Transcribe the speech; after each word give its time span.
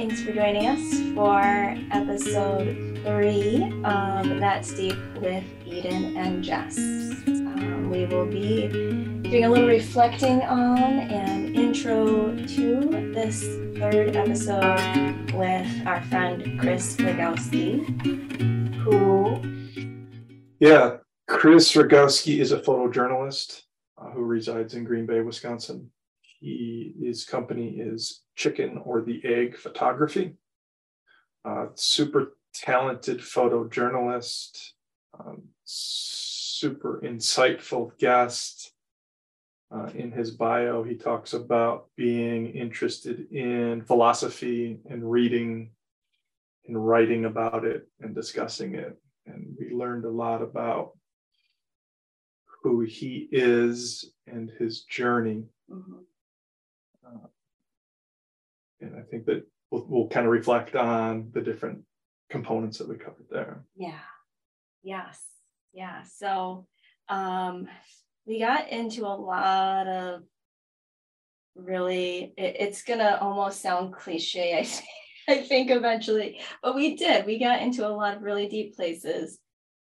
Thanks 0.00 0.22
for 0.22 0.32
joining 0.32 0.66
us 0.66 1.14
for 1.14 1.42
episode 1.92 2.98
three 3.04 3.70
of 3.84 4.40
That's 4.40 4.72
Deep 4.72 4.96
with 5.20 5.44
Eden 5.66 6.16
and 6.16 6.42
Jess. 6.42 6.78
Um, 6.78 7.90
we 7.90 8.06
will 8.06 8.24
be 8.24 8.68
doing 8.68 9.44
a 9.44 9.50
little 9.50 9.68
reflecting 9.68 10.40
on 10.40 11.00
and 11.00 11.54
intro 11.54 12.34
to 12.34 13.12
this 13.12 13.42
third 13.78 14.16
episode 14.16 15.32
with 15.32 15.86
our 15.86 16.00
friend 16.04 16.58
Chris 16.58 16.96
Rugowski, 16.96 17.84
who. 18.76 19.98
Yeah, 20.60 20.96
Chris 21.28 21.72
Rugowski 21.72 22.40
is 22.40 22.52
a 22.52 22.60
photojournalist 22.62 23.64
uh, 23.98 24.08
who 24.12 24.22
resides 24.22 24.72
in 24.72 24.84
Green 24.84 25.04
Bay, 25.04 25.20
Wisconsin. 25.20 25.90
He, 26.22 26.94
his 26.98 27.26
company 27.26 27.72
is 27.78 28.22
Chicken 28.40 28.80
or 28.86 29.02
the 29.02 29.20
Egg 29.22 29.58
Photography. 29.58 30.32
Uh, 31.44 31.66
super 31.74 32.36
talented 32.54 33.18
photojournalist, 33.18 34.70
um, 35.18 35.42
super 35.64 37.00
insightful 37.04 37.90
guest. 37.98 38.72
Uh, 39.70 39.90
in 39.94 40.10
his 40.10 40.30
bio, 40.30 40.82
he 40.82 40.96
talks 40.96 41.34
about 41.34 41.88
being 41.96 42.46
interested 42.54 43.30
in 43.30 43.82
philosophy 43.82 44.80
and 44.88 45.08
reading 45.08 45.70
and 46.66 46.88
writing 46.88 47.26
about 47.26 47.64
it 47.64 47.86
and 48.00 48.14
discussing 48.14 48.74
it. 48.74 48.98
And 49.26 49.54
we 49.60 49.70
learned 49.70 50.06
a 50.06 50.10
lot 50.10 50.42
about 50.42 50.96
who 52.62 52.80
he 52.80 53.28
is 53.30 54.12
and 54.26 54.50
his 54.58 54.82
journey. 54.82 55.44
Mm-hmm. 55.70 55.98
And 58.80 58.96
I 58.96 59.02
think 59.02 59.26
that 59.26 59.46
we'll, 59.70 59.86
we'll 59.88 60.08
kind 60.08 60.26
of 60.26 60.32
reflect 60.32 60.74
on 60.74 61.30
the 61.32 61.40
different 61.40 61.82
components 62.30 62.78
that 62.78 62.88
we 62.88 62.96
covered 62.96 63.26
there. 63.30 63.64
Yeah. 63.76 63.98
Yes. 64.82 65.22
Yeah. 65.72 66.02
So 66.02 66.66
um, 67.08 67.68
we 68.26 68.38
got 68.38 68.68
into 68.68 69.06
a 69.06 69.14
lot 69.14 69.86
of 69.86 70.22
really, 71.54 72.32
it, 72.36 72.56
it's 72.60 72.82
going 72.82 73.00
to 73.00 73.20
almost 73.20 73.60
sound 73.60 73.92
cliche, 73.92 74.58
I 74.58 74.64
think, 74.64 74.88
I 75.28 75.42
think 75.42 75.70
eventually, 75.70 76.40
but 76.62 76.74
we 76.74 76.96
did. 76.96 77.26
We 77.26 77.38
got 77.38 77.62
into 77.62 77.86
a 77.86 77.90
lot 77.90 78.16
of 78.16 78.22
really 78.22 78.48
deep 78.48 78.76
places, 78.76 79.38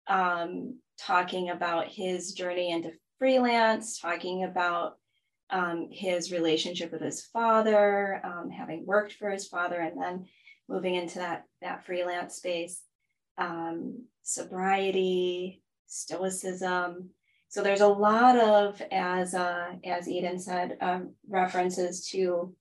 um, 0.09 0.79
talking 0.99 1.51
about 1.51 1.89
his 1.89 2.33
journey 2.33 2.71
into 2.71 2.93
freelance, 3.19 3.99
talking 3.99 4.45
about 4.45 4.95
um, 5.51 5.89
his 5.91 6.33
relationship 6.33 6.93
with 6.93 7.03
his 7.03 7.25
father, 7.27 8.21
um, 8.25 8.51
having 8.51 8.85
worked 8.85 9.13
for 9.13 9.31
his 9.31 9.47
father, 9.47 9.81
and 9.81 10.01
then 10.01 10.27
moving 10.69 10.95
into 10.95 11.19
that 11.19 11.45
that 11.63 11.85
freelance 11.87 12.37
space, 12.37 12.83
um, 13.39 14.05
sobriety, 14.23 15.63
stoicism. 15.87 17.11
So 17.49 17.63
there's 17.63 17.81
a 17.81 17.87
lot 17.87 18.37
of, 18.37 18.83
as 18.91 19.35
uh, 19.35 19.75
as 19.85 20.09
Eden 20.09 20.39
said, 20.39 20.77
um, 20.81 21.15
references 21.29 22.09
to 22.11 22.55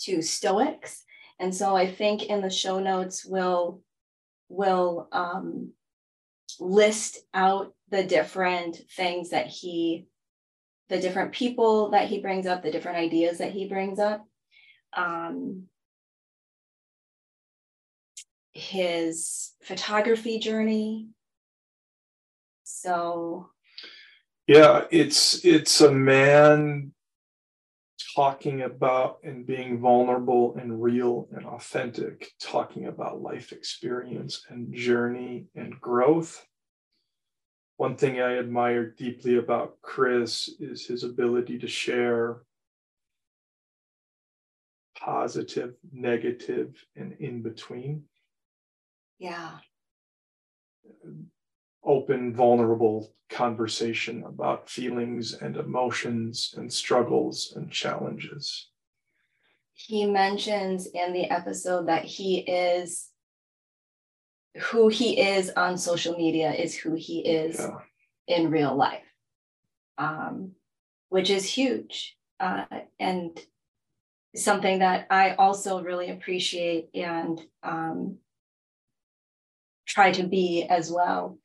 to 0.00 0.22
Stoics, 0.22 1.04
and 1.38 1.54
so 1.54 1.76
I 1.76 1.90
think 1.90 2.24
in 2.24 2.40
the 2.40 2.50
show 2.50 2.78
notes 2.78 3.24
we'll 3.24 3.80
will 4.48 5.08
um, 5.12 5.72
list 6.60 7.18
out 7.32 7.74
the 7.88 8.04
different 8.04 8.76
things 8.96 9.30
that 9.30 9.48
he 9.48 10.06
the 10.88 11.00
different 11.00 11.32
people 11.32 11.90
that 11.90 12.08
he 12.08 12.20
brings 12.20 12.46
up, 12.46 12.62
the 12.62 12.70
different 12.70 12.98
ideas 12.98 13.38
that 13.38 13.52
he 13.52 13.68
brings 13.68 13.98
up. 13.98 14.26
Um, 14.96 15.64
his 18.52 19.52
photography 19.62 20.38
journey. 20.38 21.08
So 22.62 23.50
yeah, 24.46 24.84
it's 24.90 25.44
it's 25.44 25.80
a 25.80 25.90
man 25.90 26.92
talking 28.14 28.62
about 28.62 29.18
and 29.24 29.44
being 29.44 29.80
vulnerable 29.80 30.56
and 30.56 30.80
real 30.80 31.28
and 31.34 31.44
authentic, 31.46 32.30
talking 32.40 32.86
about 32.86 33.22
life 33.22 33.52
experience 33.52 34.44
and 34.48 34.72
journey 34.72 35.46
and 35.56 35.80
growth 35.80 36.46
one 37.76 37.96
thing 37.96 38.20
I 38.20 38.38
admire 38.38 38.90
deeply 38.90 39.36
about 39.36 39.76
Chris 39.82 40.48
is 40.60 40.86
his 40.86 41.02
ability 41.02 41.58
to 41.58 41.66
share 41.66 42.42
positive, 44.96 45.74
negative, 45.92 46.74
and 46.96 47.14
in 47.18 47.42
between. 47.42 48.04
Yeah. 49.18 49.58
Open, 51.84 52.34
vulnerable 52.34 53.12
conversation 53.28 54.22
about 54.24 54.70
feelings 54.70 55.34
and 55.34 55.56
emotions 55.56 56.54
and 56.56 56.72
struggles 56.72 57.52
and 57.56 57.70
challenges. 57.70 58.68
He 59.74 60.06
mentions 60.06 60.86
in 60.86 61.12
the 61.12 61.28
episode 61.30 61.88
that 61.88 62.04
he 62.04 62.38
is 62.38 63.08
who 64.56 64.88
he 64.88 65.20
is 65.20 65.50
on 65.50 65.76
social 65.76 66.16
media 66.16 66.52
is 66.52 66.74
who 66.74 66.94
he 66.94 67.20
is 67.20 67.58
yeah. 67.58 67.78
in 68.28 68.50
real 68.50 68.74
life, 68.74 69.02
um, 69.98 70.52
which 71.08 71.30
is 71.30 71.44
huge 71.44 72.16
uh, 72.40 72.64
and 72.98 73.38
something 74.36 74.80
that 74.80 75.06
I 75.10 75.34
also 75.34 75.82
really 75.82 76.10
appreciate 76.10 76.90
and 76.94 77.40
um, 77.62 78.18
try 79.86 80.12
to 80.12 80.24
be 80.24 80.64
as 80.68 80.90
well. 80.90 81.38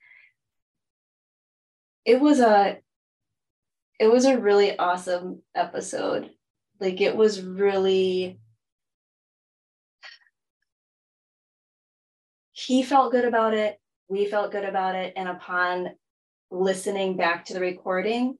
It 2.06 2.20
was 2.20 2.40
a 2.40 2.80
it 4.00 4.08
was 4.08 4.26
a 4.26 4.40
really 4.40 4.78
awesome 4.78 5.42
episode. 5.54 6.32
Like 6.80 7.02
it 7.02 7.16
was 7.16 7.42
really 7.42 8.40
he 12.70 12.84
felt 12.84 13.12
good 13.12 13.26
about 13.26 13.56
it. 13.56 13.80
We 14.10 14.28
felt 14.28 14.52
good 14.52 14.64
about 14.64 14.94
it. 14.94 15.14
And 15.16 15.28
upon 15.28 15.90
listening 16.52 17.18
back 17.18 17.46
to 17.46 17.56
the 17.56 17.60
recording, 17.60 18.38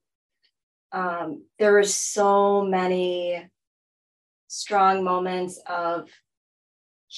um, 0.92 1.46
there 1.58 1.72
were 1.72 1.82
so 1.82 2.62
many 2.62 3.44
strong 4.46 5.02
moments 5.02 5.60
of 5.66 6.08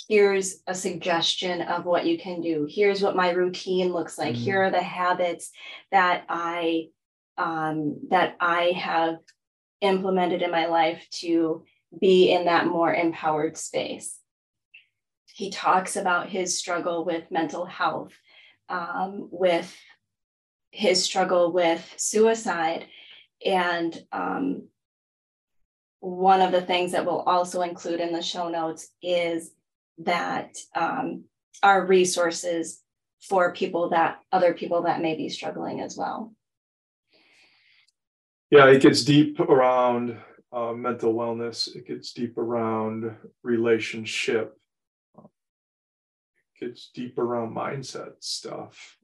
here's 0.09 0.63
a 0.67 0.75
suggestion 0.75 1.61
of 1.61 1.85
what 1.85 2.07
you 2.07 2.17
can 2.17 2.41
do. 2.41 2.67
Here's 2.67 3.03
what 3.03 3.15
my 3.15 3.33
routine 3.33 3.93
looks 3.93 4.17
like. 4.17 4.33
Mm-hmm. 4.33 4.45
Here 4.45 4.63
are 4.63 4.71
the 4.71 4.83
habits 4.83 5.51
that 5.91 6.25
I 6.31 6.89
um, 7.37 8.07
that 8.09 8.37
I 8.41 8.73
have 8.75 9.17
implemented 9.83 10.41
in 10.41 10.51
my 10.51 10.65
life 10.65 11.07
to 11.21 11.63
be 12.01 12.33
in 12.33 12.47
that 12.47 12.67
more 12.67 12.95
empowered 12.95 13.59
space 13.59 14.19
he 15.35 15.51
talks 15.51 15.97
about 15.97 16.29
his 16.29 16.59
struggle 16.59 17.05
with 17.05 17.31
mental 17.31 17.65
health, 17.65 18.13
um, 18.69 19.29
with 19.31 19.75
his 20.71 21.03
struggle 21.03 21.53
with 21.53 21.95
suicide. 21.97 22.87
And 23.45 23.99
um, 24.13 24.69
one 26.01 26.41
of 26.41 26.53
the 26.53 26.63
things 26.63 26.93
that 26.93 27.05
we'll 27.05 27.21
also 27.21 27.63
include 27.63 28.01
in 28.01 28.13
the 28.13 28.23
show 28.23 28.49
notes 28.49 28.89
is 29.03 29.53
that 29.99 30.57
um, 30.75 31.25
our 31.63 31.87
resources 31.87 32.81
for 33.23 33.53
people 33.53 33.91
that 33.91 34.19
other 34.33 34.53
people 34.53 34.83
that 34.83 35.01
may 35.01 35.17
be 35.17 35.29
struggling 35.29 35.81
as 35.81 35.97
well. 35.97 36.35
Yeah, 38.51 38.67
it 38.67 38.83
gets 38.83 39.05
deep 39.05 39.41
around 39.41 40.19
uh, 40.53 40.73
mental 40.73 41.15
wellness. 41.15 41.75
It 41.75 41.87
gets 41.87 42.13
deep 42.13 42.37
around 42.37 43.17
relationship 43.43 44.59
gets 46.63 46.91
deep 46.95 47.19
around 47.19 47.55
mindset 47.55 48.13
stuff. 48.21 48.97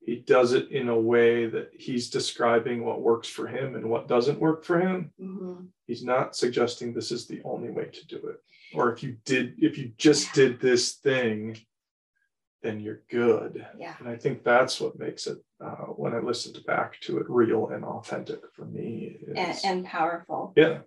He 0.00 0.16
does 0.16 0.52
it 0.52 0.70
in 0.70 0.88
a 0.88 0.98
way 0.98 1.46
that 1.46 1.70
he's 1.72 2.10
describing 2.10 2.84
what 2.84 3.02
works 3.02 3.28
for 3.28 3.48
him 3.48 3.74
and 3.74 3.90
what 3.90 4.06
doesn't 4.06 4.38
work 4.38 4.64
for 4.64 4.78
him. 4.78 5.12
Mm-hmm. 5.20 5.64
He's 5.86 6.04
not 6.04 6.36
suggesting 6.36 6.92
this 6.92 7.10
is 7.10 7.26
the 7.26 7.40
only 7.44 7.70
way 7.70 7.86
to 7.86 8.06
do 8.06 8.16
it. 8.28 8.36
Or 8.72 8.92
if 8.92 9.02
you 9.02 9.16
did, 9.24 9.54
if 9.58 9.78
you 9.78 9.92
just 9.98 10.32
did 10.32 10.60
this 10.60 10.94
thing, 10.94 11.58
then 12.62 12.78
you're 12.78 13.02
good. 13.10 13.66
Yeah. 13.76 13.94
And 13.98 14.08
I 14.08 14.16
think 14.16 14.44
that's 14.44 14.80
what 14.80 14.98
makes 14.98 15.26
it, 15.26 15.38
uh, 15.64 15.86
when 16.00 16.14
I 16.14 16.20
listened 16.20 16.58
back 16.66 17.00
to 17.02 17.18
it, 17.18 17.26
real 17.28 17.68
and 17.68 17.84
authentic 17.84 18.40
for 18.54 18.64
me. 18.64 19.16
And, 19.34 19.58
and 19.64 19.84
powerful. 19.84 20.52
Yeah. 20.56 20.78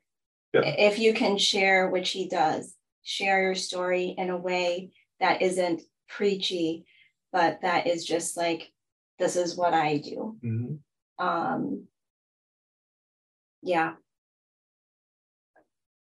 yeah. 0.54 0.62
If 0.62 0.98
you 0.98 1.14
can 1.14 1.38
share, 1.38 1.90
which 1.90 2.12
he 2.12 2.30
does, 2.30 2.74
share 3.04 3.42
your 3.42 3.56
story 3.56 4.16
in 4.18 4.30
a 4.30 4.38
way 4.38 4.92
that 5.20 5.42
isn't 5.42 5.82
preachy, 6.08 6.86
but 7.32 7.62
that 7.62 7.88
is 7.88 8.06
just 8.06 8.38
like, 8.38 8.72
this 9.18 9.36
is 9.36 9.56
what 9.58 9.74
I 9.74 9.98
do. 9.98 10.38
Mm-hmm. 10.44 11.26
Um, 11.26 11.88
yeah. 13.62 13.94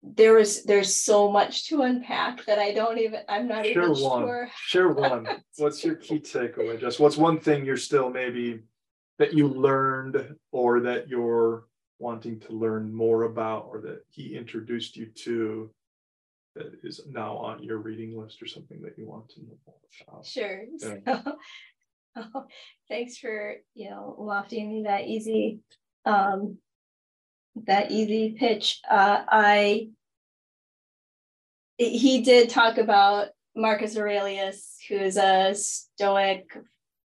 there 0.03 0.35
was 0.35 0.65
there's 0.65 0.95
so 0.95 1.31
much 1.31 1.69
to 1.69 1.83
unpack 1.83 2.45
that 2.47 2.59
I 2.59 2.73
don't 2.73 2.99
even 2.99 3.21
I'm 3.29 3.49
not 3.49 3.65
Share 3.65 3.91
even 3.91 4.03
one. 4.03 4.23
sure. 4.23 4.51
Share 4.67 4.89
one. 4.93 5.27
What's 5.57 5.85
your 5.85 5.97
key 5.97 6.21
takeaway? 6.21 6.81
Just 6.81 7.01
what's 7.01 7.17
one 7.17 7.41
thing 7.41 7.65
you're 7.65 7.77
still 7.77 8.11
maybe 8.11 8.61
that 9.19 9.35
you 9.35 9.49
learned 9.49 10.37
or 10.53 10.81
that 10.81 11.09
you're 11.09 11.65
wanting 11.99 12.39
to 12.41 12.53
learn 12.53 12.95
more 12.95 13.25
about 13.25 13.67
or 13.71 13.81
that 13.81 14.03
he 14.09 14.37
introduced 14.37 14.97
you 14.97 15.07
to 15.07 15.71
that 16.55 16.73
is 16.83 17.01
now 17.09 17.37
on 17.37 17.63
your 17.63 17.79
reading 17.79 18.19
list 18.19 18.43
or 18.43 18.47
something 18.47 18.81
that 18.83 18.99
you 18.99 19.07
want 19.07 19.29
to 19.31 19.43
know 19.43 19.59
about? 19.67 20.27
Sure. 20.27 20.65
Yeah. 20.79 21.23
So, 22.17 22.47
thanks 22.89 23.19
for 23.19 23.57
you 23.75 23.91
know 23.91 24.17
lofting 24.19 24.69
me 24.69 24.83
that 24.85 25.07
easy 25.07 25.61
um 26.05 26.59
that 27.67 27.91
easy 27.91 28.37
pitch. 28.39 28.81
Uh 28.89 29.23
I 29.29 29.89
he 31.77 32.23
did 32.23 32.51
talk 32.51 32.79
about 32.79 33.29
Marcus 33.55 33.97
Aurelius, 33.97 34.79
who 34.89 34.97
is 34.97 35.17
a 35.17 35.55
Stoic 35.55 36.47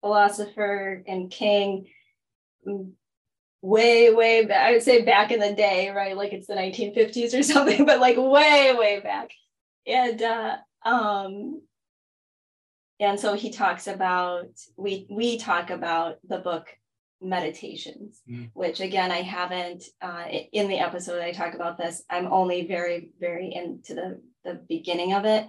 philosopher 0.00 1.02
and 1.06 1.31
king 1.31 1.87
way, 3.62 4.12
way 4.12 4.45
back. 4.47 4.69
I 4.69 4.73
would 4.73 4.83
say 4.83 5.03
back 5.03 5.31
in 5.31 5.41
the 5.41 5.53
day, 5.55 5.91
right? 5.91 6.17
Like 6.17 6.33
it's 6.33 6.47
the 6.47 6.55
1950s 6.55 7.39
or 7.39 7.43
something, 7.53 7.85
but 7.85 8.01
like 8.01 8.17
way, 8.17 8.75
way 8.77 9.01
back. 9.01 9.31
And 9.87 10.23
uh 10.23 10.57
um 10.85 11.61
and 13.01 13.19
so 13.19 13.35
he 13.35 13.51
talks 13.51 13.87
about 13.87 14.49
we 14.77 15.07
we 15.11 15.39
talk 15.39 15.71
about 15.71 16.17
the 16.29 16.39
book 16.39 16.69
meditations 17.23 18.21
Mm. 18.29 18.51
which 18.55 18.81
again 18.81 19.11
i 19.11 19.21
haven't 19.21 19.85
uh, 20.01 20.25
in 20.53 20.69
the 20.69 20.79
episode 20.79 21.21
i 21.23 21.33
talk 21.33 21.53
about 21.55 21.77
this 21.77 22.03
i'm 22.09 22.33
only 22.33 22.67
very 22.67 23.11
very 23.21 23.53
into 23.53 23.95
the 23.95 24.23
the 24.45 24.55
beginning 24.55 25.12
of 25.12 25.27
it 25.27 25.47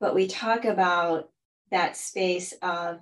but 0.00 0.14
we 0.14 0.26
talk 0.26 0.64
about 0.64 1.28
that 1.70 1.96
space 1.98 2.54
of 2.62 3.00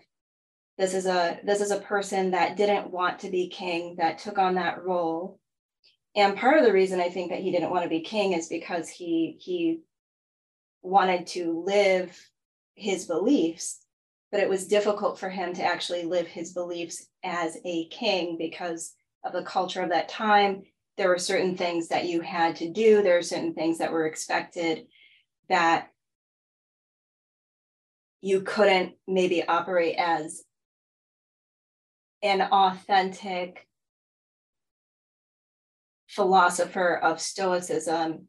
this 0.79 0.95
is 0.95 1.07
a 1.07 1.39
this 1.45 1.61
is 1.61 1.71
a 1.71 1.81
person 1.81 2.31
that 2.33 2.57
didn't 2.57 2.91
want 2.91 3.21
to 3.21 3.31
be 3.31 3.49
king 3.49 3.97
that 3.99 4.19
took 4.19 4.39
on 4.39 4.55
that 4.55 4.85
role. 4.85 5.39
And 6.15 6.37
part 6.37 6.59
of 6.59 6.65
the 6.65 6.73
reason 6.73 7.01
i 7.01 7.09
think 7.09 7.31
that 7.31 7.41
he 7.41 7.51
didn't 7.51 7.71
want 7.71 7.85
to 7.85 7.89
be 7.89 8.01
king 8.01 8.33
is 8.33 8.49
because 8.49 8.89
he 8.89 9.37
he 9.41 9.81
wanted 10.83 11.27
to 11.29 11.63
live 11.65 12.19
his 12.75 13.07
beliefs 13.07 13.83
but 14.33 14.41
it 14.41 14.49
was 14.49 14.67
difficult 14.67 15.21
for 15.21 15.29
him 15.29 15.53
to 15.53 15.63
actually 15.63 16.05
live 16.05 16.27
his 16.27 16.55
beliefs 16.55 17.07
as 17.23 17.59
a 17.67 17.87
king 17.89 18.39
because 18.39 18.95
of 19.25 19.35
the 19.35 19.43
culture 19.43 19.83
of 19.83 19.91
that 19.91 20.09
time. 20.09 20.63
There 20.97 21.09
were 21.09 21.19
certain 21.19 21.57
things 21.57 21.89
that 21.89 22.07
you 22.07 22.23
had 22.23 22.57
to 22.57 22.73
do. 22.73 23.03
There 23.03 23.17
were 23.17 23.23
certain 23.23 23.53
things 23.53 23.79
that 23.79 23.93
were 23.93 24.07
expected 24.07 24.87
that 25.51 25.89
you 28.23 28.41
couldn't 28.41 28.95
maybe 29.07 29.47
operate 29.47 29.97
as 29.99 30.43
an 32.23 32.41
authentic 32.41 33.67
philosopher 36.09 36.95
of 36.95 37.21
stoicism 37.21 38.29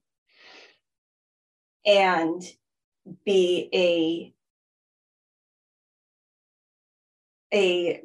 and 1.86 2.42
be 3.26 3.70
a 3.74 4.34
a 7.54 8.02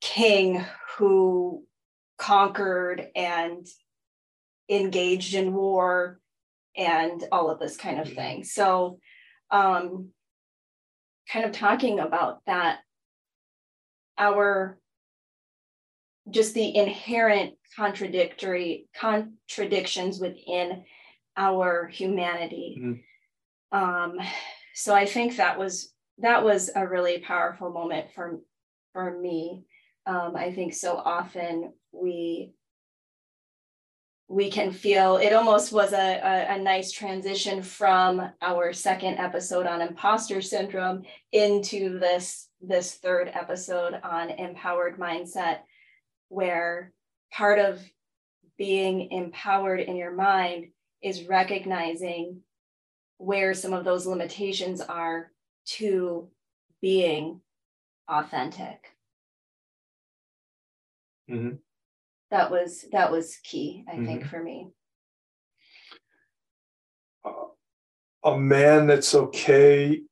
king 0.00 0.64
who 0.96 1.64
conquered 2.16 3.08
and 3.14 3.66
engaged 4.68 5.34
in 5.34 5.54
war 5.54 6.18
and 6.76 7.22
all 7.30 7.50
of 7.50 7.58
this 7.58 7.76
kind 7.76 8.00
of 8.00 8.12
thing. 8.12 8.44
So, 8.44 8.98
um, 9.50 10.08
kind 11.30 11.44
of 11.44 11.52
talking 11.52 12.00
about 12.00 12.40
that, 12.46 12.80
our 14.18 14.78
just 16.30 16.54
the 16.54 16.76
inherent 16.76 17.54
contradictory 17.74 18.88
contradictions 18.94 20.20
within 20.20 20.84
our 21.36 21.86
humanity. 21.86 22.76
Mhm. 22.78 23.02
Um, 23.72 24.18
so 24.74 24.94
I 24.94 25.06
think 25.06 25.36
that 25.36 25.58
was 25.58 25.94
that 26.18 26.44
was 26.44 26.70
a 26.74 26.86
really 26.86 27.20
powerful 27.20 27.70
moment 27.70 28.12
for 28.12 28.40
for 28.92 29.18
me. 29.18 29.64
Um, 30.06 30.34
I 30.36 30.52
think 30.52 30.74
so 30.74 30.96
often 30.96 31.72
we 31.92 32.54
we 34.28 34.50
can 34.50 34.70
feel 34.70 35.16
it 35.16 35.32
almost 35.32 35.72
was 35.72 35.94
a, 35.94 36.20
a, 36.20 36.54
a 36.54 36.58
nice 36.58 36.92
transition 36.92 37.62
from 37.62 38.30
our 38.42 38.74
second 38.74 39.18
episode 39.18 39.66
on 39.66 39.80
imposter 39.80 40.42
syndrome 40.42 41.02
into 41.32 41.98
this 41.98 42.48
this 42.60 42.94
third 42.96 43.30
episode 43.32 43.98
on 44.04 44.30
empowered 44.30 44.98
mindset 44.98 45.60
where 46.28 46.92
part 47.32 47.58
of 47.58 47.80
being 48.58 49.10
empowered 49.12 49.80
in 49.80 49.96
your 49.96 50.12
mind 50.12 50.66
is 51.02 51.24
recognizing 51.24 52.40
where 53.16 53.54
some 53.54 53.72
of 53.72 53.84
those 53.84 54.06
limitations 54.06 54.80
are 54.82 55.32
to 55.64 56.28
being 56.82 57.40
authentic 58.08 58.92
Mhm. 61.30 61.58
That 62.30 62.50
was 62.50 62.84
that 62.92 63.10
was 63.10 63.36
key 63.44 63.84
i 63.88 63.96
think 63.96 64.24
Mhm. 64.24 64.30
for 64.30 64.42
me 64.42 64.70
a 68.24 68.36
man 68.38 68.86
that's 68.86 69.14
okay 69.14 70.02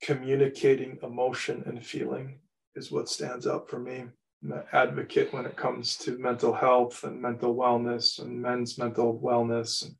communicating 0.00 0.98
emotion 1.02 1.62
and 1.66 1.84
feeling 1.84 2.40
is 2.76 2.92
what 2.92 3.08
stands 3.08 3.46
out 3.46 3.68
for 3.68 3.80
me. 3.80 4.04
I'm 4.44 4.52
an 4.52 4.62
advocate 4.72 5.32
when 5.32 5.44
it 5.44 5.56
comes 5.56 5.96
to 5.98 6.16
mental 6.18 6.52
health 6.52 7.02
and 7.02 7.20
mental 7.20 7.56
wellness 7.56 8.20
and 8.20 8.40
men's 8.40 8.78
mental 8.78 9.18
wellness. 9.18 9.84
And 9.84 9.96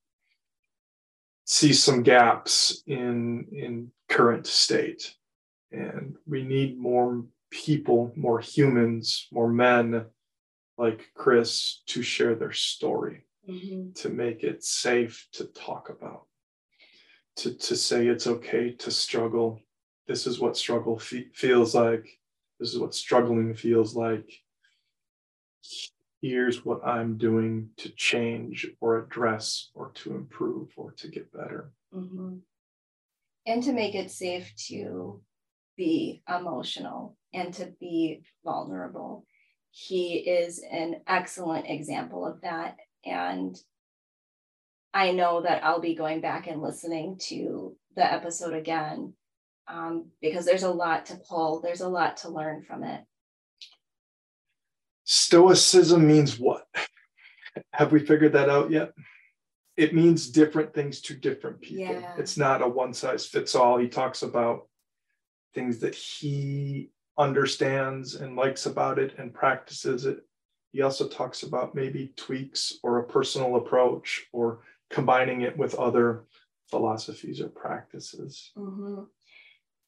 see 1.44 1.73
some 1.73 2.03
gaps 2.05 2.82
in 2.87 3.47
in 3.50 3.91
current 4.09 4.47
state, 4.47 5.17
and 5.73 6.17
we 6.26 6.44
need 6.44 6.79
more 6.79 7.25
people, 7.50 8.12
more 8.15 8.38
humans, 8.38 9.26
more 9.32 9.49
men 9.50 10.06
like 10.78 11.10
Chris 11.14 11.82
to 11.88 12.02
share 12.02 12.34
their 12.36 12.52
story 12.52 13.25
to 13.94 14.08
make 14.08 14.44
it 14.44 14.62
safe 14.62 15.26
to 15.32 15.44
talk 15.46 15.88
about 15.90 16.26
to, 17.36 17.54
to 17.54 17.76
say 17.76 18.06
it's 18.06 18.26
okay 18.26 18.72
to 18.72 18.90
struggle. 18.90 19.60
This 20.06 20.26
is 20.26 20.38
what 20.41 20.56
struggle 20.56 20.98
fe- 20.98 21.29
feels 21.34 21.74
like. 21.74 22.06
This 22.60 22.72
is 22.74 22.79
what 22.79 22.94
struggling 22.94 23.55
feels 23.55 23.94
like. 23.94 24.29
Here's 26.20 26.64
what 26.64 26.84
i'm 26.84 27.17
doing 27.17 27.70
to 27.76 27.88
change 27.91 28.67
or 28.81 28.98
address 28.98 29.70
or 29.74 29.93
to 29.94 30.14
improve 30.17 30.69
or 30.76 30.93
to 30.93 31.08
get 31.08 31.32
better. 31.32 31.72
Mhm. 31.94 32.41
and 33.46 33.62
to 33.62 33.72
make 33.72 33.94
it 33.94 34.10
safe 34.10 34.53
to 34.67 35.22
be 35.76 36.22
emotional 36.29 37.17
and 37.32 37.55
to 37.55 37.67
be 37.81 38.22
vulnerable 38.44 39.24
he 39.70 40.17
is 40.17 40.63
an 40.70 41.03
excellent 41.06 41.67
example 41.69 42.27
of 42.27 42.41
that. 42.43 42.77
And 43.05 43.56
i 44.94 45.13
know 45.13 45.43
that 45.43 45.63
i'll 45.65 45.81
be 45.81 45.94
going 45.94 46.19
back 46.19 46.46
and 46.46 46.63
listening 46.63 47.19
to 47.20 47.77
the 47.94 48.13
episode 48.13 48.55
again 48.55 49.13
um, 49.69 50.06
because 50.22 50.44
there's 50.46 50.63
a 50.63 50.70
lot 50.70 51.06
to 51.06 51.17
pull 51.17 51.60
there's 51.60 51.82
a 51.82 51.89
lot 51.89 52.19
to 52.19 52.31
learn 52.31 52.63
from 52.63 52.84
it. 52.84 53.03
Stoicism 55.05 56.06
means 56.06 56.39
what? 56.39 56.67
Have 57.72 57.93
we 57.93 58.01
figured 58.01 58.32
that 58.32 58.48
out 58.48 58.70
yet? 58.70 58.93
It 59.77 59.94
means 59.94 60.31
different 60.31 60.75
things 60.75 61.01
to 61.03 61.15
different 61.15 61.60
people. 61.60 61.94
Yeah. 61.94 62.15
it's 62.19 62.37
not 62.37 62.63
a 62.63 62.69
one 62.69 62.93
size 62.93 63.27
fits 63.27 63.55
all. 63.55 63.79
He 63.79 63.89
talks 63.89 64.22
about 64.22 64.69
things 65.55 65.79
that 65.81 65.94
he 65.94 66.91
understands 67.19 68.15
and 68.15 68.37
likes 68.37 68.67
about 68.67 68.98
it 68.98 69.15
and 69.19 69.34
practices 69.34 70.06
it 70.06 70.25
he 70.72 70.82
also 70.82 71.08
talks 71.08 71.43
about 71.43 71.75
maybe 71.75 72.13
tweaks 72.17 72.79
or 72.82 72.98
a 72.98 73.06
personal 73.06 73.56
approach 73.56 74.27
or 74.32 74.60
combining 74.91 75.43
it 75.43 75.56
with 75.56 75.75
other 75.75 76.25
philosophies 76.70 77.41
or 77.41 77.48
practices 77.48 78.53
Mhm. 78.56 79.08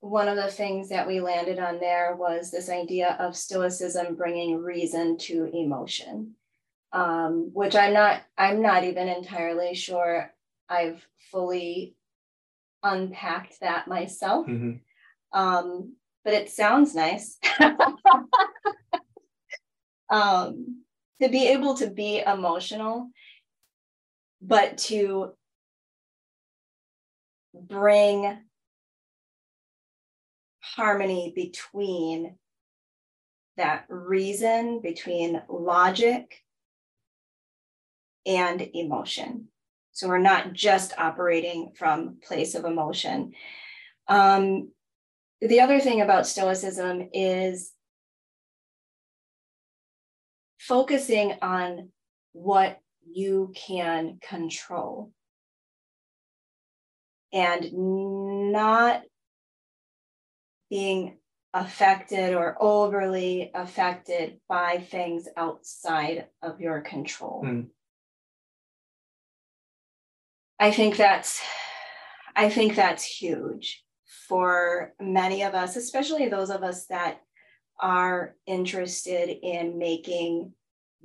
One 0.03 0.29
of 0.29 0.37
the 0.37 0.51
things 0.51 0.89
that 0.89 1.07
we 1.07 1.21
landed 1.21 1.59
on 1.59 1.79
there 1.79 2.17
was 2.17 2.51
this 2.51 2.71
idea 2.71 3.17
of 3.21 3.37
stoicism 3.37 4.15
bringing 4.17 4.57
reason 4.57 5.19
to 5.19 5.45
emotion, 5.53 6.37
um, 6.93 7.51
which 7.53 7.77
I'm 7.77 7.93
not. 7.93 8.23
I'm 8.39 8.63
not 8.63 8.85
even 8.85 9.09
entirely 9.09 9.75
sure 9.75 10.33
I've 10.71 11.07
fully 11.31 11.97
unpacked 12.83 13.61
that 13.61 13.89
myself. 13.89 14.47
Mhm. 14.47 14.81
Um, 15.35 15.97
but 16.25 16.35
it 16.35 16.51
sounds 16.51 16.95
nice. 16.95 17.39
um, 20.11 20.83
to 21.23 21.29
be 21.29 21.49
able 21.49 21.75
to 21.75 21.89
be 21.89 22.21
emotional, 22.21 23.11
but 24.41 24.79
to 24.79 25.33
bring 27.55 28.39
harmony 30.61 31.33
between 31.35 32.37
that 33.57 33.85
reason, 33.89 34.81
between 34.81 35.43
logic 35.49 36.43
and 38.27 38.69
emotion. 38.75 39.49
So 39.93 40.09
we're 40.09 40.19
not 40.19 40.53
just 40.53 40.93
operating 40.97 41.73
from 41.77 42.19
place 42.23 42.55
of 42.55 42.65
emotion. 42.65 43.33
Um, 44.09 44.71
the 45.41 45.61
other 45.61 45.81
thing 45.81 46.01
about 46.01 46.27
Stoicism 46.27 47.09
is 47.13 47.73
focusing 50.59 51.35
on 51.41 51.91
what 52.33 52.79
you 53.11 53.53
can 53.55 54.19
control 54.21 55.11
and 57.33 57.73
not 58.53 59.03
being 60.69 61.17
affected 61.53 62.35
or 62.35 62.57
overly 62.61 63.51
affected 63.55 64.39
by 64.49 64.79
things 64.79 65.27
outside 65.37 66.27
of 66.43 66.61
your 66.61 66.81
control. 66.81 67.43
Mm. 67.45 67.67
I 70.59 70.71
think 70.71 70.97
that's 70.97 71.41
I 72.37 72.51
think 72.51 72.77
that's 72.77 73.03
huge 73.03 73.83
for 74.31 74.95
many 75.01 75.43
of 75.43 75.57
us, 75.57 75.75
especially 75.75 76.29
those 76.29 76.51
of 76.51 76.63
us 76.63 76.87
that 76.87 77.21
are 77.81 78.37
interested 78.47 79.29
in 79.29 79.77
making 79.77 80.53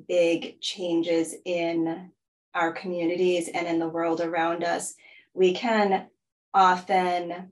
big 0.07 0.61
changes 0.61 1.33
in 1.43 2.11
our 2.53 2.71
communities 2.71 3.49
and 3.51 3.65
in 3.65 3.79
the 3.79 3.89
world 3.89 4.21
around 4.21 4.63
us. 4.63 4.93
We 5.33 5.55
can 5.55 6.05
often 6.53 7.51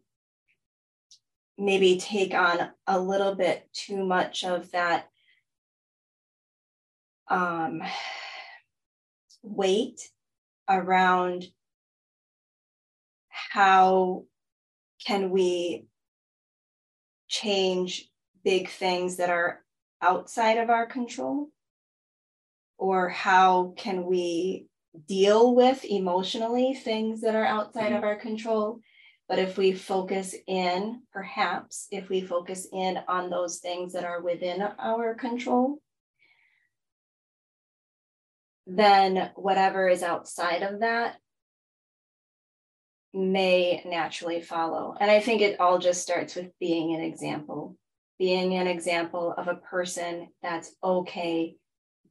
maybe 1.58 1.98
take 1.98 2.36
on 2.36 2.70
a 2.86 3.00
little 3.00 3.34
bit 3.34 3.68
too 3.74 4.06
much 4.06 4.44
of 4.44 4.70
that 4.74 5.08
um, 7.30 7.82
weight 9.42 10.02
around 10.70 11.46
how 13.30 14.26
can 15.06 15.30
we 15.30 15.86
change 17.28 18.10
big 18.44 18.70
things 18.70 19.18
that 19.18 19.30
are 19.30 19.62
outside 20.02 20.58
of 20.58 20.70
our 20.70 20.86
control 20.86 21.50
or 22.78 23.10
how 23.10 23.74
can 23.78 24.06
we 24.06 24.68
deal 25.08 25.56
with 25.56 25.86
emotionally 25.86 26.74
things 26.74 27.22
that 27.22 27.36
are 27.36 27.46
outside 27.46 27.86
mm-hmm. 27.86 27.96
of 27.96 28.04
our 28.04 28.16
control 28.16 28.82
but 29.30 29.40
if 29.40 29.58
we 29.58 29.72
focus 29.74 30.36
in, 30.48 31.02
perhaps 31.12 31.88
if 31.92 32.10
we 32.10 32.22
focus 32.22 32.68
in 32.72 33.00
on 33.08 33.30
those 33.30 33.60
things 33.60 33.94
that 33.94 34.04
are 34.04 34.22
within 34.22 34.62
our 34.62 35.16
control, 35.16 35.80
then 38.68 39.32
whatever 39.36 39.88
is 39.88 40.04
outside 40.04 40.62
of 40.62 40.82
that 40.82 41.16
may 43.14 43.84
naturally 43.86 44.42
follow. 44.42 44.96
And 45.00 45.12
I 45.12 45.20
think 45.20 45.42
it 45.42 45.60
all 45.60 45.78
just 45.78 46.02
starts 46.02 46.36
with 46.36 46.48
being 46.60 46.96
an 46.96 47.02
example, 47.02 47.78
being 48.18 48.56
an 48.56 48.68
example 48.68 49.34
of 49.38 49.48
a 49.48 49.56
person 49.56 50.30
that's 50.42 50.76
okay 50.84 51.56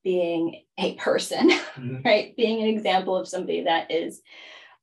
being 0.04 0.62
a 0.78 0.94
person, 0.97 1.50
mm-hmm. 1.50 1.99
right? 2.04 2.37
Being 2.37 2.62
an 2.62 2.68
example 2.68 3.16
of 3.16 3.28
somebody 3.28 3.64
that 3.64 3.90
is 3.90 4.21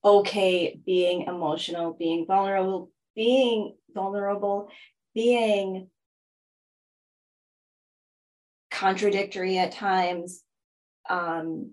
okay 0.04 0.80
being 0.86 1.24
emotional, 1.24 1.94
being 1.94 2.26
vulnerable, 2.26 2.92
being 3.16 3.76
vulnerable, 3.94 4.70
being 5.14 5.90
contradictory 8.72 9.58
at 9.58 9.74
times, 9.74 10.42
um, 11.10 11.72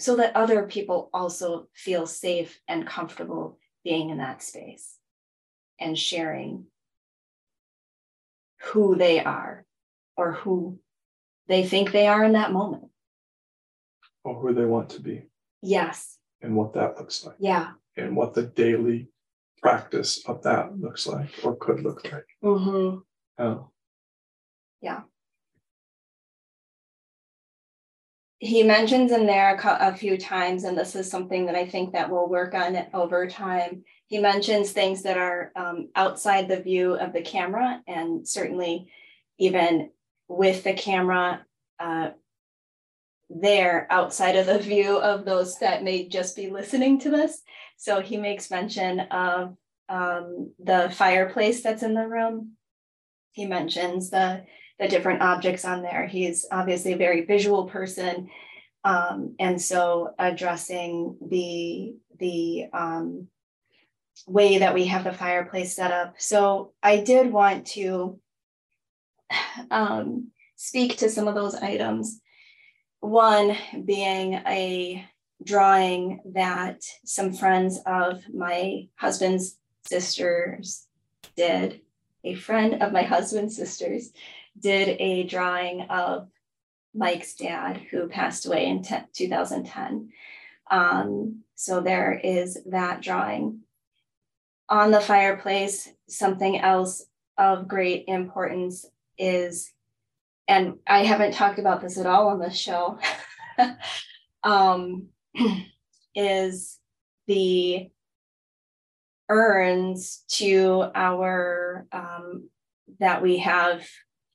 so 0.00 0.16
that 0.16 0.34
other 0.34 0.66
people 0.66 1.10
also 1.12 1.68
feel 1.74 2.06
safe 2.06 2.58
and 2.66 2.86
comfortable 2.86 3.58
being 3.84 4.10
in 4.10 4.18
that 4.18 4.42
space 4.42 4.96
and 5.78 5.98
sharing 5.98 6.64
who 8.62 8.96
they 8.96 9.22
are 9.22 9.64
or 10.16 10.32
who 10.32 10.78
they 11.48 11.66
think 11.66 11.92
they 11.92 12.06
are 12.06 12.24
in 12.24 12.32
that 12.32 12.52
moment. 12.52 12.84
Or 14.24 14.40
who 14.40 14.54
they 14.54 14.64
want 14.64 14.90
to 14.90 15.00
be. 15.00 15.24
Yes. 15.62 16.18
And 16.42 16.56
what 16.56 16.74
that 16.74 16.98
looks 16.98 17.24
like. 17.24 17.36
Yeah. 17.38 17.72
And 17.96 18.16
what 18.16 18.34
the 18.34 18.44
daily 18.44 19.08
practice 19.62 20.22
of 20.26 20.42
that 20.44 20.78
looks 20.78 21.06
like 21.06 21.30
or 21.42 21.56
could 21.56 21.82
look 21.82 22.10
like. 22.10 22.26
Mm-hmm. 22.42 22.98
Oh. 23.42 23.70
Yeah. 24.80 25.00
He 28.40 28.62
mentions 28.62 29.12
in 29.12 29.26
there 29.26 29.54
a, 29.54 29.88
a 29.90 29.94
few 29.94 30.16
times, 30.16 30.64
and 30.64 30.76
this 30.76 30.96
is 30.96 31.10
something 31.10 31.46
that 31.46 31.54
I 31.54 31.66
think 31.66 31.92
that 31.92 32.10
we'll 32.10 32.28
work 32.28 32.54
on 32.54 32.76
over 32.94 33.28
time. 33.28 33.84
He 34.06 34.18
mentions 34.18 34.72
things 34.72 35.02
that 35.02 35.18
are 35.18 35.52
um, 35.54 35.90
outside 35.94 36.48
the 36.48 36.62
view 36.62 36.94
of 36.94 37.12
the 37.12 37.20
camera, 37.20 37.82
and 37.86 38.26
certainly 38.26 38.90
even 39.38 39.90
with 40.26 40.64
the 40.64 40.72
camera, 40.72 41.44
uh, 41.78 42.10
there 43.28 43.86
outside 43.90 44.36
of 44.36 44.46
the 44.46 44.58
view 44.58 44.96
of 44.98 45.24
those 45.24 45.58
that 45.58 45.84
may 45.84 46.08
just 46.08 46.34
be 46.34 46.50
listening 46.50 46.98
to 47.00 47.10
this. 47.10 47.42
So 47.76 48.00
he 48.00 48.16
makes 48.16 48.50
mention 48.50 49.00
of 49.00 49.56
um, 49.88 50.52
the 50.58 50.90
fireplace 50.94 51.62
that's 51.62 51.82
in 51.82 51.94
the 51.94 52.08
room. 52.08 52.52
He 53.32 53.46
mentions 53.46 54.10
the, 54.10 54.44
the 54.80 54.88
different 54.88 55.20
objects 55.20 55.64
on 55.66 55.82
there. 55.82 56.06
He's 56.06 56.46
obviously 56.50 56.94
a 56.94 56.96
very 56.96 57.26
visual 57.26 57.66
person. 57.66 58.30
Um, 58.82 59.36
and 59.38 59.60
so 59.60 60.14
addressing 60.18 61.18
the, 61.20 61.94
the 62.18 62.66
um, 62.72 63.28
way 64.26 64.58
that 64.58 64.72
we 64.72 64.86
have 64.86 65.04
the 65.04 65.12
fireplace 65.12 65.76
set 65.76 65.92
up. 65.92 66.14
So 66.18 66.72
I 66.82 66.96
did 66.96 67.30
want 67.30 67.66
to 67.68 68.18
um, 69.70 70.28
speak 70.56 70.96
to 70.98 71.10
some 71.10 71.28
of 71.28 71.34
those 71.34 71.54
items. 71.54 72.18
One 73.00 73.56
being 73.84 74.34
a 74.34 75.06
drawing 75.44 76.20
that 76.32 76.82
some 77.04 77.34
friends 77.34 77.78
of 77.84 78.22
my 78.32 78.88
husband's 78.96 79.58
sisters 79.86 80.86
did. 81.36 81.82
A 82.24 82.34
friend 82.34 82.82
of 82.82 82.92
my 82.92 83.02
husband's 83.02 83.56
sisters 83.56 84.10
did 84.60 84.96
a 85.00 85.24
drawing 85.24 85.82
of 85.82 86.28
Mike's 86.94 87.34
dad, 87.34 87.80
who 87.90 88.08
passed 88.08 88.46
away 88.46 88.66
in 88.66 88.84
2010. 89.12 90.10
Um, 90.70 91.42
so 91.54 91.80
there 91.80 92.12
is 92.12 92.58
that 92.66 93.00
drawing. 93.00 93.60
On 94.68 94.90
the 94.90 95.00
fireplace, 95.00 95.88
something 96.08 96.60
else 96.60 97.04
of 97.38 97.68
great 97.68 98.04
importance 98.06 98.86
is 99.18 99.72
and 100.50 100.78
I 100.84 101.04
haven't 101.04 101.34
talked 101.34 101.60
about 101.60 101.80
this 101.80 101.96
at 101.96 102.06
all 102.06 102.26
on 102.26 102.40
this 102.40 102.58
show, 102.58 102.98
um, 104.42 105.06
is 106.16 106.80
the 107.28 107.88
urns 109.28 110.24
to 110.30 110.90
our 110.92 111.86
um, 111.92 112.48
that 112.98 113.22
we 113.22 113.38
have, 113.38 113.86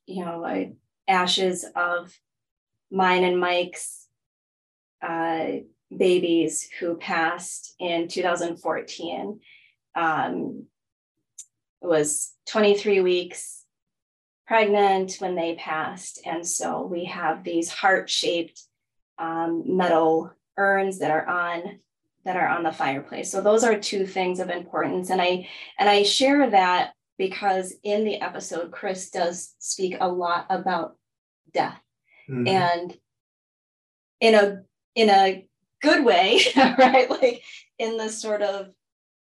you 0.06 0.26
know, 0.26 0.40
like 0.40 0.74
ashes 1.08 1.66
of 1.76 2.18
mine 2.92 3.24
and 3.24 3.40
Mike's 3.40 4.08
uh, 5.02 5.46
babies 5.96 6.68
who 6.80 6.96
passed 6.96 7.76
in 7.80 8.08
2014. 8.08 9.40
Um, 9.96 10.66
it 11.82 11.88
was 11.88 12.34
23 12.50 13.02
weeks 13.02 13.64
pregnant 14.48 15.16
when 15.20 15.36
they 15.36 15.56
passed. 15.56 16.22
And 16.26 16.46
so 16.46 16.86
we 16.86 17.06
have 17.06 17.44
these 17.44 17.70
heart-shaped 17.70 18.62
um, 19.18 19.64
metal 19.78 20.32
urns 20.58 21.00
that 21.00 21.12
are 21.12 21.28
on 21.28 21.80
that 22.26 22.38
are 22.38 22.48
on 22.48 22.64
the 22.64 22.72
fireplace. 22.72 23.32
So 23.32 23.42
those 23.42 23.64
are 23.64 23.78
two 23.78 24.08
things 24.08 24.40
of 24.40 24.50
importance. 24.50 25.12
And 25.12 25.22
I 25.22 25.48
and 25.78 25.88
I 25.88 26.04
share 26.04 26.50
that 26.50 26.94
because 27.18 27.74
in 27.84 28.04
the 28.04 28.22
episode, 28.22 28.72
Chris 28.72 29.10
does 29.10 29.56
speak 29.60 29.98
a 30.00 30.08
lot 30.08 30.46
about 30.50 30.98
death. 31.54 31.80
Mm-hmm. 32.30 32.48
And 32.48 32.98
in 34.20 34.36
a 34.36 34.62
in 34.96 35.10
a 35.10 35.46
good 35.82 36.04
way, 36.04 36.40
right? 36.56 37.10
Like 37.10 37.44
in 37.78 37.98
the 37.98 38.10
sort 38.10 38.42
of 38.42 38.70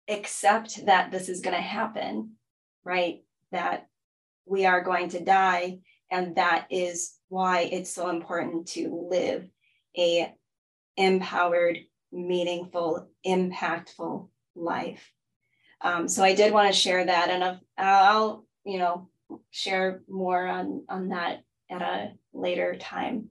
accept 0.08 0.86
that 0.86 1.12
this 1.12 1.30
is 1.30 1.42
going 1.42 1.56
to 1.56 1.62
happen, 1.62 2.32
right? 2.84 3.24
That 3.52 3.88
we 4.46 4.66
are 4.66 4.82
going 4.82 5.10
to 5.10 5.24
die. 5.24 5.80
And 6.12 6.36
that 6.36 6.68
is 6.72 7.14
why 7.30 7.62
it's 7.62 7.92
so 7.92 8.10
important 8.10 8.68
to 8.70 9.08
live 9.12 9.48
a 9.98 10.34
empowered, 10.98 11.78
meaningful, 12.12 13.10
impactful 13.26 14.28
life. 14.56 15.12
Um, 15.82 16.08
so 16.08 16.24
I 16.24 16.36
did 16.36 16.54
want 16.54 16.68
to 16.68 16.80
share 16.80 17.06
that, 17.06 17.30
and 17.30 17.60
I'll, 17.78 18.46
you 18.66 18.80
know, 18.80 19.10
share 19.52 20.02
more 20.10 20.46
on 20.46 20.84
on 20.90 21.10
that 21.10 21.44
at 21.70 21.82
a 21.82 22.12
later 22.34 22.76
time. 22.80 23.30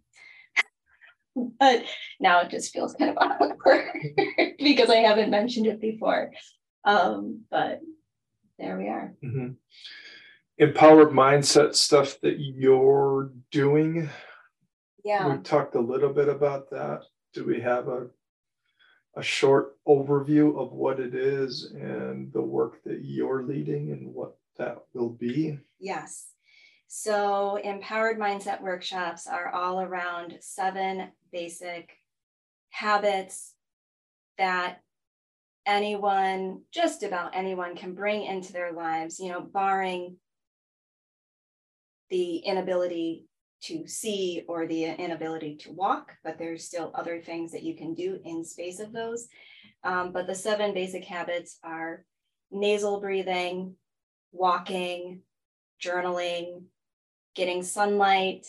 but 1.59 1.85
now 2.21 2.41
it 2.41 2.51
just 2.51 2.73
feels 2.73 2.95
kind 2.95 3.11
of 3.11 3.19
awkward 3.41 3.87
because 4.59 4.91
I 4.91 4.97
haven't 4.97 5.31
mentioned 5.31 5.67
it 5.67 5.81
before. 5.81 6.33
Um, 6.85 7.43
but 7.51 7.81
there 8.59 8.79
we 8.79 8.89
are. 8.89 9.15
Mm-hmm. 9.25 9.49
Empowered 10.59 11.11
mindset 11.11 11.75
stuff 11.75 12.19
that 12.23 12.39
you're 12.39 13.31
doing. 13.53 14.09
Yeah. 15.05 15.37
We 15.37 15.43
talked 15.43 15.77
a 15.77 15.81
little 15.81 16.13
bit 16.13 16.29
about 16.29 16.71
that. 16.71 17.03
Do 17.35 17.45
we 17.45 17.61
have 17.61 17.89
a 17.89 18.09
a 19.15 19.23
short 19.23 19.77
overview 19.87 20.59
of 20.61 20.73
what 20.73 21.01
it 21.01 21.15
is 21.15 21.73
and 21.73 22.33
the 22.33 22.43
work 22.43 22.83
that 22.85 23.05
you're 23.05 23.43
leading 23.43 23.91
and 23.91 24.15
what 24.15 24.37
that 24.57 24.79
will 24.93 25.11
be? 25.11 25.59
Yes. 25.79 26.29
So, 26.87 27.57
empowered 27.57 28.19
mindset 28.19 28.63
workshops 28.63 29.27
are 29.27 29.51
all 29.51 29.81
around 29.81 30.39
seven 30.41 31.09
basic 31.31 31.91
habits 32.71 33.55
that 34.39 34.81
anyone, 35.67 36.63
just 36.73 37.03
about 37.03 37.37
anyone, 37.37 37.77
can 37.77 37.95
bring 37.95 38.25
into 38.25 38.53
their 38.53 38.73
lives, 38.73 39.21
you 39.21 39.31
know, 39.31 39.41
barring 39.41 40.17
the 42.09 42.39
inability 42.39 43.28
to 43.63 43.87
see 43.87 44.45
or 44.49 44.67
the 44.67 44.85
inability 44.85 45.57
to 45.57 45.73
walk, 45.73 46.13
but 46.23 46.39
there's 46.39 46.65
still 46.65 46.93
other 46.95 47.21
things 47.21 47.53
that 47.53 47.63
you 47.63 47.75
can 47.75 47.95
do 47.95 48.21
in 48.25 48.45
space 48.45 48.81
of 48.81 48.93
those. 48.93 49.29
Um, 49.85 50.13
but 50.13 50.27
the 50.27 50.35
seven 50.35 50.75
basic 50.75 51.05
habits 51.05 51.59
are 51.63 52.05
nasal 52.51 53.01
breathing, 53.01 53.75
walking, 54.33 55.21
journaling, 55.83 56.63
getting 57.35 57.63
sunlight, 57.63 58.47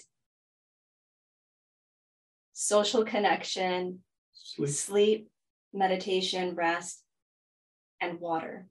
social 2.54 3.04
connection, 3.04 4.00
sleep, 4.34 4.70
sleep 4.70 5.30
meditation, 5.74 6.56
rest, 6.56 7.04
and 8.02 8.20
water. 8.20 8.68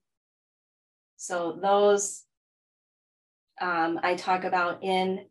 So 1.17 1.59
those 1.61 2.25
um, 3.61 3.99
I 4.03 4.15
talk 4.15 4.45
about 4.45 4.83
in 4.83 5.27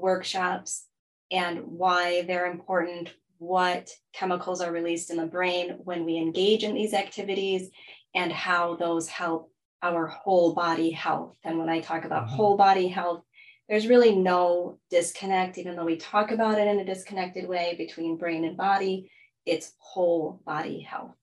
workshops 0.00 0.86
and 1.30 1.60
why 1.64 2.22
they're 2.22 2.50
important, 2.50 3.12
what 3.38 3.90
chemicals 4.12 4.60
are 4.60 4.72
released 4.72 5.10
in 5.10 5.16
the 5.16 5.26
brain 5.26 5.78
when 5.84 6.04
we 6.04 6.16
engage 6.16 6.64
in 6.64 6.74
these 6.74 6.94
activities, 6.94 7.70
and 8.14 8.32
how 8.32 8.76
those 8.76 9.08
help 9.08 9.52
our 9.82 10.06
whole 10.06 10.54
body 10.54 10.90
health. 10.90 11.36
And 11.44 11.58
when 11.58 11.68
I 11.68 11.80
talk 11.80 12.04
about 12.04 12.26
mm-hmm. 12.26 12.36
whole 12.36 12.56
body 12.56 12.88
health, 12.88 13.22
there's 13.68 13.86
really 13.86 14.16
no 14.16 14.78
disconnect, 14.90 15.58
even 15.58 15.76
though 15.76 15.84
we 15.84 15.96
talk 15.96 16.30
about 16.30 16.58
it 16.58 16.66
in 16.66 16.80
a 16.80 16.84
disconnected 16.84 17.46
way 17.46 17.74
between 17.76 18.16
brain 18.16 18.44
and 18.44 18.56
body, 18.56 19.10
it's 19.44 19.72
whole 19.78 20.40
body 20.46 20.80
health. 20.80 21.14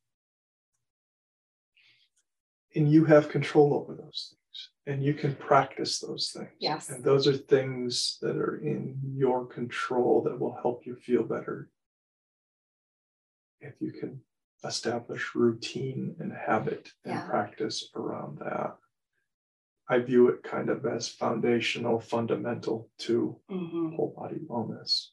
And 2.75 2.91
you 2.91 3.05
have 3.05 3.29
control 3.29 3.73
over 3.73 3.95
those 3.95 4.29
things 4.31 4.44
and 4.85 5.03
you 5.03 5.13
can 5.13 5.35
practice 5.35 5.99
those 5.99 6.31
things. 6.35 6.49
Yes. 6.59 6.89
And 6.89 7.03
those 7.03 7.27
are 7.27 7.37
things 7.37 8.17
that 8.21 8.37
are 8.37 8.57
in 8.57 8.97
your 9.15 9.45
control 9.45 10.21
that 10.23 10.39
will 10.39 10.57
help 10.61 10.85
you 10.85 10.95
feel 10.95 11.23
better. 11.23 11.69
If 13.61 13.73
you 13.79 13.91
can 13.91 14.21
establish 14.65 15.35
routine 15.35 16.15
and 16.19 16.31
habit 16.33 16.89
and 17.03 17.15
yeah. 17.15 17.25
practice 17.27 17.89
around 17.95 18.39
that. 18.39 18.75
I 19.87 19.99
view 19.99 20.29
it 20.29 20.43
kind 20.43 20.69
of 20.69 20.85
as 20.85 21.07
foundational, 21.07 21.99
fundamental 21.99 22.89
to 22.99 23.37
mm-hmm. 23.51 23.95
whole 23.95 24.15
body 24.17 24.39
wellness. 24.49 25.07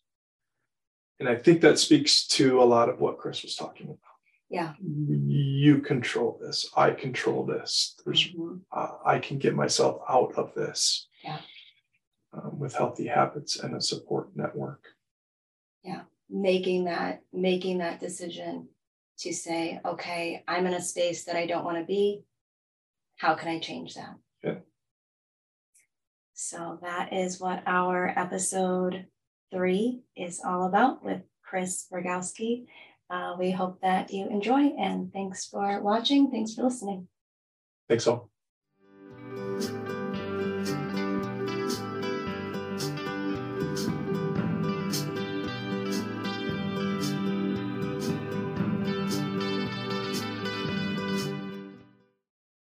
And 1.20 1.28
I 1.28 1.36
think 1.36 1.60
that 1.60 1.78
speaks 1.78 2.26
to 2.28 2.62
a 2.62 2.64
lot 2.64 2.88
of 2.88 2.98
what 2.98 3.18
Chris 3.18 3.42
was 3.42 3.54
talking 3.54 3.86
about. 3.86 3.98
Yeah. 4.52 4.74
You 4.80 5.78
control 5.78 6.38
this. 6.40 6.70
I 6.76 6.90
control 6.90 7.44
this. 7.44 7.96
There's, 8.04 8.28
mm-hmm. 8.28 8.58
uh, 8.70 8.88
I 9.04 9.18
can 9.18 9.38
get 9.38 9.56
myself 9.56 10.02
out 10.08 10.34
of 10.36 10.54
this. 10.54 11.08
Yeah. 11.24 11.38
Um, 12.34 12.58
with 12.58 12.74
healthy 12.74 13.06
habits 13.06 13.58
and 13.58 13.74
a 13.74 13.80
support 13.80 14.30
network. 14.34 14.84
Yeah, 15.84 16.02
making 16.30 16.84
that 16.84 17.20
making 17.30 17.78
that 17.78 18.00
decision 18.00 18.68
to 19.18 19.34
say, 19.34 19.80
okay, 19.84 20.42
I'm 20.48 20.66
in 20.66 20.72
a 20.72 20.80
space 20.80 21.24
that 21.24 21.36
I 21.36 21.46
don't 21.46 21.64
want 21.64 21.76
to 21.76 21.84
be. 21.84 22.22
How 23.18 23.34
can 23.34 23.48
I 23.48 23.58
change 23.58 23.96
that? 23.96 24.14
Yeah. 24.42 24.60
So 26.32 26.78
that 26.80 27.12
is 27.12 27.38
what 27.38 27.62
our 27.66 28.08
episode 28.16 29.04
three 29.52 30.00
is 30.16 30.40
all 30.42 30.66
about 30.66 31.04
with 31.04 31.20
Chris 31.44 31.86
Rugowski. 31.92 32.64
Uh, 33.12 33.36
we 33.38 33.50
hope 33.50 33.78
that 33.82 34.10
you 34.10 34.26
enjoy 34.26 34.68
and 34.78 35.12
thanks 35.12 35.44
for 35.44 35.82
watching. 35.82 36.30
Thanks 36.30 36.54
for 36.54 36.62
listening. 36.62 37.08
Thanks 37.86 38.06
all. 38.06 38.30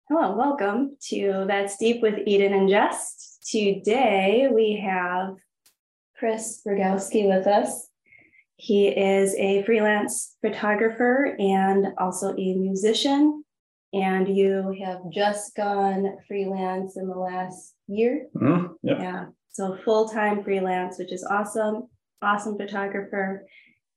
Hello, 0.08 0.36
welcome 0.36 0.96
to 1.10 1.44
That's 1.46 1.76
Deep 1.76 2.02
with 2.02 2.26
Eden 2.26 2.54
and 2.54 2.68
Jess. 2.68 3.38
Today 3.48 4.48
we 4.52 4.82
have 4.84 5.36
Chris 6.16 6.60
Rugowski 6.66 7.28
with 7.28 7.46
us. 7.46 7.89
He 8.62 8.88
is 8.88 9.34
a 9.36 9.62
freelance 9.62 10.36
photographer 10.42 11.34
and 11.38 11.94
also 11.96 12.34
a 12.36 12.54
musician. 12.54 13.42
And 13.94 14.28
you 14.28 14.76
have 14.84 14.98
just 15.10 15.56
gone 15.56 16.18
freelance 16.28 16.98
in 16.98 17.08
the 17.08 17.18
last 17.18 17.74
year. 17.88 18.26
Mm-hmm. 18.36 18.66
Yep. 18.82 18.98
Yeah. 19.00 19.24
So 19.48 19.78
full 19.82 20.10
time 20.10 20.44
freelance, 20.44 20.98
which 20.98 21.10
is 21.10 21.24
awesome. 21.24 21.88
Awesome 22.20 22.58
photographer. 22.58 23.46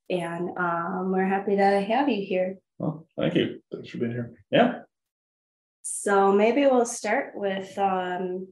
And 0.08 0.48
um, 0.56 1.12
we're 1.12 1.28
happy 1.28 1.56
to 1.56 1.82
have 1.82 2.08
you 2.08 2.24
here. 2.26 2.56
Well, 2.78 3.06
thank 3.18 3.34
you. 3.34 3.60
Thanks 3.70 3.90
for 3.90 3.98
being 3.98 4.12
here. 4.12 4.32
Yeah. 4.50 4.78
So 5.82 6.32
maybe 6.32 6.62
we'll 6.64 6.86
start 6.86 7.32
with 7.34 7.76
um, 7.76 8.48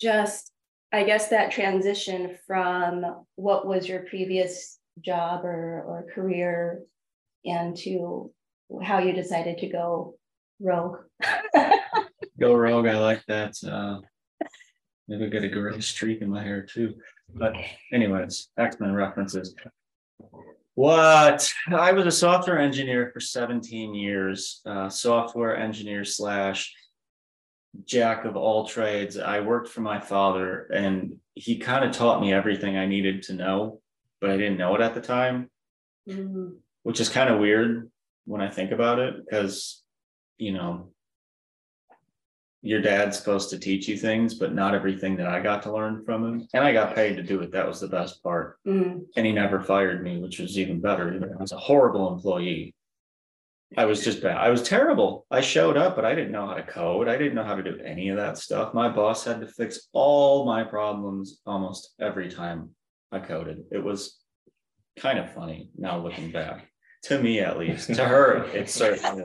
just, 0.00 0.50
I 0.92 1.04
guess, 1.04 1.28
that 1.28 1.50
transition 1.50 2.36
from 2.46 3.24
what 3.36 3.66
was 3.66 3.88
your 3.88 4.00
previous 4.00 4.78
job 5.00 5.44
or, 5.44 5.82
or 5.86 6.06
career 6.14 6.82
and 7.44 7.76
to 7.78 8.30
how 8.82 8.98
you 8.98 9.12
decided 9.12 9.58
to 9.58 9.68
go 9.68 10.16
rogue. 10.60 10.98
go 12.40 12.54
rogue. 12.54 12.86
I 12.86 12.98
like 12.98 13.22
that. 13.26 13.54
Uh, 13.66 14.00
maybe 15.08 15.30
get 15.30 15.44
a 15.44 15.48
gray 15.48 15.80
streak 15.80 16.20
in 16.20 16.30
my 16.30 16.42
hair 16.42 16.62
too. 16.62 16.94
But 17.34 17.54
anyways, 17.92 18.48
X-Men 18.58 18.92
references. 18.92 19.54
What? 20.74 21.52
I 21.68 21.92
was 21.92 22.06
a 22.06 22.10
software 22.10 22.58
engineer 22.58 23.10
for 23.12 23.20
17 23.20 23.94
years, 23.94 24.60
uh, 24.64 24.88
software 24.88 25.56
engineer 25.56 26.04
slash 26.04 26.72
jack 27.84 28.24
of 28.24 28.36
all 28.36 28.66
trades. 28.66 29.18
I 29.18 29.40
worked 29.40 29.68
for 29.68 29.80
my 29.80 30.00
father 30.00 30.66
and 30.72 31.16
he 31.34 31.58
kind 31.58 31.84
of 31.84 31.92
taught 31.92 32.20
me 32.20 32.32
everything 32.32 32.76
I 32.76 32.86
needed 32.86 33.22
to 33.24 33.34
know, 33.34 33.80
but 34.20 34.30
I 34.30 34.36
didn't 34.36 34.58
know 34.58 34.74
it 34.74 34.80
at 34.80 34.94
the 34.94 35.00
time, 35.00 35.50
mm-hmm. 36.08 36.50
which 36.82 37.00
is 37.00 37.08
kind 37.08 37.30
of 37.30 37.40
weird 37.40 37.90
when 38.24 38.40
I 38.40 38.50
think 38.50 38.70
about 38.70 38.98
it 38.98 39.14
because, 39.24 39.82
you 40.38 40.52
know, 40.52 40.92
your 42.64 42.80
dad's 42.80 43.18
supposed 43.18 43.50
to 43.50 43.58
teach 43.58 43.88
you 43.88 43.96
things, 43.96 44.34
but 44.34 44.54
not 44.54 44.74
everything 44.74 45.16
that 45.16 45.26
I 45.26 45.40
got 45.40 45.62
to 45.64 45.72
learn 45.72 46.04
from 46.04 46.24
him. 46.24 46.48
And 46.54 46.64
I 46.64 46.72
got 46.72 46.94
paid 46.94 47.16
to 47.16 47.22
do 47.22 47.40
it. 47.40 47.50
That 47.50 47.66
was 47.66 47.80
the 47.80 47.88
best 47.88 48.22
part. 48.22 48.58
Mm. 48.64 49.02
And 49.16 49.26
he 49.26 49.32
never 49.32 49.60
fired 49.60 50.04
me, 50.04 50.18
which 50.18 50.38
was 50.38 50.56
even 50.56 50.80
better. 50.80 51.34
I 51.36 51.42
was 51.42 51.50
a 51.50 51.56
horrible 51.56 52.12
employee. 52.12 52.74
I 53.76 53.84
was 53.86 54.04
just 54.04 54.22
bad. 54.22 54.36
I 54.36 54.50
was 54.50 54.62
terrible. 54.62 55.26
I 55.30 55.40
showed 55.40 55.76
up, 55.76 55.96
but 55.96 56.04
I 56.04 56.14
didn't 56.14 56.32
know 56.32 56.46
how 56.46 56.54
to 56.54 56.62
code. 56.62 57.08
I 57.08 57.16
didn't 57.16 57.34
know 57.34 57.44
how 57.44 57.54
to 57.54 57.62
do 57.62 57.78
any 57.84 58.08
of 58.10 58.16
that 58.16 58.38
stuff. 58.38 58.74
My 58.74 58.88
boss 58.88 59.24
had 59.24 59.40
to 59.40 59.46
fix 59.46 59.88
all 59.92 60.44
my 60.44 60.62
problems 60.62 61.40
almost 61.46 61.94
every 62.00 62.30
time 62.30 62.70
I 63.10 63.20
coded. 63.20 63.64
It 63.70 63.82
was 63.82 64.18
kind 64.98 65.18
of 65.18 65.32
funny 65.32 65.70
now 65.76 65.98
looking 65.98 66.30
back. 66.30 66.68
To 67.04 67.20
me, 67.20 67.40
at 67.40 67.58
least. 67.58 67.92
to 67.94 68.04
her, 68.04 68.44
it's 68.54 68.72
certainly. 68.74 69.24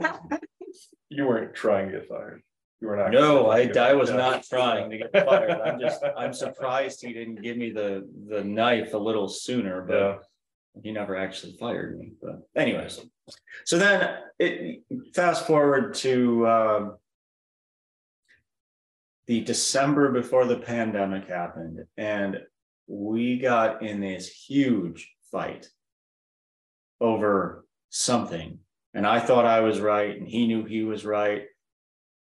You 1.10 1.28
weren't 1.28 1.54
trying 1.54 1.92
to 1.92 2.00
get 2.00 2.08
fired. 2.08 2.42
You 2.82 2.88
were 2.88 2.98
not. 2.98 3.12
No, 3.12 3.50
I, 3.50 3.72
I 3.78 3.94
was 3.94 4.12
not 4.12 4.44
trying 4.44 4.90
to 4.90 4.98
get 4.98 5.12
fired. 5.12 5.52
I'm 5.52 5.80
just, 5.80 6.04
I'm 6.18 6.34
surprised 6.34 7.02
he 7.02 7.14
didn't 7.14 7.42
give 7.42 7.58
me 7.58 7.72
the, 7.72 8.08
the 8.28 8.44
knife 8.44 8.94
a 8.94 8.98
little 8.98 9.28
sooner, 9.28 9.82
but 9.82 10.24
He 10.84 10.92
never 10.92 11.16
actually 11.16 11.54
fired 11.60 11.98
me, 11.98 12.12
but 12.22 12.48
anyways. 12.56 13.00
So 13.66 13.78
then 13.78 14.18
it 14.40 14.84
fast 15.14 15.46
forward 15.46 15.94
to 15.96 16.48
um, 16.48 16.98
the 19.28 19.42
December 19.42 20.12
before 20.12 20.46
the 20.46 20.58
pandemic 20.58 21.28
happened, 21.28 21.80
and 21.98 22.40
we 22.88 23.38
got 23.40 23.84
in 23.84 24.00
this 24.00 24.28
huge 24.28 25.14
fight 25.32 25.68
over 27.02 27.66
something. 27.90 28.60
And 28.94 29.06
I 29.06 29.20
thought 29.20 29.46
I 29.46 29.60
was 29.60 29.80
right, 29.80 30.18
and 30.18 30.28
he 30.28 30.48
knew 30.48 30.64
he 30.64 30.84
was 30.84 31.06
right. 31.06 31.44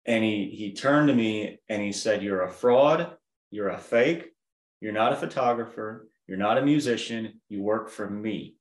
And 0.06 0.24
he 0.24 0.54
he 0.58 0.74
turned 0.74 1.10
to 1.10 1.16
me 1.16 1.60
and 1.70 1.82
he 1.82 1.92
said, 1.92 2.24
You're 2.24 2.44
a 2.44 2.52
fraud, 2.52 3.16
you're 3.52 3.70
a 3.70 3.78
fake, 3.78 4.32
you're 4.80 4.94
not 4.94 5.14
a 5.14 5.18
photographer, 5.18 6.08
you're 6.32 6.40
not 6.40 6.58
a 6.58 6.62
musician, 6.62 7.42
you 7.50 7.62
work 7.62 7.90
for 7.90 8.10
me. 8.10 8.56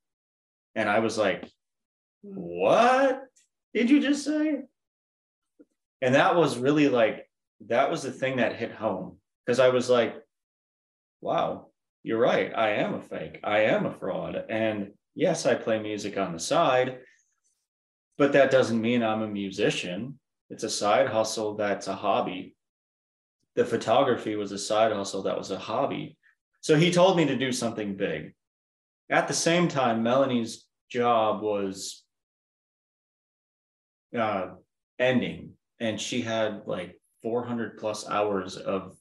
And 0.74 0.88
I 0.88 0.98
was 0.98 1.16
like, 1.16 1.48
What 2.22 3.22
did 3.72 3.88
you 3.88 4.00
just 4.00 4.24
say? 4.24 4.62
And 6.02 6.16
that 6.16 6.34
was 6.34 6.58
really 6.58 6.88
like 6.88 7.30
that 7.68 7.88
was 7.88 8.02
the 8.02 8.10
thing 8.10 8.38
that 8.38 8.56
hit 8.56 8.72
home 8.72 9.18
because 9.46 9.60
I 9.60 9.68
was 9.68 9.88
like, 9.88 10.16
wow, 11.20 11.68
you're 12.02 12.18
right. 12.18 12.52
I 12.52 12.70
am 12.70 12.94
a 12.94 13.02
fake. 13.02 13.38
I 13.44 13.60
am 13.60 13.86
a 13.86 13.94
fraud. 13.94 14.46
And 14.48 14.90
yes, 15.14 15.46
I 15.46 15.54
play 15.54 15.78
music 15.78 16.18
on 16.18 16.32
the 16.32 16.40
side, 16.40 16.98
but 18.18 18.32
that 18.32 18.50
doesn't 18.50 18.80
mean 18.80 19.04
I'm 19.04 19.22
a 19.22 19.28
musician. 19.28 20.18
It's 20.48 20.64
a 20.64 20.70
side 20.70 21.06
hustle 21.06 21.54
that's 21.54 21.86
a 21.86 21.94
hobby. 21.94 22.56
The 23.54 23.64
photography 23.64 24.34
was 24.34 24.50
a 24.50 24.58
side 24.58 24.90
hustle 24.90 25.22
that 25.22 25.38
was 25.38 25.52
a 25.52 25.58
hobby. 25.58 26.16
So 26.60 26.76
he 26.76 26.90
told 26.90 27.16
me 27.16 27.24
to 27.26 27.36
do 27.36 27.52
something 27.52 27.96
big. 27.96 28.34
At 29.08 29.28
the 29.28 29.34
same 29.34 29.66
time, 29.68 30.02
Melanie's 30.02 30.66
job 30.90 31.42
was 31.42 32.04
uh, 34.16 34.48
ending, 34.98 35.52
and 35.80 36.00
she 36.00 36.20
had 36.20 36.62
like 36.66 37.00
400 37.22 37.78
plus 37.78 38.08
hours 38.08 38.56
of 38.56 38.96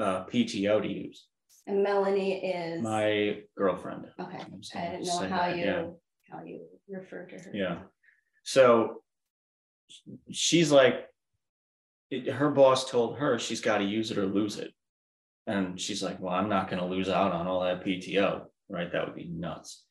uh, 0.00 0.24
PTO 0.24 0.82
to 0.82 0.88
use. 0.88 1.26
And 1.66 1.82
Melanie 1.82 2.44
is 2.44 2.82
My 2.82 3.42
girlfriend. 3.56 4.06
okay. 4.18 4.38
I'm 4.38 4.60
didn't 4.60 5.06
know 5.06 5.18
how 5.18 5.26
that, 5.28 5.56
you 5.56 5.64
yeah. 5.64 5.84
how 6.28 6.42
you 6.44 6.66
refer 6.88 7.26
to 7.26 7.36
her. 7.36 7.50
Yeah. 7.54 7.78
So 8.42 9.02
she's 10.30 10.72
like, 10.72 11.06
it- 12.10 12.32
her 12.32 12.50
boss 12.50 12.90
told 12.90 13.18
her 13.18 13.38
she's 13.38 13.60
got 13.60 13.78
to 13.78 13.84
use 13.84 14.10
it 14.10 14.18
or 14.18 14.26
lose 14.26 14.58
it. 14.58 14.72
And 15.46 15.80
she's 15.80 16.02
like, 16.02 16.20
well, 16.20 16.34
I'm 16.34 16.48
not 16.48 16.70
going 16.70 16.80
to 16.80 16.88
lose 16.88 17.08
out 17.08 17.32
on 17.32 17.46
all 17.46 17.62
that 17.62 17.84
PTO, 17.84 18.44
right? 18.68 18.90
That 18.92 19.06
would 19.06 19.16
be 19.16 19.28
nuts. 19.28 19.84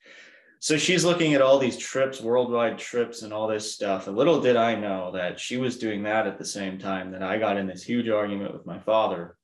So 0.59 0.77
she's 0.77 1.03
looking 1.03 1.33
at 1.33 1.41
all 1.41 1.57
these 1.57 1.77
trips, 1.77 2.21
worldwide 2.21 2.77
trips, 2.77 3.23
and 3.23 3.33
all 3.33 3.47
this 3.47 3.73
stuff. 3.73 4.07
And 4.07 4.15
little 4.15 4.39
did 4.39 4.55
I 4.55 4.75
know 4.75 5.11
that 5.13 5.39
she 5.39 5.57
was 5.57 5.79
doing 5.79 6.03
that 6.03 6.27
at 6.27 6.37
the 6.37 6.45
same 6.45 6.77
time 6.77 7.11
that 7.11 7.23
I 7.23 7.39
got 7.39 7.57
in 7.57 7.65
this 7.65 7.83
huge 7.83 8.09
argument 8.09 8.53
with 8.53 8.65
my 8.65 8.77
father. 8.77 9.37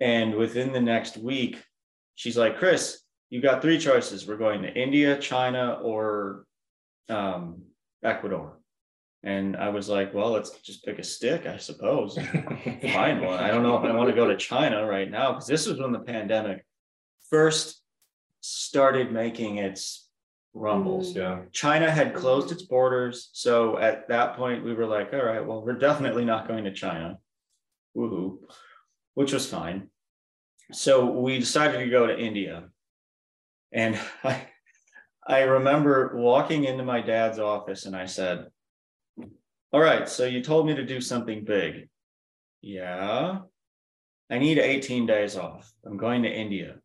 And 0.00 0.34
within 0.34 0.72
the 0.72 0.80
next 0.80 1.16
week, 1.16 1.62
she's 2.16 2.36
like, 2.36 2.58
Chris, 2.58 3.00
you've 3.30 3.44
got 3.44 3.62
three 3.62 3.78
choices. 3.78 4.26
We're 4.26 4.36
going 4.36 4.62
to 4.62 4.74
India, 4.74 5.16
China, 5.16 5.78
or 5.80 6.44
um, 7.08 7.62
Ecuador. 8.02 8.59
And 9.22 9.56
I 9.56 9.68
was 9.68 9.88
like, 9.88 10.14
well, 10.14 10.30
let's 10.30 10.50
just 10.60 10.84
pick 10.84 10.98
a 10.98 11.04
stick, 11.04 11.46
I 11.46 11.58
suppose. 11.58 12.14
Find 12.92 13.20
one. 13.20 13.38
I 13.38 13.48
don't 13.48 13.62
know 13.62 13.76
if 13.76 13.84
I 13.84 13.94
want 13.94 14.08
to 14.08 14.16
go 14.16 14.26
to 14.26 14.36
China 14.36 14.86
right 14.86 15.10
now 15.10 15.32
because 15.32 15.46
this 15.46 15.66
was 15.66 15.78
when 15.78 15.92
the 15.92 15.98
pandemic 15.98 16.64
first 17.28 17.82
started 18.40 19.12
making 19.12 19.58
its 19.58 20.08
rumbles. 20.54 21.12
Mm. 21.12 21.16
Yeah, 21.16 21.40
China 21.52 21.90
had 21.90 22.14
closed 22.14 22.50
its 22.50 22.62
borders. 22.62 23.28
So 23.34 23.78
at 23.78 24.08
that 24.08 24.36
point, 24.36 24.64
we 24.64 24.72
were 24.72 24.86
like, 24.86 25.12
all 25.12 25.24
right, 25.24 25.44
well, 25.44 25.62
we're 25.64 25.74
definitely 25.74 26.24
not 26.24 26.48
going 26.48 26.64
to 26.64 26.72
China. 26.72 27.18
Woohoo, 27.96 28.38
which 29.14 29.32
was 29.32 29.46
fine. 29.46 29.88
So 30.72 31.10
we 31.10 31.38
decided 31.38 31.78
to 31.78 31.90
go 31.90 32.06
to 32.06 32.18
India. 32.18 32.64
And 33.72 33.98
I, 34.24 34.46
I 35.26 35.42
remember 35.42 36.12
walking 36.16 36.64
into 36.64 36.84
my 36.84 37.02
dad's 37.02 37.38
office 37.38 37.84
and 37.84 37.94
I 37.94 38.06
said, 38.06 38.46
all 39.72 39.80
right, 39.80 40.08
so 40.08 40.24
you 40.24 40.42
told 40.42 40.66
me 40.66 40.74
to 40.74 40.84
do 40.84 41.00
something 41.00 41.44
big. 41.44 41.88
Yeah. 42.60 43.38
I 44.30 44.38
need 44.38 44.58
18 44.58 45.06
days 45.06 45.36
off. 45.36 45.72
I'm 45.84 45.96
going 45.96 46.22
to 46.22 46.32
India. 46.32 46.76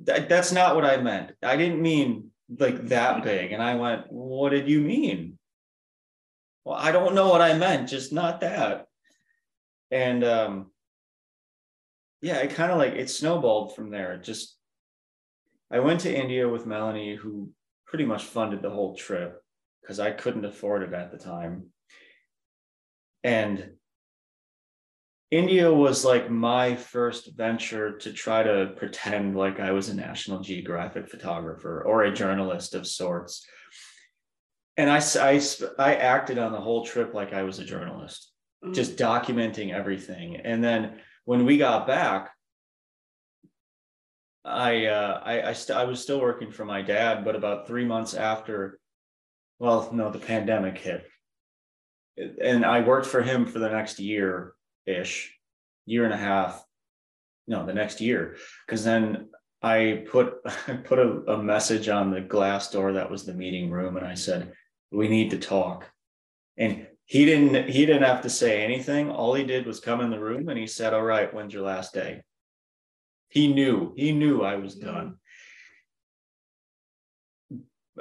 That, 0.00 0.28
that's 0.28 0.52
not 0.52 0.74
what 0.74 0.84
I 0.84 0.98
meant. 0.98 1.32
I 1.42 1.56
didn't 1.56 1.80
mean 1.80 2.30
like 2.58 2.88
that 2.88 3.22
big. 3.22 3.52
And 3.52 3.62
I 3.62 3.74
went, 3.74 4.10
what 4.10 4.50
did 4.50 4.68
you 4.68 4.80
mean? 4.80 5.38
Well, 6.64 6.76
I 6.76 6.92
don't 6.92 7.14
know 7.14 7.28
what 7.28 7.40
I 7.40 7.54
meant, 7.54 7.88
just 7.88 8.12
not 8.12 8.40
that. 8.40 8.86
And 9.90 10.24
um 10.24 10.66
yeah, 12.22 12.38
it 12.38 12.54
kind 12.54 12.72
of 12.72 12.78
like 12.78 12.94
it 12.94 13.10
snowballed 13.10 13.76
from 13.76 13.90
there. 13.90 14.18
Just 14.18 14.56
I 15.70 15.80
went 15.80 16.00
to 16.00 16.14
India 16.14 16.48
with 16.48 16.66
Melanie, 16.66 17.14
who 17.14 17.50
pretty 17.86 18.04
much 18.04 18.24
funded 18.24 18.62
the 18.62 18.70
whole 18.70 18.96
trip 18.96 19.40
because 19.80 20.00
I 20.00 20.10
couldn't 20.10 20.44
afford 20.44 20.82
it 20.82 20.92
at 20.92 21.12
the 21.12 21.18
time. 21.18 21.66
And 23.26 23.70
India 25.32 25.72
was 25.74 26.04
like 26.04 26.30
my 26.30 26.76
first 26.76 27.36
venture 27.36 27.98
to 27.98 28.12
try 28.12 28.44
to 28.44 28.72
pretend 28.76 29.36
like 29.36 29.58
I 29.58 29.72
was 29.72 29.88
a 29.88 29.96
National 29.96 30.38
Geographic 30.38 31.08
photographer 31.08 31.82
or 31.84 32.04
a 32.04 32.14
journalist 32.14 32.76
of 32.76 32.86
sorts. 32.86 33.44
And 34.76 34.88
I, 34.88 34.98
I, 35.20 35.40
I 35.76 35.94
acted 35.96 36.38
on 36.38 36.52
the 36.52 36.60
whole 36.60 36.86
trip 36.86 37.14
like 37.14 37.32
I 37.32 37.42
was 37.42 37.58
a 37.58 37.64
journalist, 37.64 38.32
Mm. 38.64 38.74
just 38.74 38.96
documenting 38.96 39.74
everything. 39.74 40.36
And 40.36 40.62
then 40.62 41.00
when 41.24 41.44
we 41.44 41.58
got 41.58 41.86
back, 41.86 42.30
I, 44.44 44.86
uh, 44.86 45.20
I, 45.24 45.48
I, 45.48 45.52
st- 45.52 45.76
I 45.76 45.84
was 45.84 46.00
still 46.00 46.20
working 46.20 46.52
for 46.52 46.64
my 46.64 46.80
dad, 46.80 47.24
but 47.24 47.34
about 47.34 47.66
three 47.66 47.84
months 47.84 48.14
after, 48.14 48.78
well, 49.58 49.90
no, 49.92 50.10
the 50.12 50.20
pandemic 50.20 50.78
hit. 50.78 51.06
And 52.16 52.64
I 52.64 52.80
worked 52.80 53.06
for 53.06 53.22
him 53.22 53.46
for 53.46 53.58
the 53.58 53.68
next 53.68 53.98
year 53.98 54.54
ish, 54.86 55.34
year 55.84 56.04
and 56.04 56.14
a 56.14 56.18
half. 56.18 56.64
No, 57.46 57.64
the 57.64 57.74
next 57.74 58.00
year, 58.00 58.36
because 58.66 58.84
then 58.84 59.28
I 59.62 60.04
put 60.10 60.34
I 60.68 60.74
put 60.74 60.98
a, 60.98 61.32
a 61.32 61.42
message 61.42 61.88
on 61.88 62.10
the 62.10 62.20
glass 62.20 62.70
door 62.70 62.92
that 62.92 63.10
was 63.10 63.24
the 63.24 63.34
meeting 63.34 63.70
room, 63.70 63.96
and 63.96 64.06
I 64.06 64.14
said, 64.14 64.52
"We 64.90 65.08
need 65.08 65.30
to 65.30 65.38
talk." 65.38 65.90
And 66.56 66.86
he 67.04 67.24
didn't 67.24 67.68
he 67.68 67.86
didn't 67.86 68.02
have 68.02 68.22
to 68.22 68.30
say 68.30 68.62
anything. 68.64 69.10
All 69.10 69.34
he 69.34 69.44
did 69.44 69.66
was 69.66 69.80
come 69.80 70.00
in 70.00 70.10
the 70.10 70.20
room 70.20 70.48
and 70.48 70.58
he 70.58 70.66
said, 70.66 70.92
"All 70.92 71.04
right, 71.04 71.32
when's 71.32 71.54
your 71.54 71.62
last 71.62 71.94
day?" 71.94 72.22
He 73.28 73.52
knew 73.52 73.92
he 73.96 74.12
knew 74.12 74.42
I 74.42 74.56
was 74.56 74.74
done. 74.74 75.16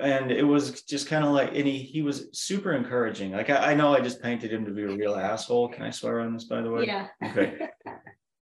And 0.01 0.31
it 0.31 0.43
was 0.43 0.81
just 0.83 1.07
kind 1.07 1.23
of 1.23 1.31
like, 1.31 1.49
and 1.49 1.65
he 1.65 1.79
he 1.79 2.01
was 2.01 2.27
super 2.33 2.73
encouraging. 2.73 3.31
Like 3.31 3.49
I, 3.49 3.71
I 3.71 3.73
know 3.75 3.93
I 3.93 4.01
just 4.01 4.21
painted 4.21 4.51
him 4.51 4.65
to 4.65 4.71
be 4.71 4.83
a 4.83 4.87
real 4.87 5.15
asshole. 5.15 5.69
Can 5.69 5.83
I 5.83 5.89
swear 5.89 6.19
on 6.19 6.33
this, 6.33 6.45
by 6.45 6.61
the 6.61 6.71
way? 6.71 6.85
Yeah. 6.85 7.07
Okay. 7.23 7.69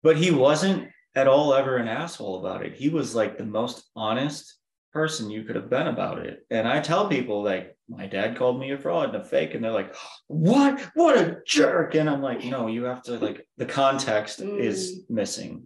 But 0.03 0.17
he 0.17 0.29
wasn't 0.29 0.89
at 1.15 1.27
all 1.27 1.51
ever 1.55 1.77
an 1.77 1.87
asshole 1.87 2.37
about 2.39 2.63
it. 2.63 2.75
He 2.75 2.89
was 2.89 3.15
like 3.15 3.39
the 3.39 3.43
most 3.43 3.89
honest 3.95 4.59
person 4.93 5.31
you 5.31 5.41
could 5.45 5.55
have 5.55 5.67
been 5.67 5.87
about 5.87 6.19
it. 6.19 6.45
And 6.51 6.67
I 6.67 6.79
tell 6.79 7.09
people 7.09 7.41
like 7.41 7.75
my 7.89 8.05
dad 8.05 8.37
called 8.37 8.59
me 8.59 8.71
a 8.71 8.77
fraud 8.77 9.15
and 9.15 9.23
a 9.23 9.25
fake, 9.25 9.55
and 9.55 9.63
they're 9.63 9.71
like, 9.71 9.95
"What? 10.27 10.79
What 10.93 11.17
a 11.17 11.39
jerk!" 11.47 11.95
And 11.95 12.07
I'm 12.07 12.21
like, 12.21 12.45
"No, 12.45 12.67
you 12.67 12.83
have 12.83 13.01
to 13.03 13.13
like 13.13 13.47
the 13.57 13.65
context 13.65 14.41
is 14.41 14.91
mm. 14.91 15.09
missing." 15.09 15.65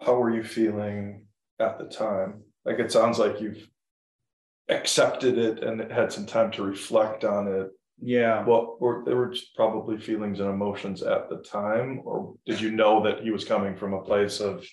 how 0.00 0.14
were 0.14 0.34
you 0.34 0.44
feeling 0.44 1.26
at 1.58 1.78
the 1.78 1.86
time? 1.86 2.42
Like, 2.64 2.78
it 2.78 2.92
sounds 2.92 3.18
like 3.18 3.40
you've 3.40 3.68
accepted 4.68 5.38
it 5.38 5.62
and 5.62 5.90
had 5.90 6.12
some 6.12 6.26
time 6.26 6.50
to 6.52 6.62
reflect 6.62 7.24
on 7.24 7.48
it. 7.48 7.68
Yeah. 8.00 8.44
Well, 8.44 8.76
were 8.80 9.02
there 9.06 9.16
were 9.16 9.34
probably 9.54 9.98
feelings 9.98 10.40
and 10.40 10.50
emotions 10.50 11.02
at 11.02 11.30
the 11.30 11.38
time, 11.38 12.02
or 12.04 12.34
did 12.44 12.60
you 12.60 12.70
know 12.70 13.02
that 13.04 13.22
he 13.22 13.30
was 13.30 13.44
coming 13.44 13.76
from 13.76 13.94
a 13.94 14.02
place 14.02 14.40
of, 14.40 14.66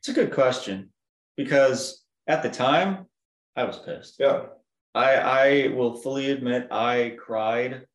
It's 0.00 0.08
a 0.08 0.12
good 0.12 0.32
question 0.32 0.90
because 1.36 2.04
at 2.26 2.42
the 2.42 2.50
time 2.50 3.06
I 3.54 3.64
was 3.64 3.78
pissed. 3.78 4.16
yeah, 4.18 4.46
I 4.94 5.14
I 5.14 5.68
will 5.74 5.94
fully 5.96 6.30
admit 6.30 6.68
I 6.70 7.16
cried 7.18 7.86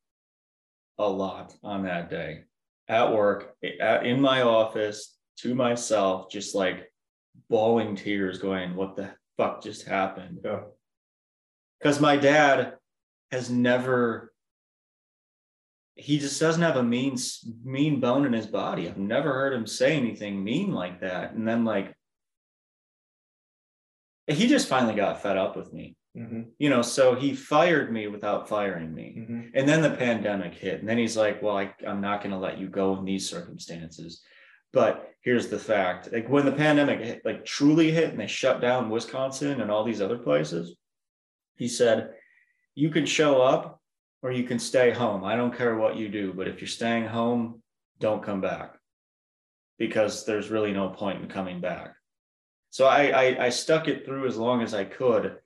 a 0.98 1.08
lot 1.08 1.54
on 1.62 1.84
that 1.84 2.10
day 2.10 2.44
at 2.88 3.12
work, 3.12 3.54
at, 3.80 4.04
in 4.04 4.20
my 4.20 4.42
office, 4.42 5.16
to 5.38 5.54
myself, 5.54 6.30
just 6.30 6.54
like 6.54 6.92
bawling 7.48 7.94
tears, 7.94 8.38
going, 8.38 8.74
"What 8.74 8.96
the 8.96 9.10
fuck 9.36 9.62
just 9.62 9.86
happened?" 9.86 10.40
yeah, 10.44 10.62
Because 11.78 12.00
my 12.00 12.16
dad 12.16 12.74
has 13.30 13.50
never. 13.50 14.32
He 15.94 16.18
just 16.18 16.40
doesn't 16.40 16.62
have 16.62 16.76
a 16.76 16.82
mean 16.82 17.16
mean 17.62 18.00
bone 18.00 18.24
in 18.24 18.32
his 18.32 18.46
body. 18.46 18.88
I've 18.88 18.96
never 18.98 19.32
heard 19.32 19.52
him 19.52 19.66
say 19.66 19.94
anything 19.96 20.42
mean 20.42 20.72
like 20.72 21.00
that. 21.00 21.32
And 21.34 21.46
then 21.46 21.64
like 21.64 21.94
he 24.26 24.46
just 24.46 24.68
finally 24.68 24.94
got 24.94 25.20
fed 25.22 25.36
up 25.36 25.56
with 25.56 25.72
me. 25.72 25.96
Mhm, 26.16 26.50
You 26.58 26.68
know, 26.70 26.82
so 26.82 27.14
he 27.14 27.34
fired 27.34 27.90
me 27.92 28.06
without 28.06 28.48
firing 28.48 28.94
me. 28.94 29.16
mhm. 29.18 29.50
And 29.54 29.66
then 29.68 29.80
the 29.82 29.90
pandemic 29.96 30.54
hit, 30.54 30.80
and 30.80 30.88
then 30.88 30.98
he's 30.98 31.16
like, 31.16 31.42
"Well, 31.42 31.56
I, 31.56 31.74
I'm 31.86 32.00
not 32.02 32.20
going 32.22 32.32
to 32.32 32.38
let 32.38 32.58
you 32.58 32.68
go 32.68 32.96
in 32.98 33.04
these 33.04 33.28
circumstances." 33.28 34.22
But 34.72 35.12
here's 35.20 35.48
the 35.48 35.58
fact: 35.58 36.12
like 36.12 36.28
when 36.28 36.46
the 36.46 36.52
pandemic 36.52 37.00
hit, 37.00 37.24
like 37.24 37.44
truly 37.44 37.90
hit, 37.90 38.10
and 38.10 38.20
they 38.20 38.26
shut 38.26 38.60
down 38.60 38.90
Wisconsin 38.90 39.60
and 39.60 39.70
all 39.70 39.84
these 39.84 40.00
other 40.00 40.18
places, 40.18 40.76
he 41.56 41.68
said, 41.68 42.14
"You 42.74 42.90
can 42.90 43.06
show 43.06 43.42
up, 43.42 43.80
or 44.22 44.32
you 44.32 44.44
can 44.44 44.58
stay 44.58 44.90
home. 44.90 45.24
I 45.24 45.36
don't 45.36 45.56
care 45.56 45.76
what 45.76 45.96
you 45.96 46.08
do, 46.08 46.32
but 46.32 46.48
if 46.48 46.60
you're 46.60 46.68
staying 46.68 47.06
home, 47.06 47.62
don't 48.00 48.22
come 48.22 48.40
back, 48.40 48.78
because 49.78 50.24
there's 50.24 50.50
really 50.50 50.72
no 50.72 50.88
point 50.88 51.22
in 51.22 51.28
coming 51.28 51.60
back." 51.60 51.94
So 52.70 52.86
I, 52.86 53.08
I, 53.08 53.44
I 53.46 53.48
stuck 53.50 53.86
it 53.86 54.06
through 54.06 54.26
as 54.26 54.38
long 54.38 54.62
as 54.62 54.72
I 54.72 54.84
could 54.84 55.36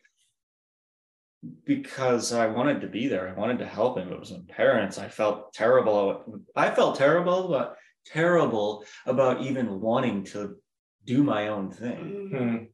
because 1.64 2.32
I 2.32 2.46
wanted 2.46 2.80
to 2.80 2.86
be 2.86 3.08
there. 3.08 3.28
I 3.28 3.32
wanted 3.32 3.58
to 3.58 3.66
help 3.66 3.98
him. 3.98 4.12
It 4.12 4.20
was 4.20 4.30
my 4.30 4.38
parents. 4.48 4.96
I 4.96 5.08
felt 5.08 5.52
terrible. 5.52 6.40
I 6.54 6.70
felt 6.70 6.96
terrible, 6.96 7.48
but 7.48 7.76
terrible 8.12 8.84
about 9.04 9.42
even 9.42 9.80
wanting 9.80 10.24
to 10.24 10.56
do 11.04 11.22
my 11.22 11.48
own 11.48 11.70
thing. 11.70 12.30
Mhm. 12.32 12.68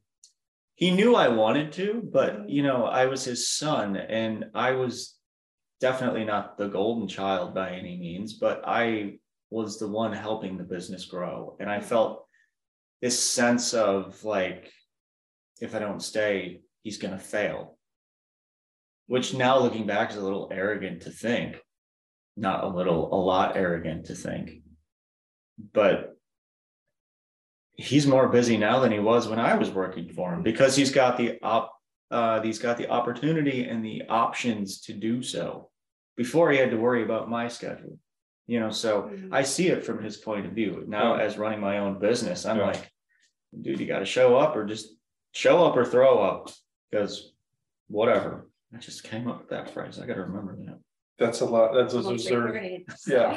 He 0.75 0.91
knew 0.91 1.15
I 1.15 1.27
wanted 1.27 1.71
to, 1.73 2.01
but 2.01 2.49
you 2.49 2.63
know, 2.63 2.85
I 2.85 3.05
was 3.05 3.23
his 3.23 3.49
son 3.49 3.95
and 3.95 4.49
I 4.55 4.71
was 4.71 5.19
definitely 5.79 6.25
not 6.25 6.57
the 6.57 6.67
golden 6.67 7.07
child 7.07 7.53
by 7.53 7.71
any 7.71 7.97
means, 7.97 8.33
but 8.33 8.61
I 8.65 9.19
was 9.49 9.77
the 9.77 9.87
one 9.87 10.13
helping 10.13 10.57
the 10.57 10.63
business 10.63 11.05
grow. 11.05 11.55
And 11.59 11.69
I 11.69 11.79
felt 11.79 12.25
this 13.01 13.19
sense 13.19 13.73
of 13.73 14.23
like, 14.23 14.71
if 15.61 15.75
I 15.75 15.79
don't 15.79 16.01
stay, 16.01 16.61
he's 16.81 16.97
going 16.97 17.13
to 17.13 17.19
fail 17.19 17.77
which 19.07 19.33
now 19.33 19.59
looking 19.59 19.85
back 19.85 20.11
is 20.11 20.17
a 20.17 20.23
little 20.23 20.49
arrogant 20.51 21.01
to 21.01 21.11
think 21.11 21.59
not 22.35 22.63
a 22.63 22.67
little 22.67 23.13
a 23.13 23.19
lot 23.19 23.55
arrogant 23.55 24.05
to 24.05 24.15
think 24.15 24.62
but 25.73 26.17
he's 27.75 28.05
more 28.07 28.27
busy 28.29 28.57
now 28.57 28.79
than 28.79 28.91
he 28.91 28.99
was 28.99 29.27
when 29.27 29.39
i 29.39 29.55
was 29.55 29.71
working 29.71 30.09
for 30.09 30.33
him 30.33 30.43
because 30.43 30.75
he's 30.75 30.91
got 30.91 31.17
the 31.17 31.39
op 31.43 31.71
uh, 32.11 32.39
he's 32.43 32.59
got 32.59 32.77
the 32.77 32.87
opportunity 32.89 33.63
and 33.63 33.83
the 33.83 34.03
options 34.07 34.81
to 34.81 34.93
do 34.93 35.23
so 35.23 35.69
before 36.15 36.51
he 36.51 36.59
had 36.59 36.69
to 36.69 36.77
worry 36.77 37.01
about 37.03 37.29
my 37.29 37.47
schedule 37.47 37.97
you 38.45 38.59
know 38.59 38.69
so 38.69 39.03
Mhm. 39.03 39.29
i 39.31 39.41
see 39.41 39.67
it 39.69 39.83
from 39.83 40.03
his 40.03 40.17
point 40.17 40.45
of 40.45 40.51
view 40.53 40.83
now 40.87 41.15
Yeah. 41.15 41.23
as 41.23 41.37
running 41.37 41.59
my 41.59 41.79
own 41.79 41.99
business 41.99 42.45
i'm 42.45 42.57
Yeah. 42.57 42.67
like 42.67 42.91
dude 43.59 43.79
you 43.79 43.87
got 43.87 43.99
to 43.99 44.05
show 44.05 44.37
up 44.37 44.55
or 44.55 44.65
just 44.65 44.89
show 45.31 45.65
up 45.65 45.75
or 45.75 45.85
throw 45.85 46.19
up 46.21 46.49
because 46.91 47.33
whatever 47.87 48.49
I 48.75 48.79
just 48.79 49.03
came 49.03 49.27
up 49.27 49.37
with 49.39 49.49
that 49.49 49.69
phrase. 49.69 49.99
I 49.99 50.07
got 50.07 50.15
to 50.15 50.21
remember 50.23 50.55
that. 50.65 50.79
That's 51.19 51.41
a 51.41 51.45
lot, 51.45 51.75
that's 51.75 51.93
a 51.93 51.97
Almost 51.97 52.27
yeah, 53.07 53.35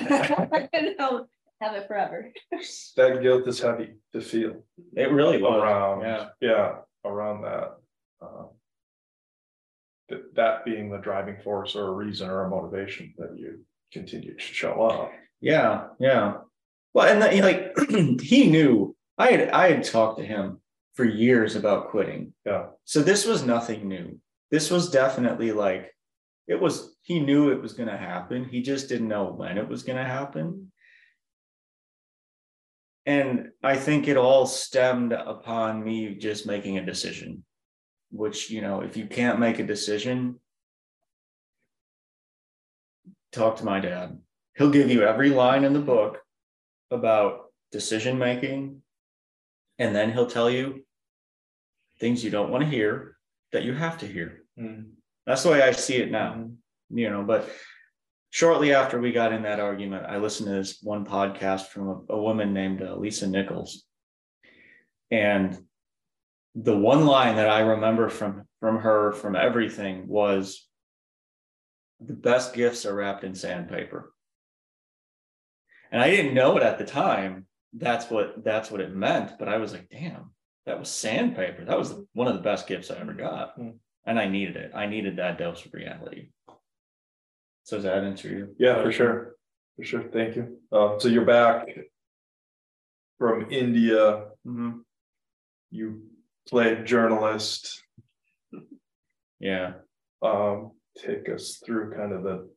I'll 0.98 1.28
Have 1.60 1.74
it 1.74 1.86
forever. 1.88 2.30
that 2.96 3.22
guilt 3.22 3.48
is 3.48 3.60
heavy 3.60 3.94
to 4.12 4.20
feel 4.20 4.62
It 4.94 5.10
really 5.10 5.40
was. 5.40 5.62
around, 5.62 6.02
Yeah. 6.02 6.26
yeah, 6.40 6.72
around 7.04 7.42
that. 7.42 7.76
uh, 8.20 8.44
That, 10.08 10.34
that 10.34 10.64
being 10.64 10.90
the 10.90 10.98
driving 10.98 11.36
force 11.42 11.74
or 11.74 11.88
a 11.88 11.92
reason 11.92 12.28
or 12.28 12.44
a 12.44 12.50
motivation 12.50 13.14
that 13.18 13.36
you 13.38 13.64
continue 13.92 14.34
to 14.34 14.40
show 14.40 14.82
up. 14.82 15.10
Yeah. 15.40 15.88
Yeah. 15.98 16.38
Well, 16.94 17.08
and 17.08 17.20
the, 17.22 17.42
like 17.42 18.20
he 18.22 18.50
knew 18.50 18.94
I 19.18 19.30
had 19.32 19.48
I 19.50 19.72
had 19.72 19.84
talked 19.84 20.18
to 20.18 20.24
him 20.24 20.60
for 20.94 21.04
years 21.04 21.56
about 21.56 21.88
quitting. 21.90 22.32
Yeah. 22.44 22.66
So 22.84 23.02
this 23.02 23.26
was 23.26 23.44
nothing 23.44 23.88
new. 23.88 24.18
This 24.50 24.70
was 24.70 24.90
definitely 24.90 25.52
like 25.52 25.92
it 26.46 26.60
was 26.60 26.94
he 27.02 27.18
knew 27.20 27.50
it 27.50 27.60
was 27.60 27.72
going 27.74 27.88
to 27.88 27.96
happen. 27.98 28.44
He 28.44 28.62
just 28.62 28.88
didn't 28.88 29.08
know 29.08 29.32
when 29.32 29.58
it 29.58 29.68
was 29.68 29.82
going 29.82 29.98
to 29.98 30.04
happen. 30.04 30.70
And 33.06 33.50
I 33.62 33.76
think 33.76 34.08
it 34.08 34.16
all 34.16 34.46
stemmed 34.46 35.12
upon 35.12 35.82
me 35.82 36.16
just 36.16 36.44
making 36.44 36.76
a 36.76 36.84
decision, 36.84 37.44
which, 38.10 38.50
you 38.50 38.60
know, 38.60 38.80
if 38.80 38.96
you 38.96 39.06
can't 39.06 39.38
make 39.38 39.60
a 39.60 39.66
decision, 39.66 40.40
talk 43.30 43.56
to 43.58 43.64
my 43.64 43.78
dad. 43.78 44.18
He'll 44.56 44.70
give 44.70 44.90
you 44.90 45.04
every 45.04 45.30
line 45.30 45.62
in 45.62 45.72
the 45.72 45.78
book 45.78 46.18
about 46.90 47.52
decision 47.70 48.18
making. 48.18 48.82
And 49.78 49.94
then 49.94 50.12
he'll 50.12 50.26
tell 50.26 50.50
you 50.50 50.84
things 52.00 52.24
you 52.24 52.30
don't 52.30 52.50
want 52.50 52.64
to 52.64 52.70
hear 52.70 53.16
that 53.52 53.62
you 53.62 53.74
have 53.74 53.98
to 53.98 54.06
hear. 54.06 54.42
Mm. 54.58 54.90
That's 55.26 55.44
the 55.44 55.50
way 55.50 55.62
I 55.62 55.72
see 55.72 55.96
it 55.96 56.10
now, 56.10 56.48
you 56.90 57.10
know. 57.10 57.22
But 57.22 57.48
shortly 58.36 58.74
after 58.74 59.00
we 59.00 59.12
got 59.12 59.32
in 59.32 59.44
that 59.44 59.60
argument, 59.60 60.04
I 60.06 60.18
listened 60.18 60.48
to 60.48 60.56
this 60.56 60.78
one 60.82 61.06
podcast 61.06 61.68
from 61.68 61.88
a, 61.88 62.12
a 62.12 62.20
woman 62.20 62.52
named 62.52 62.82
uh, 62.82 62.94
Lisa 62.94 63.26
Nichols, 63.26 63.86
and 65.10 65.58
the 66.54 66.76
one 66.76 67.06
line 67.06 67.36
that 67.36 67.48
I 67.48 67.60
remember 67.60 68.10
from 68.10 68.44
from 68.60 68.80
her 68.80 69.12
from 69.12 69.36
everything 69.36 70.06
was, 70.06 70.68
"The 71.98 72.12
best 72.12 72.52
gifts 72.52 72.84
are 72.84 72.94
wrapped 72.94 73.24
in 73.24 73.34
sandpaper." 73.34 74.12
And 75.90 76.02
I 76.02 76.10
didn't 76.10 76.34
know 76.34 76.58
it 76.58 76.62
at 76.62 76.76
the 76.76 76.84
time. 76.84 77.46
That's 77.72 78.10
what 78.10 78.44
that's 78.44 78.70
what 78.70 78.82
it 78.82 78.94
meant. 78.94 79.38
But 79.38 79.48
I 79.48 79.56
was 79.56 79.72
like, 79.72 79.88
"Damn, 79.88 80.32
that 80.66 80.78
was 80.78 80.90
sandpaper. 80.90 81.64
That 81.64 81.78
was 81.78 81.94
one 82.12 82.28
of 82.28 82.34
the 82.34 82.42
best 82.42 82.66
gifts 82.66 82.90
I 82.90 82.98
ever 82.98 83.14
got." 83.14 83.54
Hmm. 83.54 83.70
and 84.04 84.18
I 84.20 84.28
needed 84.28 84.56
it. 84.56 84.72
I 84.74 84.84
needed 84.84 85.16
that 85.16 85.38
dose 85.38 85.64
of 85.64 85.72
reality. 85.72 86.28
So 87.66 87.78
does 87.78 87.84
that 87.84 88.04
answer 88.04 88.28
you? 88.28 88.54
Yeah, 88.60 88.80
for 88.80 88.92
sure, 88.92 89.34
for 89.74 89.82
sure, 89.82 90.04
thank 90.12 90.36
you. 90.36 90.60
Um, 90.70 91.00
so 91.00 91.08
you're 91.08 91.24
back 91.24 91.66
from 93.18 93.50
India, 93.50 94.28
Mhm. 94.46 94.84
you 95.72 96.08
played 96.48 96.84
journalist, 96.86 97.82
Yeah. 99.40 99.80
um, 100.22 100.78
take 100.96 101.28
us 101.28 101.56
through 101.58 101.92
kind 101.92 102.12
of 102.12 102.22
the. 102.22 102.54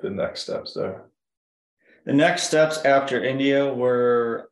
The 0.00 0.10
next 0.10 0.42
steps 0.42 0.74
there. 0.74 1.10
The 2.04 2.12
next 2.12 2.44
steps 2.44 2.78
after 2.84 3.22
India 3.22 3.74
were. 3.74 4.48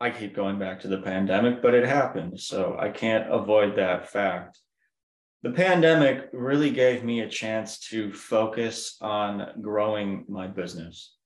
I 0.00 0.10
keep 0.10 0.34
going 0.36 0.60
back 0.60 0.80
to 0.80 0.88
the 0.88 1.02
pandemic, 1.02 1.60
but 1.60 1.74
it 1.74 1.84
happened. 1.84 2.38
So 2.40 2.76
I 2.78 2.90
can't 2.90 3.28
avoid 3.32 3.74
that 3.76 4.08
fact. 4.08 4.60
The 5.44 5.50
pandemic 5.50 6.30
really 6.32 6.70
gave 6.70 7.04
me 7.04 7.20
a 7.20 7.28
chance 7.28 7.78
to 7.90 8.10
focus 8.14 8.96
on 9.02 9.46
growing 9.60 10.24
my 10.26 10.46
business. 10.46 11.16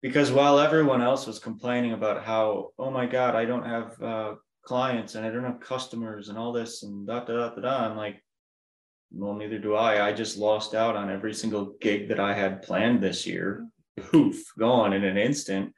Because 0.00 0.32
while 0.32 0.58
everyone 0.58 1.02
else 1.02 1.26
was 1.26 1.38
complaining 1.38 1.92
about 1.92 2.24
how, 2.24 2.70
oh 2.78 2.90
my 2.90 3.04
God, 3.04 3.34
I 3.34 3.44
don't 3.44 3.66
have 3.66 4.02
uh, 4.02 4.34
clients 4.64 5.16
and 5.16 5.26
I 5.26 5.30
don't 5.30 5.44
have 5.44 5.60
customers 5.60 6.30
and 6.30 6.38
all 6.38 6.54
this 6.54 6.82
and 6.82 7.06
da 7.06 7.20
da 7.20 7.34
da 7.34 7.48
da, 7.50 7.60
da 7.60 7.90
I'm 7.90 7.94
like, 7.94 8.24
well, 9.10 9.34
neither 9.34 9.58
do 9.58 9.74
I. 9.74 10.08
I 10.08 10.14
just 10.14 10.38
lost 10.38 10.74
out 10.74 10.96
on 10.96 11.10
every 11.10 11.34
single 11.34 11.74
gig 11.78 12.08
that 12.08 12.18
I 12.18 12.32
had 12.32 12.62
planned 12.62 13.02
this 13.02 13.26
year. 13.26 13.68
Poof, 14.00 14.42
gone 14.58 14.94
in 14.94 15.04
an 15.04 15.18
instant. 15.18 15.74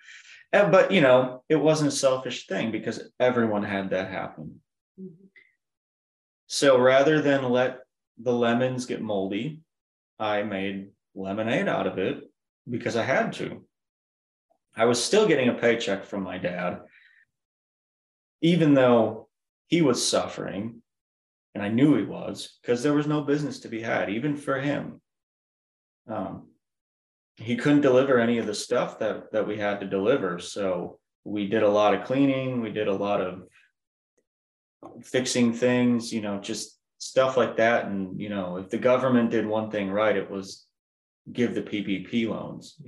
But 0.52 0.92
you 0.92 1.00
know, 1.00 1.42
it 1.48 1.56
wasn't 1.56 1.92
a 1.92 1.96
selfish 1.96 2.46
thing 2.46 2.70
because 2.70 3.10
everyone 3.18 3.64
had 3.64 3.90
that 3.90 4.12
happen. 4.12 4.60
So 6.54 6.78
rather 6.78 7.20
than 7.20 7.50
let 7.50 7.80
the 8.16 8.32
lemons 8.32 8.86
get 8.86 9.02
moldy, 9.02 9.62
I 10.20 10.44
made 10.44 10.90
lemonade 11.16 11.66
out 11.66 11.88
of 11.88 11.98
it 11.98 12.30
because 12.70 12.94
I 12.94 13.02
had 13.02 13.32
to. 13.32 13.66
I 14.76 14.84
was 14.84 15.02
still 15.02 15.26
getting 15.26 15.48
a 15.48 15.54
paycheck 15.54 16.04
from 16.04 16.22
my 16.22 16.38
dad, 16.38 16.82
even 18.40 18.72
though 18.72 19.28
he 19.66 19.82
was 19.82 20.08
suffering, 20.08 20.80
and 21.56 21.64
I 21.64 21.70
knew 21.70 21.96
he 21.96 22.04
was 22.04 22.56
because 22.62 22.84
there 22.84 22.94
was 22.94 23.08
no 23.08 23.22
business 23.22 23.58
to 23.60 23.68
be 23.68 23.82
had, 23.82 24.08
even 24.08 24.36
for 24.36 24.60
him. 24.60 25.00
Um, 26.06 26.50
he 27.34 27.56
couldn't 27.56 27.80
deliver 27.80 28.20
any 28.20 28.38
of 28.38 28.46
the 28.46 28.54
stuff 28.54 29.00
that 29.00 29.32
that 29.32 29.48
we 29.48 29.58
had 29.58 29.80
to 29.80 29.88
deliver, 29.88 30.38
so 30.38 31.00
we 31.24 31.48
did 31.48 31.64
a 31.64 31.68
lot 31.68 31.94
of 31.94 32.04
cleaning, 32.04 32.60
we 32.60 32.70
did 32.70 32.86
a 32.86 32.94
lot 32.94 33.20
of 33.20 33.42
fixing 35.02 35.52
things, 35.52 36.12
you 36.12 36.20
know, 36.20 36.38
just 36.40 36.78
stuff 36.98 37.36
like 37.36 37.56
that. 37.56 37.86
And, 37.86 38.20
you 38.20 38.28
know, 38.28 38.56
if 38.56 38.70
the 38.70 38.78
government 38.78 39.30
did 39.30 39.46
one 39.46 39.70
thing 39.70 39.90
right, 39.90 40.16
it 40.16 40.30
was 40.30 40.66
give 41.32 41.54
the 41.54 41.62
PPP 41.62 42.28
loans. 42.28 42.80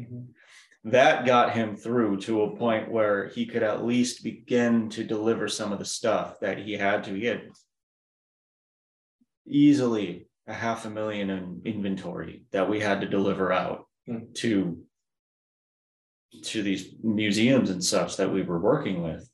That 0.84 1.26
got 1.26 1.52
him 1.52 1.76
through 1.76 2.18
to 2.20 2.42
a 2.42 2.56
point 2.56 2.90
where 2.90 3.28
he 3.28 3.46
could 3.46 3.62
at 3.62 3.84
least 3.84 4.22
begin 4.22 4.88
to 4.90 5.02
deliver 5.04 5.48
some 5.48 5.72
of 5.72 5.78
the 5.78 5.84
stuff 5.84 6.38
that 6.40 6.58
he 6.58 6.74
had 6.74 7.04
to. 7.04 7.14
He 7.14 7.26
had 7.26 7.48
easily 9.46 10.28
a 10.46 10.54
half 10.54 10.84
a 10.86 10.90
million 10.90 11.30
in 11.30 11.62
inventory 11.64 12.44
that 12.52 12.68
we 12.70 12.80
had 12.80 13.00
to 13.00 13.08
deliver 13.08 13.52
out 13.52 13.86
Hmm. 14.06 14.18
to 14.34 14.82
to 16.42 16.62
these 16.62 16.94
museums 17.02 17.70
and 17.70 17.82
such 17.82 18.16
that 18.18 18.32
we 18.32 18.42
were 18.42 18.60
working 18.60 19.02
with 19.02 19.28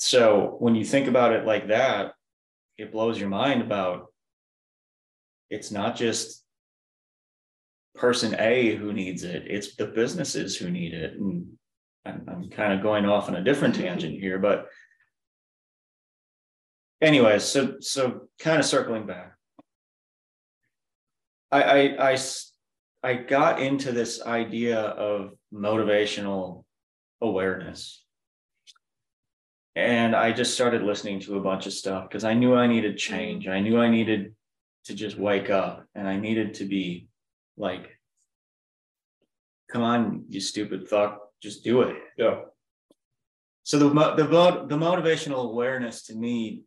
so 0.00 0.56
when 0.60 0.74
you 0.74 0.84
think 0.84 1.08
about 1.08 1.32
it 1.34 1.44
like 1.44 1.68
that, 1.68 2.14
it 2.78 2.90
blows 2.90 3.20
your 3.20 3.28
mind 3.28 3.60
about 3.60 4.06
it's 5.50 5.70
not 5.70 5.94
just 5.94 6.42
person 7.94 8.34
A 8.38 8.74
who 8.76 8.94
needs 8.94 9.24
it, 9.24 9.44
it's 9.46 9.76
the 9.76 9.86
businesses 9.86 10.56
who 10.56 10.70
need 10.70 10.94
it. 10.94 11.18
And 11.18 11.46
I'm, 12.06 12.24
I'm 12.28 12.50
kind 12.50 12.72
of 12.72 12.82
going 12.82 13.04
off 13.04 13.28
on 13.28 13.36
a 13.36 13.44
different 13.44 13.74
tangent 13.76 14.18
here, 14.18 14.38
but 14.38 14.68
anyways, 17.02 17.44
so 17.44 17.76
so 17.80 18.28
kind 18.38 18.58
of 18.58 18.64
circling 18.64 19.06
back. 19.06 19.34
I, 21.52 21.62
I 21.62 22.12
I 22.12 22.18
I 23.02 23.14
got 23.14 23.60
into 23.60 23.92
this 23.92 24.22
idea 24.22 24.80
of 24.80 25.32
motivational 25.52 26.64
awareness. 27.20 27.99
And 29.76 30.16
I 30.16 30.32
just 30.32 30.54
started 30.54 30.82
listening 30.82 31.20
to 31.20 31.36
a 31.36 31.40
bunch 31.40 31.66
of 31.66 31.72
stuff 31.72 32.08
because 32.08 32.24
I 32.24 32.34
knew 32.34 32.54
I 32.54 32.66
needed 32.66 32.96
change. 32.98 33.46
I 33.46 33.60
knew 33.60 33.78
I 33.78 33.88
needed 33.88 34.34
to 34.84 34.94
just 34.94 35.16
wake 35.16 35.48
up 35.50 35.86
and 35.94 36.08
I 36.08 36.16
needed 36.16 36.54
to 36.54 36.64
be 36.64 37.08
like, 37.56 37.88
come 39.70 39.82
on, 39.82 40.24
you 40.28 40.40
stupid 40.40 40.88
fuck, 40.88 41.20
just 41.40 41.62
do 41.62 41.82
it. 41.82 41.96
Yeah. 42.16 42.40
So 43.62 43.78
the 43.78 43.88
the 43.88 44.24
the 44.66 44.76
motivational 44.76 45.50
awareness 45.50 46.02
to 46.04 46.14
me 46.16 46.64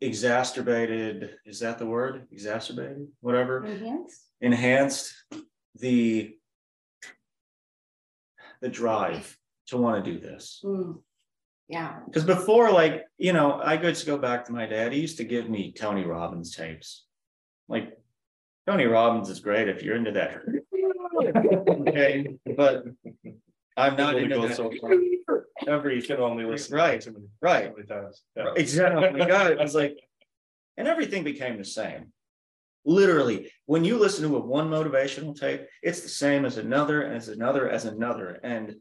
exacerbated 0.00 1.30
is 1.46 1.60
that 1.60 1.78
the 1.78 1.86
word 1.86 2.26
exacerbated 2.30 3.08
whatever 3.20 3.64
Enhanced? 3.64 4.20
enhanced 4.40 5.14
the 5.76 6.36
the 8.60 8.68
drive 8.68 9.36
to 9.68 9.76
want 9.78 10.04
to 10.04 10.12
do 10.12 10.18
this 10.20 10.60
Mm. 10.64 10.98
Yeah. 11.68 12.00
because 12.06 12.24
before 12.24 12.70
like 12.70 13.04
you 13.16 13.32
know 13.32 13.58
i 13.64 13.76
could 13.78 13.94
just 13.94 14.06
go 14.06 14.18
back 14.18 14.44
to 14.46 14.52
my 14.52 14.66
dad 14.66 14.92
he 14.92 15.00
used 15.00 15.16
to 15.16 15.24
give 15.24 15.48
me 15.48 15.72
tony 15.72 16.04
robbins 16.04 16.54
tapes 16.54 17.06
like 17.68 17.96
tony 18.66 18.84
robbins 18.84 19.30
is 19.30 19.40
great 19.40 19.68
if 19.68 19.82
you're 19.82 19.96
into 19.96 20.12
that 20.12 20.38
okay 21.88 22.36
but 22.56 22.84
i'm 23.78 23.96
not 23.96 24.14
Only 24.14 24.24
into 24.24 24.36
goes 24.36 24.48
that 24.50 24.56
so 24.56 24.70
far. 24.80 24.92
every 25.66 25.96
You 25.96 26.02
can 26.02 26.20
only 26.20 26.44
listen. 26.44 26.76
Right, 26.76 27.02
so 27.02 27.12
many- 27.12 27.24
right. 27.40 27.64
so 27.64 27.72
many 27.76 27.86
times. 27.86 28.22
Yeah. 28.36 28.52
Exactly. 28.56 29.24
God, 29.24 29.52
it 29.52 29.58
was 29.58 29.74
like, 29.74 29.96
and 30.76 30.86
everything 30.86 31.24
became 31.24 31.56
the 31.56 31.64
same. 31.64 32.12
Literally, 32.84 33.50
when 33.64 33.84
you 33.84 33.96
listen 33.98 34.28
to 34.28 34.36
a 34.36 34.40
one 34.40 34.68
motivational 34.68 35.34
tape, 35.38 35.62
it's 35.82 36.00
the 36.02 36.08
same 36.08 36.44
as 36.44 36.58
another, 36.58 37.02
as 37.06 37.28
another, 37.28 37.70
as 37.70 37.86
another. 37.86 38.38
And 38.42 38.76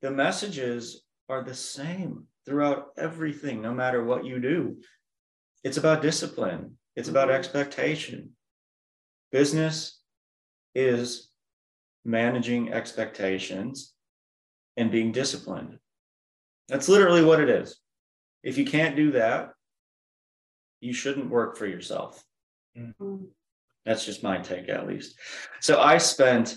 the 0.00 0.10
messages 0.10 1.01
are 1.28 1.42
the 1.42 1.54
same 1.54 2.26
throughout 2.44 2.88
everything, 2.96 3.62
no 3.62 3.72
matter 3.72 4.04
what 4.04 4.24
you 4.24 4.40
do. 4.40 4.80
It's 5.64 5.76
about 5.76 6.02
discipline, 6.02 6.78
it's 6.96 7.08
about 7.08 7.28
Mhm. 7.28 7.34
expectation. 7.34 8.36
Business 9.30 10.02
is 10.74 11.30
managing 12.04 12.72
expectations 12.72 13.94
and 14.76 14.90
being 14.90 15.12
disciplined. 15.12 15.78
That's 16.68 16.88
literally 16.88 17.24
what 17.24 17.40
it 17.40 17.48
is. 17.48 17.80
If 18.42 18.58
you 18.58 18.64
can't 18.64 18.96
do 18.96 19.12
that, 19.12 19.54
you 20.80 20.92
shouldn't 20.92 21.30
work 21.30 21.56
for 21.56 21.66
yourself. 21.66 22.24
Mm. 22.76 23.32
That's 23.84 24.04
just 24.04 24.22
my 24.22 24.38
take, 24.38 24.68
at 24.68 24.86
least. 24.88 25.18
So 25.60 25.80
I 25.80 25.98
spent 25.98 26.56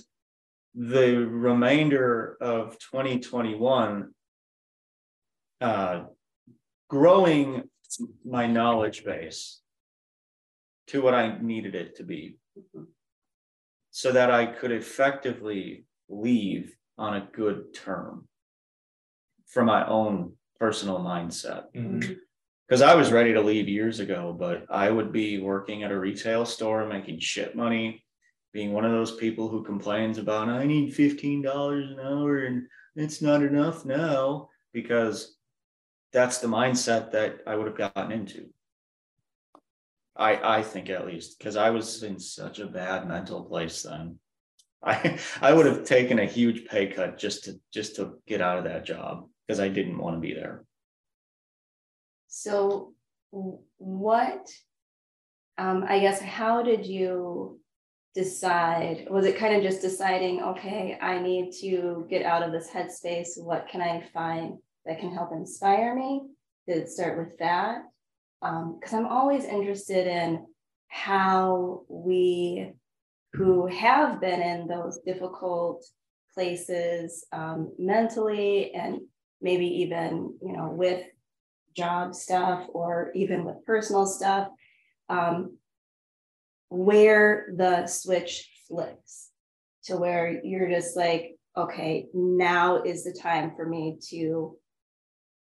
the 0.74 1.26
remainder 1.28 2.38
of 2.42 2.80
2021 2.80 4.15
uh, 5.62 6.06
growing 6.90 7.70
my 8.26 8.48
knowledge 8.48 9.04
base 9.06 9.62
to 10.88 11.02
what 11.02 11.14
I 11.14 11.40
needed 11.42 11.76
it 11.76 11.96
to 11.98 12.04
be 12.04 12.38
Mhm. 12.58 12.88
so 13.92 14.12
that 14.12 14.30
I 14.32 14.46
could 14.46 14.72
effectively 14.72 15.86
leave 16.10 16.76
on 16.98 17.16
a 17.16 17.30
good 17.32 17.74
term 17.74 18.28
for 19.48 19.64
my 19.64 19.86
own 19.88 20.38
personal 20.60 21.00
mindset. 21.00 21.72
Mhm. 21.74 22.00
Mm. 22.02 22.20
Because 22.68 22.82
I 22.82 22.96
was 22.96 23.12
ready 23.12 23.34
to 23.34 23.42
leave 23.42 23.68
years 23.70 24.00
ago, 24.00 24.34
but 24.34 24.66
I 24.70 24.90
would 24.90 25.12
be 25.12 25.38
working 25.40 25.84
at 25.84 25.92
a 25.92 26.00
retail 26.00 26.46
store 26.46 26.86
making 26.88 27.20
shit 27.20 27.56
money, 27.56 28.04
being 28.54 28.74
one 28.74 28.86
of 28.86 28.92
those 28.92 29.16
people 29.18 29.50
who 29.50 29.64
complains 29.64 30.18
about, 30.18 30.50
I 30.50 30.66
need 30.66 30.94
$15 30.94 31.92
an 31.92 32.00
hour 32.00 32.46
and 32.46 32.68
it's 32.96 33.22
not 33.22 33.44
enough 33.44 33.86
now, 33.86 34.50
because 34.74 35.35
that's 36.16 36.38
the 36.38 36.48
mindset 36.48 37.12
that 37.12 37.42
I 37.46 37.58
would 37.58 37.68
have 37.68 37.78
gotten 37.78 38.14
into. 38.14 38.46
I, 40.16 40.60
I 40.60 40.62
think 40.64 40.90
at 40.90 41.06
least, 41.06 41.38
because 41.38 41.58
I 41.58 41.72
was 41.72 42.04
in 42.04 42.20
such 42.20 42.60
a 42.60 42.68
bad 42.68 43.06
mental 43.06 43.44
place 43.44 43.84
then. 43.84 44.18
I, 44.84 45.20
I 45.42 45.52
would 45.52 45.66
have 45.66 45.84
taken 45.84 46.20
a 46.20 46.26
huge 46.26 46.68
pay 46.68 46.88
cut 46.88 47.18
just 47.18 47.44
to, 47.44 47.60
just 47.74 47.98
to 47.98 48.14
get 48.28 48.40
out 48.40 48.58
of 48.58 48.64
that 48.64 48.86
job, 48.86 49.28
because 49.46 49.60
I 49.60 49.68
didn't 49.68 49.98
want 49.98 50.16
to 50.16 50.22
be 50.22 50.34
there. 50.34 50.64
So 52.30 52.94
what, 53.78 54.50
um, 55.58 55.84
I 55.86 56.00
guess, 56.00 56.22
how 56.22 56.64
did 56.64 56.86
you 56.86 57.60
decide? 58.14 59.08
Was 59.10 59.26
it 59.26 59.38
kind 59.38 59.54
of 59.54 59.64
just 59.64 59.82
deciding, 59.82 60.42
okay, 60.42 60.98
I 61.02 61.20
need 61.20 61.52
to 61.60 62.08
get 62.10 62.26
out 62.26 62.42
of 62.42 62.54
this 62.54 62.70
headspace. 62.70 63.32
What 63.38 63.68
can 63.68 63.82
I 63.82 64.02
find 64.14 64.60
that 64.86 65.00
can 65.00 65.14
help 65.14 65.32
inspire 65.32 65.96
me? 65.96 66.22
to 66.68 66.88
start 66.88 67.18
with 67.18 67.38
that? 67.40 67.84
Um, 68.42 68.78
because 68.80 68.94
I'm 68.94 69.08
always 69.08 69.46
interested 69.46 70.08
in 70.08 70.46
how 70.88 71.84
we 71.90 72.72
who 73.34 73.68
have 73.68 74.22
been 74.22 74.42
in 74.42 74.68
those 74.68 75.00
difficult 75.06 75.86
places 76.34 77.26
um, 77.34 77.74
mentally 77.78 78.74
and 78.74 79.00
maybe 79.42 79.68
even 79.68 80.36
you 80.42 80.54
know 80.54 80.70
with 80.70 81.04
job 81.76 82.16
stuff 82.16 82.68
or 82.70 83.12
even 83.16 83.44
with 83.44 83.66
personal 83.66 84.06
stuff, 84.06 84.48
um, 85.10 85.58
where 86.70 87.54
the 87.58 87.86
switch 87.88 88.50
flips 88.68 89.30
to 89.84 89.98
where 89.98 90.42
you're 90.44 90.70
just 90.70 90.96
like, 90.96 91.36
okay, 91.58 92.08
now 92.14 92.82
is 92.82 93.04
the 93.04 93.14
time 93.14 93.52
for 93.56 93.68
me 93.68 93.98
to 94.10 94.58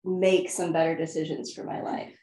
make 0.05 0.49
some 0.49 0.71
better 0.71 0.95
decisions 0.95 1.51
for 1.53 1.63
my 1.63 1.81
life 1.81 2.13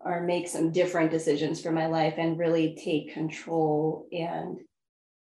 or 0.00 0.20
make 0.22 0.48
some 0.48 0.70
different 0.72 1.10
decisions 1.10 1.60
for 1.62 1.72
my 1.72 1.86
life 1.86 2.14
and 2.18 2.38
really 2.38 2.74
take 2.74 3.14
control 3.14 4.06
and 4.12 4.58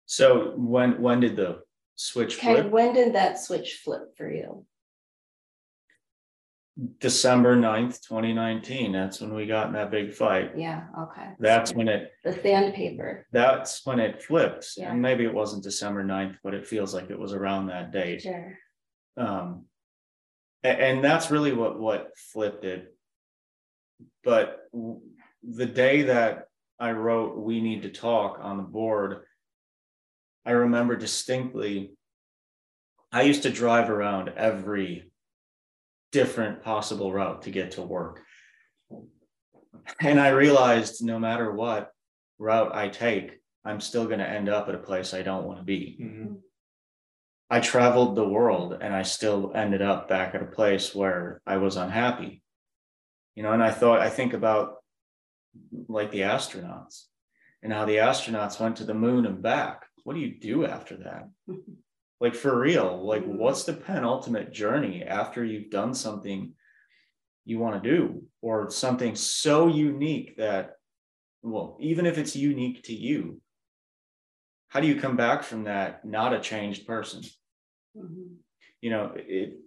So 0.05 0.53
when, 0.55 1.01
when 1.01 1.19
did 1.19 1.35
the 1.35 1.61
switch 1.95 2.39
kind 2.39 2.57
of 2.57 2.63
flip? 2.65 2.73
when 2.73 2.93
did 2.93 3.13
that 3.15 3.39
switch 3.39 3.81
flip 3.83 4.15
for 4.17 4.29
you? 4.31 4.65
December 6.99 7.57
9th, 7.57 8.07
twenty 8.07 8.31
nineteen. 8.31 8.93
That's 8.93 9.19
when 9.19 9.33
we 9.33 9.45
got 9.45 9.67
in 9.67 9.73
that 9.73 9.91
big 9.91 10.13
fight. 10.13 10.51
Yeah, 10.57 10.85
okay. 10.97 11.31
That's 11.37 11.73
when 11.73 11.89
it, 11.89 12.11
The 12.23 12.31
sandpaper, 12.41 13.27
that's 13.33 13.85
when 13.85 13.99
it 13.99 14.23
flipped. 14.23 14.65
Yeah. 14.77 14.91
And 14.93 15.01
maybe 15.01 15.25
it 15.25 15.33
wasn't 15.33 15.63
December 15.63 16.05
9th, 16.05 16.37
but 16.41 16.53
it 16.53 16.65
feels 16.65 16.93
like 16.93 17.09
it 17.09 17.19
was 17.19 17.33
around 17.33 17.67
that 17.67 17.91
date. 17.91 18.21
sure. 18.21 18.57
Um, 19.17 19.65
and, 20.63 21.03
that's 21.03 21.31
really 21.31 21.53
what, 21.53 21.79
what 21.79 22.11
flipped 22.15 22.65
it. 22.65 22.93
But 24.23 24.69
the 25.43 25.65
day 25.65 26.03
that 26.03 26.45
I 26.79 26.91
wrote, 26.91 27.37
we 27.37 27.61
need 27.61 27.83
to 27.83 27.89
talk 27.89 28.39
on 28.41 28.57
the 28.57 28.63
board, 28.63 29.23
I 30.45 30.51
remember 30.51 30.95
distinctly, 30.95 31.91
I 33.11 33.23
used 33.23 33.43
to 33.43 33.49
drive 33.49 33.89
around 33.89 34.29
every 34.29 35.11
different 36.11 36.63
possible 36.63 37.11
route 37.11 37.43
to 37.43 37.51
get 37.51 37.71
to 37.71 37.81
work. 37.81 38.21
And 40.01 40.19
I 40.19 40.29
realized 40.29 41.03
no 41.03 41.19
matter 41.19 41.51
what 41.51 41.91
route 42.37 42.75
I 42.75 42.89
take, 42.89 43.39
I'm 43.65 43.81
still 43.81 44.05
going 44.05 44.19
to 44.19 44.29
end 44.29 44.49
up 44.49 44.69
at 44.69 44.75
a 44.75 44.79
place 44.79 45.13
I 45.13 45.21
don't 45.21 45.45
want 45.45 45.59
to 45.59 45.65
be. 45.65 45.97
Mhm. 46.01 46.41
I 47.49 47.59
traveled 47.59 48.15
the 48.15 48.27
world 48.27 48.77
and 48.79 48.93
I 48.93 49.01
still 49.01 49.51
ended 49.55 49.81
up 49.81 50.07
back 50.07 50.35
at 50.35 50.43
a 50.43 50.45
place 50.45 50.93
where 50.93 51.41
I 51.47 51.57
was 51.57 51.77
unhappy. 51.77 52.43
You 53.35 53.43
know, 53.43 53.53
and 53.53 53.63
I 53.63 53.71
thought, 53.71 54.01
I 54.01 54.09
think 54.09 54.33
about 54.33 54.75
like 55.87 56.11
the 56.11 56.21
astronauts 56.21 57.05
and 57.63 57.73
how 57.73 57.85
the 57.85 57.97
astronauts 57.97 58.59
went 58.59 58.77
to 58.77 58.83
the 58.83 58.93
moon 58.93 59.25
and 59.25 59.41
back. 59.41 59.85
What 60.03 60.13
do 60.13 60.19
you 60.19 60.39
do 60.39 60.65
after 60.65 60.97
that? 60.97 61.29
Like 62.21 62.35
for 62.35 62.59
real, 62.59 63.05
like 63.05 63.23
Mhm. 63.23 63.37
what's 63.37 63.63
the 63.63 63.71
penultimate 63.73 64.51
journey 64.51 65.03
after 65.05 65.45
you've 65.45 65.69
done 65.69 65.93
something 65.93 66.53
you 67.45 67.59
want 67.59 67.81
to 67.81 67.89
do 67.89 68.27
or 68.41 68.69
something 68.69 69.15
so 69.15 69.67
unique 69.69 70.35
that, 70.35 70.73
well, 71.41 71.77
even 71.79 72.05
if 72.05 72.17
it's 72.17 72.35
unique 72.35 72.83
to 72.83 72.93
you, 72.93 73.41
how 74.67 74.81
do 74.81 74.87
you 74.87 74.99
come 74.99 75.15
back 75.15 75.43
from 75.43 75.63
that 75.63 76.03
not 76.03 76.33
a 76.33 76.41
changed 76.41 76.85
person? 76.85 77.21
Mhm. 77.99 78.37
you 78.81 78.89
know 78.89 79.13
it 79.15 79.57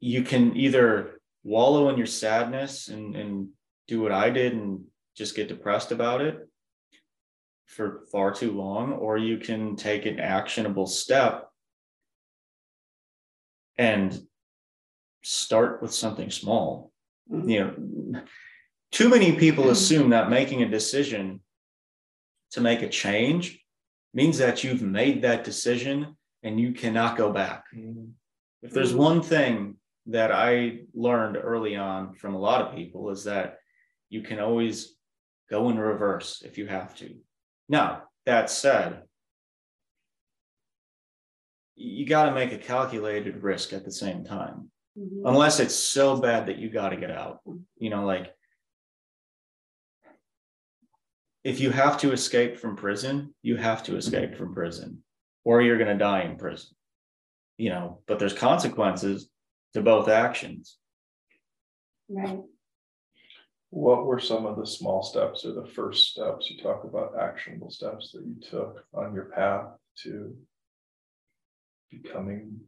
you 0.00 0.22
can 0.24 0.56
either 0.56 1.20
wallow 1.44 1.88
in 1.88 1.96
your 1.96 2.06
sadness 2.06 2.88
and, 2.88 3.16
and 3.16 3.48
do 3.86 4.00
what 4.00 4.12
I 4.12 4.30
did 4.30 4.52
and 4.52 4.84
just 5.16 5.36
get 5.36 5.48
depressed 5.48 5.92
about 5.92 6.20
it 6.20 6.48
for 7.66 8.04
far 8.12 8.32
too 8.32 8.52
long, 8.52 8.92
or 8.92 9.16
you 9.16 9.38
can 9.38 9.76
take 9.76 10.04
an 10.06 10.20
actionable 10.20 10.86
step 10.86 11.48
and 13.78 14.20
start 15.22 15.80
with 15.82 15.94
something 15.94 16.30
small. 16.30 16.92
Mhm. 17.30 17.50
You 17.50 17.60
know, 18.12 18.24
too 18.90 19.08
many 19.08 19.36
people 19.36 19.70
assume 19.70 20.10
that 20.10 20.30
making 20.30 20.62
a 20.62 20.68
decision 20.68 21.40
to 22.50 22.60
make 22.60 22.82
a 22.82 22.88
change 22.88 23.64
means 24.12 24.38
that 24.38 24.62
you've 24.62 24.82
made 24.82 25.22
that 25.22 25.44
decision 25.44 26.16
and 26.42 26.60
you 26.60 26.72
cannot 26.72 27.16
go 27.16 27.32
back. 27.32 27.64
If 28.62 28.72
there's 28.72 28.94
one 28.94 29.22
thing 29.22 29.76
that 30.06 30.32
I 30.32 30.80
learned 30.94 31.36
early 31.36 31.76
on 31.76 32.14
from 32.14 32.34
a 32.34 32.38
lot 32.38 32.60
of 32.62 32.74
people 32.74 33.10
is 33.10 33.24
that 33.24 33.58
you 34.08 34.22
can 34.22 34.40
always 34.40 34.96
go 35.50 35.68
in 35.70 35.78
reverse 35.78 36.42
if 36.44 36.58
you 36.58 36.66
have 36.66 36.94
to. 36.96 37.14
Now, 37.68 38.04
that 38.26 38.50
said, 38.50 39.02
you 41.74 42.06
got 42.06 42.26
to 42.26 42.32
make 42.34 42.52
a 42.52 42.58
calculated 42.58 43.42
risk 43.42 43.72
at 43.72 43.84
the 43.84 43.92
same 43.92 44.24
time, 44.24 44.70
Mhm. 44.98 45.22
unless 45.24 45.58
it's 45.60 45.74
so 45.74 46.20
bad 46.20 46.46
that 46.46 46.58
you 46.58 46.68
got 46.68 46.90
to 46.90 46.96
get 46.96 47.10
out. 47.10 47.40
You 47.76 47.90
know, 47.90 48.04
like 48.04 48.36
if 51.44 51.58
you 51.60 51.70
have 51.70 51.98
to 51.98 52.12
escape 52.12 52.58
from 52.58 52.76
prison, 52.76 53.34
you 53.42 53.56
have 53.56 53.82
to 53.84 53.96
escape 53.96 54.36
from 54.36 54.54
prison, 54.54 55.02
or 55.44 55.62
you're 55.62 55.78
going 55.78 55.96
to 55.96 56.04
die 56.04 56.22
in 56.22 56.36
prison. 56.36 56.74
You 57.58 57.70
know, 57.70 58.00
but 58.06 58.18
there's 58.18 58.32
consequences 58.32 59.28
to 59.74 59.82
both 59.82 60.08
actions. 60.08 60.78
Right. 62.08 62.40
What 63.70 64.04
were 64.04 64.20
some 64.20 64.44
of 64.46 64.58
the 64.58 64.66
small 64.66 65.02
steps 65.02 65.44
or 65.44 65.52
the 65.52 65.66
first 65.66 66.10
steps? 66.10 66.50
You 66.50 66.62
talk 66.62 66.84
about 66.84 67.18
actionable 67.18 67.70
steps 67.70 68.12
that 68.12 68.22
you 68.24 68.36
took 68.50 68.84
on 68.92 69.14
your 69.14 69.26
path 69.26 69.66
to 70.02 70.36
becoming 71.90 72.60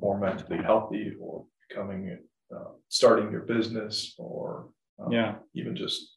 more 0.00 0.18
mentally 0.18 0.62
healthy 0.62 1.14
or 1.20 1.44
becoming, 1.68 2.18
uh, 2.54 2.70
starting 2.88 3.30
your 3.32 3.42
business 3.42 4.14
or 4.18 4.68
um, 5.00 5.10
Yeah. 5.12 5.36
even 5.54 5.74
just, 5.74 6.16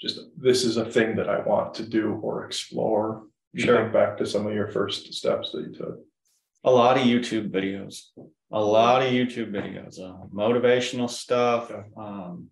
just 0.00 0.20
this 0.38 0.64
is 0.64 0.76
a 0.78 0.90
thing 0.90 1.16
that 1.16 1.28
I 1.28 1.40
want 1.40 1.74
to 1.74 1.86
do 1.86 2.12
or 2.22 2.44
explore. 2.46 3.26
You 3.52 3.64
Sure. 3.64 3.82
Think 3.82 3.92
back 3.92 4.16
to 4.18 4.26
some 4.26 4.46
of 4.46 4.54
your 4.54 4.68
first 4.68 5.12
steps 5.12 5.52
that 5.52 5.62
you 5.62 5.74
took. 5.74 5.98
A 6.64 6.70
lot 6.70 6.96
of 6.96 7.04
YouTube 7.04 7.50
videos, 7.50 8.02
a 8.52 8.62
lot 8.62 9.02
of 9.02 9.12
YouTube 9.12 9.50
videos, 9.50 9.98
uh, 9.98 10.26
motivational 10.32 11.08
stuff, 11.08 11.72
um, 11.96 12.50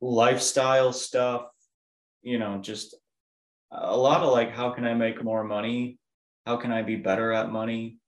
lifestyle 0.00 0.92
stuff, 0.92 1.46
you 2.22 2.38
know, 2.38 2.58
just 2.58 2.96
a 3.70 3.96
lot 3.96 4.22
of 4.22 4.32
like, 4.32 4.52
how 4.52 4.70
can 4.70 4.84
I 4.86 4.94
make 4.94 5.22
more 5.22 5.44
money? 5.44 5.98
How 6.46 6.56
can 6.56 6.72
I 6.72 6.82
be 6.82 6.96
better 6.96 7.32
at 7.32 7.50
money? 7.50 7.98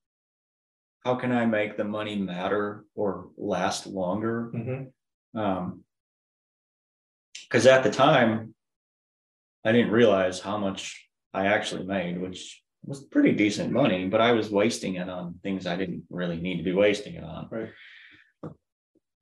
How 1.05 1.15
can 1.15 1.31
I 1.31 1.47
make 1.47 1.77
the 1.77 1.85
money 1.85 2.17
matter 2.17 2.85
or 2.95 3.29
last 3.37 3.87
longer? 3.87 4.51
Um, 5.39 5.85
because 7.49 7.67
at 7.67 7.85
the 7.85 7.91
time, 7.91 8.56
I 9.67 9.73
didn't 9.73 9.91
realize 9.91 10.39
how 10.39 10.59
much 10.59 11.09
I 11.35 11.47
actually 11.47 11.85
made, 11.85 12.21
which 12.21 12.63
was 12.85 13.05
pretty 13.05 13.33
decent 13.33 13.73
money, 13.73 14.07
but 14.07 14.21
I 14.21 14.31
was 14.31 14.49
wasting 14.49 14.95
it 14.95 15.09
on 15.09 15.35
things 15.43 15.67
I 15.67 15.75
didn't 15.75 16.05
really 16.09 16.41
need 16.41 16.59
to 16.59 16.63
be 16.63 16.73
wasting 16.73 17.15
it 17.15 17.25
on. 17.25 17.49
Right. 17.51 17.73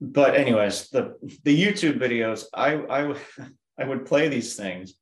But 0.02 0.34
anyways, 0.34 0.90
the 0.90 1.14
the 1.44 1.64
YouTube 1.64 1.98
videos, 1.98 2.44
I 2.52 2.74
I 2.74 3.04
would 3.04 3.20
I 3.78 3.84
would 3.84 4.04
play 4.04 4.28
these 4.28 4.54
things, 4.54 4.94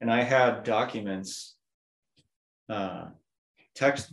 and 0.00 0.10
I 0.12 0.22
had 0.22 0.64
documents, 0.64 1.54
uh, 2.68 3.06
text 3.76 4.12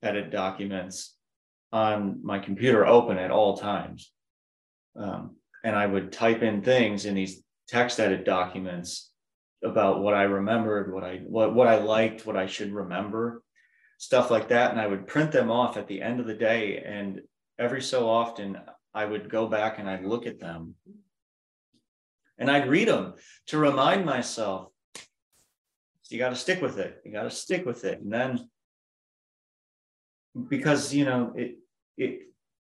edit 0.00 0.30
documents 0.30 1.16
on 1.72 2.20
my 2.22 2.38
computer 2.38 2.86
open 2.86 3.18
at 3.18 3.32
all 3.32 3.56
times. 3.56 4.12
Um, 4.94 5.36
and 5.64 5.74
I 5.74 5.86
would 5.86 6.12
type 6.12 6.42
in 6.42 6.62
things 6.62 7.04
in 7.04 7.16
these 7.16 7.42
text 7.66 7.98
edit 7.98 8.24
documents 8.24 9.10
about 9.64 10.00
what 10.00 10.14
I 10.14 10.24
remembered, 10.24 10.92
what 10.92 11.04
I 11.04 11.18
what 11.26 11.54
what 11.54 11.66
I 11.66 11.76
liked, 11.78 12.26
what 12.26 12.36
I 12.36 12.46
should 12.46 12.72
remember, 12.72 13.42
stuff 13.98 14.30
like 14.30 14.48
that. 14.48 14.70
And 14.70 14.80
I 14.80 14.86
would 14.86 15.06
print 15.06 15.32
them 15.32 15.50
off 15.50 15.76
at 15.76 15.88
the 15.88 16.02
end 16.02 16.20
of 16.20 16.26
the 16.26 16.34
day. 16.34 16.78
And 16.78 17.20
every 17.58 17.82
so 17.82 18.08
often 18.08 18.58
I 18.94 19.04
would 19.04 19.30
go 19.30 19.46
back 19.46 19.78
and 19.78 19.88
I'd 19.88 20.04
look 20.04 20.26
at 20.26 20.40
them. 20.40 20.74
And 22.38 22.50
I'd 22.50 22.68
read 22.68 22.88
them 22.88 23.14
to 23.46 23.58
remind 23.58 24.04
myself, 24.04 24.68
you 26.10 26.18
got 26.18 26.30
to 26.30 26.36
stick 26.36 26.60
with 26.60 26.78
it. 26.78 27.00
You 27.04 27.12
got 27.12 27.22
to 27.22 27.30
stick 27.30 27.64
with 27.64 27.84
it. 27.84 28.00
And 28.00 28.12
then 28.12 28.48
because 30.48 30.94
you 30.94 31.04
know, 31.04 31.32
it 31.34 31.58
it 31.96 32.20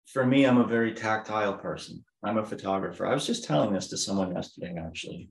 for 0.08 0.26
me, 0.26 0.46
I'm 0.46 0.58
a 0.58 0.68
very 0.68 0.94
tactile 0.94 1.54
person. 1.54 2.04
I'm 2.24 2.38
a 2.38 2.46
photographer. 2.46 3.06
I 3.06 3.14
was 3.14 3.26
just 3.26 3.44
telling 3.46 3.74
this 3.74 3.88
to 3.90 3.98
someone 3.98 4.34
yesterday, 4.34 4.76
actually, 4.78 5.30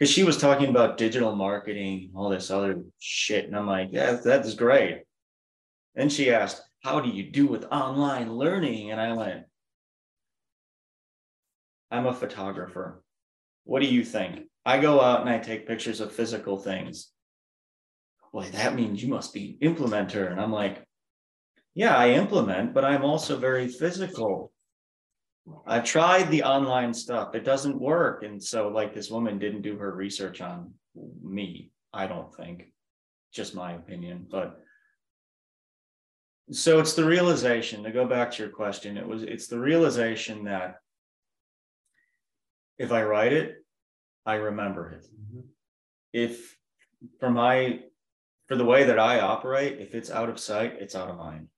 because 0.00 0.12
she 0.12 0.24
was 0.24 0.38
talking 0.38 0.70
about 0.70 0.96
digital 0.96 1.36
marketing, 1.36 2.10
all 2.16 2.30
this 2.30 2.50
other 2.50 2.82
shit. 2.98 3.44
And 3.44 3.54
I'm 3.54 3.66
like, 3.66 3.90
yeah, 3.92 4.12
that's 4.12 4.54
great. 4.54 5.02
Then 5.94 6.08
she 6.08 6.32
asked, 6.32 6.62
how 6.82 7.00
do 7.00 7.10
you 7.10 7.30
do 7.30 7.46
with 7.46 7.66
online 7.66 8.32
learning? 8.32 8.90
And 8.90 8.98
I 9.00 9.12
went, 9.12 9.44
I'm 11.90 12.06
a 12.06 12.14
photographer. 12.14 13.02
What 13.64 13.82
do 13.82 13.88
you 13.88 14.02
think? 14.02 14.46
I 14.64 14.78
go 14.78 15.02
out 15.02 15.20
and 15.20 15.28
I 15.28 15.38
take 15.38 15.66
pictures 15.66 16.00
of 16.00 16.12
physical 16.12 16.56
things. 16.56 17.10
Well, 18.32 18.48
that 18.52 18.74
means 18.74 19.02
you 19.02 19.10
must 19.10 19.34
be 19.34 19.58
implementer. 19.60 20.30
And 20.30 20.40
I'm 20.40 20.52
like, 20.52 20.82
yeah, 21.74 21.94
I 21.94 22.12
implement, 22.12 22.72
but 22.72 22.86
I'm 22.86 23.04
also 23.04 23.36
very 23.36 23.68
physical. 23.68 24.50
I 25.66 25.80
tried 25.80 26.30
the 26.30 26.42
online 26.42 26.94
stuff, 26.94 27.34
it 27.34 27.44
doesn't 27.44 27.80
work. 27.80 28.22
And 28.22 28.42
so, 28.42 28.68
like, 28.68 28.94
this 28.94 29.10
woman 29.10 29.38
didn't 29.38 29.62
do 29.62 29.76
her 29.76 29.94
research 29.94 30.40
on 30.40 30.72
me, 31.22 31.70
I 31.92 32.06
don't 32.06 32.34
think, 32.34 32.72
just 33.32 33.54
my 33.54 33.72
opinion. 33.72 34.26
But 34.30 34.60
so 36.52 36.80
it's 36.80 36.94
the 36.94 37.04
realization 37.04 37.82
to 37.84 37.92
go 37.92 38.06
back 38.06 38.32
to 38.32 38.42
your 38.42 38.50
question, 38.50 38.96
it 38.96 39.06
was 39.06 39.22
it's 39.22 39.46
the 39.46 39.58
realization 39.58 40.44
that 40.44 40.80
if 42.78 42.92
I 42.92 43.02
write 43.02 43.32
it, 43.32 43.64
I 44.26 44.34
remember 44.34 44.90
it. 44.90 45.06
Mm-hmm. 45.06 45.40
If 46.12 46.56
for 47.18 47.30
my 47.30 47.80
for 48.48 48.56
the 48.56 48.64
way 48.64 48.84
that 48.84 48.98
I 48.98 49.20
operate, 49.20 49.78
if 49.80 49.94
it's 49.94 50.10
out 50.10 50.28
of 50.28 50.40
sight, 50.40 50.76
it's 50.80 50.96
out 50.96 51.08
of 51.08 51.16
mind. 51.16 51.48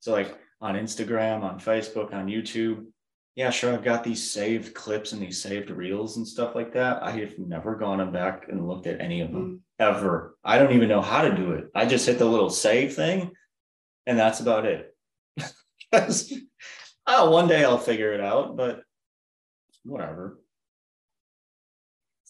So 0.00 0.12
like 0.12 0.36
on 0.60 0.74
Instagram, 0.74 1.42
on 1.42 1.58
Facebook, 1.58 2.12
on 2.12 2.26
YouTube, 2.26 2.86
yeah, 3.36 3.50
sure, 3.50 3.72
I've 3.72 3.84
got 3.84 4.04
these 4.04 4.30
saved 4.30 4.74
clips 4.74 5.12
and 5.12 5.22
these 5.22 5.40
saved 5.40 5.70
reels 5.70 6.16
and 6.16 6.26
stuff 6.26 6.54
like 6.54 6.74
that. 6.74 7.02
I 7.02 7.12
have 7.12 7.38
never 7.38 7.76
gone 7.76 8.12
back 8.12 8.46
and 8.48 8.66
looked 8.66 8.86
at 8.86 9.00
any 9.00 9.20
of 9.20 9.32
them 9.32 9.62
mm. 9.80 9.84
ever. 9.84 10.36
I 10.44 10.58
don't 10.58 10.72
even 10.72 10.88
know 10.88 11.00
how 11.00 11.22
to 11.22 11.34
do 11.34 11.52
it. 11.52 11.70
I 11.74 11.86
just 11.86 12.06
hit 12.06 12.18
the 12.18 12.24
little 12.24 12.50
save 12.50 12.94
thing, 12.94 13.30
and 14.06 14.18
that's 14.18 14.40
about 14.40 14.66
it. 14.66 14.94
Oh, 17.12 17.30
one 17.30 17.48
day 17.48 17.64
I'll 17.64 17.78
figure 17.78 18.12
it 18.12 18.20
out, 18.20 18.56
but 18.56 18.82
whatever. 19.84 20.38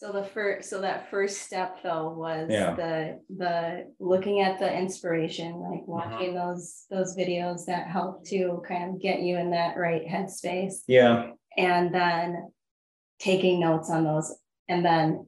So 0.01 0.11
the 0.11 0.23
first, 0.23 0.67
so 0.67 0.81
that 0.81 1.11
first 1.11 1.43
step 1.43 1.77
though 1.83 2.09
was 2.09 2.49
Yeah. 2.49 2.73
the, 2.73 3.19
the 3.37 3.93
looking 3.99 4.41
at 4.41 4.57
the 4.57 4.75
inspiration, 4.75 5.59
like 5.59 5.87
watching 5.87 6.33
those, 6.33 6.87
those 6.89 7.15
videos 7.15 7.65
that 7.67 7.85
help 7.85 8.25
to 8.29 8.63
kind 8.67 8.95
of 8.95 8.99
get 8.99 9.21
you 9.21 9.37
in 9.37 9.51
that 9.51 9.77
right 9.77 10.03
headspace. 10.03 10.77
Yeah, 10.87 11.33
And 11.55 11.93
then 11.93 12.51
taking 13.19 13.59
notes 13.59 13.91
on 13.91 14.03
those 14.03 14.33
and 14.67 14.83
then 14.83 15.27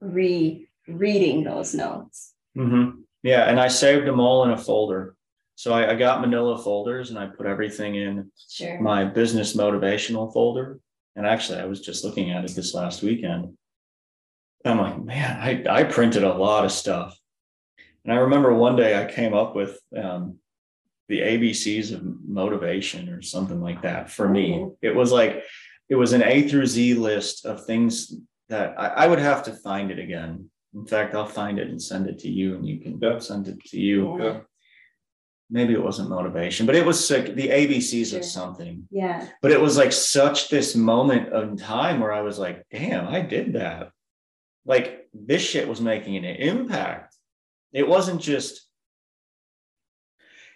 re, 0.00 0.68
reading 0.86 1.42
those 1.42 1.74
notes. 1.74 2.32
Mm-hmm. 2.56 3.00
Yeah, 3.24 3.50
and 3.50 3.58
I 3.58 3.66
saved 3.66 4.06
them 4.06 4.20
all 4.20 4.44
in 4.44 4.52
a 4.52 4.56
folder. 4.56 5.16
So 5.56 5.72
I, 5.72 5.90
I 5.90 5.94
got 5.96 6.20
manila 6.20 6.62
folders 6.62 7.10
and 7.10 7.18
I 7.18 7.26
put 7.26 7.46
everything 7.46 7.96
in 7.96 8.30
Sure. 8.50 8.80
my 8.80 9.04
business 9.04 9.56
motivational 9.56 10.32
folder. 10.32 10.78
And 11.16 11.26
actually, 11.26 11.58
I 11.58 11.64
was 11.64 11.80
just 11.80 12.04
looking 12.04 12.30
at 12.30 12.44
it 12.44 12.54
this 12.54 12.72
last 12.72 13.02
weekend. 13.02 13.56
I'm 14.64 14.78
like, 14.78 15.02
man, 15.02 15.38
I, 15.40 15.64
I 15.80 15.84
printed 15.84 16.22
a 16.22 16.34
lot 16.34 16.64
of 16.64 16.72
stuff. 16.72 17.16
And 18.04 18.12
I 18.12 18.16
remember 18.18 18.52
one 18.54 18.76
day 18.76 19.00
I 19.02 19.10
came 19.10 19.34
up 19.34 19.54
with 19.54 19.78
um, 19.96 20.36
the 21.08 21.20
ABCs 21.20 21.92
of 21.94 22.02
motivation 22.26 23.08
or 23.08 23.22
something 23.22 23.60
like 23.60 23.82
that 23.82 24.10
for 24.10 24.28
me. 24.28 24.66
It 24.82 24.94
was 24.94 25.12
like, 25.12 25.44
it 25.88 25.94
was 25.96 26.12
an 26.12 26.22
A 26.22 26.48
through 26.48 26.66
Z 26.66 26.94
list 26.94 27.46
of 27.46 27.64
things 27.64 28.14
that 28.48 28.74
I, 28.78 28.86
I 28.88 29.06
would 29.06 29.18
have 29.18 29.42
to 29.44 29.52
find 29.52 29.90
it 29.90 29.98
again. 29.98 30.50
In 30.74 30.86
fact, 30.86 31.14
I'll 31.14 31.26
find 31.26 31.58
it 31.58 31.68
and 31.68 31.80
send 31.82 32.06
it 32.06 32.18
to 32.20 32.28
you 32.28 32.54
and 32.56 32.66
you 32.66 32.80
can 32.80 32.98
Yeah. 33.00 33.18
send 33.18 33.48
it 33.48 33.60
to 33.66 33.78
you. 33.78 34.22
Yeah. 34.22 34.40
maybe 35.52 35.72
it 35.72 35.82
wasn't 35.82 36.08
motivation, 36.08 36.64
but 36.64 36.76
it 36.76 36.86
was 36.86 37.04
sick, 37.04 37.34
the 37.34 37.48
ABCs 37.48 38.10
Sure. 38.10 38.18
of 38.20 38.24
something. 38.24 38.86
Yeah. 38.90 39.26
But 39.42 39.50
it 39.50 39.60
was 39.60 39.76
like 39.76 39.90
such 39.92 40.48
this 40.48 40.76
moment 40.76 41.32
of 41.32 41.58
time 41.60 41.98
where 42.00 42.12
I 42.12 42.20
was 42.20 42.38
like, 42.38 42.64
damn, 42.70 43.08
I 43.08 43.20
did 43.22 43.54
that. 43.54 43.90
Like 44.70 45.08
this 45.12 45.42
shit 45.42 45.66
was 45.66 45.80
making 45.80 46.16
an 46.16 46.24
impact. 46.24 47.16
It 47.72 47.88
wasn't 47.88 48.20
just 48.20 48.68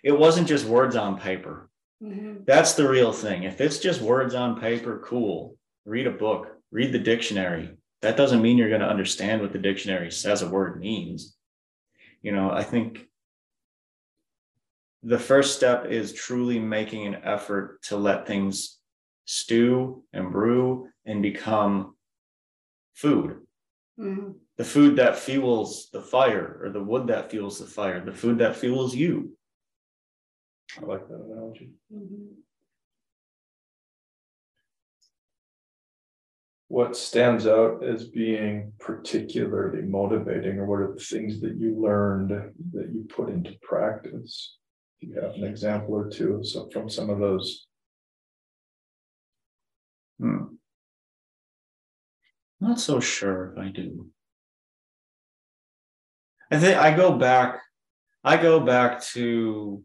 it 0.04 0.16
wasn't 0.16 0.46
just 0.46 0.66
words 0.66 0.94
on 0.94 1.18
paper. 1.18 1.68
Mhm. 2.00 2.46
That's 2.46 2.74
the 2.74 2.88
real 2.88 3.12
thing. 3.12 3.42
If 3.42 3.60
it's 3.60 3.80
just 3.80 4.00
words 4.00 4.36
on 4.36 4.60
paper, 4.60 5.02
cool. 5.04 5.56
Read 5.84 6.06
a 6.06 6.12
book, 6.12 6.46
read 6.70 6.92
the 6.92 7.00
dictionary. 7.00 7.76
That 8.02 8.16
doesn't 8.16 8.40
mean 8.40 8.56
you're 8.56 8.68
going 8.68 8.82
to 8.82 8.94
understand 8.96 9.42
what 9.42 9.52
the 9.52 9.58
dictionary 9.58 10.12
says 10.12 10.42
a 10.42 10.48
word 10.48 10.78
means. 10.78 11.36
You 12.22 12.30
know, 12.30 12.52
I 12.52 12.62
think 12.62 13.08
the 15.02 15.18
first 15.18 15.56
step 15.56 15.86
is 15.86 16.12
truly 16.12 16.60
making 16.60 17.04
an 17.08 17.16
effort 17.24 17.82
to 17.88 17.96
let 17.96 18.28
things 18.28 18.78
stew 19.24 20.04
and 20.12 20.30
brew 20.30 20.88
and 21.04 21.20
become 21.20 21.96
food. 22.94 23.43
Mhm. 23.98 24.34
The 24.56 24.64
food 24.64 24.96
that 24.96 25.16
fuels 25.18 25.90
the 25.90 26.02
fire, 26.02 26.60
or 26.62 26.70
the 26.70 26.82
wood 26.82 27.06
that 27.08 27.30
fuels 27.30 27.58
the 27.58 27.66
fire, 27.66 28.04
the 28.04 28.12
food 28.14 28.38
that 28.38 28.56
fuels 28.56 28.94
you. 28.94 29.36
I 30.76 30.84
like 30.84 31.06
that 31.08 31.20
analogy. 31.20 31.72
Mhm. 31.92 32.34
What 36.68 36.96
stands 36.96 37.46
out 37.46 37.84
as 37.84 38.08
being 38.08 38.72
particularly 38.80 39.82
motivating, 39.82 40.58
or 40.58 40.66
what 40.66 40.80
are 40.80 40.94
the 40.94 41.00
things 41.00 41.40
that 41.42 41.54
you 41.56 41.76
learned 41.80 42.30
that 42.30 42.90
you 42.92 43.04
put 43.08 43.28
into 43.28 43.56
practice? 43.62 44.58
Do 45.00 45.08
you 45.08 45.20
have 45.20 45.34
an 45.34 45.44
example 45.44 45.94
or 45.94 46.08
two 46.08 46.36
of 46.36 46.46
some, 46.48 46.70
from 46.70 46.88
some 46.88 47.10
of 47.10 47.18
those? 47.20 47.66
Hmm. 50.18 50.53
Not 52.64 52.80
so 52.80 52.98
sure 52.98 53.52
if 53.52 53.58
I 53.58 53.68
do. 53.68 54.08
I 56.50 56.58
think 56.58 56.78
I 56.78 56.96
go 56.96 57.12
back, 57.12 57.60
I 58.24 58.38
go 58.38 58.58
back 58.58 59.02
to 59.12 59.84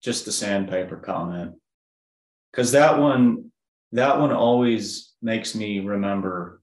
just 0.00 0.24
the 0.24 0.30
sandpaper 0.30 0.96
comment. 0.96 1.54
Cause 2.52 2.70
that 2.70 3.00
one, 3.00 3.50
that 3.90 4.20
one 4.20 4.32
always 4.32 5.12
makes 5.20 5.56
me 5.56 5.80
remember 5.80 6.62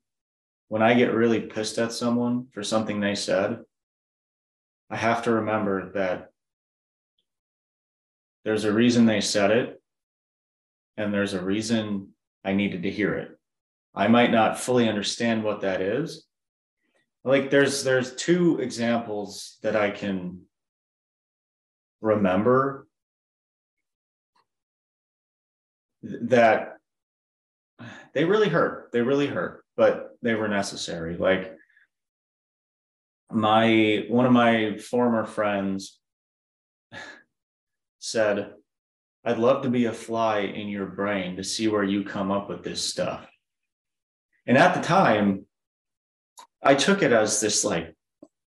when 0.69 0.81
I 0.81 0.93
get 0.93 1.13
really 1.13 1.41
pissed 1.41 1.77
at 1.79 1.91
someone 1.91 2.47
for 2.53 2.63
something 2.63 3.01
they 3.01 3.15
said. 3.15 3.59
I 4.89 4.95
have 4.95 5.23
to 5.23 5.33
remember 5.33 5.91
that 5.95 6.29
there's 8.45 8.63
a 8.63 8.71
reason 8.71 9.05
they 9.05 9.19
said 9.19 9.51
it. 9.51 9.81
And 10.95 11.13
there's 11.13 11.33
a 11.33 11.41
reason 11.41 12.13
I 12.45 12.53
needed 12.53 12.83
to 12.83 12.89
hear 12.89 13.15
it. 13.15 13.37
I 13.95 14.07
might 14.07 14.31
not 14.31 14.59
fully 14.59 14.89
understand 14.89 15.43
what 15.43 15.61
that 15.61 15.81
is. 15.81 16.25
Like 17.23 17.49
there's 17.49 17.83
there's 17.83 18.15
two 18.15 18.59
examples 18.59 19.57
that 19.61 19.75
I 19.75 19.91
can 19.91 20.41
remember 22.01 22.87
that 26.03 26.77
they 28.13 28.25
really 28.25 28.49
hurt. 28.49 28.91
They 28.91 29.01
really 29.01 29.27
hurt, 29.27 29.63
but 29.77 30.09
they 30.21 30.33
were 30.33 30.49
necessary. 30.49 31.15
Like 31.15 31.55
my 33.31 34.05
one 34.09 34.25
of 34.25 34.33
my 34.33 34.77
former 34.77 35.25
friends 35.25 35.99
said, 37.99 38.53
I'd 39.23 39.39
love 39.39 39.63
to 39.63 39.69
be 39.69 39.85
a 39.85 39.93
fly 39.93 40.39
in 40.39 40.67
your 40.67 40.87
brain 40.87 41.37
to 41.37 41.43
see 41.43 41.69
where 41.69 41.83
you 41.83 42.03
come 42.03 42.31
up 42.31 42.49
with 42.49 42.63
this 42.63 42.83
stuff. 42.83 43.27
And 44.45 44.57
at 44.57 44.73
the 44.73 44.81
time, 44.81 45.45
I 46.61 46.75
took 46.75 47.01
it 47.01 47.11
as 47.11 47.39
this 47.39 47.63
like, 47.63 47.95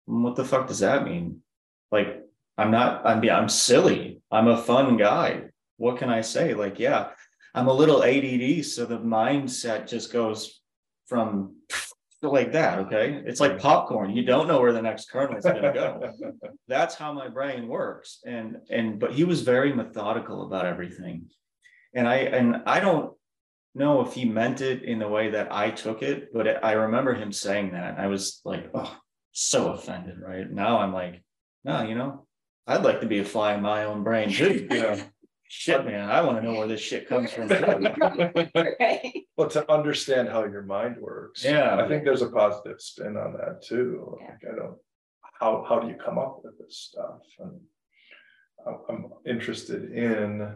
what 0.06 0.36
the 0.36 0.46
fuck 0.46 0.68
does 0.68 0.80
that 0.80 1.06
mean? 1.06 1.42
Like, 1.92 2.22
I'm 2.58 2.72
not, 2.72 3.06
I'm, 3.06 3.28
I'm 3.30 3.50
silly. 3.50 4.22
I'm 4.32 4.48
a 4.48 4.62
fun 4.62 4.98
guy. 4.98 5.44
What 5.78 5.98
can 5.98 6.10
I 6.10 6.22
say? 6.22 6.54
Like, 6.54 6.80
yeah, 6.80 7.10
I'm 7.54 7.68
a 7.68 7.74
little 7.74 8.04
ADD. 8.04 8.66
So 8.66 8.86
the 8.86 9.00
mindset 9.00 9.88
just 9.88 10.12
goes 10.12 10.62
from 11.08 11.56
like 12.22 12.54
that. 12.54 12.80
Okay. 12.80 13.22
It's 13.26 13.40
like 13.40 13.60
popcorn. 13.60 14.16
You 14.16 14.24
don't 14.24 14.48
know 14.48 14.62
where 14.62 14.74
the 14.74 14.82
next 14.82 15.10
kernel 15.10 15.38
is 15.38 15.44
going 15.44 15.62
to 15.62 15.74
go 15.74 16.14
that's 16.68 16.96
how 16.96 17.14
my 17.14 17.28
brain 17.28 17.68
works 17.68 18.20
and 18.26 18.58
and 18.70 19.00
but 19.00 19.14
he 19.14 19.24
was 19.24 19.42
very 19.42 19.74
methodical 19.74 20.46
about 20.46 20.66
everything 20.66 21.30
and 21.94 22.08
i 22.08 22.16
and 22.16 22.64
i 22.66 22.80
don't 22.80 23.14
know 23.76 24.02
if 24.02 24.14
he 24.14 24.26
meant 24.26 24.62
it 24.62 24.84
in 24.84 25.00
the 25.00 25.08
way 25.08 25.30
that 25.32 25.52
i 25.52 25.70
took 25.72 26.02
it 26.02 26.32
but 26.34 26.64
i 26.64 26.74
remember 26.74 27.14
him 27.14 27.32
saying 27.32 27.72
that 27.72 28.00
i 28.00 28.08
was 28.08 28.42
like 28.46 28.70
oh 28.74 28.96
so 29.32 29.72
offended 29.74 30.20
right 30.20 30.50
now 30.52 30.80
i'm 30.80 30.94
like 30.94 31.24
no 31.64 31.82
you 31.84 31.96
know 31.96 32.26
i'd 32.68 32.84
like 32.84 33.02
to 33.02 33.08
be 33.08 33.20
a 33.20 33.26
fly 33.26 33.54
in 33.54 33.62
my 33.62 33.86
own 33.86 34.04
brain 34.04 34.32
too 34.32 34.68
Yeah. 34.70 35.02
shit 35.48 35.86
man 35.86 36.10
i 36.10 36.22
want 36.22 36.38
to 36.38 36.44
know 36.44 36.58
where 36.58 36.68
this 36.68 36.82
shit 36.82 37.08
comes 37.10 37.32
from 37.32 37.50
too. 37.50 37.56
Right. 38.80 39.14
Well, 39.36 39.50
to 39.50 39.72
understand 39.72 40.30
how 40.30 40.44
your 40.44 40.62
mind 40.62 40.98
works. 41.02 41.44
Yeah. 41.44 41.76
I 41.84 41.88
think 41.88 42.04
there's 42.04 42.22
a 42.22 42.30
positive 42.30 42.80
spin 42.80 43.18
on 43.18 43.34
that 43.34 43.64
too. 43.64 44.16
Yeah. 44.22 44.28
Like, 44.28 44.54
I 44.54 44.56
don't, 44.56 44.78
how, 45.40 45.66
how 45.68 45.80
do 45.80 45.88
you 45.88 45.96
come 45.96 46.20
up 46.20 46.42
with 46.44 46.60
this 46.60 46.78
stuff? 46.78 47.22
And 47.40 47.60
I'm, 48.68 48.78
I'm 48.88 49.06
interested 49.26 49.92
in 49.92 50.54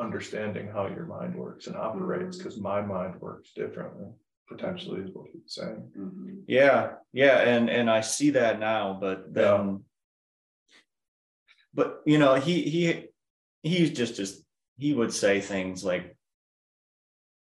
understanding 0.00 0.68
how 0.68 0.86
your 0.88 1.04
mind 1.06 1.34
works 1.36 1.66
and 1.66 1.76
operates, 1.76 2.38
because 2.38 2.58
my 2.58 2.80
mind 2.80 3.20
works 3.20 3.52
differently, 3.52 4.06
potentially 4.48 5.02
is 5.02 5.10
what 5.14 5.26
he's 5.32 5.42
saying. 5.46 5.92
Mhm. 5.96 6.42
Yeah, 6.48 6.94
yeah, 7.12 7.38
and 7.40 7.68
and 7.68 7.90
I 7.90 8.00
see 8.00 8.30
that 8.30 8.58
now, 8.58 8.98
but 9.00 9.32
then, 9.32 9.84
but 11.74 12.00
you 12.06 12.18
know, 12.18 12.34
he 12.34 12.62
he 12.62 13.08
he's 13.62 13.90
just 13.92 14.16
just 14.16 14.44
he 14.78 14.94
would 14.94 15.12
say 15.12 15.40
things 15.40 15.84
like 15.84 16.16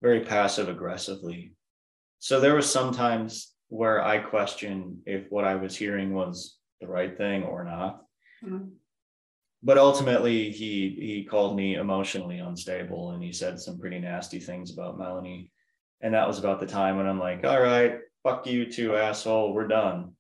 very 0.03 0.21
passive 0.21 0.69
aggressively. 0.69 1.53
So 2.19 2.41
there 2.41 2.55
was 2.55 2.71
sometimes 2.71 3.55
where 3.69 4.03
I 4.03 4.19
questioned 4.19 5.03
if 5.07 5.31
what 5.31 5.45
I 5.45 5.57
was 5.57 5.77
hearing 5.77 6.15
was 6.15 6.59
the 6.81 6.87
right 6.87 7.17
thing 7.17 7.43
or 7.45 7.65
not. 7.65 8.03
Mhm. 8.43 8.73
But 9.63 9.79
ultimately, 9.79 10.51
he 10.51 10.91
he 11.01 11.25
called 11.25 11.57
me 11.57 11.75
emotionally 11.75 12.39
unstable, 12.39 13.11
and 13.13 13.23
he 13.23 13.33
said 13.33 13.59
some 13.59 13.79
pretty 13.79 13.99
nasty 13.99 14.39
things 14.39 14.73
about 14.73 14.99
Melanie. 14.99 15.51
And 16.01 16.15
that 16.15 16.27
was 16.29 16.39
about 16.39 16.61
the 16.61 16.67
time 16.67 16.97
when 16.99 17.07
I'm 17.07 17.19
like, 17.19 17.45
all 17.45 17.61
right, 17.61 17.99
fuck 18.23 18.47
you 18.47 18.71
too, 18.71 18.95
asshole. 18.97 19.55
We're 19.55 19.67
done. 19.69 20.13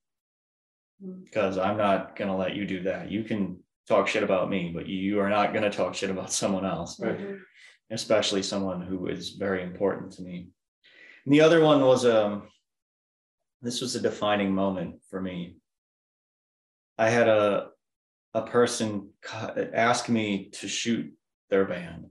Because 1.24 1.58
I'm 1.58 1.76
not 1.76 2.16
gonna 2.16 2.36
let 2.36 2.56
you 2.56 2.66
do 2.66 2.82
that. 2.84 3.10
You 3.10 3.22
can 3.24 3.58
talk 3.86 4.08
shit 4.08 4.22
about 4.22 4.48
me, 4.48 4.72
but 4.74 4.86
you 4.86 5.20
are 5.20 5.28
not 5.28 5.52
gonna 5.52 5.70
talk 5.70 5.94
shit 5.94 6.10
about 6.10 6.32
someone 6.32 6.64
else, 6.64 6.98
Right. 6.98 7.18
Mhm. 7.18 7.40
especially 7.90 8.42
someone 8.42 8.80
who 8.82 9.06
is 9.06 9.30
very 9.36 9.62
important 9.62 10.12
to 10.12 10.22
me. 10.22 10.48
And 11.24 11.34
the 11.34 11.42
other 11.42 11.60
one 11.62 11.82
was 11.82 12.06
um 12.06 12.48
this 13.62 13.80
was 13.80 13.94
a 13.96 14.00
defining 14.00 14.54
moment 14.54 15.02
for 15.10 15.20
me. 15.20 15.56
I 16.98 17.10
had 17.10 17.28
a 17.28 17.70
a 18.36 18.42
person 18.42 19.08
ca- 19.22 19.54
ask 19.72 20.10
me 20.10 20.50
to 20.52 20.68
shoot 20.68 21.10
their 21.48 21.64
band. 21.64 22.04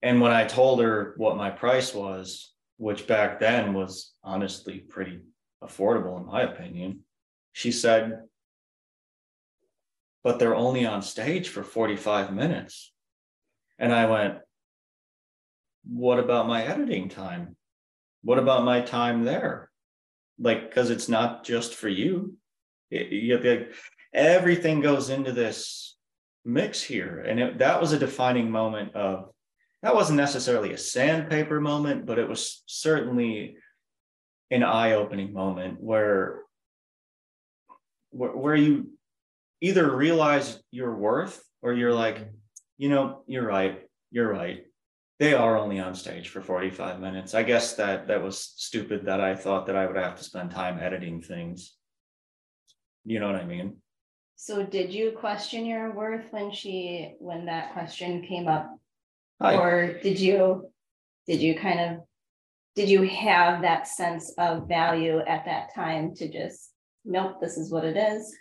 And 0.00 0.22
when 0.22 0.32
I 0.32 0.46
told 0.46 0.80
her 0.80 1.12
what 1.18 1.36
my 1.36 1.50
price 1.50 1.92
was, 1.92 2.54
which 2.78 3.06
back 3.06 3.38
then 3.38 3.74
was 3.74 4.14
honestly 4.24 4.78
pretty 4.78 5.20
affordable 5.62 6.18
in 6.18 6.24
my 6.24 6.44
opinion, 6.44 7.00
she 7.52 7.70
said, 7.70 8.22
but 10.24 10.38
they're 10.38 10.54
only 10.56 10.86
on 10.86 11.02
stage 11.02 11.50
for 11.50 11.62
45 11.62 12.32
minutes. 12.32 12.90
And 13.78 13.92
I 13.92 14.06
went, 14.06 14.38
what 15.84 16.18
about 16.18 16.48
my 16.48 16.64
editing 16.64 17.10
time? 17.10 17.54
What 18.22 18.38
about 18.38 18.64
my 18.64 18.80
time 18.80 19.24
there? 19.24 19.70
Like, 20.38 20.70
because 20.70 20.88
it's 20.88 21.08
not 21.10 21.44
just 21.44 21.74
for 21.74 21.88
you. 21.88 22.37
You 22.90 23.38
to- 23.38 23.68
everything 24.12 24.80
goes 24.80 25.10
into 25.10 25.32
this 25.32 25.96
mix 26.44 26.82
here. 26.82 27.20
And 27.20 27.40
it, 27.40 27.58
that 27.58 27.80
was 27.80 27.92
a 27.92 27.98
defining 27.98 28.50
moment 28.50 28.94
of, 28.94 29.30
that 29.82 29.94
wasn't 29.94 30.16
necessarily 30.16 30.72
a 30.72 30.78
sandpaper 30.78 31.60
moment, 31.60 32.06
but 32.06 32.18
it 32.18 32.28
was 32.28 32.62
certainly 32.66 33.56
an 34.50 34.62
eye-opening 34.62 35.32
moment 35.32 35.80
where, 35.80 36.40
where, 38.10 38.34
where 38.34 38.56
you 38.56 38.90
either 39.60 39.94
realize 39.94 40.60
your 40.70 40.96
worth 40.96 41.42
or 41.62 41.72
you're 41.74 41.92
like, 41.94 42.28
you 42.76 42.88
know, 42.88 43.22
you're 43.26 43.46
right, 43.46 43.82
you're 44.10 44.32
right. 44.32 44.64
They 45.18 45.34
are 45.34 45.58
only 45.58 45.80
on 45.80 45.94
stage 45.94 46.28
for 46.28 46.40
45 46.40 47.00
minutes. 47.00 47.34
I 47.34 47.42
guess 47.42 47.74
that 47.74 48.06
that 48.06 48.22
was 48.22 48.40
stupid 48.56 49.06
that 49.06 49.20
I 49.20 49.34
thought 49.34 49.66
that 49.66 49.76
I 49.76 49.86
would 49.86 49.96
have 49.96 50.16
to 50.16 50.24
spend 50.24 50.52
time 50.52 50.78
editing 50.80 51.20
things. 51.20 51.77
You 53.08 53.20
know 53.20 53.26
what 53.32 53.40
I 53.40 53.44
mean? 53.46 53.78
So 54.36 54.62
did 54.62 54.92
you 54.92 55.12
question 55.18 55.64
your 55.64 55.92
worth 55.94 56.26
when 56.30 56.52
she, 56.52 57.14
when 57.20 57.46
that 57.46 57.72
question 57.72 58.22
came 58.22 58.46
up? 58.46 58.68
I- 59.40 59.56
Or 59.56 59.98
did 60.02 60.20
you, 60.20 60.70
did 61.26 61.40
you 61.40 61.58
kind 61.58 61.80
of, 61.80 62.00
did 62.76 62.90
you 62.90 63.02
have 63.08 63.62
that 63.62 63.88
sense 63.88 64.34
of 64.36 64.68
value 64.68 65.20
at 65.20 65.46
that 65.46 65.74
time 65.74 66.14
to 66.16 66.30
just, 66.30 66.70
nope, 67.06 67.40
this 67.40 67.56
is 67.56 67.72
what 67.72 67.84
it 67.86 67.96
is? 67.96 68.36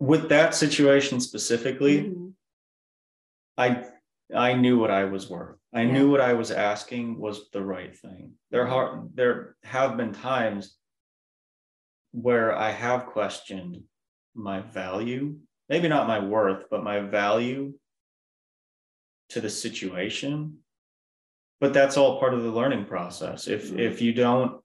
With 0.00 0.30
that 0.30 0.54
situation 0.54 1.20
specifically, 1.20 2.04
Mhm. 2.04 2.32
I, 3.58 3.84
I 4.34 4.54
knew 4.54 4.78
what 4.78 4.90
I 4.90 5.04
was 5.04 5.28
worth. 5.28 5.58
I 5.74 5.82
Yeah. 5.82 5.92
knew 5.92 6.10
what 6.10 6.22
I 6.22 6.32
was 6.32 6.50
asking 6.50 7.18
was 7.20 7.50
the 7.50 7.62
right 7.62 7.94
thing. 7.94 8.32
There 8.50 8.66
are, 8.66 9.04
there 9.12 9.56
have 9.62 9.98
been 9.98 10.12
times 10.14 10.78
where 12.12 12.56
I 12.56 12.70
have 12.70 13.06
questioned 13.06 13.82
my 14.34 14.60
value, 14.60 15.36
maybe 15.68 15.88
not 15.88 16.08
my 16.08 16.18
worth, 16.18 16.64
but 16.70 16.84
my 16.84 17.00
value 17.00 17.74
to 19.30 19.40
the 19.40 19.50
situation. 19.50 20.58
But 21.60 21.74
that's 21.74 21.96
all 21.96 22.20
part 22.20 22.34
of 22.34 22.42
the 22.42 22.50
learning 22.50 22.86
process. 22.86 23.48
If, 23.48 23.70
Mhm. 23.70 23.78
if 23.78 24.00
you 24.00 24.12
don't, 24.12 24.62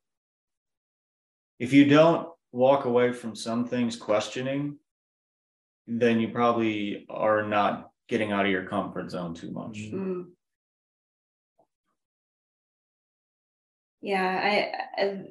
if 1.59 1.73
you 1.73 1.85
don't 1.85 2.29
walk 2.51 2.85
away 2.85 3.11
from 3.11 3.35
some 3.35 3.65
things 3.65 3.95
questioning, 3.95 4.77
then 5.87 6.19
you 6.19 6.29
probably 6.29 7.05
are 7.09 7.43
not 7.47 7.91
getting 8.07 8.31
out 8.31 8.45
of 8.45 8.51
your 8.51 8.67
comfort 8.67 9.09
zone 9.09 9.33
too 9.33 9.51
much. 9.51 9.77
Mm. 9.77 10.31
Yeah, 14.01 14.41
I, 14.97 15.01
I, 15.01 15.23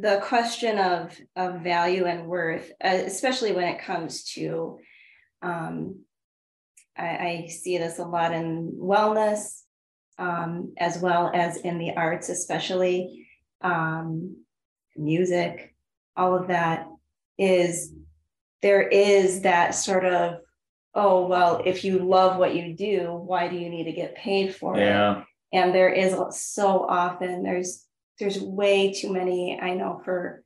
the 0.00 0.20
question 0.22 0.78
of, 0.78 1.18
of 1.34 1.60
value 1.60 2.04
and 2.04 2.26
worth, 2.26 2.70
uh, 2.82 2.88
especially 2.88 3.52
when 3.52 3.68
it 3.68 3.80
comes 3.80 4.24
to, 4.24 4.78
um, 5.42 6.00
I, 6.96 7.06
I 7.06 7.48
see 7.48 7.78
this 7.78 7.98
a 7.98 8.04
lot 8.04 8.32
in 8.32 8.72
wellness, 8.76 9.62
um, 10.18 10.74
as 10.78 10.98
well 10.98 11.30
as 11.34 11.56
in 11.58 11.78
the 11.78 11.94
arts, 11.96 12.28
especially, 12.28 13.26
um, 13.60 14.36
music, 14.96 15.74
all 16.16 16.36
of 16.36 16.48
that 16.48 16.86
is, 17.38 17.92
there 18.62 18.86
is 18.86 19.42
that 19.42 19.70
sort 19.74 20.04
of, 20.04 20.40
oh, 20.94 21.26
well, 21.26 21.62
if 21.64 21.84
you 21.84 22.00
love 22.00 22.38
what 22.38 22.54
you 22.54 22.74
do, 22.74 23.12
why 23.12 23.48
do 23.48 23.56
you 23.56 23.68
need 23.68 23.84
to 23.84 23.92
get 23.92 24.16
paid 24.16 24.54
for 24.54 24.76
it? 24.76 24.80
Yeah, 24.80 25.22
And 25.52 25.74
there 25.74 25.92
is 25.92 26.16
so 26.30 26.84
often, 26.88 27.42
there's, 27.42 27.84
there's 28.18 28.40
way 28.40 28.92
too 28.92 29.12
many, 29.12 29.58
I 29.60 29.74
know 29.74 30.00
for, 30.04 30.42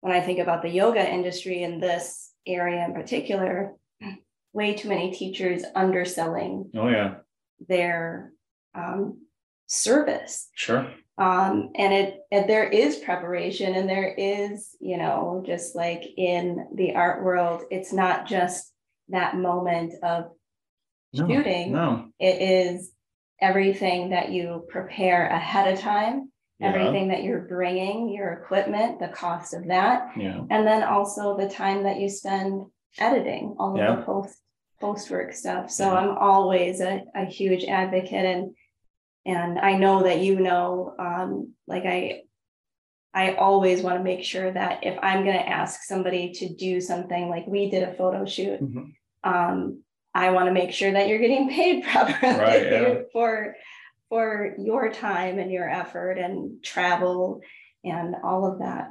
when 0.00 0.12
I 0.14 0.20
think 0.20 0.38
about 0.38 0.62
the 0.62 0.68
yoga 0.68 1.06
industry 1.08 1.62
in 1.62 1.80
this 1.80 2.32
area 2.46 2.84
in 2.84 2.94
particular, 2.94 3.74
way 4.52 4.74
too 4.74 4.88
many 4.88 5.12
teachers 5.12 5.64
underselling 5.74 6.70
oh 6.74 6.88
yeah, 6.88 7.16
their 7.68 8.32
um, 8.74 9.20
service. 9.66 10.48
sure. 10.54 10.90
Um, 11.18 11.70
and 11.74 11.92
it, 11.92 12.20
and 12.30 12.48
there 12.48 12.68
is 12.68 12.96
preparation 12.96 13.74
and 13.74 13.88
there 13.88 14.14
is, 14.16 14.76
you 14.80 14.96
know, 14.96 15.42
just 15.44 15.74
like 15.74 16.04
in 16.16 16.68
the 16.76 16.94
art 16.94 17.24
world, 17.24 17.62
it's 17.72 17.92
not 17.92 18.26
just 18.28 18.72
that 19.08 19.36
moment 19.36 19.94
of 20.02 20.30
No, 21.12 21.26
shooting. 21.26 21.72
No, 21.72 22.10
It 22.20 22.40
is 22.40 22.92
everything 23.40 24.10
that 24.10 24.30
you 24.30 24.64
prepare 24.68 25.26
ahead 25.26 25.72
of 25.72 25.80
time, 25.80 26.30
everything 26.60 27.08
that 27.08 27.22
you're 27.22 27.40
bringing, 27.42 28.08
your 28.08 28.32
equipment, 28.32 28.98
the 28.98 29.08
cost 29.08 29.54
of 29.54 29.66
that, 29.68 30.10
yeah, 30.16 30.40
and 30.50 30.66
then 30.66 30.82
also 30.82 31.36
the 31.36 31.48
time 31.48 31.84
that 31.84 31.98
you 32.00 32.08
spend 32.08 32.66
editing 32.98 33.54
all 33.58 33.72
of 33.72 33.78
Yeah. 33.78 33.96
the 33.96 34.02
post 34.02 34.38
post 34.80 35.10
work 35.10 35.32
stuff. 35.32 35.70
So 35.70 35.84
Yeah. 35.86 35.94
I'm 35.98 36.16
always 36.18 36.80
a, 36.80 37.02
a 37.14 37.24
huge 37.24 37.64
advocate 37.64 38.24
and 38.24 38.54
and 39.26 39.58
I 39.58 39.74
know 39.76 40.04
that 40.04 40.20
you 40.20 40.40
know, 40.40 40.94
um, 40.98 41.52
like 41.66 41.84
I 41.84 42.22
I 43.14 43.34
always 43.34 43.82
want 43.82 43.98
to 43.98 44.04
make 44.04 44.22
sure 44.24 44.50
that 44.52 44.84
if 44.84 44.98
I'm 45.02 45.24
gonna 45.24 45.38
ask 45.38 45.82
somebody 45.82 46.32
to 46.34 46.48
do 46.54 46.80
something 46.80 47.28
like 47.28 47.46
we 47.46 47.68
did 47.70 47.82
a 47.82 47.94
photo 47.94 48.24
shoot, 48.24 48.60
Mhm. 48.62 48.92
um, 49.24 49.82
I 50.14 50.30
want 50.30 50.46
to 50.46 50.52
make 50.52 50.72
sure 50.72 50.90
that 50.92 51.08
you're 51.08 51.18
getting 51.18 51.48
paid 51.48 51.84
properly 51.90 52.38
Right, 52.38 52.72
yeah. 52.72 52.94
for 53.12 53.54
for 54.08 54.54
your 54.58 54.90
time 54.90 55.38
and 55.38 55.50
your 55.50 55.68
effort 55.68 56.12
and 56.18 56.62
travel 56.62 57.40
and 57.84 58.14
all 58.24 58.50
of 58.50 58.60
that. 58.60 58.88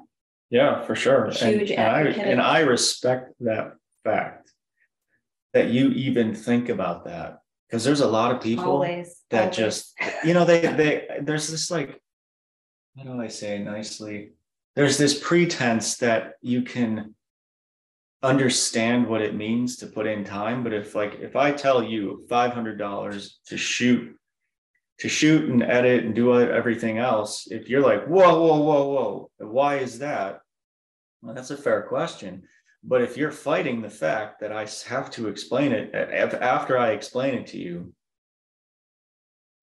yeah, 0.50 0.82
for 0.84 0.96
sure. 0.96 1.26
And- 1.26 1.36
Huge 1.36 1.72
and 1.72 1.82
I, 1.82 2.02
and 2.02 2.42
I 2.42 2.60
respect 2.60 3.34
that 3.42 3.74
fact. 4.04 4.52
That 5.54 5.70
you 5.70 5.90
even 5.90 6.36
think 6.36 6.70
about 6.70 7.06
that, 7.06 7.40
because 7.68 7.84
there's 7.84 8.02
a 8.02 8.08
lot 8.08 8.36
of 8.36 8.42
people 8.42 8.66
Always. 8.66 9.24
that 9.32 9.44
always. 9.44 9.56
just, 9.58 9.94
you 10.24 10.34
know, 10.36 10.46
they, 10.46 10.62
they, 10.62 11.08
there's 11.22 11.48
this 11.48 11.72
like. 11.72 12.00
How 12.96 13.04
do 13.04 13.20
I 13.20 13.28
say 13.28 13.58
nicely? 13.60 14.34
There's 14.76 14.98
this 14.98 15.20
pretense 15.20 15.98
that 15.98 16.34
you 16.42 16.62
can. 16.62 17.16
Understand 18.24 19.08
what 19.08 19.22
it 19.22 19.36
means 19.36 19.78
to 19.78 19.86
put 19.86 20.08
in 20.08 20.24
time, 20.24 20.64
but 20.64 20.74
if 20.74 20.96
like, 20.96 21.20
if 21.22 21.36
I 21.36 21.52
tell 21.52 21.84
you 21.84 22.26
five 22.28 22.52
hundred 22.52 22.78
dollars 22.80 23.40
to 23.48 23.58
shoot. 23.58 24.16
To 25.00 25.10
shoot 25.10 25.50
and 25.50 25.62
edit 25.62 26.06
and 26.06 26.16
do 26.16 26.40
everything 26.42 26.98
else, 26.98 27.48
if 27.52 27.70
you're 27.70 27.82
like, 27.82 28.06
whoa, 28.08 28.42
whoa, 28.42 28.62
whoa, 28.62 28.88
whoa, 28.90 29.32
why 29.38 29.76
is 29.78 30.00
that? 30.00 30.42
Well, 31.22 31.36
that's 31.36 31.52
a 31.52 31.58
fair 31.58 31.84
question. 31.84 32.44
But 32.84 33.02
if 33.02 33.18
you're 33.18 33.32
fighting 33.32 33.82
the 33.82 33.90
fact 33.90 34.40
that 34.40 34.52
I 34.52 34.66
have 34.88 35.12
to 35.12 35.28
explain 35.28 35.72
it, 35.72 35.94
after 35.94 36.78
I 36.78 36.92
explain 36.92 37.36
it 37.36 37.48
to 37.48 37.58
you. 37.58 37.94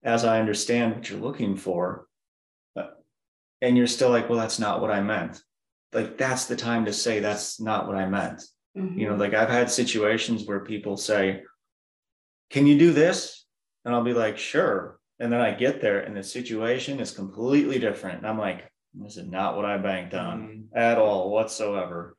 As 0.03 0.23
I 0.23 0.39
understand 0.39 0.95
what 0.95 1.09
you're 1.09 1.19
looking 1.19 1.55
for. 1.57 2.05
uh, 2.75 2.89
And 3.61 3.75
you're 3.75 3.87
still 3.87 4.11
like, 4.11 4.29
well, 4.29 4.37
that's 4.37 4.59
not 4.59 4.79
what 4.79 4.91
I 4.91 5.01
meant. 5.01 5.41
Like, 5.91 6.17
that's 6.17 6.45
the 6.45 6.55
time 6.55 6.85
to 6.85 6.93
say, 6.93 7.19
that's 7.19 7.59
not 7.59 7.87
what 7.87 7.97
I 7.97 8.05
meant. 8.07 8.43
You 8.97 9.09
know, 9.09 9.15
like 9.15 9.33
I've 9.33 9.49
had 9.49 9.71
situations 9.71 10.45
where 10.45 10.59
people 10.59 10.95
say. 10.97 11.43
Can 12.51 12.67
you 12.67 12.77
do 12.77 12.91
this? 12.93 13.45
And 13.83 13.95
I'll 13.95 14.03
be 14.03 14.13
like, 14.13 14.37
sure. 14.37 14.99
And 15.19 15.31
then 15.31 15.39
I 15.39 15.53
get 15.53 15.81
there 15.81 15.99
and 15.99 16.15
the 16.15 16.23
situation 16.23 16.99
is 16.99 17.11
completely 17.11 17.79
different. 17.79 18.19
And 18.19 18.27
I'm 18.27 18.37
like, 18.37 18.69
this 18.93 19.17
is 19.17 19.27
not 19.27 19.55
what 19.55 19.65
I 19.65 19.77
banked 19.77 20.13
on 20.13 20.65
at 20.75 20.97
all 20.97 21.31
whatsoever. 21.31 22.17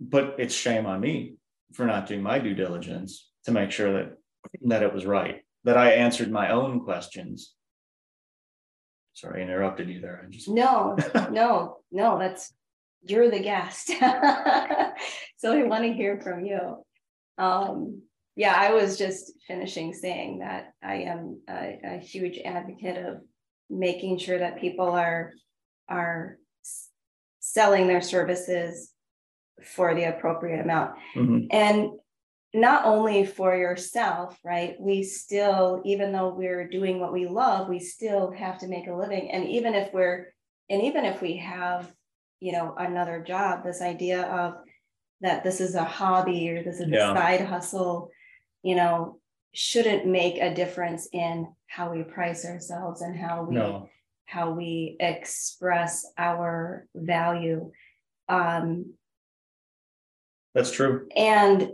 But 0.00 0.36
it's 0.38 0.54
shame 0.54 0.86
on 0.86 1.00
me 1.00 1.36
for 1.72 1.86
not 1.86 2.06
doing 2.06 2.22
my 2.22 2.38
due 2.38 2.54
diligence 2.54 3.30
to 3.44 3.52
make 3.52 3.70
sure 3.70 3.92
that 3.92 4.12
that 4.62 4.82
it 4.82 4.92
was 4.92 5.06
right, 5.06 5.42
that 5.64 5.76
I 5.76 5.92
answered 5.92 6.30
my 6.30 6.50
own 6.50 6.80
questions. 6.80 7.54
Sorry, 9.14 9.40
I 9.40 9.44
interrupted 9.44 9.88
you 9.88 10.00
there. 10.00 10.24
I 10.24 10.30
just 10.30 10.48
No, 10.48 10.96
no, 11.30 11.78
no, 11.92 12.18
that's, 12.18 12.52
you're 13.02 13.30
the 13.30 13.40
guest. 13.40 13.92
So 15.42 15.52
I 15.52 15.64
want 15.64 15.82
to 15.82 15.92
hear 15.92 16.20
from 16.20 16.44
you. 16.44 16.84
Um, 17.36 18.02
yeah, 18.36 18.54
I 18.56 18.72
was 18.72 18.96
just 18.98 19.32
finishing 19.46 19.92
saying 19.92 20.38
that 20.38 20.72
I 20.82 20.94
am 21.02 21.40
a, 21.48 21.78
a 21.84 21.98
huge 21.98 22.38
advocate 22.44 23.04
of 23.04 23.18
making 23.68 24.18
sure 24.18 24.38
that 24.38 24.60
people 24.60 24.88
are, 24.88 25.32
are 25.88 26.38
selling 27.40 27.86
their 27.86 28.00
services 28.00 28.90
for 29.62 29.94
the 29.94 30.04
appropriate 30.04 30.60
amount. 30.60 30.96
Mhm. 31.14 31.46
And 31.50 31.90
not 32.54 32.84
only 32.84 33.24
for 33.24 33.56
yourself, 33.56 34.38
right? 34.44 34.76
We 34.78 35.02
still, 35.02 35.80
even 35.84 36.12
though 36.12 36.34
we're 36.34 36.68
doing 36.68 37.00
what 37.00 37.12
we 37.12 37.26
love, 37.26 37.68
we 37.68 37.78
still 37.80 38.30
have 38.32 38.58
to 38.58 38.68
make 38.68 38.86
a 38.88 38.94
living. 38.94 39.30
And 39.30 39.48
even 39.48 39.74
if 39.74 39.92
we're, 39.92 40.34
and 40.68 40.82
even 40.82 41.04
if 41.04 41.22
we 41.22 41.36
have, 41.38 41.90
you 42.40 42.52
know, 42.52 42.74
another 42.78 43.22
job, 43.26 43.64
this 43.64 43.80
idea 43.80 44.22
of 44.24 44.54
that 45.22 45.44
this 45.44 45.60
is 45.60 45.74
a 45.76 45.84
hobby 45.84 46.50
or 46.50 46.62
this 46.62 46.80
is 46.80 46.88
Yeah. 46.90 47.12
a 47.12 47.16
side 47.16 47.40
hustle, 47.40 48.10
you 48.62 48.74
know, 48.74 49.18
shouldn't 49.54 50.06
make 50.06 50.38
a 50.38 50.54
difference 50.54 51.08
in 51.12 51.52
how 51.66 51.92
we 51.92 52.02
price 52.02 52.44
ourselves 52.44 53.02
and 53.02 53.16
how 53.18 53.44
we 53.44 53.54
no, 53.56 53.88
how 54.24 54.50
we 54.52 54.96
express 55.00 56.06
our 56.16 56.86
value. 56.94 57.70
Um, 58.28 58.94
that's 60.54 60.70
true. 60.70 61.08
and 61.16 61.70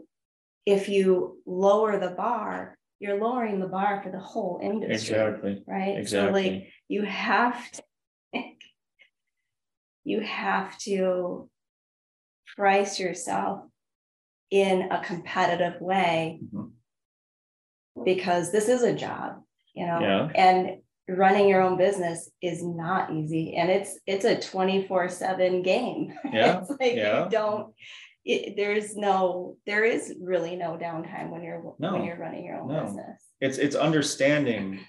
if 0.67 0.89
you 0.89 1.39
lower 1.47 1.99
the 1.99 2.11
bar, 2.11 2.77
you're 3.01 3.21
lowering 3.21 3.59
the 3.61 3.69
bar 3.69 4.03
for 4.03 4.11
the 4.11 4.19
whole 4.19 4.61
industry, 4.63 5.17
Exactly. 5.17 5.63
right? 5.67 6.07
So 6.09 6.25
like 6.31 6.47
Exactly. 6.47 6.73
you 6.89 7.03
have 7.05 7.71
to 7.73 7.83
you 10.05 10.21
have 10.21 10.77
to 10.79 11.49
price 12.57 12.99
yourself 12.99 13.63
in 14.51 14.91
a 14.91 15.03
competitive 15.05 15.81
way 15.81 16.41
Mhm. 16.53 16.71
Because 18.05 18.51
this 18.53 18.69
is 18.69 18.83
a 18.83 18.95
job, 18.95 19.43
you 19.75 19.87
know, 19.87 20.01
Yeah. 20.01 20.29
and 20.35 20.81
running 21.09 21.49
your 21.49 21.63
own 21.63 21.79
business 21.79 22.31
is 22.43 22.63
not 22.63 23.11
easy 23.13 23.55
and 23.57 23.71
it's 23.71 23.99
it's 24.07 24.25
a 24.27 24.37
24/7 24.37 25.63
game. 25.65 26.13
Yeah, 26.33 26.61
It's 26.61 26.71
like 26.71 26.95
yeah. 26.95 27.25
you 27.25 27.31
don't 27.31 27.75
it, 28.25 28.57
there's 28.57 28.95
no, 28.95 29.57
there 29.65 29.85
is 29.85 30.15
really 30.21 30.55
no 30.55 30.77
downtime 30.77 31.31
when 31.31 31.43
you're, 31.43 31.63
No. 31.79 31.95
when 31.95 32.05
you're 32.05 32.19
running 32.19 32.45
your 32.45 32.59
own 32.61 32.69
No. 32.69 32.83
business. 32.85 33.23
it's 33.41 33.57
it's 33.59 33.77
understanding 33.77 34.81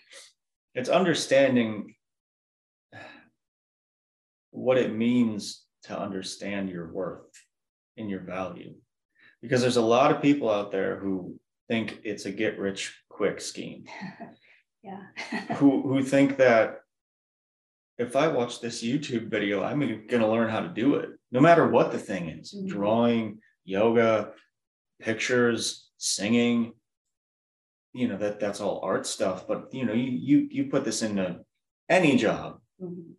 it's 0.75 0.89
understanding 0.89 1.95
what 4.51 4.77
it 4.77 4.93
means 4.93 5.63
to 5.83 5.97
understand 5.97 6.69
your 6.69 6.91
worth 6.91 7.31
and 7.97 8.09
your 8.09 8.19
value 8.21 8.73
because 9.41 9.61
there's 9.61 9.77
a 9.77 9.81
lot 9.81 10.11
of 10.13 10.21
people 10.21 10.49
out 10.49 10.71
there 10.71 10.99
who 10.99 11.39
think 11.69 11.99
it's 12.03 12.25
a 12.25 12.31
get 12.31 12.59
rich 12.59 13.01
quick 13.09 13.39
scheme 13.39 13.85
Yeah. 14.83 15.01
who 15.57 15.81
who 15.83 16.01
think 16.03 16.37
that 16.37 16.79
if 17.97 18.15
i 18.15 18.27
watch 18.29 18.61
this 18.61 18.81
youtube 18.81 19.29
video 19.29 19.61
i'm 19.61 19.79
going 19.81 20.07
to 20.07 20.27
learn 20.27 20.49
how 20.49 20.61
to 20.61 20.69
do 20.69 20.95
it 20.95 21.09
no 21.31 21.41
matter 21.41 21.67
what 21.67 21.91
the 21.91 21.99
thing 21.99 22.29
is 22.29 22.53
Mhm. 22.55 22.69
drawing 22.69 23.39
yoga 23.65 24.31
pictures 25.01 25.89
singing 25.97 26.73
you 27.93 28.07
know 28.07 28.17
that 28.17 28.39
that's 28.39 28.61
all 28.61 28.79
art 28.83 29.05
stuff 29.05 29.47
but 29.47 29.73
you 29.73 29.85
know 29.85 29.93
you 29.93 30.11
you 30.11 30.47
you 30.49 30.65
put 30.69 30.85
this 30.85 31.01
into 31.01 31.39
any 31.89 32.15
job 32.15 32.61
Mhm. 32.81 33.13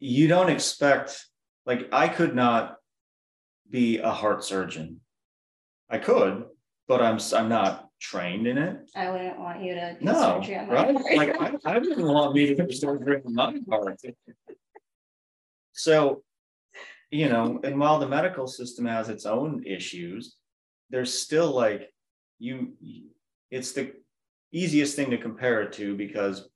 you 0.00 0.28
don't 0.28 0.50
expect 0.50 1.26
like 1.64 1.88
i 1.92 2.08
could 2.08 2.34
not 2.34 2.76
be 3.70 3.98
a 3.98 4.10
heart 4.10 4.44
surgeon 4.44 5.00
i 5.88 5.96
could 5.98 6.44
but 6.88 7.00
i'm 7.02 7.18
I'm 7.34 7.48
not 7.48 7.88
trained 8.00 8.46
in 8.46 8.58
it 8.58 8.90
I 8.96 9.10
wouldn't 9.10 9.38
want 9.38 9.62
you 9.62 9.74
to. 9.74 9.96
do 9.98 10.04
no 10.04 10.14
surgery 10.14 10.56
on 10.56 10.66
my 10.68 10.74
right 10.74 10.92
heart. 10.96 11.16
like 11.16 11.40
I, 11.64 11.74
I 11.74 11.78
wouldn't 11.78 12.06
want 12.06 12.34
me 12.34 12.46
to 12.54 12.66
do 12.66 12.72
surgery 12.72 13.22
on 13.24 13.34
my 13.34 13.54
heart 13.70 14.00
so 15.72 16.22
you 17.10 17.28
know 17.28 17.60
and 17.64 17.78
while 17.78 17.98
the 17.98 18.08
medical 18.08 18.46
system 18.46 18.86
has 18.86 19.08
its 19.08 19.24
own 19.26 19.62
issues 19.64 20.36
there's 20.90 21.16
still 21.16 21.52
like 21.52 21.92
you 22.38 22.72
it's 23.50 23.72
the 23.72 23.92
easiest 24.52 24.96
thing 24.96 25.10
to 25.10 25.18
compare 25.18 25.62
it 25.62 25.72
to 25.74 25.96
because 25.96 26.48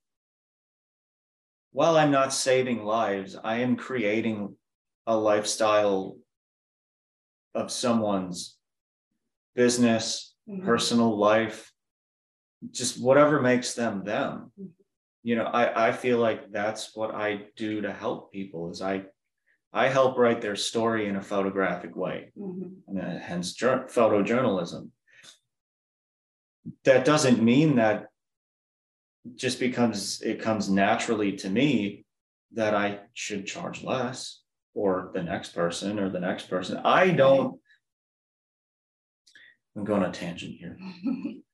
while 1.72 1.96
i'm 1.96 2.10
not 2.10 2.32
saving 2.32 2.84
lives 2.84 3.36
i 3.44 3.56
am 3.58 3.76
creating 3.76 4.54
a 5.06 5.16
lifestyle 5.16 6.16
of 7.54 7.70
someone's 7.70 8.55
business 9.56 10.34
Mhm. 10.48 10.64
personal 10.64 11.16
life 11.18 11.72
just 12.70 13.02
whatever 13.02 13.40
makes 13.40 13.74
them 13.74 14.04
them 14.04 14.52
Mhm. 14.58 14.70
you 15.24 15.34
know 15.36 15.44
i 15.62 15.88
i 15.88 15.92
feel 15.92 16.18
like 16.18 16.40
that's 16.52 16.94
what 16.94 17.12
i 17.14 17.28
do 17.56 17.80
to 17.80 17.92
help 17.92 18.32
people 18.32 18.70
is 18.70 18.80
i 18.80 19.04
i 19.72 19.88
help 19.88 20.16
write 20.16 20.40
their 20.40 20.56
story 20.56 21.08
in 21.08 21.16
a 21.16 21.22
photographic 21.32 21.96
way 21.96 22.30
Mhm. 22.38 22.76
and 22.86 23.00
uh, 23.00 23.18
hence 23.18 23.52
jour- 23.54 23.86
photojournalism 23.96 24.90
that 26.84 27.04
doesn't 27.04 27.42
mean 27.42 27.76
that 27.76 28.06
just 29.34 29.58
because 29.58 30.22
it 30.22 30.40
comes 30.40 30.70
naturally 30.70 31.32
to 31.42 31.48
me 31.50 32.04
that 32.52 32.74
i 32.74 33.00
should 33.14 33.46
charge 33.46 33.82
less 33.82 34.42
or 34.74 35.10
the 35.14 35.22
next 35.22 35.50
person 35.54 35.98
or 35.98 36.08
the 36.08 36.20
next 36.20 36.44
person 36.48 36.76
i 36.84 37.10
don't 37.10 37.60
i'm 39.76 39.84
going 39.84 40.02
on 40.02 40.10
a 40.10 40.12
tangent 40.12 40.56
here 40.58 40.78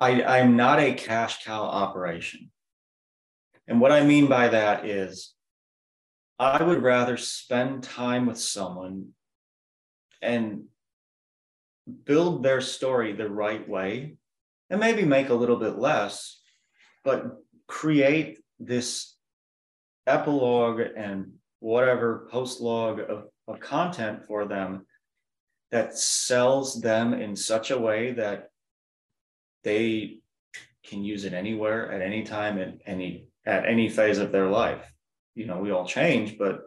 I, 0.00 0.22
I'm 0.22 0.56
not 0.56 0.78
a 0.78 0.94
cash 0.94 1.44
cow 1.44 1.62
operation. 1.62 2.50
And 3.66 3.80
what 3.80 3.92
I 3.92 4.04
mean 4.04 4.28
by 4.28 4.48
that 4.48 4.86
is 4.86 5.34
I 6.38 6.62
would 6.62 6.82
rather 6.82 7.16
spend 7.16 7.82
time 7.82 8.26
with 8.26 8.38
someone 8.38 9.08
and 10.22 10.64
build 12.04 12.42
their 12.42 12.60
story 12.60 13.12
the 13.12 13.28
right 13.28 13.68
way 13.68 14.16
and 14.70 14.78
maybe 14.78 15.04
make 15.04 15.30
a 15.30 15.34
little 15.34 15.56
bit 15.56 15.78
less, 15.78 16.40
but 17.04 17.38
create 17.66 18.38
this 18.60 19.16
epilogue 20.06 20.80
and 20.96 21.32
whatever 21.58 22.28
post 22.30 22.60
log 22.60 23.00
of, 23.00 23.24
of 23.48 23.60
content 23.60 24.20
for 24.28 24.46
them 24.46 24.86
that 25.70 25.98
sells 25.98 26.80
them 26.80 27.12
in 27.12 27.36
such 27.36 27.70
a 27.70 27.78
way 27.78 28.12
that 28.12 28.50
they 29.64 30.20
can 30.84 31.04
use 31.04 31.24
it 31.24 31.32
anywhere 31.32 31.92
at 31.92 32.00
any 32.00 32.22
time 32.22 32.58
at 32.58 32.74
any 32.86 33.28
at 33.44 33.66
any 33.66 33.88
phase 33.88 34.18
of 34.18 34.32
their 34.32 34.48
life. 34.48 34.90
You 35.34 35.46
know 35.46 35.58
we 35.58 35.70
all 35.70 35.86
change 35.86 36.38
but 36.38 36.62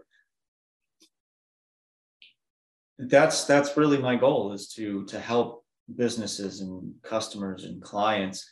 that's 2.97 3.45
that's 3.45 3.75
really 3.75 3.97
my 3.97 4.15
goal 4.15 4.53
is 4.53 4.67
to 4.73 5.05
to 5.05 5.19
help 5.19 5.65
businesses 5.95 6.61
and 6.61 6.93
customers 7.03 7.65
and 7.65 7.81
clients 7.81 8.49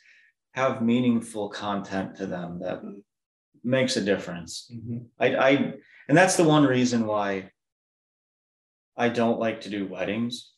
have 0.53 0.81
meaningful 0.81 1.49
content 1.49 2.15
to 2.17 2.25
them 2.25 2.59
that 2.59 2.81
makes 3.63 3.97
a 3.97 4.01
difference. 4.01 4.71
Mm-hmm. 4.73 4.97
I, 5.19 5.35
I 5.35 5.73
and 6.07 6.17
that's 6.17 6.35
the 6.35 6.43
one 6.43 6.63
reason 6.63 7.05
why 7.05 7.51
I 8.99 9.07
don't 9.07 9.39
like 9.39 9.61
to 9.61 9.69
do 9.69 9.87
weddings 9.87 10.51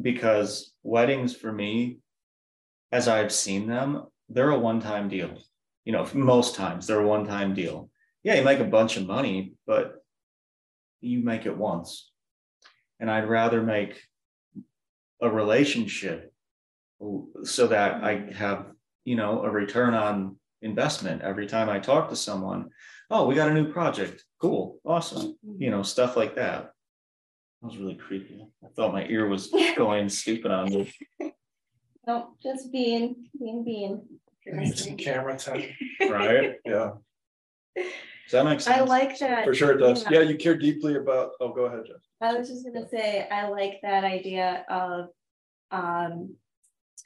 because 0.00 0.74
weddings 0.82 1.34
for 1.34 1.50
me, 1.50 2.00
as 2.92 3.08
I've 3.08 3.32
seen 3.32 3.66
them, 3.66 4.04
they're 4.28 4.50
a 4.50 4.58
one-time 4.58 5.08
deal. 5.08 5.38
You 5.86 5.92
know, 5.92 6.06
most 6.12 6.54
times 6.54 6.86
they're 6.86 7.00
a 7.00 7.06
one-time 7.06 7.54
deal. 7.54 7.88
Yeah, 8.22 8.34
you 8.34 8.44
make 8.44 8.60
a 8.60 8.64
bunch 8.64 8.98
of 8.98 9.06
money, 9.06 9.54
but 9.66 10.04
you 11.00 11.20
make 11.24 11.46
it 11.46 11.56
once. 11.56 12.10
And 13.00 13.10
I'd 13.10 13.30
rather 13.30 13.62
make 13.62 13.98
a 15.22 15.30
relationship 15.30 16.34
so 17.44 17.66
that 17.68 18.04
I 18.04 18.30
have, 18.34 18.66
you 19.06 19.16
know, 19.16 19.42
a 19.42 19.50
return 19.50 19.94
on 19.94 20.36
investment 20.60 21.22
every 21.22 21.46
time 21.46 21.70
I 21.70 21.78
talk 21.78 22.10
to 22.10 22.16
someone. 22.16 22.68
Oh, 23.08 23.26
we 23.26 23.34
got 23.34 23.48
a 23.50 23.54
new 23.54 23.72
project. 23.72 24.22
Cool. 24.38 24.80
Awesome. 24.84 25.36
You 25.58 25.70
know, 25.70 25.82
stuff 25.82 26.14
like 26.16 26.36
that. 26.36 26.72
That 27.62 27.68
was 27.68 27.78
really 27.78 27.94
creepy. 27.94 28.46
I 28.64 28.68
thought 28.76 28.92
my 28.92 29.06
ear 29.06 29.28
was 29.28 29.50
going 29.76 30.08
stupid 30.08 30.50
on 30.50 30.70
me. 30.70 30.92
No, 32.06 32.36
just 32.40 32.70
being, 32.70 33.28
being, 33.36 33.64
being. 33.64 34.00
Need 34.46 34.78
some 34.78 34.96
camera 34.96 35.36
time. 35.36 35.64
Right? 36.08 36.54
Yeah, 36.64 36.90
Does 37.74 37.84
that 38.30 38.44
make 38.44 38.60
sense? 38.60 38.78
I 38.78 38.84
like 38.84 39.18
that. 39.18 39.44
for 39.44 39.52
sure 39.52 39.72
it 39.72 39.78
does. 39.78 40.04
Yeah. 40.04 40.20
Yeah, 40.20 40.20
you 40.20 40.36
care 40.36 40.56
deeply 40.56 40.94
about, 40.94 41.32
oh, 41.40 41.52
go 41.52 41.64
ahead, 41.64 41.80
Jess. 41.84 41.96
I 42.20 42.32
was 42.34 42.48
just 42.48 42.64
gonna 42.64 42.88
say, 42.88 43.26
I 43.28 43.48
like 43.48 43.80
that 43.82 44.04
idea 44.04 44.64
of 44.70 45.08
um 45.72 46.36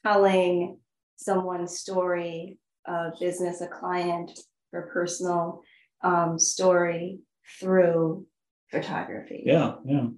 telling 0.04 0.78
someone's 1.16 1.78
story, 1.78 2.58
a 2.86 3.10
business, 3.18 3.62
a 3.62 3.68
client, 3.68 4.38
or 4.74 4.90
personal 4.92 5.62
um 6.02 6.38
story 6.38 7.20
through 7.58 8.26
photography. 8.70 9.44
Yeah, 9.46 9.76
yeah. 9.86 10.08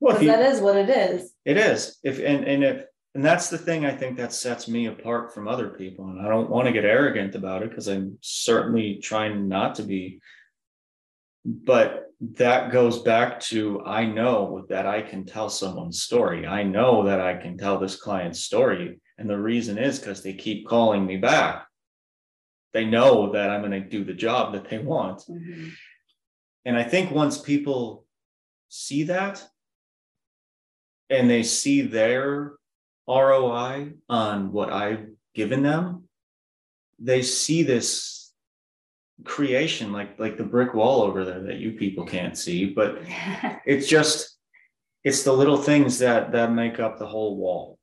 Well, 0.00 0.22
you, 0.22 0.28
that 0.28 0.40
is 0.52 0.60
what 0.60 0.76
it 0.76 0.88
is. 0.88 1.32
it 1.44 1.56
is. 1.56 1.98
If 2.04 2.18
and 2.18 2.44
and 2.44 2.64
if 2.64 2.84
and 3.14 3.24
that's 3.24 3.50
the 3.50 3.58
thing 3.58 3.84
I 3.84 3.90
think 3.96 4.16
that 4.16 4.32
sets 4.32 4.68
me 4.68 4.86
apart 4.86 5.34
from 5.34 5.48
other 5.48 5.70
people. 5.70 6.06
And 6.08 6.20
I 6.20 6.28
don't 6.28 6.50
want 6.50 6.66
to 6.66 6.72
get 6.72 6.84
arrogant 6.84 7.34
about 7.34 7.62
it 7.62 7.70
because 7.70 7.88
I'm 7.88 8.18
certainly 8.20 9.00
trying 9.02 9.48
not 9.48 9.74
to 9.76 9.82
be. 9.82 10.20
But 11.44 12.04
that 12.36 12.70
goes 12.70 13.02
back 13.02 13.40
to 13.40 13.82
I 13.84 14.04
know 14.04 14.66
that 14.68 14.86
I 14.86 15.02
can 15.02 15.24
tell 15.24 15.48
someone's 15.48 16.02
story. 16.02 16.46
I 16.46 16.62
know 16.62 17.04
that 17.04 17.20
I 17.20 17.36
can 17.36 17.56
tell 17.56 17.78
this 17.78 17.96
client's 17.96 18.40
story. 18.40 19.00
And 19.16 19.28
the 19.28 19.38
reason 19.38 19.78
is 19.78 19.98
because 19.98 20.22
they 20.22 20.34
keep 20.34 20.66
calling 20.68 21.06
me 21.06 21.16
back. 21.16 21.66
They 22.72 22.84
know 22.84 23.32
that 23.32 23.50
I'm 23.50 23.62
going 23.62 23.72
to 23.72 23.80
do 23.80 24.04
the 24.04 24.12
job 24.12 24.52
that 24.52 24.68
they 24.68 24.78
want. 24.78 25.22
Mhm. 25.28 25.72
And 26.64 26.76
I 26.76 26.84
think 26.84 27.10
once 27.10 27.40
people 27.40 28.04
see 28.68 29.04
that 29.04 29.42
and 31.10 31.28
they 31.28 31.42
see 31.42 31.82
their 31.82 32.52
ROI 33.08 33.92
on 34.08 34.52
what 34.52 34.72
I've 34.72 35.06
given 35.34 35.62
them, 35.62 36.04
they 36.98 37.22
see 37.22 37.62
this 37.62 38.32
creation 39.24 39.92
like 39.92 40.18
like 40.20 40.36
the 40.36 40.44
brick 40.44 40.74
wall 40.74 41.02
over 41.02 41.24
there 41.24 41.42
that 41.42 41.56
you 41.56 41.72
people 41.72 42.04
can't 42.04 42.36
see, 42.36 42.66
but 42.66 42.98
it's 43.66 43.88
just 43.88 44.36
it's 45.04 45.22
the 45.22 45.32
little 45.32 45.56
things 45.56 45.98
that 46.00 46.32
that 46.32 46.52
make 46.52 46.78
up 46.80 46.98
the 46.98 47.06
whole 47.06 47.36
wall. 47.36 47.78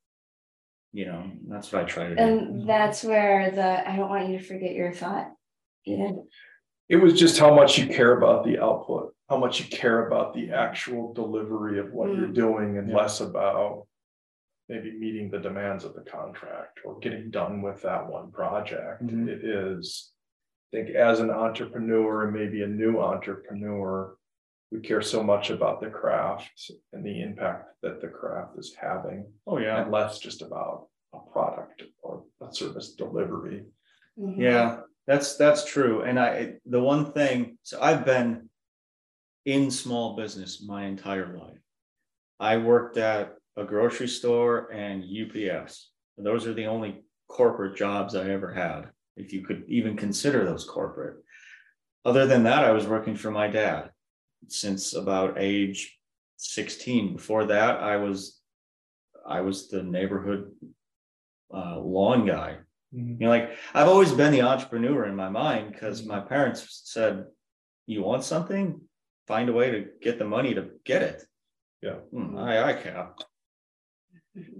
You 0.93 1.07
know, 1.07 1.32
that's 1.49 1.71
what 1.71 1.84
I 1.84 1.86
try 1.86 2.07
to 2.07 2.15
do. 2.15 2.21
And 2.21 2.69
that's 2.69 3.03
where 3.03 3.51
the, 3.51 3.89
I 3.89 3.97
don't 3.97 4.09
want 4.09 4.30
you 4.30 4.38
to 4.38 4.43
forget 4.43 4.71
your 4.71 4.93
thought. 4.93 5.30
Yeah. 5.84 6.11
It 6.88 6.97
was 6.97 7.19
just 7.19 7.38
how 7.38 7.53
much 7.53 7.78
you 7.78 7.88
care 7.88 8.17
about 8.17 8.45
the 8.45 8.59
output, 8.63 9.13
how 9.30 9.38
much 9.38 9.59
you 9.59 9.65
care 9.78 10.07
about 10.07 10.34
the 10.34 10.51
actual 10.51 11.13
delivery 11.13 11.80
of 11.80 11.91
what 11.93 12.09
you're 12.15 12.28
doing 12.28 12.78
and 12.78 12.89
Yeah. 12.89 12.97
less 12.97 13.21
about. 13.21 13.88
Maybe 14.67 14.91
meeting 14.97 15.30
the 15.30 15.39
demands 15.39 15.84
of 15.86 15.93
the 15.93 16.01
contract 16.01 16.80
or 16.84 16.97
getting 16.99 17.30
done 17.30 17.61
with 17.61 17.82
that 17.84 18.07
one 18.07 18.32
project. 18.32 19.03
Mhm. 19.05 19.28
It 19.28 19.43
is. 19.43 20.11
I 20.73 20.78
think 20.78 20.89
as 20.95 21.19
an 21.19 21.30
entrepreneur 21.30 22.23
and 22.23 22.34
maybe 22.34 22.61
a 22.63 22.67
new 22.67 22.99
entrepreneur. 22.99 24.17
we 24.71 24.82
care 24.82 24.99
so 25.01 25.21
much 25.23 25.51
about 25.51 25.80
the 25.80 25.89
craft 25.89 26.71
and 26.91 27.05
the 27.05 27.21
impact 27.21 27.69
that 27.82 28.01
the 28.01 28.07
craft 28.07 28.57
is 28.57 28.73
having, 28.76 29.32
Oh, 29.45 29.59
yeah. 29.59 29.84
and 29.84 29.91
less 29.91 30.17
just 30.19 30.41
about 30.41 30.89
a 31.13 31.19
product 31.32 31.84
or 32.01 32.26
a 32.41 32.51
service 32.51 32.93
delivery. 32.95 33.63
Mhm. 34.19 34.38
Yeah, 34.38 34.82
that's 35.05 35.38
that's 35.38 35.63
true. 35.65 36.01
And 36.01 36.19
I 36.19 36.59
the 36.65 36.82
one 36.82 37.13
thing, 37.13 37.59
so 37.61 37.80
I've 37.80 38.03
been 38.05 38.45
in 39.46 39.72
small 39.72 40.16
business 40.16 40.64
my 40.66 40.86
entire 40.86 41.38
life. 41.38 41.60
I 42.39 42.58
worked 42.58 42.98
at 42.98 43.36
a 43.56 43.64
grocery 43.64 44.08
store 44.08 44.72
and 44.72 45.04
UPS. 45.04 45.91
Those 46.18 46.48
are 46.48 46.54
the 46.54 46.66
only 46.66 47.04
corporate 47.28 47.78
jobs 47.78 48.16
I 48.16 48.30
ever 48.30 48.54
had, 48.54 48.89
if 49.16 49.32
you 49.34 49.46
could 49.46 49.64
even 49.68 49.96
consider 49.96 50.43
those 50.43 50.66
corporate. 50.66 51.18
Other 52.04 52.26
than 52.26 52.43
that, 52.43 52.64
I 52.64 52.72
was 52.72 52.88
working 52.88 53.16
for 53.16 53.32
my 53.32 53.48
dad 53.48 53.91
since 54.48 54.93
about 54.93 55.38
age 55.38 55.98
16. 56.38 57.16
Before 57.16 57.46
that, 57.46 57.80
I 57.80 57.98
was 57.98 58.39
I 59.28 59.41
was 59.41 59.70
the 59.70 59.82
neighborhood 59.82 60.52
uh, 61.52 61.80
lawn 61.80 62.28
guy 62.28 62.58
you 62.96 63.18
know, 63.20 63.30
like 63.30 63.52
I've 63.74 63.88
always 63.88 64.12
been 64.12 64.32
the 64.32 64.43
entrepreneur 64.43 65.06
in 65.06 65.16
my 65.16 65.30
mind 65.30 65.74
because 65.74 66.06
my 66.06 66.20
parents 66.20 66.82
said, 66.86 67.26
"You 67.88 68.04
want 68.04 68.24
something? 68.24 68.82
Find 69.28 69.49
a 69.49 69.53
way 69.53 69.71
to 69.71 69.86
get 70.01 70.19
the 70.19 70.26
money 70.26 70.53
to 70.53 70.69
get 70.84 71.01
it." 71.01 71.23
Yeah. 71.82 71.95
Hmm, 72.11 72.38
I 72.38 72.63
I 72.63 72.73
can. 72.73 73.07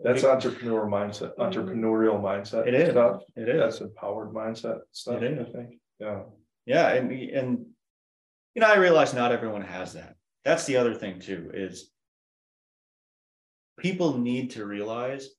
That's 0.03 0.24
entrepreneurial 0.24 0.88
mindset, 0.88 1.36
entrepreneurial 1.38 2.22
mindset. 2.22 2.68
It 2.68 2.74
is. 2.74 2.91
Stuff. 2.91 3.24
It 3.36 3.49
is. 3.49 3.59
That's 3.59 3.82
empowered 3.82 4.34
mindset 4.34 4.80
stuff, 4.91 5.22
It 5.22 5.39
I 5.39 5.51
think. 5.51 5.80
Yeah. 5.99 6.22
Yeah, 6.66 6.93
and 6.93 7.11
and 7.11 7.66
you 8.53 8.61
know, 8.61 8.68
I 8.68 8.78
realize 8.78 9.13
not 9.13 9.32
everyone 9.32 9.61
has 9.61 9.93
that. 9.93 10.16
That's 10.45 10.66
the 10.66 10.78
other 10.78 10.93
thing 10.93 11.20
too 11.20 11.51
is 11.53 11.91
people 13.78 14.18
need 14.18 14.51
to 14.51 14.66
realize 14.66 15.30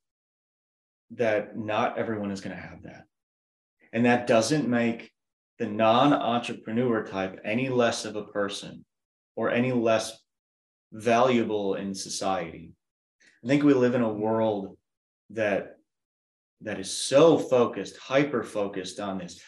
that 1.12 1.57
not 1.57 1.99
everyone 1.99 2.31
is 2.31 2.41
going 2.41 2.55
to 2.55 2.62
have 2.62 2.83
that. 2.83 3.05
And 3.93 4.05
that 4.05 4.27
doesn't 4.27 4.68
make 4.68 5.12
the 5.59 5.66
non-entrepreneur 5.66 7.07
type 7.07 7.41
any 7.45 7.68
less 7.68 8.05
of 8.05 8.16
a 8.16 8.24
person 8.24 8.85
or 9.37 9.51
any 9.51 9.72
less 9.72 10.18
valuable 10.93 11.74
in 11.74 11.95
society. 11.95 12.72
I 13.45 13.49
think 13.49 13.62
we 13.62 13.74
live 13.74 13.95
in 13.95 14.03
a 14.03 14.07
mm-hmm. 14.07 14.20
world 14.20 14.76
that 15.30 15.76
that 16.62 16.80
is 16.80 16.91
so 16.91 17.39
focused, 17.39 17.99
hyper 17.99 18.43
focused 18.43 18.99
on 18.99 19.18
this 19.18 19.41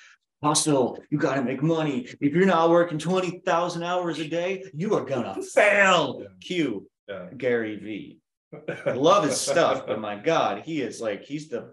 hustle. 0.42 0.98
You 1.10 1.18
got 1.18 1.34
to 1.34 1.42
make 1.42 1.62
money. 1.62 2.06
If 2.20 2.34
you're 2.34 2.46
not 2.46 2.70
working 2.70 2.98
20,000 2.98 3.82
hours 3.82 4.18
a 4.18 4.28
day, 4.28 4.64
you 4.74 4.94
are 4.94 5.04
going 5.04 5.34
to 5.34 5.42
fail. 5.42 6.20
Yeah. 6.20 6.28
Cue 6.40 6.88
Yeah. 7.08 7.26
Gary 7.36 7.76
V. 7.76 8.18
I 8.86 8.92
love 8.92 9.24
his 9.24 9.40
stuff, 9.40 9.86
but 9.86 10.00
my 10.00 10.16
God, 10.16 10.62
he 10.64 10.80
is 10.80 11.00
like, 11.00 11.24
he's 11.24 11.48
the 11.48 11.72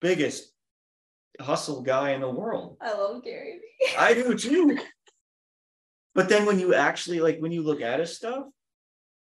biggest 0.00 0.52
hustle 1.40 1.82
guy 1.82 2.10
in 2.10 2.20
the 2.20 2.30
world. 2.30 2.76
I 2.80 2.92
love 2.92 3.22
Gary. 3.24 3.60
I 3.98 4.14
do 4.14 4.36
too. 4.36 4.78
But 6.14 6.28
then 6.28 6.46
when 6.46 6.58
you 6.60 6.74
actually 6.74 7.20
like 7.20 7.38
when 7.40 7.52
you 7.52 7.62
look 7.62 7.80
at 7.80 8.00
his 8.00 8.16
stuff 8.16 8.46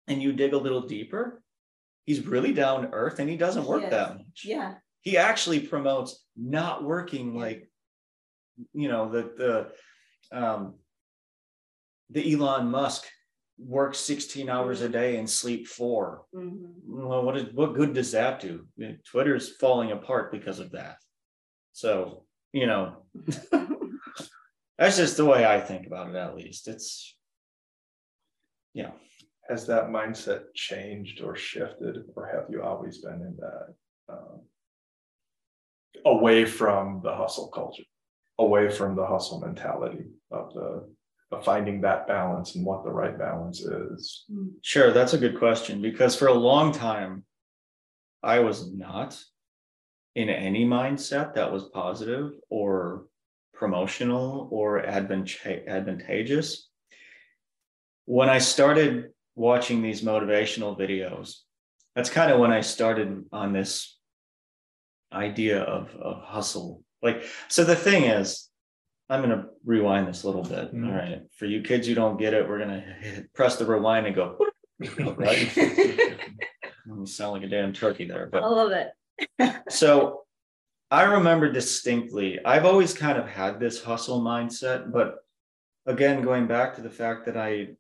and 0.07 0.21
you 0.21 0.33
dig 0.33 0.53
a 0.53 0.57
little 0.57 0.81
deeper, 0.81 1.41
he's 2.05 2.25
really 2.25 2.53
down 2.53 2.81
to 2.83 2.89
earth 2.91 3.19
and 3.19 3.29
he 3.29 3.37
doesn't 3.37 3.65
work 3.65 3.83
Yes. 3.83 3.91
that 3.91 4.17
much. 4.17 4.41
Yeah. 4.43 4.75
He 5.01 5.17
actually 5.17 5.59
promotes 5.61 6.23
not 6.35 6.83
working 6.83 7.33
Yeah. 7.35 7.41
like 7.41 7.71
you 8.73 8.87
know 8.87 9.09
the 9.11 9.23
the 10.31 10.37
um 10.37 10.75
the 12.09 12.33
Elon 12.33 12.69
Musk 12.69 13.03
works 13.57 13.99
16 13.99 14.49
hours 14.49 14.81
a 14.81 14.89
day 14.89 15.15
and 15.17 15.29
sleep 15.29 15.65
four. 15.67 16.25
Mhm. 16.35 16.73
Well, 16.85 17.23
what 17.23 17.37
is 17.37 17.53
what 17.53 17.73
good 17.73 17.93
does 17.93 18.11
that 18.11 18.39
do? 18.41 18.67
Twitter's 19.09 19.55
falling 19.57 19.91
apart 19.91 20.31
because 20.31 20.59
of 20.59 20.71
that. 20.71 20.97
So, 21.71 22.25
you 22.51 22.67
know, 22.67 23.05
that's 24.77 24.97
just 24.97 25.17
the 25.17 25.25
way 25.25 25.45
I 25.45 25.59
think 25.59 25.87
about 25.87 26.09
it, 26.09 26.15
at 26.15 26.35
least. 26.35 26.67
It's 26.67 27.15
yeah. 28.73 28.91
Has 29.49 29.67
that 29.67 29.89
mindset 29.89 30.45
changed 30.55 31.21
or 31.21 31.35
shifted, 31.35 31.97
or 32.15 32.27
have 32.33 32.45
you 32.49 32.63
always 32.63 32.97
been 32.99 33.21
in 33.21 33.37
that? 33.39 33.75
um, 34.09 34.41
Away 36.05 36.45
from 36.45 37.01
the 37.03 37.13
hustle 37.15 37.47
culture, 37.49 37.83
away 38.37 38.69
from 38.69 38.95
the 38.95 39.05
hustle 39.05 39.39
mentality 39.39 40.05
of 40.29 40.53
the, 40.53 40.87
of 41.31 41.45
finding 41.45 41.81
that 41.81 42.05
balance 42.07 42.55
and 42.55 42.65
what 42.65 42.83
the 42.83 42.91
right 42.91 43.17
balance 43.17 43.61
is. 43.61 44.25
Sure, 44.61 44.91
that's 44.91 45.13
a 45.13 45.17
good 45.17 45.39
question 45.39 45.81
because 45.81 46.15
for 46.15 46.27
a 46.27 46.33
long 46.33 46.71
time 46.71 47.23
I 48.21 48.39
was 48.39 48.71
not 48.73 49.19
in 50.15 50.29
any 50.29 50.65
mindset 50.65 51.33
that 51.35 51.51
was 51.51 51.69
positive 51.73 52.31
or 52.49 53.05
promotional 53.55 54.47
or 54.51 54.81
advanta- 54.83 55.67
advantageous. 55.67 56.69
When 58.05 58.29
I 58.29 58.37
started 58.37 59.05
watching 59.35 59.81
these 59.81 60.01
motivational 60.03 60.77
videos, 60.79 61.37
that's 61.95 62.09
kind 62.09 62.31
of 62.31 62.39
when 62.39 62.51
I 62.51 62.61
started 62.61 63.25
on 63.31 63.53
this 63.53 63.97
idea 65.11 65.61
of, 65.61 65.89
of 65.95 66.21
hustle. 66.23 66.83
Like, 67.01 67.23
so 67.47 67.63
the 67.63 67.75
thing 67.75 68.03
is, 68.03 68.49
I'm 69.09 69.21
going 69.23 69.37
to 69.37 69.45
rewind 69.63 70.07
this 70.07 70.23
a 70.23 70.27
little 70.27 70.43
bit. 70.43 70.73
Mhm. 70.73 70.87
All 70.87 70.93
right. 70.95 71.21
For 71.37 71.45
you 71.45 71.61
kids 71.61 71.87
who 71.87 71.93
don't 71.95 72.17
get 72.17 72.33
it, 72.33 72.47
we're 72.47 72.59
going 72.59 72.69
to 73.03 73.25
press 73.33 73.55
the 73.55 73.65
rewind 73.65 74.07
and 74.07 74.15
go, 74.15 74.37
right? 75.15 75.55
You 75.55 77.05
sound 77.05 77.33
like 77.33 77.43
a 77.43 77.47
damn 77.47 77.71
turkey 77.73 78.05
there. 78.05 78.27
But 78.31 78.43
I 78.43 78.47
love 78.47 78.71
it. 78.71 78.91
so 79.69 80.24
I 80.95 81.03
remember 81.03 81.51
distinctly, 81.51 82.39
I've 82.45 82.63
always 82.63 82.93
kind 82.93 83.17
of 83.17 83.27
had 83.27 83.59
this 83.59 83.83
hustle 83.83 84.21
mindset, 84.21 84.93
but 84.93 85.25
again, 85.85 86.21
going 86.21 86.47
back 86.47 86.73
to 86.75 86.81
the 86.81 86.89
fact 86.89 87.25
that 87.25 87.35
I 87.35 87.71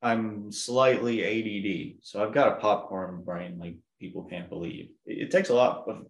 I'm 0.00 0.50
slightly 0.50 1.22
ADD, 1.22 1.96
so 2.00 2.24
I've 2.24 2.32
got 2.32 2.48
a 2.48 2.60
popcorn 2.62 3.22
brain 3.22 3.58
like 3.58 3.76
people 4.00 4.24
can't 4.24 4.48
believe. 4.48 4.88
It, 5.04 5.30
takes 5.30 5.50
a 5.50 5.54
lot 5.54 5.84
of 5.86 6.06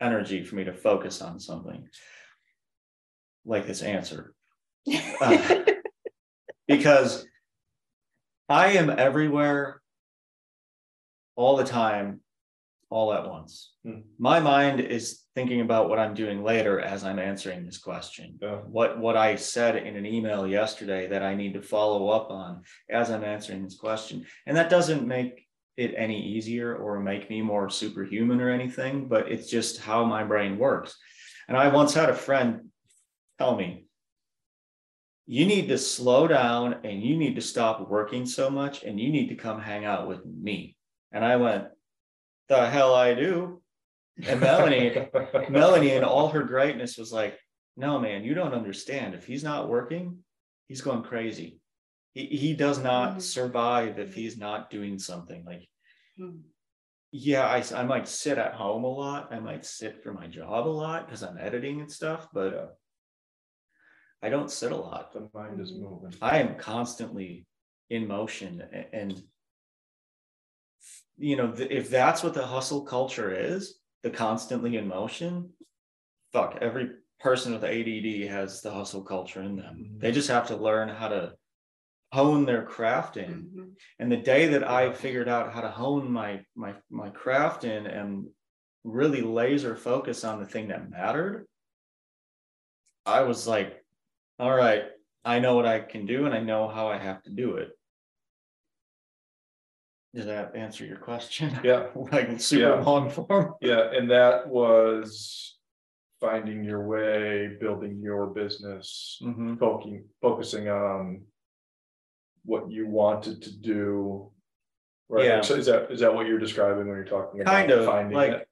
energy 0.00 0.42
for 0.42 0.54
me 0.54 0.64
to 0.64 0.72
focus 0.72 1.20
on 1.20 1.38
something 1.38 1.86
like 3.44 3.66
this 3.66 3.82
answer. 3.82 4.34
Uh, 5.20 5.64
because 6.66 7.26
I 8.48 8.68
am 8.68 8.88
everywhere 8.88 9.82
all 11.36 11.58
the 11.58 11.64
time, 11.64 12.20
all 12.90 13.12
at 13.12 13.26
once. 13.26 13.72
Hmm. 13.84 14.00
My 14.18 14.40
mind 14.40 14.80
is 14.80 15.22
thinking 15.36 15.60
about 15.60 15.88
what 15.88 16.00
I'm 16.00 16.12
doing 16.12 16.42
later 16.42 16.80
as 16.80 17.04
I'm 17.04 17.20
answering 17.20 17.64
this 17.64 17.78
question. 17.78 18.36
Yeah. 18.42 18.56
What 18.56 18.98
what 18.98 19.16
I 19.16 19.36
said 19.36 19.76
in 19.76 19.96
an 19.96 20.04
email 20.04 20.46
yesterday 20.46 21.06
that 21.06 21.22
I 21.22 21.34
need 21.34 21.54
to 21.54 21.62
follow 21.62 22.08
up 22.08 22.30
on 22.30 22.62
as 22.90 23.10
I'm 23.10 23.24
answering 23.24 23.62
this 23.62 23.78
question. 23.78 24.26
And 24.46 24.56
that 24.56 24.70
doesn't 24.70 25.06
make 25.06 25.46
it 25.76 25.94
any 25.96 26.20
easier 26.20 26.76
or 26.76 27.00
make 27.00 27.30
me 27.30 27.40
more 27.40 27.70
superhuman 27.70 28.40
or 28.40 28.50
anything, 28.50 29.08
but 29.08 29.30
it's 29.30 29.48
just 29.48 29.80
how 29.80 30.04
my 30.04 30.24
brain 30.24 30.58
works. 30.58 30.96
And 31.48 31.56
I 31.56 31.68
once 31.68 31.94
had 31.94 32.10
a 32.10 32.14
friend 32.14 32.70
tell 33.38 33.56
me, 33.56 33.86
you 35.26 35.46
need 35.46 35.68
to 35.68 35.78
slow 35.78 36.26
down 36.26 36.80
and 36.82 37.00
you 37.02 37.16
need 37.16 37.36
to 37.36 37.40
stop 37.40 37.88
working 37.88 38.26
so 38.26 38.50
much 38.50 38.82
and 38.82 38.98
you 38.98 39.10
need 39.10 39.28
to 39.28 39.36
come 39.36 39.60
hang 39.60 39.84
out 39.84 40.08
with 40.08 40.26
me. 40.26 40.76
And 41.12 41.24
I 41.24 41.36
went, 41.36 41.66
the 42.50 42.68
hell 42.68 42.94
I 42.94 43.14
do. 43.14 43.62
And 44.26 44.40
Melanie, 44.40 45.08
Melanie 45.48 45.92
in 45.92 46.04
all 46.04 46.28
her 46.28 46.42
greatness 46.42 46.98
was 46.98 47.12
like, 47.12 47.38
no, 47.76 47.98
man, 47.98 48.24
you 48.24 48.34
don't 48.34 48.52
understand. 48.52 49.14
If 49.14 49.24
he's 49.24 49.44
not 49.44 49.68
working, 49.68 50.18
he's 50.68 50.82
going 50.82 51.02
crazy. 51.04 51.60
He, 52.12 52.26
he 52.26 52.54
does 52.54 52.78
not 52.82 53.16
Mhm. 53.16 53.22
survive 53.22 53.98
if 53.98 54.12
he's 54.14 54.36
not 54.36 54.68
doing 54.68 54.98
something 54.98 55.44
like, 55.46 55.66
Mhm. 56.20 56.40
yeah, 57.12 57.46
I, 57.46 57.62
I 57.74 57.84
might 57.84 58.08
sit 58.08 58.36
at 58.36 58.54
home 58.54 58.82
a 58.84 58.88
lot. 58.88 59.32
I 59.32 59.38
might 59.38 59.64
sit 59.64 60.02
for 60.02 60.12
my 60.12 60.26
job 60.26 60.66
a 60.66 60.68
lot 60.68 61.06
because 61.06 61.22
I'm 61.22 61.38
editing 61.38 61.80
and 61.80 61.90
stuff, 61.90 62.28
but 62.34 62.52
Yeah. 62.52 62.66
I 64.22 64.28
don't 64.28 64.50
sit 64.50 64.72
a 64.72 64.76
lot. 64.76 65.12
The 65.12 65.30
mind 65.32 65.60
is 65.60 65.72
moving. 65.72 66.12
I 66.20 66.38
am 66.40 66.58
constantly 66.58 67.46
in 67.88 68.06
motion 68.08 68.60
a- 68.72 68.94
and 68.94 69.22
you 71.20 71.36
know, 71.36 71.52
th- 71.52 71.70
if 71.70 71.90
that's 71.90 72.22
what 72.22 72.34
the 72.34 72.46
hustle 72.46 72.82
culture 72.82 73.32
is, 73.32 73.78
the 74.02 74.10
constantly 74.10 74.76
in 74.76 74.88
motion, 74.88 75.50
fuck, 76.32 76.58
every 76.60 76.90
person 77.20 77.52
with 77.52 77.62
ADD 77.64 78.26
has 78.26 78.62
the 78.62 78.72
hustle 78.72 79.02
culture 79.02 79.42
in 79.42 79.56
them. 79.56 79.76
Mhm. 79.76 80.00
They 80.00 80.12
just 80.12 80.28
have 80.30 80.48
to 80.48 80.56
learn 80.56 80.88
how 80.88 81.08
to 81.08 81.34
hone 82.12 82.46
their 82.46 82.64
craft 82.64 83.16
in. 83.18 83.50
Mhm. 83.54 83.76
And 83.98 84.10
the 84.10 84.16
day 84.16 84.46
that 84.48 84.64
I 84.66 84.92
figured 84.92 85.28
out 85.28 85.52
how 85.52 85.60
to 85.60 85.70
hone 85.70 86.10
my 86.10 86.44
my 86.54 86.74
my 86.88 87.10
craft 87.10 87.64
in 87.64 87.86
and 87.86 88.28
really 88.84 89.20
laser 89.20 89.76
focus 89.76 90.24
on 90.24 90.40
the 90.40 90.46
thing 90.46 90.68
that 90.68 90.90
mattered, 90.90 91.46
I 93.04 93.22
was 93.22 93.46
like, 93.46 93.84
all 94.38 94.54
right, 94.54 94.84
I 95.24 95.38
know 95.38 95.54
what 95.54 95.66
I 95.66 95.80
can 95.80 96.06
do 96.06 96.24
and 96.24 96.34
I 96.34 96.40
know 96.40 96.66
how 96.68 96.88
I 96.88 96.96
have 96.96 97.22
to 97.24 97.30
do 97.30 97.56
it. 97.56 97.70
Does 100.14 100.26
that 100.26 100.56
answer 100.56 100.84
your 100.84 100.96
question? 100.98 101.56
Yeah, 101.62 101.86
Like 102.12 102.40
super 102.40 102.62
Yeah. 102.62 102.80
long 102.80 103.10
form? 103.10 103.54
yeah, 103.60 103.90
and 103.92 104.10
that 104.10 104.48
was 104.48 105.56
finding 106.20 106.64
your 106.64 106.86
way, 106.86 107.56
building 107.60 108.00
your 108.02 108.26
business, 108.28 109.18
Mhm. 109.22 109.58
focusing, 109.58 110.08
focusing 110.20 110.68
on 110.68 111.26
what 112.44 112.70
you 112.70 112.86
wanted 112.86 113.42
to 113.42 113.56
do. 113.56 114.32
Right, 115.08 115.24
Yeah. 115.26 115.40
so 115.42 115.54
is 115.54 115.66
that, 115.66 115.90
is 115.90 116.00
that 116.00 116.14
what 116.14 116.26
you're 116.26 116.38
describing 116.38 116.86
when 116.88 116.96
you're 116.96 117.04
talking 117.04 117.40
about 117.40 117.52
Kind 117.52 117.70
of, 117.70 117.84
finding 117.86 118.16
like- 118.16 118.32
it? 118.32 118.46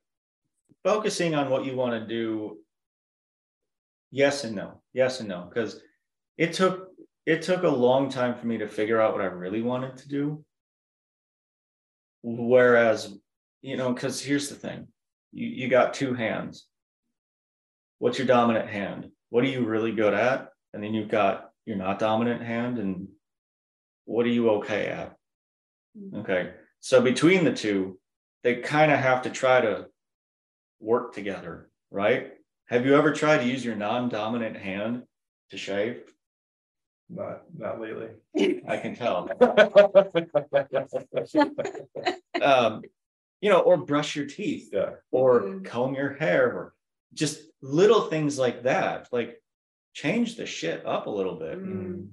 Focusing 0.85 1.35
on 1.35 1.51
what 1.51 1.65
you 1.65 1.75
want 1.77 1.93
to 2.01 2.07
do. 2.07 2.63
Yes 4.11 4.45
and 4.45 4.55
no, 4.57 4.81
yes 4.95 5.21
and 5.21 5.29
no, 5.29 5.47
because 5.49 5.83
it 6.39 6.53
took, 6.55 6.93
it 7.27 7.43
took 7.43 7.65
a 7.65 7.69
long 7.69 8.09
time 8.09 8.35
for 8.39 8.47
me 8.47 8.57
to 8.59 8.67
figure 8.69 9.01
out 9.01 9.13
what 9.13 9.21
I 9.21 9.27
really 9.27 9.61
wanted 9.61 9.97
to 9.99 10.09
do. 10.09 10.45
Whereas, 12.37 13.15
you 13.63 13.77
know, 13.77 13.93
because 13.93 14.23
here's 14.23 14.49
the 14.49 14.55
thing, 14.55 14.89
you, 15.33 15.47
you 15.49 15.69
got 15.69 15.95
two 15.95 16.15
hands. 16.15 16.67
What's 17.99 18.19
your 18.19 18.27
dominant 18.27 18.69
hand? 18.69 19.11
What 19.31 19.45
are 19.45 19.49
you 19.49 19.65
really 19.65 19.93
good 19.93 20.15
at? 20.15 20.51
And 20.73 20.83
then 20.83 20.95
you've 20.95 21.09
got 21.09 21.51
your 21.65 21.77
not 21.77 21.99
dominant 21.99 22.43
hand 22.43 22.79
and 22.79 23.09
what 24.05 24.27
are 24.27 24.31
you 24.31 24.51
okay 24.51 24.87
at? 24.87 25.17
Mm-hmm. 25.99 26.21
Okay, 26.21 26.51
so 26.81 27.01
between 27.01 27.45
the 27.45 27.53
two, 27.53 27.99
they 28.43 28.57
kind 28.57 28.93
of 28.93 28.99
have 28.99 29.23
to 29.23 29.31
try 29.31 29.61
to 29.61 29.87
work 30.81 31.15
together, 31.15 31.71
right? 31.91 32.33
Have 32.67 32.87
you 32.87 32.97
ever 32.97 33.13
tried 33.13 33.39
to 33.39 33.47
use 33.47 33.65
your 33.65 33.75
non-dominant 33.75 34.57
hand 34.57 35.03
to 35.51 35.57
shave? 35.57 36.03
Not, 37.11 37.43
not 37.57 37.81
lately. 37.81 38.09
I 38.69 38.77
can 38.77 38.95
tell. 38.95 39.29
Um, 42.41 42.83
you 43.41 43.51
know, 43.51 43.61
or 43.61 43.77
brush 43.77 44.15
your 44.15 44.27
teeth 44.27 44.69
Yeah, 44.73 44.91
or 45.11 45.41
Mhm. 45.43 45.65
comb 45.65 45.95
your 45.95 46.15
hair 46.15 46.47
or 46.53 46.75
just 47.15 47.41
little 47.63 48.03
things 48.03 48.39
like 48.39 48.63
that. 48.63 49.09
Like 49.13 49.43
change 49.93 50.37
the 50.37 50.47
shit 50.47 50.87
up 50.87 51.07
a 51.07 51.11
little 51.11 51.35
bit. 51.37 51.59
Mm. 51.59 52.11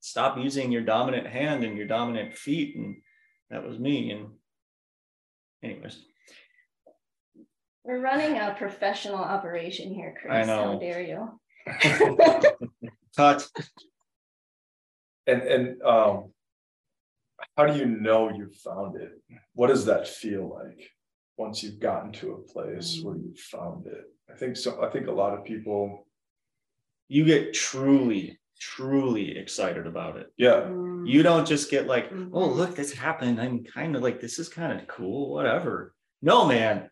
Stop 0.00 0.38
using 0.38 0.72
your 0.72 0.82
dominant 0.82 1.26
hand 1.28 1.62
and 1.64 1.76
your 1.76 1.86
dominant 1.86 2.34
feet. 2.36 2.74
And 2.76 2.96
that 3.50 3.64
was 3.64 3.78
me. 3.78 4.10
And 4.10 4.30
anyways, 5.62 6.04
We're 7.84 8.00
running 8.00 8.38
a 8.38 8.54
professional 8.58 9.16
operation 9.22 9.94
here, 9.94 10.16
Chris. 10.20 10.32
I 10.32 10.42
know. 10.44 10.72
How 10.72 10.78
dare 10.78 11.02
you? 11.02 11.40
cut. 13.16 13.48
And, 15.26 15.42
and, 15.42 15.82
um. 15.82 16.30
How 17.56 17.66
do 17.66 17.76
you 17.78 17.84
know 17.86 18.30
you've 18.30 18.54
found 18.56 18.96
it? 18.96 19.10
What 19.54 19.66
does 19.66 19.84
that 19.86 20.06
feel 20.08 20.48
like? 20.54 20.88
Once 21.36 21.62
you've 21.62 21.80
gotten 21.80 22.12
to 22.12 22.32
a 22.32 22.38
place 22.52 23.00
where 23.02 23.16
Mm. 23.16 23.24
you 23.24 23.34
found 23.36 23.86
it? 23.86 24.04
I 24.32 24.36
think 24.36 24.56
so, 24.56 24.82
I 24.82 24.88
think 24.90 25.08
a 25.08 25.12
lot 25.12 25.36
of 25.36 25.44
people, 25.44 26.06
You 27.08 27.24
get 27.24 27.52
truly, 27.52 28.38
truly 28.58 29.36
excited 29.36 29.86
about 29.86 30.16
it. 30.16 30.32
yeah, 30.38 30.62
Mm. 30.62 31.06
You 31.08 31.22
don't 31.22 31.46
just 31.46 31.70
get 31.70 31.86
like, 31.86 32.06
oh, 32.10 32.14
Mhm. 32.14 32.54
look, 32.56 32.74
this 32.76 32.92
happened. 32.94 33.40
I'm 33.40 33.62
kind 33.64 33.94
of 33.96 34.02
like, 34.02 34.20
this 34.20 34.38
is 34.38 34.48
kind 34.48 34.80
of 34.80 34.86
cool, 34.86 35.30
whatever. 35.34 35.94
No, 36.22 36.46
man. 36.46 36.88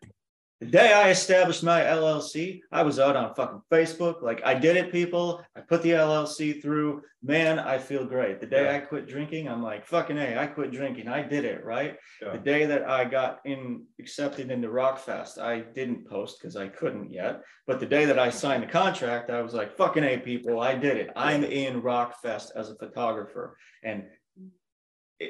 The 0.63 0.71
day 0.71 0.93
I 0.93 1.09
established 1.09 1.61
my 1.61 1.81
LLC, 1.81 2.61
I 2.71 2.83
was 2.83 2.97
out 2.97 3.17
on 3.17 3.35
fucking 3.35 3.61
Facebook. 3.69 4.21
Like, 4.21 4.41
I 4.45 4.53
did 4.53 4.77
it, 4.77 4.93
people. 4.93 5.43
I 5.57 5.59
put 5.59 5.81
the 5.81 5.91
LLC 5.91 6.61
through. 6.61 7.01
Man, 7.21 7.59
I 7.59 7.77
feel 7.77 8.05
great. 8.05 8.39
The 8.39 8.47
day 8.47 8.63
Yeah. 8.63 8.77
I 8.77 8.79
quit 8.79 9.05
drinking, 9.05 9.49
I'm 9.49 9.61
like, 9.61 9.85
fucking 9.85 10.17
A, 10.17 10.37
I 10.37 10.47
quit 10.47 10.71
drinking. 10.71 11.09
I 11.09 11.21
did 11.21 11.43
it, 11.43 11.65
right? 11.65 11.97
Yeah. 12.21 12.31
The 12.31 12.37
day 12.37 12.65
that 12.65 12.89
I 12.89 13.03
got 13.03 13.41
in 13.43 13.83
accepted 13.99 14.51
into 14.51 14.69
Rockfest, 14.69 15.37
I 15.37 15.59
didn't 15.59 16.07
post 16.07 16.39
because 16.39 16.55
I 16.55 16.69
couldn't 16.69 17.11
yet. 17.11 17.41
But 17.67 17.81
the 17.81 17.85
day 17.85 18.05
that 18.05 18.17
I 18.17 18.29
signed 18.29 18.63
the 18.63 18.67
contract, 18.67 19.29
I 19.29 19.41
was 19.41 19.53
like, 19.53 19.75
fucking 19.75 20.03
A, 20.05 20.17
people, 20.17 20.61
I 20.61 20.75
did 20.75 20.95
it. 20.95 21.09
I'm 21.17 21.43
in 21.43 21.81
Rockfest 21.81 22.51
as 22.55 22.69
a 22.69 22.75
photographer. 22.75 23.57
And 23.83 24.05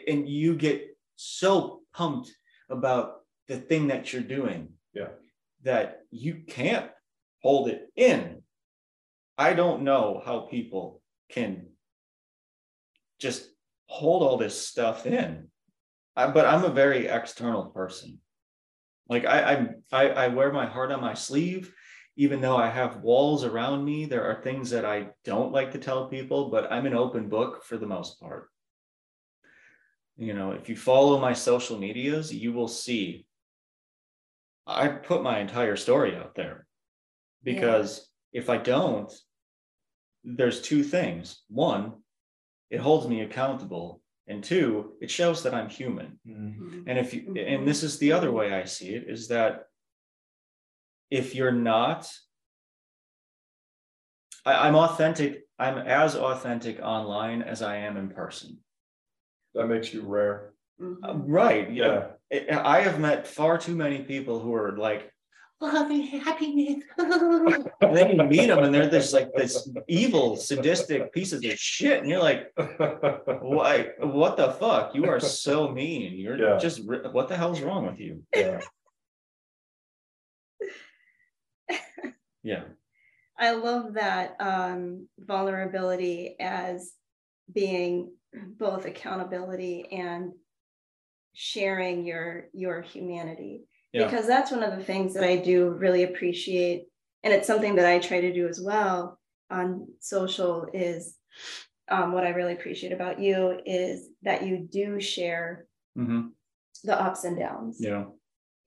and 0.08 0.30
you 0.30 0.56
get 0.56 0.96
so 1.16 1.82
pumped 1.94 2.32
about 2.70 3.22
the 3.48 3.58
thing 3.58 3.88
that 3.88 4.14
you're 4.14 4.22
doing. 4.22 4.70
Yeah. 4.94 5.10
That 5.64 6.02
you 6.12 6.44
can't 6.48 6.90
hold 7.42 7.70
it 7.70 7.90
in. 7.96 8.42
I 9.38 9.54
don't 9.54 9.84
know 9.84 10.22
how 10.24 10.42
people 10.42 11.02
can 11.30 11.68
just 13.20 13.48
hold 13.88 14.24
all 14.24 14.38
this 14.38 14.68
stuff 14.68 15.06
in. 15.06 15.48
I, 16.16 16.28
but 16.28 16.46
I'm 16.46 16.64
a 16.64 16.70
very 16.70 17.08
external 17.08 17.66
person. 17.66 18.20
Like 19.10 19.26
I, 19.26 19.68
I, 19.92 20.10
I 20.10 20.28
wear 20.30 20.52
my 20.52 20.66
heart 20.66 20.92
on 20.92 21.02
my 21.02 21.14
sleeve, 21.14 21.74
even 22.16 22.42
though 22.42 22.56
I 22.56 22.70
have 22.70 23.02
walls 23.02 23.44
around 23.44 23.84
me. 23.84 24.06
There 24.06 24.24
are 24.24 24.42
things 24.42 24.70
that 24.70 24.86
I 24.86 25.08
don't 25.26 25.52
like 25.52 25.72
to 25.72 25.80
tell 25.80 26.08
people, 26.08 26.50
but 26.50 26.72
I'm 26.72 26.86
an 26.86 26.96
open 26.96 27.30
book 27.30 27.64
for 27.64 27.78
the 27.78 27.88
most 27.88 28.20
part. 28.20 28.50
You 30.16 30.34
know, 30.34 30.52
if 30.52 30.70
you 30.70 30.76
follow 30.76 31.20
my 31.20 31.34
social 31.34 31.78
medias, 31.78 32.34
you 32.34 32.54
will 32.54 32.68
see 32.68 33.26
I 34.66 34.88
put 34.88 35.24
my 35.24 35.40
entire 35.40 35.76
story 35.76 36.16
out 36.16 36.36
there 36.36 36.66
Yeah. 37.44 37.54
because 37.54 38.10
if 38.32 38.50
I 38.50 38.58
don't, 38.58 39.12
there's 40.24 40.62
two 40.62 40.84
things. 40.84 41.44
One, 41.50 42.02
it 42.70 42.80
holds 42.80 43.08
me 43.08 43.22
accountable. 43.22 44.02
And 44.26 44.42
two, 44.42 44.94
it 45.02 45.12
shows 45.12 45.44
that 45.44 45.54
I'm 45.54 45.68
human. 45.70 46.18
Mhm. 46.26 46.86
And 46.88 46.98
if 46.98 47.14
you, 47.14 47.36
and 47.36 47.68
this 47.68 47.84
is 47.84 48.00
the 48.00 48.14
other 48.14 48.32
way 48.32 48.54
I 48.54 48.64
see 48.64 48.96
it 48.96 49.10
is 49.10 49.28
that 49.28 49.66
if 51.12 51.36
you're 51.36 51.52
not, 51.52 52.10
I, 54.46 54.68
I'm 54.68 54.76
authentic, 54.76 55.44
I'm 55.60 55.78
as 55.78 56.16
authentic 56.16 56.80
online 56.82 57.42
as 57.42 57.62
I 57.62 57.78
am 57.78 57.98
in 57.98 58.10
person. 58.10 58.60
that 59.56 59.68
makes 59.68 59.94
you 59.94 60.02
rare. 60.02 60.54
Uh, 60.82 61.14
Right. 61.16 61.72
Yeah, 61.72 62.08
I 62.08 62.13
I 62.32 62.82
have 62.82 63.00
met 63.00 63.28
far 63.28 63.58
too 63.58 63.76
many 63.76 64.00
people 64.04 64.40
who 64.40 64.54
are 64.54 64.78
like, 64.78 65.12
love 65.62 65.90
and 65.90 66.04
happiness. 66.04 66.84
and 66.98 67.96
then 67.96 68.18
you 68.18 68.24
meet 68.24 68.48
them 68.48 68.60
and 68.60 68.74
they're 68.74 68.90
this 68.90 69.14
like 69.14 69.32
this 69.34 69.70
evil, 69.88 70.36
sadistic 70.36 71.14
pieces 71.14 71.44
of 71.46 71.58
shit. 71.58 72.00
And 72.02 72.10
you're 72.10 72.20
like, 72.22 72.52
why, 73.42 73.90
what 74.00 74.36
the 74.36 74.52
fuck? 74.54 74.94
You 74.96 75.06
are 75.06 75.20
so 75.20 75.70
mean. 75.72 76.16
You're 76.18 76.38
Yeah. 76.38 76.58
just, 76.58 76.84
what 76.86 77.30
the 77.30 77.38
hell's 77.38 77.62
wrong 77.62 77.86
with 77.86 78.00
you? 78.00 78.24
yeah, 78.36 78.60
Yeah. 82.44 82.64
I 83.40 83.52
love 83.52 83.94
that 83.94 84.36
um, 84.40 85.08
vulnerability 85.18 86.36
as 86.40 86.92
being 87.54 88.12
both 88.34 88.86
accountability 88.86 89.88
and 89.92 90.34
sharing 91.34 92.06
your 92.06 92.48
your 92.54 92.82
humanity 92.82 93.66
Yeah. 93.92 94.06
because 94.06 94.28
that's 94.28 94.52
one 94.52 94.64
of 94.64 94.78
the 94.78 94.84
things 94.84 95.14
that 95.16 95.24
I 95.24 95.38
do 95.38 95.70
really 95.70 96.04
appreciate 96.04 96.86
and 97.24 97.34
it's 97.34 97.48
something 97.48 97.76
that 97.76 97.86
I 97.86 98.00
try 98.00 98.22
to 98.22 98.34
do 98.34 98.48
as 98.48 98.62
well 98.62 99.20
on 99.50 99.88
social 100.00 100.68
is 100.74 101.18
um, 101.90 102.12
what 102.14 102.24
I 102.24 102.30
really 102.30 102.54
appreciate 102.54 102.92
about 102.94 103.20
you 103.20 103.60
is 103.66 104.10
that 104.24 104.46
you 104.46 104.68
do 104.72 105.00
share 105.00 105.66
hmm 105.96 106.28
the 106.84 107.00
ups 107.00 107.24
and 107.24 107.38
downs 107.38 107.78
Yeah. 107.80 108.06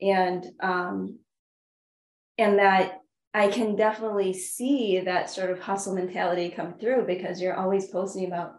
and 0.00 0.46
um 0.60 1.18
and 2.38 2.58
that 2.58 3.00
i 3.34 3.48
can 3.48 3.76
definitely 3.76 4.32
see 4.32 5.00
that 5.00 5.28
sort 5.28 5.50
of 5.50 5.58
hustle 5.60 5.94
mentality 5.94 6.48
come 6.48 6.74
through 6.78 7.04
because 7.06 7.40
you're 7.40 7.56
always 7.56 7.88
posting 7.88 8.26
about 8.26 8.54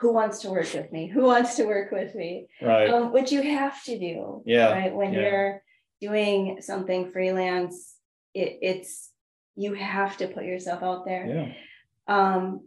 who 0.00 0.12
wants 0.12 0.40
to 0.40 0.50
work 0.50 0.72
with 0.74 0.90
me 0.92 1.06
who 1.08 1.22
wants 1.22 1.56
to 1.56 1.64
work 1.64 1.90
with 1.90 2.14
me 2.14 2.46
Right. 2.62 2.88
um, 2.90 3.12
which 3.12 3.32
you 3.32 3.42
have 3.42 3.82
to 3.84 3.98
do 3.98 4.42
Yeah, 4.46 4.70
right 4.72 4.94
when 4.94 5.12
yeah. 5.12 5.20
you're 5.20 5.62
doing 6.00 6.60
something 6.62 7.10
freelance 7.10 7.94
it, 8.34 8.58
it's 8.62 9.10
you 9.56 9.74
have 9.74 10.16
to 10.18 10.28
put 10.28 10.44
yourself 10.44 10.82
out 10.82 11.04
there 11.04 11.26
yeah. 11.26 11.52
um 12.06 12.60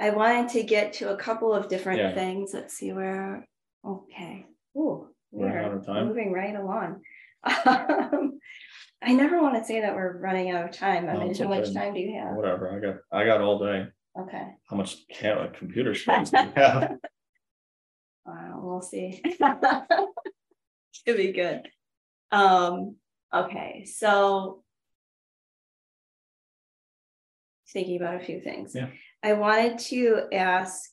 i 0.00 0.10
wanted 0.10 0.48
to 0.50 0.62
get 0.64 0.94
to 0.94 1.10
a 1.12 1.16
couple 1.16 1.52
of 1.54 1.68
different 1.68 2.00
Yeah. 2.00 2.14
things 2.14 2.50
let's 2.54 2.74
see 2.74 2.92
where 2.92 3.46
okay 3.84 4.46
Ooh, 4.76 5.08
We're 5.30 5.58
out 5.60 5.70
we're 5.72 5.78
of 5.78 5.86
time? 5.86 6.06
moving 6.08 6.32
right 6.32 6.54
along 6.56 7.02
um, 7.66 8.40
i 9.02 9.12
never 9.12 9.40
want 9.40 9.54
to 9.54 9.64
say 9.64 9.80
that 9.82 9.94
we're 9.94 10.18
running 10.18 10.50
out 10.50 10.64
of 10.64 10.72
time 10.72 11.08
i 11.08 11.12
No, 11.12 11.20
mean 11.20 11.34
how 11.36 11.46
much 11.48 11.72
time 11.72 11.94
do 11.94 12.00
you 12.00 12.18
have 12.20 12.34
Whatever. 12.34 12.64
I 12.74 12.78
got, 12.80 12.96
I 13.20 13.24
got 13.24 13.40
all 13.40 13.58
day. 13.60 13.86
Okay 14.18 14.48
How 14.68 14.76
much 14.76 15.06
can 15.08 15.38
a 15.38 15.48
computer 15.50 15.94
space 16.02 16.30
do 16.30 16.38
you 16.38 16.52
have? 16.56 16.98
uh, 18.28 18.52
we'll 18.56 18.82
see 18.82 19.22
should 20.92 21.16
be 21.16 21.32
good 21.32 21.62
um 22.32 22.96
okay 23.34 23.84
so 23.86 24.62
thinking 27.72 27.96
about 28.00 28.16
a 28.20 28.24
few 28.24 28.40
things 28.40 28.74
Yeah. 28.74 28.88
I 29.22 29.32
wanted 29.34 29.78
to 29.90 30.22
ask 30.32 30.90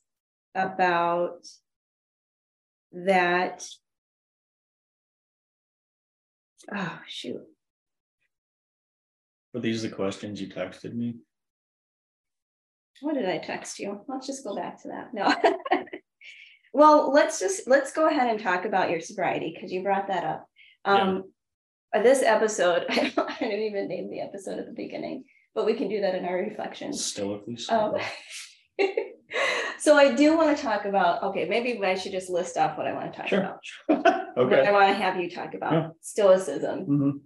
about 0.56 1.46
that. 2.92 3.68
Oh, 6.76 7.00
shoot. 7.08 7.44
Were 9.54 9.60
these 9.60 9.84
the 9.84 9.90
questions 9.90 10.42
you 10.42 10.48
texted 10.48 10.94
me? 10.96 11.16
What 13.02 13.16
did 13.16 13.28
I 13.28 13.38
text 13.38 13.80
you? 13.80 14.02
Let's 14.08 14.28
just 14.28 14.44
go 14.44 14.56
back 14.56 14.82
to 14.82 14.90
that. 14.90 15.14
No. 15.14 15.34
well, 16.74 17.12
let's 17.12 17.40
just 17.40 17.68
let's 17.68 17.92
go 17.92 18.08
ahead 18.08 18.30
and 18.30 18.40
talk 18.40 18.66
about 18.66 18.90
your 18.90 19.00
sobriety 19.00 19.54
because 19.54 19.72
you 19.72 19.84
brought 19.84 20.08
that 20.08 20.24
up. 20.24 20.48
Um, 20.86 21.24
yeah. 21.94 22.04
This 22.04 22.24
episode, 22.24 22.86
I, 22.90 23.14
I 23.18 23.38
didn't 23.40 23.62
even 23.62 23.88
name 23.88 24.10
the 24.10 24.22
episode 24.22 24.60
at 24.60 24.66
the 24.66 24.74
beginning, 24.74 25.26
but 25.54 25.66
we 25.66 25.74
can 25.74 25.90
do 25.90 26.02
that 26.02 26.16
in 26.16 26.26
our 26.26 26.36
reflections. 26.36 27.04
Stoically. 27.04 27.58
Um, 27.70 27.96
so 29.80 29.98
I 29.98 30.14
do 30.14 30.38
want 30.38 30.56
to 30.56 30.64
talk 30.64 30.86
about. 30.86 31.24
Okay, 31.24 31.46
maybe 31.48 31.80
I 31.84 31.96
should 31.96 32.12
just 32.12 32.30
list 32.30 32.58
off 32.58 32.78
what 32.78 32.88
I 32.88 32.94
want 32.94 33.14
to 33.14 33.20
talk 33.20 33.28
sure. 33.28 33.40
about. 33.40 34.28
okay. 34.38 34.68
I 34.68 34.72
want 34.72 34.90
to 34.90 34.96
have 34.96 35.18
you 35.20 35.30
talk 35.30 35.54
about 35.54 35.74
yeah. 35.74 35.88
stoicism. 36.02 36.80
Mm-hmm 36.82 37.18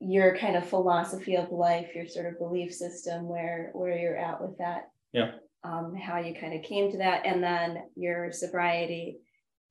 your 0.00 0.36
kind 0.36 0.56
of 0.56 0.68
philosophy 0.68 1.36
of 1.36 1.50
life, 1.50 1.94
your 1.94 2.06
sort 2.06 2.26
of 2.26 2.38
belief 2.38 2.74
system, 2.74 3.28
where 3.28 3.70
where 3.72 3.96
you're 3.96 4.16
at 4.16 4.40
with 4.40 4.58
that. 4.58 4.90
Yeah. 5.12 5.32
Um, 5.64 5.96
how 5.96 6.18
you 6.18 6.34
kind 6.34 6.54
of 6.54 6.62
came 6.62 6.92
to 6.92 6.98
that, 6.98 7.26
and 7.26 7.42
then 7.42 7.84
your 7.96 8.32
sobriety. 8.32 9.18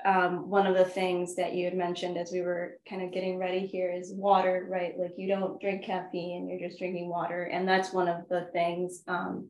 Um, 0.03 0.49
one 0.49 0.67
of 0.67 0.75
the 0.75 0.85
things 0.85 1.35
that 1.35 1.53
you 1.53 1.65
had 1.65 1.73
mentioned 1.75 2.17
as 2.17 2.31
we 2.31 2.41
were 2.41 2.79
kind 2.87 3.01
of 3.01 3.13
getting 3.13 3.37
ready 3.37 3.65
here 3.65 3.91
is 3.91 4.13
water, 4.13 4.67
right? 4.69 4.93
Like 4.99 5.13
you 5.17 5.27
don't 5.27 5.59
drink 5.61 5.85
caffeine, 5.85 6.49
you're 6.49 6.67
just 6.67 6.79
drinking 6.79 7.09
water, 7.09 7.43
and 7.43 7.67
that's 7.67 7.93
one 7.93 8.09
of 8.09 8.27
the 8.29 8.49
things 8.51 9.03
um, 9.07 9.49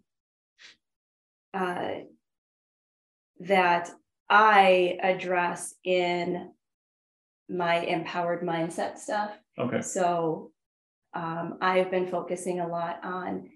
uh, 1.54 2.02
that 3.40 3.90
I 4.30 4.98
address 5.02 5.74
in 5.84 6.52
my 7.50 7.78
empowered 7.78 8.42
mindset 8.42 8.98
stuff. 8.98 9.32
Okay. 9.58 9.82
So 9.82 10.52
um, 11.16 11.58
I've 11.62 11.90
been 11.90 12.08
focusing 12.08 12.60
a 12.60 12.68
lot 12.68 13.00
on 13.04 13.50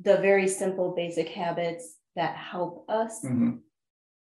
the 0.00 0.16
very 0.16 0.48
simple 0.48 0.94
basic 0.94 1.28
habits 1.28 1.96
that 2.16 2.36
help 2.36 2.84
us 2.88 3.20
mm-hmm. 3.24 3.56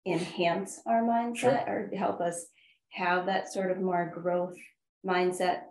enhance 0.07 0.81
our 0.87 1.03
mindset 1.03 1.37
sure. 1.65 1.65
or 1.67 1.91
help 1.97 2.21
us 2.21 2.47
have 2.91 3.27
that 3.27 3.53
sort 3.53 3.73
of 3.73 3.81
more 3.81 4.13
growth 4.15 4.57
mindset 5.05 5.63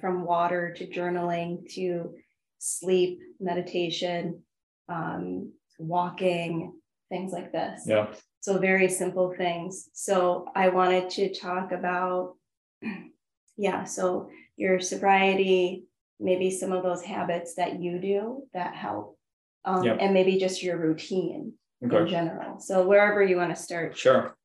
from 0.00 0.24
water 0.24 0.74
to 0.76 0.86
journaling 0.86 1.72
to 1.74 2.14
sleep, 2.58 3.20
meditation, 3.38 4.42
um, 4.88 5.52
walking, 5.78 6.72
things 7.08 7.32
like 7.32 7.52
this. 7.52 7.82
Yeah. 7.86 8.08
So, 8.40 8.58
very 8.58 8.88
simple 8.88 9.32
things. 9.36 9.88
So, 9.92 10.46
I 10.56 10.68
wanted 10.68 11.10
to 11.10 11.32
talk 11.32 11.72
about, 11.72 12.34
yeah, 13.56 13.84
so 13.84 14.28
your 14.56 14.80
sobriety, 14.80 15.84
maybe 16.20 16.50
some 16.50 16.72
of 16.72 16.82
those 16.82 17.02
habits 17.02 17.54
that 17.54 17.80
you 17.80 17.98
do 17.98 18.42
that 18.54 18.74
help, 18.74 19.18
um, 19.64 19.84
yep. 19.84 19.98
and 20.00 20.14
maybe 20.14 20.38
just 20.38 20.62
your 20.62 20.78
routine 20.78 21.52
okay. 21.84 21.98
in 21.98 22.08
general. 22.08 22.60
So 22.60 22.86
wherever 22.86 23.22
you 23.22 23.36
want 23.36 23.54
to 23.54 23.60
start. 23.60 23.96
Sure. 23.96 24.36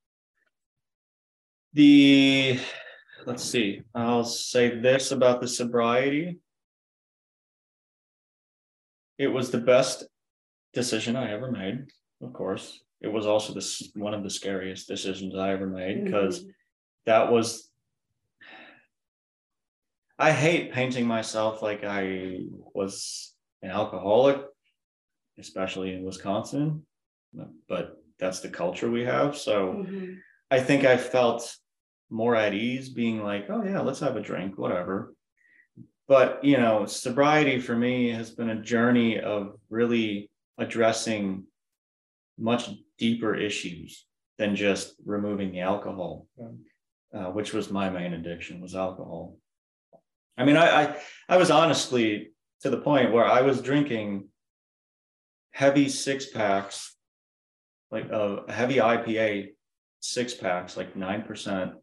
The 1.73 2.59
let's 3.25 3.43
see, 3.43 3.81
I'll 3.93 4.23
say 4.23 4.79
this 4.79 5.11
about 5.11 5.39
the 5.39 5.47
sobriety. 5.47 6.39
It 9.17 9.27
was 9.27 9.51
the 9.51 9.59
best 9.59 10.05
decision 10.73 11.15
I 11.15 11.31
ever 11.31 11.51
made, 11.51 11.85
of 12.21 12.33
course. 12.33 12.81
It 13.01 13.07
was 13.07 13.25
also 13.25 13.53
this 13.53 13.91
one 13.95 14.13
of 14.13 14.23
the 14.23 14.29
scariest 14.29 14.87
decisions 14.87 15.35
I 15.35 15.51
ever 15.51 15.67
made 15.67 16.05
because 16.05 16.39
mm-hmm. 16.39 16.49
that 17.05 17.31
was 17.31 17.68
I 20.19 20.33
hate 20.33 20.73
painting 20.73 21.07
myself 21.07 21.61
like 21.61 21.85
I 21.85 22.41
was 22.73 23.33
an 23.61 23.71
alcoholic, 23.71 24.41
especially 25.39 25.93
in 25.93 26.03
Wisconsin, 26.03 26.85
but 27.69 27.97
that's 28.19 28.41
the 28.41 28.49
culture 28.49 28.91
we 28.91 29.05
have. 29.05 29.37
So 29.37 29.75
mm-hmm. 29.75 30.15
I 30.51 30.59
think 30.59 30.83
I 30.83 30.97
felt 30.97 31.55
more 32.09 32.35
at 32.35 32.53
ease 32.53 32.89
being 32.89 33.23
like, 33.23 33.45
oh, 33.49 33.63
yeah, 33.63 33.79
let's 33.79 34.01
have 34.01 34.17
a 34.17 34.21
drink, 34.21 34.57
whatever. 34.57 35.13
But, 36.09 36.43
you 36.43 36.57
know, 36.57 36.85
sobriety 36.85 37.61
for 37.61 37.75
me 37.75 38.09
has 38.09 38.31
been 38.31 38.49
a 38.49 38.61
journey 38.61 39.19
of 39.19 39.55
really 39.69 40.29
addressing 40.57 41.45
much 42.37 42.71
deeper 42.97 43.35
issues 43.35 44.05
than 44.37 44.55
just 44.55 44.95
removing 45.05 45.51
the 45.51 45.61
alcohol, 45.61 46.27
uh, 47.13 47.25
which 47.25 47.53
was 47.53 47.71
my 47.71 47.89
main 47.89 48.13
addiction 48.13 48.59
was 48.59 48.75
alcohol. 48.75 49.37
I 50.39 50.45
mean, 50.45 50.55
I, 50.55 50.83
I, 50.83 50.95
I 51.27 51.37
was 51.37 51.51
honestly 51.51 52.31
to 52.61 52.69
the 52.69 52.77
point 52.77 53.11
where 53.11 53.25
I 53.25 53.41
was 53.41 53.61
drinking 53.61 54.29
heavy 55.51 55.89
six 55.89 56.27
packs, 56.27 56.95
like 57.91 58.05
a 58.05 58.13
uh, 58.13 58.51
heavy 58.51 58.77
IPA 58.77 59.49
six 59.99 60.33
packs, 60.33 60.77
like 60.77 60.95
nine 60.95 61.23
percent, 61.23 61.73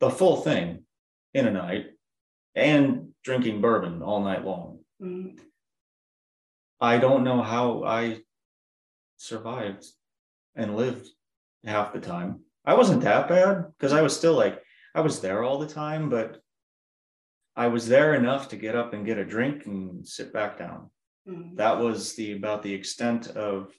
the 0.00 0.10
full 0.10 0.36
thing 0.36 0.84
in 1.32 1.46
a 1.46 1.50
night, 1.50 1.86
and 2.54 3.08
drinking 3.24 3.62
bourbon 3.62 4.02
all 4.02 4.22
night 4.22 4.44
long. 4.44 4.80
Mm-hmm. 5.02 5.38
I 6.80 6.98
don't 6.98 7.24
know 7.24 7.40
how 7.40 7.84
I 7.84 8.18
survived 9.16 9.86
and 10.54 10.76
lived 10.76 11.08
half 11.64 11.94
the 11.94 12.00
time. 12.00 12.40
I 12.66 12.74
wasn't 12.74 13.02
that 13.02 13.28
bad 13.28 13.64
because 13.78 13.94
I 13.94 14.02
was 14.02 14.14
still 14.14 14.34
like 14.34 14.62
I 14.94 15.00
was 15.00 15.20
there 15.20 15.42
all 15.42 15.58
the 15.58 15.66
time, 15.66 16.10
but 16.10 16.43
I 17.56 17.68
was 17.68 17.86
there 17.88 18.14
enough 18.14 18.48
to 18.48 18.56
get 18.56 18.74
up 18.74 18.92
and 18.92 19.06
get 19.06 19.18
a 19.18 19.24
drink 19.24 19.66
and 19.66 20.06
sit 20.06 20.32
back 20.32 20.58
down. 20.58 20.90
Mm-hmm. 21.28 21.56
That 21.56 21.78
was 21.78 22.14
the 22.14 22.32
about 22.32 22.62
the 22.62 22.74
extent 22.74 23.28
of 23.28 23.72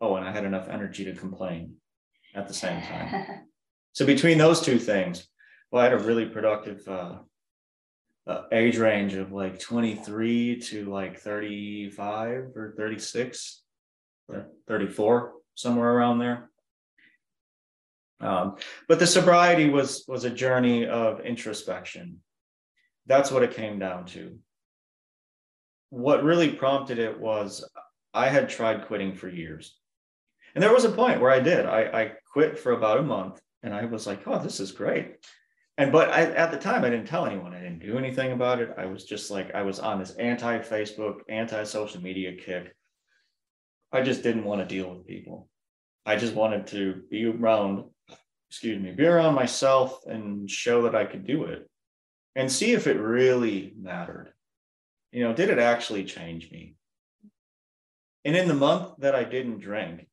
oh, 0.00 0.16
and 0.16 0.26
I 0.26 0.32
had 0.32 0.44
enough 0.44 0.68
energy 0.68 1.04
to 1.04 1.14
complain 1.14 1.76
at 2.34 2.48
the 2.48 2.54
same 2.54 2.80
time. 2.82 3.24
so 3.92 4.06
between 4.06 4.38
those 4.38 4.60
two 4.60 4.78
things, 4.78 5.26
well, 5.70 5.82
I 5.82 5.88
had 5.88 5.94
a 5.94 6.04
really 6.04 6.26
productive 6.26 6.86
uh, 6.86 7.18
uh, 8.26 8.42
age 8.52 8.78
range 8.78 9.14
of 9.14 9.32
like 9.32 9.58
23 9.58 10.60
to 10.60 10.84
like 10.90 11.20
35 11.20 12.52
or 12.56 12.74
36 12.76 13.62
or 14.28 14.46
34, 14.68 15.32
somewhere 15.54 15.92
around 15.92 16.18
there. 16.18 16.50
Um, 18.20 18.56
but 18.88 18.98
the 18.98 19.06
sobriety 19.06 19.68
was 19.68 20.04
was 20.06 20.24
a 20.24 20.30
journey 20.30 20.86
of 20.86 21.20
introspection 21.20 22.20
that's 23.06 23.30
what 23.30 23.42
it 23.42 23.54
came 23.54 23.78
down 23.78 24.06
to. 24.06 24.38
What 25.90 26.24
really 26.24 26.50
prompted 26.50 26.98
it 26.98 27.18
was 27.18 27.68
I 28.12 28.28
had 28.28 28.48
tried 28.48 28.86
quitting 28.86 29.14
for 29.14 29.28
years. 29.28 29.76
And 30.54 30.62
there 30.62 30.72
was 30.72 30.84
a 30.84 30.90
point 30.90 31.20
where 31.20 31.30
I 31.30 31.40
did. 31.40 31.66
I, 31.66 31.82
I 31.82 32.12
quit 32.32 32.58
for 32.58 32.72
about 32.72 32.98
a 32.98 33.02
month 33.02 33.40
and 33.62 33.74
I 33.74 33.84
was 33.84 34.06
like, 34.06 34.26
oh, 34.26 34.38
this 34.38 34.60
is 34.60 34.72
great. 34.72 35.16
And 35.76 35.90
but 35.90 36.10
I, 36.10 36.22
at 36.22 36.52
the 36.52 36.56
time, 36.56 36.84
I 36.84 36.90
didn't 36.90 37.08
tell 37.08 37.26
anyone. 37.26 37.52
I 37.52 37.60
didn't 37.60 37.80
do 37.80 37.98
anything 37.98 38.30
about 38.30 38.60
it. 38.60 38.70
I 38.78 38.86
was 38.86 39.04
just 39.04 39.30
like, 39.30 39.52
I 39.54 39.62
was 39.62 39.80
on 39.80 39.98
this 39.98 40.12
anti 40.12 40.60
Facebook, 40.60 41.20
anti 41.28 41.64
social 41.64 42.00
media 42.00 42.36
kick. 42.36 42.72
I 43.90 44.02
just 44.02 44.22
didn't 44.22 44.44
want 44.44 44.60
to 44.60 44.72
deal 44.72 44.94
with 44.94 45.06
people. 45.06 45.48
I 46.06 46.14
just 46.16 46.34
wanted 46.34 46.68
to 46.68 47.02
be 47.10 47.26
around, 47.26 47.84
excuse 48.48 48.80
me, 48.80 48.92
be 48.92 49.06
around 49.06 49.34
myself 49.34 50.00
and 50.06 50.48
show 50.48 50.82
that 50.82 50.94
I 50.94 51.06
could 51.06 51.26
do 51.26 51.44
it 51.44 51.68
and 52.36 52.50
see 52.50 52.72
if 52.72 52.86
it 52.86 52.98
really 52.98 53.74
mattered. 53.80 54.32
You 55.12 55.24
know, 55.24 55.32
did 55.32 55.50
it 55.50 55.58
actually 55.58 56.04
change 56.04 56.50
me? 56.50 56.76
And 58.24 58.36
in 58.36 58.48
the 58.48 58.54
month 58.54 58.94
that 58.98 59.14
I 59.14 59.24
didn't 59.24 59.60
drink, 59.60 60.06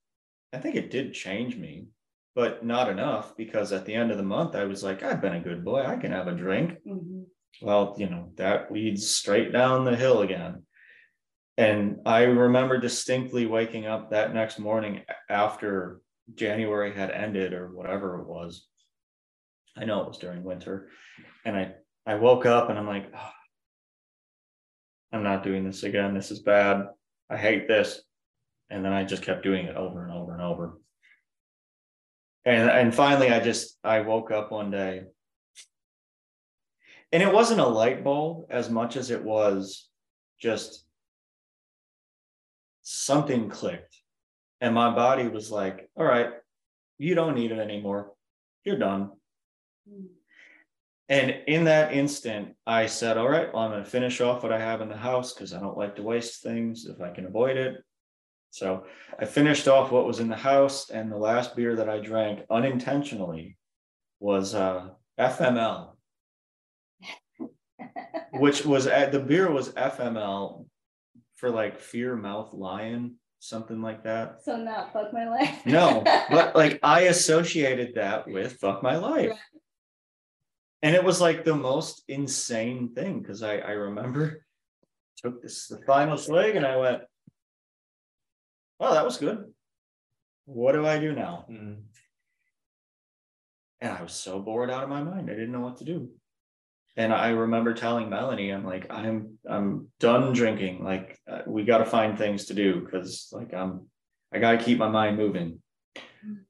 I 0.54 0.58
think 0.58 0.76
it 0.76 0.92
did 0.92 1.14
change 1.14 1.56
me, 1.56 1.88
but 2.36 2.66
not 2.66 2.90
enough 2.90 3.36
because 3.38 3.72
at 3.72 3.86
the 3.86 3.94
end 3.94 4.12
of 4.12 4.18
the 4.18 4.24
month, 4.24 4.56
I 4.56 4.66
was 4.66 4.84
like, 4.84 5.02
I've 5.02 5.22
been 5.22 5.36
a 5.36 5.40
good 5.40 5.64
boy. 5.64 5.84
I 5.84 5.96
can 5.96 6.12
have 6.12 6.28
a 6.28 6.36
drink. 6.36 6.78
Mm-hmm. 6.86 7.22
Well, 7.62 7.96
you 7.98 8.10
know, 8.10 8.32
that 8.36 8.72
leads 8.72 9.08
straight 9.08 9.52
down 9.52 9.86
the 9.86 9.96
hill 9.96 10.22
again. 10.22 10.64
And 11.58 11.98
I 12.06 12.24
remember 12.24 12.78
distinctly 12.78 13.46
waking 13.46 13.86
up 13.86 14.12
that 14.12 14.34
next 14.34 14.60
morning 14.60 15.02
after 15.30 16.02
January 16.34 16.94
had 16.94 17.12
ended 17.12 17.54
or 17.54 17.68
whatever 17.68 18.20
it 18.20 18.28
was. 18.28 18.68
I 19.78 19.86
know 19.86 20.02
it 20.02 20.08
was 20.08 20.18
during 20.18 20.44
winter. 20.44 20.90
And 21.46 21.56
I 21.56 21.74
I 22.06 22.16
woke 22.16 22.46
up 22.46 22.70
and 22.70 22.80
I'm 22.80 22.88
like, 22.88 23.12
oh, 23.16 23.32
I'm 25.12 25.24
not 25.24 25.44
doing 25.44 25.64
this 25.64 25.84
again. 25.84 26.14
This 26.14 26.32
is 26.32 26.40
bad. 26.40 26.88
I 27.30 27.38
hate 27.38 27.68
this. 27.68 28.02
And 28.70 28.84
then 28.84 28.94
I 28.94 29.04
just 29.04 29.24
kept 29.24 29.44
doing 29.44 29.66
it 29.66 29.76
over 29.76 30.04
and 30.04 30.14
over 30.14 30.34
and 30.34 30.42
over. 30.42 30.78
And 32.46 32.70
and 32.70 32.96
finally 32.96 33.30
I 33.30 33.40
just 33.40 33.78
I 33.84 34.02
woke 34.02 34.32
up 34.32 34.52
one 34.52 34.72
day. 34.72 35.04
And 37.12 37.22
it 37.22 37.32
wasn't 37.32 37.60
a 37.60 37.68
light 37.68 38.04
bulb 38.04 38.46
as 38.50 38.70
much 38.70 38.96
as 38.96 39.12
it 39.12 39.24
was 39.24 39.90
just 40.40 40.86
something 42.84 43.50
clicked. 43.50 43.98
And 44.62 44.74
my 44.74 44.96
body 44.96 45.28
was 45.28 45.52
like, 45.52 45.90
all 45.96 46.06
right, 46.06 46.30
you 46.98 47.16
don't 47.16 47.36
need 47.36 47.52
it 47.52 47.60
anymore. 47.60 48.14
You're 48.64 48.80
done. 48.80 49.12
Hmm. 49.90 50.06
And 51.12 51.36
in 51.48 51.66
that 51.66 51.92
instant, 51.92 52.56
I 52.66 52.86
said, 52.86 53.18
all 53.18 53.28
right, 53.28 53.54
well, 53.54 53.64
I'm 53.64 53.72
going 53.72 53.84
to 53.84 53.90
finish 53.90 54.22
off 54.22 54.44
what 54.44 54.54
I 54.54 54.60
have 54.60 54.80
in 54.80 54.88
the 54.88 54.96
house 54.96 55.34
because 55.34 55.54
I 55.54 55.60
don't 55.60 55.78
like 55.78 55.98
to 55.98 56.04
waste 56.04 56.42
things 56.42 56.86
if 56.86 57.02
I 57.02 57.10
can 57.10 57.26
avoid 57.26 57.58
it. 57.58 57.84
So 58.52 58.86
I 59.20 59.26
finished 59.26 59.68
off 59.68 59.92
what 59.92 60.08
was 60.08 60.22
in 60.22 60.30
the 60.30 60.38
house, 60.38 60.90
and 60.90 61.12
the 61.12 61.18
last 61.18 61.54
beer 61.54 61.76
that 61.76 61.90
I 61.90 62.00
drank 62.00 62.46
unintentionally 62.50 63.58
was 64.22 64.56
uh, 64.56 64.88
FML, 65.20 65.96
which 68.32 68.66
was 68.66 68.88
at 68.88 69.12
the 69.12 69.20
beer 69.20 69.52
was 69.52 69.74
FML 69.74 70.66
for 71.36 71.50
like 71.50 71.82
Fear 71.82 72.16
Mouth 72.16 72.54
Lion, 72.54 73.16
something 73.40 73.82
like 73.82 74.04
that. 74.06 74.44
So 74.46 74.56
not 74.56 74.94
fuck 74.94 75.12
my 75.12 75.28
life. 75.28 75.66
No, 75.66 76.04
but 76.30 76.56
like 76.56 76.80
I 76.84 77.02
associated 77.02 77.96
that 77.96 78.30
with 78.30 78.54
fuck 78.62 78.82
my 78.82 78.96
life. 78.96 79.38
And 80.84 80.96
it 80.96 81.04
was 81.04 81.22
like 81.22 81.44
the 81.44 81.56
most 81.56 82.04
insane 82.08 82.94
thing 82.96 83.20
because 83.20 83.44
I, 83.44 83.58
I 83.58 83.72
remember 83.72 84.46
took 85.18 85.42
this 85.42 85.68
the 85.68 85.78
final 85.86 86.18
swig 86.18 86.56
and 86.56 86.66
I 86.66 86.78
went, 86.78 87.02
well, 88.80 88.94
that 88.94 89.06
was 89.06 89.18
good. 89.18 89.54
What 90.46 90.72
do 90.72 90.88
I 90.88 90.98
do 90.98 91.14
now? 91.14 91.46
Mm. 91.50 91.82
And 93.80 93.92
I 93.92 94.02
was 94.02 94.14
so 94.14 94.40
bored 94.40 94.72
out 94.72 94.84
of 94.84 94.90
my 94.90 95.04
mind. 95.04 95.30
I 95.30 95.34
didn't 95.34 95.52
know 95.52 95.62
what 95.62 95.78
to 95.78 95.86
do. 95.86 96.10
And 96.98 97.14
I 97.14 97.30
remember 97.30 97.74
telling 97.74 98.10
Melanie, 98.10 98.50
I'm 98.50 98.66
like, 98.66 98.88
I'm 98.90 99.38
I'm 99.50 99.88
done 100.00 100.34
drinking. 100.34 100.84
Like 100.84 101.18
uh, 101.30 101.42
we 101.48 101.64
got 101.64 101.78
to 101.78 101.86
find 101.86 102.18
things 102.18 102.46
to 102.46 102.54
do 102.54 102.82
because 102.82 103.30
like 103.32 103.54
I'm 103.54 103.88
I 104.34 104.40
got 104.40 104.52
to 104.52 104.64
keep 104.64 104.78
my 104.78 104.90
mind 104.90 105.18
moving. 105.18 105.60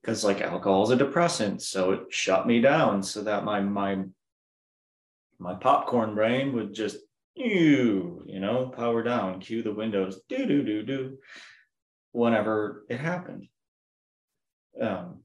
Because 0.01 0.23
like 0.23 0.41
alcohol 0.41 0.83
is 0.83 0.89
a 0.89 0.95
depressant, 0.95 1.61
so 1.61 1.91
it 1.91 2.01
shut 2.09 2.47
me 2.47 2.59
down 2.59 3.03
so 3.03 3.23
that 3.23 3.45
my 3.45 3.61
my 3.61 4.03
my 5.41 5.55
popcorn 5.55 6.15
brain 6.15 6.53
would 6.53 6.73
just 6.73 6.97
you 7.35 8.23
you 8.25 8.39
know 8.39 8.67
power 8.75 9.03
down, 9.03 9.39
cue 9.39 9.63
the 9.63 9.73
windows, 9.73 10.21
do 10.29 10.45
do 10.45 10.63
do 10.63 10.83
do 10.83 11.17
whenever 12.11 12.85
it 12.89 12.99
happened. 12.99 13.47
Um, 14.79 15.21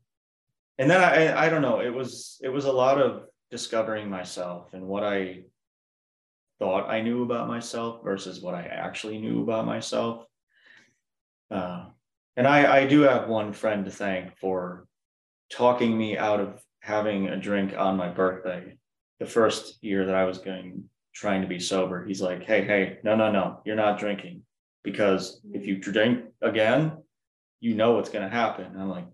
and 0.78 0.90
then 0.90 1.02
I, 1.02 1.46
I 1.46 1.48
don't 1.48 1.62
know, 1.62 1.80
it 1.80 1.92
was, 1.92 2.38
it 2.42 2.48
was 2.48 2.64
a 2.64 2.72
lot 2.72 3.00
of 3.00 3.24
discovering 3.50 4.10
myself 4.10 4.74
and 4.74 4.86
what 4.86 5.04
I 5.04 5.44
thought 6.58 6.90
I 6.90 7.00
knew 7.00 7.22
about 7.22 7.48
myself 7.48 8.02
versus 8.02 8.40
what 8.40 8.54
I 8.54 8.62
actually 8.62 9.18
knew 9.18 9.42
about 9.42 9.66
myself. 9.66 10.24
Uh, 11.50 11.86
and 12.36 12.46
I, 12.46 12.80
I 12.80 12.86
do 12.86 13.02
have 13.02 13.28
one 13.28 13.52
friend 13.52 13.84
to 13.84 13.90
thank 13.90 14.36
for 14.38 14.86
talking 15.50 15.96
me 15.96 16.18
out 16.18 16.40
of 16.40 16.60
having 16.80 17.28
a 17.28 17.36
drink 17.36 17.74
on 17.76 17.96
my 17.96 18.08
birthday. 18.08 18.76
The 19.18 19.26
first 19.26 19.82
year 19.82 20.06
that 20.06 20.14
I 20.14 20.24
was 20.24 20.38
going 20.38 20.84
trying 21.14 21.40
to 21.40 21.48
be 21.48 21.58
sober, 21.58 22.04
he's 22.04 22.20
like, 22.20 22.44
"Hey, 22.44 22.64
hey, 22.64 22.98
no, 23.02 23.16
no, 23.16 23.32
no, 23.32 23.60
you're 23.64 23.76
not 23.76 23.98
drinking 23.98 24.42
because 24.86 25.40
if 25.52 25.66
you 25.66 25.78
drink 25.78 26.24
again, 26.42 26.92
you 27.60 27.74
know 27.74 27.92
what's 27.92 28.08
going 28.10 28.28
to 28.28 28.34
happen. 28.34 28.66
I'm 28.78 28.88
like, 28.88 29.06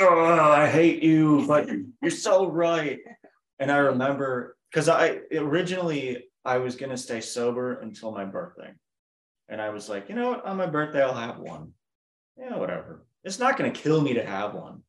oh, 0.00 0.50
I 0.50 0.68
hate 0.68 1.02
you, 1.02 1.46
but 1.46 1.68
you're 2.00 2.10
so 2.10 2.50
right. 2.50 2.98
And 3.58 3.70
I 3.70 3.76
remember 3.76 4.56
because 4.70 4.88
I 4.88 5.20
originally 5.32 6.24
I 6.44 6.58
was 6.58 6.74
going 6.74 6.90
to 6.90 6.96
stay 6.96 7.20
sober 7.20 7.80
until 7.80 8.10
my 8.10 8.24
birthday. 8.24 8.72
And 9.48 9.60
I 9.60 9.70
was 9.70 9.88
like, 9.88 10.08
you 10.08 10.16
know 10.16 10.30
what? 10.30 10.44
On 10.44 10.56
my 10.56 10.66
birthday, 10.66 11.02
I'll 11.02 11.14
have 11.14 11.38
one. 11.38 11.72
Yeah, 12.36 12.56
whatever. 12.56 13.04
It's 13.22 13.38
not 13.38 13.56
going 13.56 13.72
to 13.72 13.80
kill 13.80 14.00
me 14.00 14.14
to 14.14 14.26
have 14.26 14.54
one. 14.54 14.82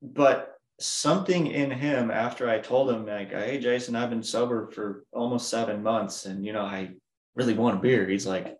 But 0.00 0.49
something 0.80 1.46
in 1.46 1.70
him 1.70 2.10
after 2.10 2.48
I 2.48 2.58
told 2.58 2.90
him, 2.90 3.06
like, 3.06 3.30
hey, 3.30 3.58
Jason, 3.58 3.94
I've 3.94 4.10
been 4.10 4.22
sober 4.22 4.70
for 4.70 5.04
almost 5.12 5.48
seven 5.48 5.82
months. 5.82 6.26
And, 6.26 6.44
you 6.44 6.52
know, 6.52 6.62
I 6.62 6.90
really 7.34 7.54
want 7.54 7.76
a 7.76 7.80
beer. 7.80 8.08
He's 8.08 8.26
like, 8.26 8.56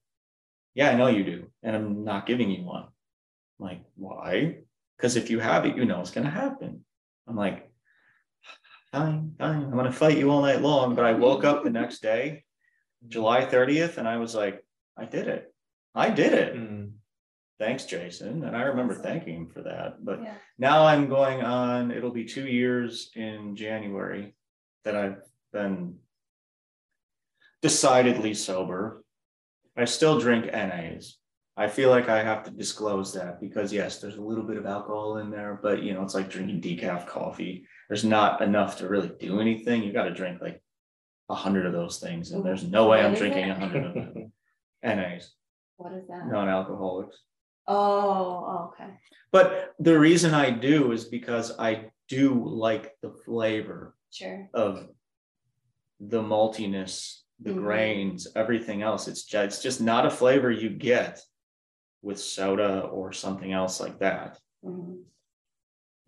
yeah, 0.75 0.91
I 0.91 0.97
know 0.97 1.09
you 1.09 1.25
do. 1.25 1.47
And 1.63 1.75
I'm 1.75 2.05
not 2.05 2.27
giving 2.27 2.51
you 2.51 2.65
one. 2.65 2.85
I'm 2.85 3.67
like, 3.67 3.81
why? 3.97 4.59
Because 4.97 5.17
if 5.17 5.31
you 5.31 5.41
have 5.41 5.67
it, 5.67 5.77
you 5.77 5.85
know 5.85 6.01
it's 6.01 6.11
going 6.11 6.27
to 6.27 6.31
happen. 6.31 6.85
I'm 7.27 7.37
like, 7.37 7.71
fine, 8.93 9.35
fine. 9.39 9.71
I'm 9.73 9.85
to 9.85 9.93
fight 9.93 10.19
you 10.19 10.31
all 10.31 10.43
night 10.43 10.61
long. 10.61 10.95
But 10.95 11.07
I 11.07 11.13
woke 11.13 11.45
up 11.45 11.65
the 11.65 11.71
next 11.71 12.03
day, 12.03 12.45
July 13.09 13.45
30th, 13.45 13.97
and 13.97 14.07
I 14.07 14.19
was 14.19 14.35
like, 14.35 14.65
I 14.97 15.07
did 15.07 15.29
it. 15.29 15.53
I 15.95 16.11
did 16.11 16.35
it. 16.35 16.55
Mm. 16.55 16.80
Thanks, 17.61 17.85
Jason. 17.85 18.43
And 18.45 18.57
I 18.57 18.63
remember 18.63 18.95
thanking 18.95 19.35
him 19.37 19.47
for 19.51 19.61
that. 19.63 20.03
But 20.03 20.23
Yeah. 20.23 20.35
now 20.57 20.87
I'm 20.87 21.11
going 21.11 21.43
on, 21.43 21.91
it'll 21.91 22.11
be 22.11 22.25
two 22.25 22.49
years 22.49 23.11
in 23.15 23.55
January 23.55 24.35
that 24.85 24.97
I've 24.97 25.23
been 25.53 25.99
decidedly 27.61 28.33
sober. 28.33 29.05
I 29.77 29.85
still 29.85 30.19
drink 30.19 30.47
NAs. 30.47 31.19
I 31.55 31.69
feel 31.69 31.91
like 31.91 32.09
I 32.09 32.23
have 32.23 32.45
to 32.45 32.51
disclose 32.51 33.13
that 33.13 33.43
because 33.43 33.75
yes, 33.75 34.01
there's 34.01 34.17
a 34.17 34.23
little 34.23 34.45
bit 34.45 34.57
of 34.57 34.65
alcohol 34.65 35.19
in 35.19 35.31
there, 35.31 35.61
but 35.63 35.83
you 35.83 35.93
know, 35.93 36.03
it's 36.03 36.15
like 36.15 36.31
drinking 36.31 36.63
decaf 36.63 37.07
coffee. 37.07 37.67
There's 37.91 38.05
not 38.05 38.41
enough 38.41 38.79
to 38.79 38.89
really 38.89 39.11
do 39.21 39.39
anything. 39.39 39.83
You 39.83 39.93
got 39.93 40.05
to 40.05 40.15
drink 40.15 40.41
like 40.41 40.63
a 41.29 41.35
hundred 41.35 41.67
of 41.67 41.75
those 41.75 41.99
things, 41.99 42.31
and 42.31 42.43
there's 42.43 42.65
no 42.65 42.89
way 42.89 42.99
What 42.99 43.07
I'm 43.07 43.15
drinking 43.15 43.51
a 43.51 43.55
hundred 43.55 43.85
of 43.85 43.95
them. 43.95 44.33
NAs, 44.83 45.35
What 45.77 45.93
is 45.93 46.09
that? 46.09 46.27
non-alcoholics. 46.27 47.19
Oh, 47.71 48.45
oh, 48.49 48.73
okay. 48.73 48.91
But 49.31 49.75
the 49.79 49.97
reason 49.99 50.35
I 50.35 50.51
do 50.51 50.91
is 50.91 51.05
because 51.05 51.57
I 51.59 51.91
do 52.09 52.45
like 52.45 52.97
the 53.01 53.13
flavor 53.25 53.95
Sure. 54.11 54.51
of 54.53 54.89
the 56.01 56.21
maltiness, 56.21 57.23
the 57.39 57.51
Mhm. 57.53 57.63
grains, 57.63 58.27
everything 58.35 58.83
else. 58.83 59.07
It's 59.07 59.23
just, 59.23 59.47
it's 59.47 59.63
just 59.63 59.81
not 59.81 60.05
a 60.05 60.11
flavor 60.11 60.51
you 60.51 60.69
get 60.71 61.21
with 62.03 62.19
soda 62.19 62.81
or 62.81 63.13
something 63.13 63.53
else 63.53 63.79
like 63.81 64.01
that. 64.01 64.41
Mhm. 64.65 65.05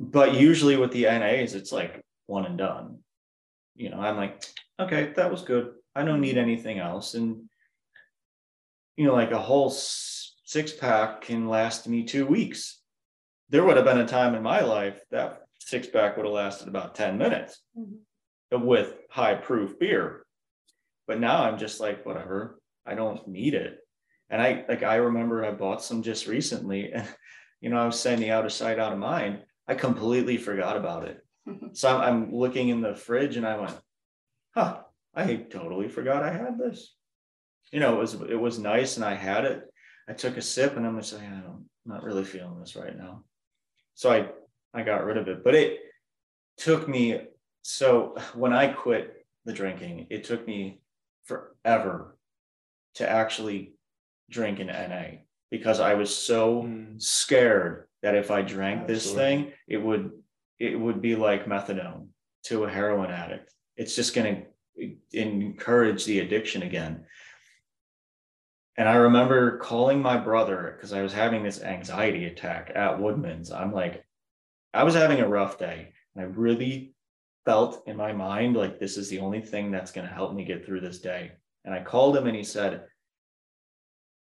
But 0.00 0.34
usually 0.34 0.76
with 0.76 0.90
the 0.90 1.06
NAs, 1.06 1.54
it's 1.54 1.70
like 1.70 2.04
one 2.26 2.44
and 2.44 2.58
done. 2.58 3.04
You 3.76 3.90
know, 3.90 4.00
I'm 4.00 4.16
like, 4.16 4.42
okay, 4.80 5.12
that 5.12 5.30
was 5.30 5.42
good. 5.42 5.74
I 5.94 6.04
don't 6.04 6.20
need 6.20 6.38
anything 6.38 6.80
else. 6.80 7.14
And, 7.14 7.48
you 8.96 9.04
know, 9.06 9.14
like 9.14 9.30
a 9.30 9.38
whole 9.40 9.70
six 10.52 10.70
pack 10.70 11.22
can 11.22 11.48
last 11.48 11.88
me 11.88 12.04
two 12.04 12.26
weeks. 12.26 12.82
There 13.48 13.64
would 13.64 13.76
have 13.76 13.86
been 13.86 14.00
a 14.00 14.06
time 14.06 14.34
in 14.34 14.42
my 14.42 14.60
life 14.60 15.00
that 15.10 15.46
six 15.58 15.86
pack 15.86 16.16
would 16.18 16.26
have 16.26 16.34
lasted 16.34 16.68
about 16.68 16.94
10 16.94 17.16
minutes 17.16 17.62
Mhm. 17.74 18.00
with 18.62 18.94
high 19.08 19.34
proof 19.34 19.78
beer. 19.78 20.26
But 21.06 21.20
now 21.20 21.44
I'm 21.44 21.56
just 21.56 21.80
like, 21.80 22.04
whatever, 22.04 22.60
I 22.84 22.94
don't 22.94 23.26
need 23.26 23.54
it. 23.54 23.78
And 24.28 24.42
I 24.42 24.66
like, 24.68 24.82
I 24.82 24.96
remember 24.96 25.42
I 25.42 25.52
bought 25.52 25.82
some 25.82 26.02
just 26.02 26.26
recently 26.26 26.92
and, 26.92 27.08
you 27.62 27.70
know, 27.70 27.78
I 27.78 27.86
was 27.86 27.98
saying 27.98 28.20
the 28.20 28.30
out 28.30 28.44
of 28.44 28.52
sight, 28.52 28.78
out 28.78 28.92
of 28.92 28.98
mind. 28.98 29.42
I 29.66 29.74
completely 29.74 30.36
forgot 30.36 30.76
about 30.76 31.04
it. 31.08 31.18
So 31.74 31.88
I'm, 31.88 32.02
I'm 32.02 32.34
looking 32.34 32.68
in 32.68 32.82
the 32.82 32.94
fridge 32.94 33.38
and 33.38 33.46
I 33.46 33.56
went, 33.58 33.80
huh, 34.54 34.82
I 35.14 35.36
totally 35.36 35.88
forgot 35.88 36.22
I 36.22 36.30
had 36.32 36.58
this. 36.58 36.94
You 37.72 37.80
know, 37.80 37.94
it 37.94 37.98
was, 38.00 38.14
it 38.14 38.40
was 38.46 38.58
nice 38.58 38.96
and 38.96 39.04
I 39.06 39.14
had 39.14 39.46
it. 39.46 39.71
I 40.08 40.12
took 40.12 40.36
a 40.36 40.42
sip 40.42 40.76
and 40.76 40.86
I'm 40.86 40.98
just 40.98 41.12
like, 41.12 41.22
I 41.22 41.26
don't, 41.40 41.64
I'm 41.86 41.92
not 41.92 42.02
really 42.02 42.24
feeling 42.24 42.58
this 42.60 42.76
right 42.76 42.96
now. 42.96 43.24
So 43.94 44.10
I, 44.10 44.28
I 44.74 44.82
got 44.82 45.04
rid 45.04 45.16
of 45.16 45.28
it, 45.28 45.44
but 45.44 45.54
it 45.54 45.78
took 46.56 46.88
me, 46.88 47.20
so 47.62 48.16
when 48.34 48.52
I 48.52 48.68
quit 48.68 49.26
the 49.44 49.52
drinking, 49.52 50.06
it 50.10 50.24
took 50.24 50.46
me 50.46 50.80
forever 51.24 52.16
to 52.94 53.08
actually 53.08 53.74
drink 54.30 54.58
an 54.60 54.66
NA 54.68 55.18
because 55.50 55.80
I 55.80 55.94
was 55.94 56.14
so 56.14 56.62
Mm. 56.62 57.00
scared 57.00 57.86
that 58.02 58.14
if 58.14 58.30
I 58.30 58.42
drank 58.42 58.86
this 58.86 59.12
thing, 59.12 59.52
it 59.68 59.76
would 59.76 60.10
it 60.58 60.78
would 60.78 61.00
be 61.02 61.16
like 61.16 61.46
methadone 61.46 62.08
to 62.44 62.64
a 62.64 62.70
heroin 62.70 63.10
addict. 63.10 63.52
It's 63.76 63.96
just 63.96 64.14
going 64.14 64.46
to 64.76 64.94
encourage 65.12 66.04
the 66.04 66.20
addiction 66.20 66.62
again. 66.62 67.04
And 68.76 68.88
I 68.88 68.94
remember 68.94 69.58
calling 69.58 70.00
my 70.00 70.16
brother 70.16 70.74
because 70.74 70.92
I 70.92 71.02
was 71.02 71.12
having 71.12 71.42
this 71.42 71.62
anxiety 71.62 72.24
attack 72.24 72.72
at 72.74 73.00
Woodman's. 73.00 73.52
I'm 73.52 73.72
like, 73.72 74.04
I 74.72 74.84
was 74.84 74.94
having 74.94 75.20
a 75.20 75.28
rough 75.28 75.58
day. 75.58 75.92
And 76.14 76.24
I 76.24 76.28
really 76.28 76.94
felt 77.44 77.82
in 77.86 77.96
my 77.96 78.12
mind 78.12 78.56
like 78.56 78.78
this 78.78 78.96
is 78.96 79.08
the 79.08 79.18
only 79.18 79.42
thing 79.42 79.70
that's 79.70 79.92
going 79.92 80.06
to 80.06 80.14
help 80.14 80.34
me 80.34 80.44
get 80.44 80.64
through 80.64 80.80
this 80.80 81.00
day. 81.00 81.32
And 81.64 81.74
I 81.74 81.82
called 81.82 82.16
him 82.16 82.26
and 82.26 82.36
he 82.36 82.44
said, 82.44 82.84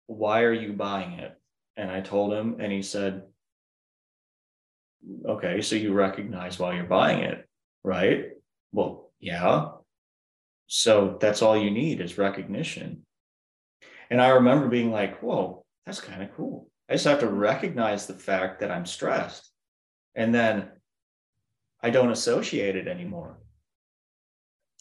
Why 0.06 0.42
are 0.42 0.52
you 0.52 0.72
buying 0.72 1.18
it? 1.18 1.38
And 1.76 1.90
I 1.90 2.00
told 2.00 2.32
him, 2.32 2.56
and 2.58 2.72
he 2.72 2.82
said, 2.82 3.24
Okay, 5.26 5.60
so 5.60 5.76
you 5.76 5.92
recognize 5.92 6.58
why 6.58 6.74
you're 6.74 6.84
buying 6.84 7.20
it, 7.20 7.48
right? 7.84 8.30
Well, 8.72 9.10
yeah. 9.20 9.68
So 10.66 11.18
that's 11.20 11.42
all 11.42 11.56
you 11.56 11.70
need 11.70 12.00
is 12.00 12.18
recognition. 12.18 13.04
And 14.10 14.20
I 14.20 14.30
remember 14.30 14.68
being 14.68 14.90
like, 14.90 15.20
whoa, 15.20 15.64
that's 15.84 16.00
kind 16.00 16.22
of 16.22 16.34
cool. 16.34 16.70
I 16.88 16.94
just 16.94 17.04
have 17.04 17.20
to 17.20 17.28
recognize 17.28 18.06
the 18.06 18.14
fact 18.14 18.60
that 18.60 18.70
I'm 18.70 18.86
stressed. 18.86 19.50
And 20.14 20.34
then 20.34 20.68
I 21.82 21.90
don't 21.90 22.10
associate 22.10 22.76
it 22.76 22.88
anymore. 22.88 23.38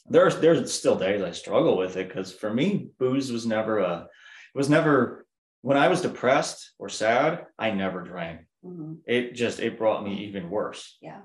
There's 0.09 0.37
there's 0.39 0.71
still 0.71 0.97
days 0.97 1.21
I 1.21 1.31
struggle 1.31 1.77
with 1.77 1.97
it 1.97 2.07
because 2.07 2.33
for 2.33 2.53
me, 2.53 2.89
booze 2.97 3.31
was 3.31 3.45
never 3.45 3.79
a 3.79 4.03
it 4.03 4.57
was 4.57 4.69
never 4.69 5.25
when 5.61 5.77
I 5.77 5.89
was 5.89 6.01
depressed 6.01 6.71
or 6.79 6.87
sad, 6.87 7.45
I 7.59 7.71
never 7.71 8.01
drank. 8.01 8.41
Mhm. 8.63 8.99
It 9.05 9.33
just 9.33 9.59
it 9.59 9.77
brought 9.77 10.03
me 10.05 10.25
even 10.25 10.49
worse. 10.49 10.97
Yeah. 11.01 11.21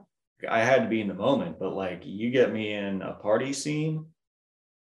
I 0.49 0.65
had 0.65 0.83
to 0.83 0.89
be 0.89 1.01
in 1.01 1.07
the 1.07 1.15
moment, 1.15 1.61
but 1.61 1.75
like 1.75 2.03
you 2.05 2.33
get 2.33 2.53
me 2.53 2.73
in 2.73 3.03
a 3.03 3.15
party 3.15 3.53
scene, 3.53 4.07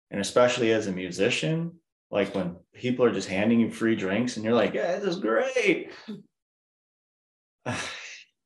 and 0.09 0.19
especially 0.19 0.71
as 0.71 0.87
a 0.87 0.91
musician, 0.91 1.79
like 2.11 2.35
when 2.35 2.57
people 2.73 3.05
are 3.05 3.13
just 3.13 3.29
handing 3.29 3.61
you 3.61 3.71
free 3.71 3.95
drinks 3.95 4.35
and 4.35 4.43
you're 4.43 4.53
like, 4.53 4.73
yeah, 4.73 4.97
this 4.99 5.15
is 5.15 5.19
great. 5.19 5.91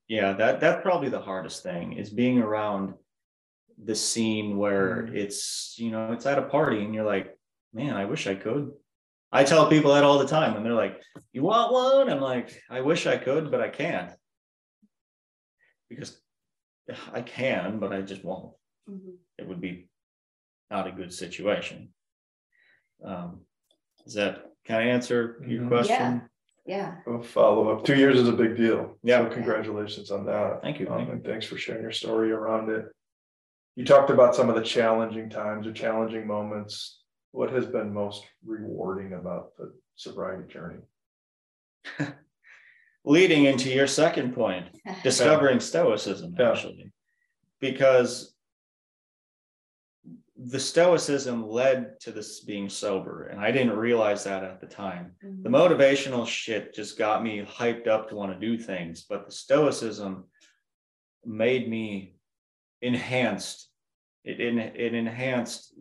yeah, 0.08 0.34
that 0.34 0.60
that's 0.60 0.84
probably 0.84 1.10
the 1.10 1.20
hardest 1.22 1.64
thing 1.64 1.94
is 1.94 2.12
being 2.12 2.38
around 2.38 2.94
the 3.84 3.96
scene 3.96 4.58
where 4.58 5.08
it's, 5.08 5.76
you 5.78 5.90
know, 5.92 6.14
it's 6.14 6.28
at 6.28 6.38
a 6.38 6.44
party 6.44 6.84
and 6.84 6.94
you're 6.94 7.04
like, 7.04 7.36
man, 7.74 7.96
I 7.96 8.06
wish 8.06 8.28
I 8.28 8.36
could. 8.36 8.72
I 9.32 9.44
tell 9.44 9.68
people 9.68 9.94
that 9.94 10.04
all 10.04 10.20
the 10.20 10.28
time 10.28 10.56
and 10.56 10.66
they're 10.66 10.74
like, 10.74 11.02
you 11.34 11.42
want 11.42 11.74
one? 11.74 12.10
I'm 12.10 12.22
like, 12.22 12.62
I 12.70 12.82
wish 12.82 13.08
I 13.08 13.18
could, 13.18 13.52
but 13.52 13.62
I 13.62 13.70
can't. 13.70 14.12
Because 15.90 16.22
I 17.12 17.22
can, 17.22 17.80
but 17.80 17.92
I 17.92 18.02
just 18.02 18.24
won't. 18.24 18.54
Mhm. 18.90 19.16
It 19.40 19.48
would 19.48 19.60
be 19.60 19.90
not 20.70 20.88
a 20.88 20.92
good 20.92 21.12
situation. 21.12 21.90
Um, 23.04 23.42
does 24.06 24.14
that 24.14 24.46
kind 24.66 24.88
of 24.88 24.94
answer 24.94 25.42
your 25.46 25.64
Mhm. 25.64 25.68
question? 25.68 26.30
Yeah. 26.66 26.96
A 27.06 27.22
follow 27.22 27.70
up. 27.70 27.84
Two 27.86 27.96
years 27.96 28.20
is 28.20 28.28
a 28.28 28.34
big 28.34 28.56
deal. 28.56 28.98
Yeah. 29.04 29.28
So 29.28 29.34
congratulations 29.36 30.10
on 30.12 30.26
that. 30.26 30.62
Thank 30.62 30.80
you. 30.80 30.90
Um, 30.90 31.10
and 31.10 31.24
thanks 31.24 31.46
for 31.46 31.58
sharing 31.58 31.82
your 31.84 31.92
story 31.92 32.32
around 32.32 32.70
it. 32.70 32.86
You 33.76 33.86
talked 33.86 34.10
about 34.10 34.36
some 34.36 34.50
of 34.50 34.56
the 34.56 34.64
challenging 34.64 35.30
times 35.30 35.68
or 35.68 35.74
challenging 35.74 36.26
moments. 36.26 37.04
What 37.32 37.52
has 37.52 37.66
been 37.66 37.94
most 37.94 38.26
rewarding 38.46 39.14
about 39.14 39.56
the 39.58 39.74
sobriety 39.96 40.48
journey? 40.52 40.80
Leading 43.04 43.46
into 43.46 43.70
your 43.70 43.86
second 43.88 44.34
point, 44.34 44.68
discovering 45.04 45.60
stoicism 45.60 46.36
Yeah. 46.40 46.52
actually 46.52 46.92
because 47.60 48.35
the 50.48 50.60
stoicism 50.60 51.48
led 51.48 52.00
to 52.00 52.12
this 52.12 52.42
being 52.42 52.70
sober 52.70 53.28
and 53.28 53.40
i 53.40 53.52
didn't 53.52 53.76
realize 53.76 54.24
that 54.24 54.44
at 54.44 54.60
the 54.60 54.68
time. 54.68 55.12
The 55.22 55.28
mm-hmm. 55.28 55.56
motivational 55.56 56.28
shit 56.28 56.74
just 56.74 56.98
got 56.98 57.24
me 57.24 57.46
hyped 57.46 57.88
up 57.88 58.10
to 58.10 58.16
want 58.16 58.32
to 58.34 58.48
do 58.48 58.58
things 58.58 59.06
but 59.10 59.26
the 59.26 59.32
stoicism 59.32 60.26
made 61.26 61.70
me 61.70 62.16
enhanced. 62.82 63.70
It, 64.24 64.40
it, 64.40 64.76
it 64.76 64.94
enhanced 64.94 65.74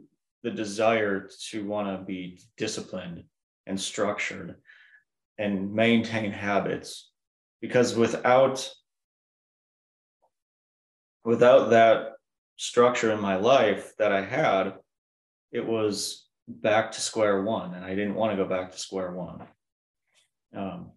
the 0.43 0.51
desire 0.51 1.29
to 1.51 1.67
want 1.67 1.89
to 1.89 2.05
be 2.05 2.41
disciplined 2.57 3.25
and 3.67 3.81
structured 3.81 4.57
and 5.39 5.73
maintain 5.73 6.31
habits 6.33 7.11
because 7.61 7.97
without 7.97 8.71
without 11.25 11.71
that 11.71 12.13
structure 12.57 13.13
in 13.13 13.21
my 13.21 13.37
life 13.37 13.93
that 13.99 14.13
I 14.13 14.25
had, 14.25 14.75
it 15.53 15.67
was 15.67 16.29
back 16.47 16.93
to 16.93 17.01
square 17.01 17.43
one, 17.43 17.75
and 17.75 17.85
I 17.85 17.95
didn't 17.95 18.15
want 18.15 18.33
to 18.33 18.37
go 18.37 18.49
back 18.49 18.73
to 18.73 18.79
square 18.79 19.13
one. 19.13 19.43
Um, 20.55 20.93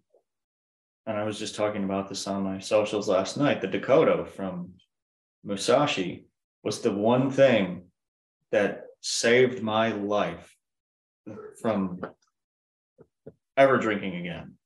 and 1.06 1.16
I 1.16 1.24
was 1.24 1.38
just 1.38 1.54
talking 1.54 1.84
about 1.84 2.08
this 2.08 2.26
on 2.26 2.42
my 2.42 2.58
socials 2.58 3.08
last 3.08 3.36
night. 3.36 3.60
The 3.60 3.68
Dokkodo 3.68 4.28
from 4.28 4.74
Musashi 5.42 6.26
was 6.62 6.80
the 6.80 6.92
one 6.92 7.30
thing 7.30 7.84
that 8.52 8.84
saved 9.00 9.62
my 9.62 9.92
life 9.92 10.54
from 11.62 12.00
ever 13.56 13.78
drinking 13.78 14.16
again 14.16 14.57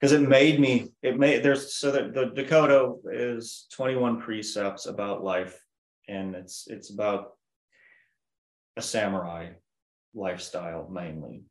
because 0.00 0.12
it 0.12 0.26
made 0.26 0.58
me 0.58 0.88
it 1.02 1.18
made 1.18 1.42
there's 1.42 1.74
so 1.74 1.90
that 1.90 2.14
the 2.14 2.26
Dokkodo 2.26 2.98
is 3.12 3.66
21 3.72 4.20
precepts 4.20 4.86
about 4.86 5.22
life 5.22 5.62
and 6.08 6.34
it's 6.34 6.66
it's 6.68 6.90
about 6.90 7.32
a 8.76 8.82
samurai 8.82 9.50
lifestyle 10.14 10.88
mainly. 10.90 11.42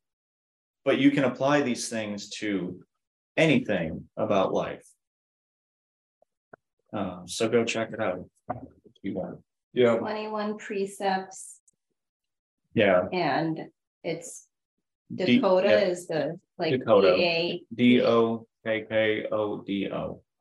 But 0.83 0.97
you 0.97 1.11
can 1.11 1.25
apply 1.25 1.61
these 1.61 1.89
things 1.89 2.29
to 2.39 2.79
anything 3.37 4.05
about 4.17 4.53
life. 4.53 4.85
Um, 6.91 7.23
so 7.27 7.47
go 7.47 7.63
check 7.63 7.91
it 7.93 8.01
out 8.01 8.25
if 8.49 8.93
you 9.03 9.13
want. 9.13 9.39
Yeah, 9.73 9.97
Twenty-one 9.97 10.57
precepts. 10.57 11.59
Yeah. 12.73 13.03
And 13.13 13.59
it's 14.03 14.41
D- 14.41 14.48
Dakota 15.13 15.69
yeah, 15.69 15.79
is 15.79 16.07
the 16.07 16.39
like 16.57 16.79
Dakota. 16.79 17.15
D 17.15 17.65
d-o-k-k-o-d-o. 17.73 18.45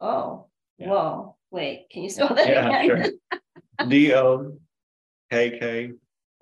Oh, 0.01 0.47
Yeah. 0.79 0.89
whoa, 0.89 1.37
wait, 1.51 1.89
can 1.91 2.03
you 2.05 2.11
spell 2.11 2.35
that 2.35 2.49
Yeah, 2.49 2.83
again? 2.83 3.19
D 3.89 4.15
O 4.15 4.59
K 5.31 5.59
K 5.59 5.93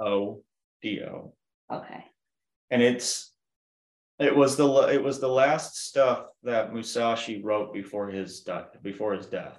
O 0.00 0.42
D 0.82 1.02
O. 1.04 1.34
Okay. 1.72 2.04
And 2.70 2.82
it's 2.82 3.32
it 4.18 4.34
was 4.34 4.56
the 4.56 4.66
it 4.92 5.02
was 5.02 5.20
the 5.20 5.28
last 5.28 5.76
stuff 5.86 6.26
that 6.42 6.72
Musashi 6.72 7.42
wrote 7.42 7.72
before 7.74 8.08
his 8.08 8.40
death 8.40 8.68
before 8.82 9.12
his 9.14 9.26
death. 9.26 9.58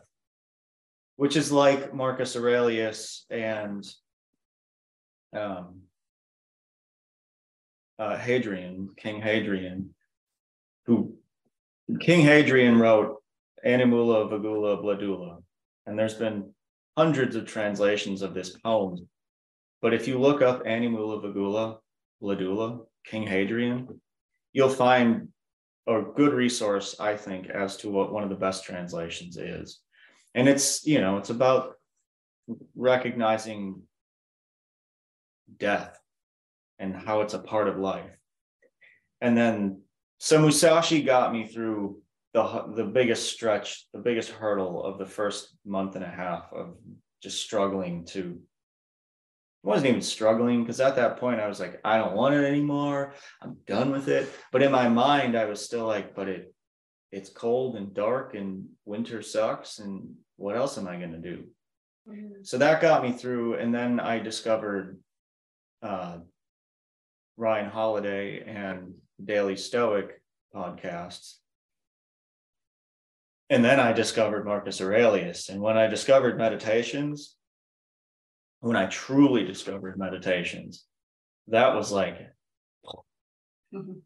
Which 1.16 1.36
is 1.36 1.52
like 1.52 1.94
Marcus 1.94 2.36
Aurelius 2.36 3.26
and 3.30 3.88
um 5.34 5.82
uh 8.00 8.18
Hadrian, 8.18 8.90
King 8.98 9.22
Hadrian, 9.22 9.94
who 10.86 11.16
King 12.00 12.22
Hadrian 12.22 12.80
wrote 12.80 13.18
Animula 13.66 14.30
Vagula 14.30 14.84
Blandula. 14.84 15.42
And 15.86 15.98
there's 15.98 16.14
been 16.14 16.54
hundreds 16.98 17.36
of 17.36 17.46
translations 17.46 18.22
of 18.22 18.34
this 18.34 18.58
poem. 18.58 19.08
But 19.82 19.94
if 19.94 20.08
you 20.08 20.20
look 20.20 20.42
up 20.42 20.66
Animula 20.66 21.24
Vagula 21.24 21.78
Blandula, 22.22 22.86
King 23.06 23.26
Hadrian, 23.26 24.02
you'll 24.54 24.70
find 24.70 25.30
a 25.88 26.02
good 26.02 26.34
resource, 26.34 26.96
I 27.00 27.16
think, 27.16 27.50
as 27.50 27.78
to 27.78 27.90
what 27.90 28.12
one 28.12 28.24
of 28.24 28.30
the 28.30 28.36
best 28.36 28.66
translations 28.66 29.38
is. 29.38 29.80
And 30.36 30.50
it's, 30.50 30.86
you 30.86 31.00
know, 31.00 31.18
it's 31.18 31.30
about 31.30 31.76
recognizing 32.76 33.82
death 35.58 35.98
and 36.80 36.96
how 36.96 37.22
it's 37.22 37.34
a 37.34 37.40
part 37.40 37.68
of 37.68 37.78
life. 37.78 38.12
And 39.22 39.38
then, 39.38 39.82
so 40.20 40.40
Musashi 40.40 41.02
got 41.02 41.34
me 41.34 41.48
through 41.48 42.02
the 42.34 42.74
the 42.76 42.84
biggest 42.84 43.32
stretch, 43.32 43.88
the 43.94 44.00
biggest 44.00 44.30
hurdle 44.30 44.84
of 44.84 44.98
the 44.98 45.06
first 45.06 45.56
month 45.66 45.96
and 45.96 46.06
a 46.06 46.10
half 46.10 46.52
of 46.54 46.76
just 47.22 47.42
struggling 47.42 48.06
to. 48.06 48.40
I 49.66 49.70
wasn't 49.70 49.90
even 49.90 50.02
struggling 50.02 50.64
because 50.64 50.80
at 50.80 50.96
that 50.96 51.18
point 51.18 51.42
I 51.42 51.48
was 51.48 51.60
like, 51.60 51.80
I 51.84 51.98
don't 51.98 52.16
want 52.16 52.36
it 52.36 52.46
anymore. 52.46 53.14
I'm 53.42 53.58
done 53.66 53.92
with 53.92 54.08
it. 54.08 54.32
But 54.52 54.62
in 54.62 54.72
my 54.72 54.88
mind, 54.88 55.36
I 55.36 55.46
was 55.46 55.66
still 55.66 55.86
like, 55.86 56.16
but 56.16 56.30
it 56.30 56.54
it's 57.12 57.30
cold 57.30 57.76
and 57.76 57.94
dark 57.94 58.36
and 58.36 58.66
winter 58.86 59.22
sucks. 59.22 59.80
And 59.80 60.16
what 60.36 60.56
else 60.56 60.78
am 60.78 60.88
I 60.88 60.98
gonna 60.98 61.18
do? 61.18 61.46
So 62.44 62.58
that 62.58 62.82
got 62.82 63.04
me 63.04 63.12
through. 63.12 63.56
And 63.56 63.74
then 63.74 64.00
I 64.00 64.20
discovered 64.20 65.00
uh, 65.82 66.20
Ryan 67.38 67.70
Holiday 67.70 68.44
and 68.46 68.96
Daily 69.24 69.56
Stoic 69.56 70.22
podcasts. 70.54 71.36
And 73.50 73.64
then 73.64 73.80
I 73.80 73.94
discovered 73.94 74.46
Marcus 74.46 74.82
Aurelius. 74.82 75.50
And 75.50 75.62
when 75.62 75.78
I 75.78 75.88
discovered 75.88 76.38
meditations, 76.38 77.36
when 78.60 78.76
I 78.76 78.88
truly 78.88 79.46
discovered 79.46 79.98
meditations, 79.98 80.86
that 81.48 81.76
was 81.76 81.92
like, 81.92 82.18
mm-hmm. 83.74 84.00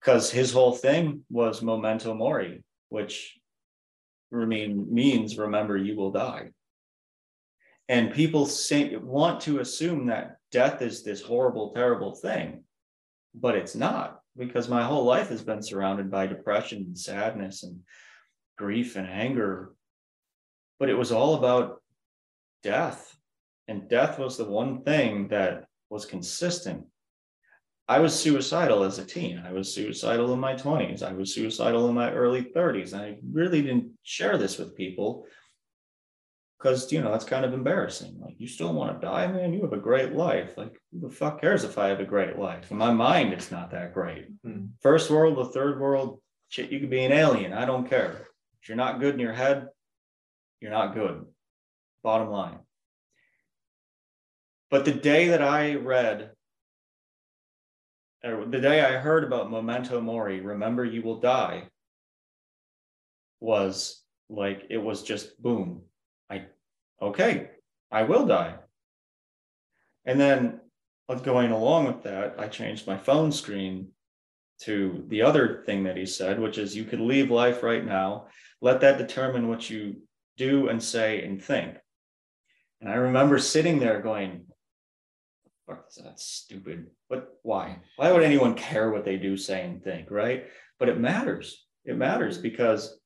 because 0.00 0.30
his 0.30 0.52
whole 0.52 0.72
thing 0.72 1.24
was 1.30 1.62
memento 1.62 2.14
mori, 2.14 2.64
which 2.88 3.38
mean, 4.32 4.86
means 4.90 5.38
remember 5.38 5.76
you 5.76 5.94
will 5.94 6.10
die. 6.10 6.48
And 7.88 8.12
people 8.12 8.46
say, 8.46 8.96
want 8.96 9.42
to 9.42 9.60
assume 9.60 10.06
that 10.06 10.35
death 10.52 10.82
is 10.82 11.02
this 11.02 11.22
horrible, 11.22 11.72
terrible 11.74 12.14
thing, 12.14 12.64
but 13.34 13.54
it's 13.54 13.74
not 13.74 14.20
because 14.36 14.68
my 14.68 14.82
whole 14.82 15.04
life 15.04 15.28
has 15.28 15.42
been 15.42 15.62
surrounded 15.62 16.10
by 16.10 16.26
depression 16.26 16.82
and 16.86 16.98
sadness 16.98 17.62
and 17.62 17.80
grief 18.56 18.96
and 18.96 19.06
anger. 19.06 19.72
But 20.78 20.90
it 20.90 20.94
was 20.94 21.12
all 21.12 21.34
about 21.34 21.82
death. 22.62 23.16
And 23.68 23.88
death 23.88 24.18
was 24.18 24.36
the 24.36 24.44
one 24.44 24.82
thing 24.82 25.28
that 25.28 25.64
was 25.90 26.06
consistent. 26.06 26.84
I 27.88 28.00
was 28.00 28.18
suicidal 28.18 28.82
as 28.82 28.98
a 28.98 29.04
teen. 29.04 29.42
I 29.46 29.52
was 29.52 29.72
suicidal 29.72 30.32
in 30.32 30.40
my 30.40 30.54
20s. 30.54 31.02
I 31.02 31.12
was 31.12 31.34
suicidal 31.34 31.88
in 31.88 31.94
my 31.94 32.12
early 32.12 32.42
30s. 32.42 32.94
I 32.94 33.18
really 33.32 33.62
didn't 33.62 33.92
share 34.02 34.36
this 34.38 34.58
with 34.58 34.76
people 34.76 35.26
because, 36.66 36.90
you 36.90 37.00
know, 37.00 37.12
that's 37.12 37.24
kind 37.24 37.44
of 37.44 37.54
embarrassing. 37.54 38.18
Like, 38.20 38.34
you 38.38 38.48
still 38.48 38.72
want 38.72 39.00
to 39.00 39.06
die, 39.06 39.28
man? 39.28 39.52
You 39.52 39.62
have 39.62 39.72
a 39.72 39.76
great 39.76 40.14
life. 40.14 40.58
Like, 40.58 40.76
who 40.90 40.98
the 40.98 41.14
fuck 41.14 41.40
cares 41.40 41.62
if 41.62 41.78
I 41.78 41.86
have 41.86 42.00
a 42.00 42.04
great 42.04 42.40
life? 42.40 42.72
In 42.72 42.76
my 42.76 42.92
mind, 42.92 43.32
it's 43.32 43.52
not 43.52 43.70
that 43.70 43.94
great. 43.94 44.26
Hmm. 44.42 44.66
First 44.80 45.08
world, 45.08 45.38
the 45.38 45.52
third 45.52 45.78
world, 45.78 46.20
shit, 46.48 46.72
you 46.72 46.80
could 46.80 46.90
be 46.90 47.04
an 47.04 47.12
alien. 47.12 47.52
I 47.52 47.66
don't 47.66 47.88
care. 47.88 48.26
If 48.60 48.68
you're 48.68 48.76
not 48.76 48.98
good 48.98 49.14
in 49.14 49.20
your 49.20 49.32
head, 49.32 49.68
you're 50.60 50.72
not 50.72 50.94
good. 50.94 51.24
Bottom 52.02 52.30
line. 52.30 52.58
But 54.68 54.84
the 54.84 54.94
day 54.94 55.28
that 55.28 55.42
I 55.42 55.76
read 55.76 56.32
or 58.24 58.44
the 58.44 58.60
day 58.60 58.80
I 58.80 58.98
heard 58.98 59.22
about 59.22 59.52
Memento 59.52 60.00
Mori, 60.00 60.40
remember 60.40 60.84
you 60.84 61.02
will 61.02 61.20
die, 61.20 61.68
was 63.38 64.02
like 64.28 64.64
it 64.68 64.78
was 64.78 65.04
just 65.04 65.40
boom. 65.40 65.82
Okay, 67.00 67.50
I 67.90 68.04
will 68.04 68.26
die. 68.26 68.54
And 70.04 70.20
then 70.20 70.60
going 71.22 71.52
along 71.52 71.86
with 71.86 72.02
that, 72.04 72.36
I 72.38 72.48
changed 72.48 72.86
my 72.86 72.96
phone 72.96 73.32
screen 73.32 73.88
to 74.62 75.04
the 75.08 75.22
other 75.22 75.62
thing 75.66 75.84
that 75.84 75.96
he 75.96 76.06
said, 76.06 76.40
which 76.40 76.58
is 76.58 76.74
you 76.74 76.84
could 76.84 77.00
leave 77.00 77.30
life 77.30 77.62
right 77.62 77.84
now, 77.84 78.26
let 78.60 78.80
that 78.80 78.98
determine 78.98 79.48
what 79.48 79.68
you 79.68 80.02
do 80.36 80.68
and 80.68 80.82
say 80.82 81.22
and 81.22 81.42
think. 81.42 81.76
And 82.80 82.90
I 82.90 82.94
remember 82.94 83.38
sitting 83.38 83.78
there 83.78 84.00
going, 84.00 84.46
that's 85.68 86.24
stupid. 86.24 86.86
But 87.08 87.28
why? 87.42 87.78
Why 87.96 88.12
would 88.12 88.22
anyone 88.22 88.54
care 88.54 88.90
what 88.90 89.04
they 89.04 89.16
do, 89.16 89.36
say, 89.36 89.64
and 89.64 89.82
think, 89.82 90.10
right? 90.10 90.46
But 90.78 90.88
it 90.88 90.98
matters. 90.98 91.66
It 91.84 91.96
matters 91.96 92.38
because 92.38 92.98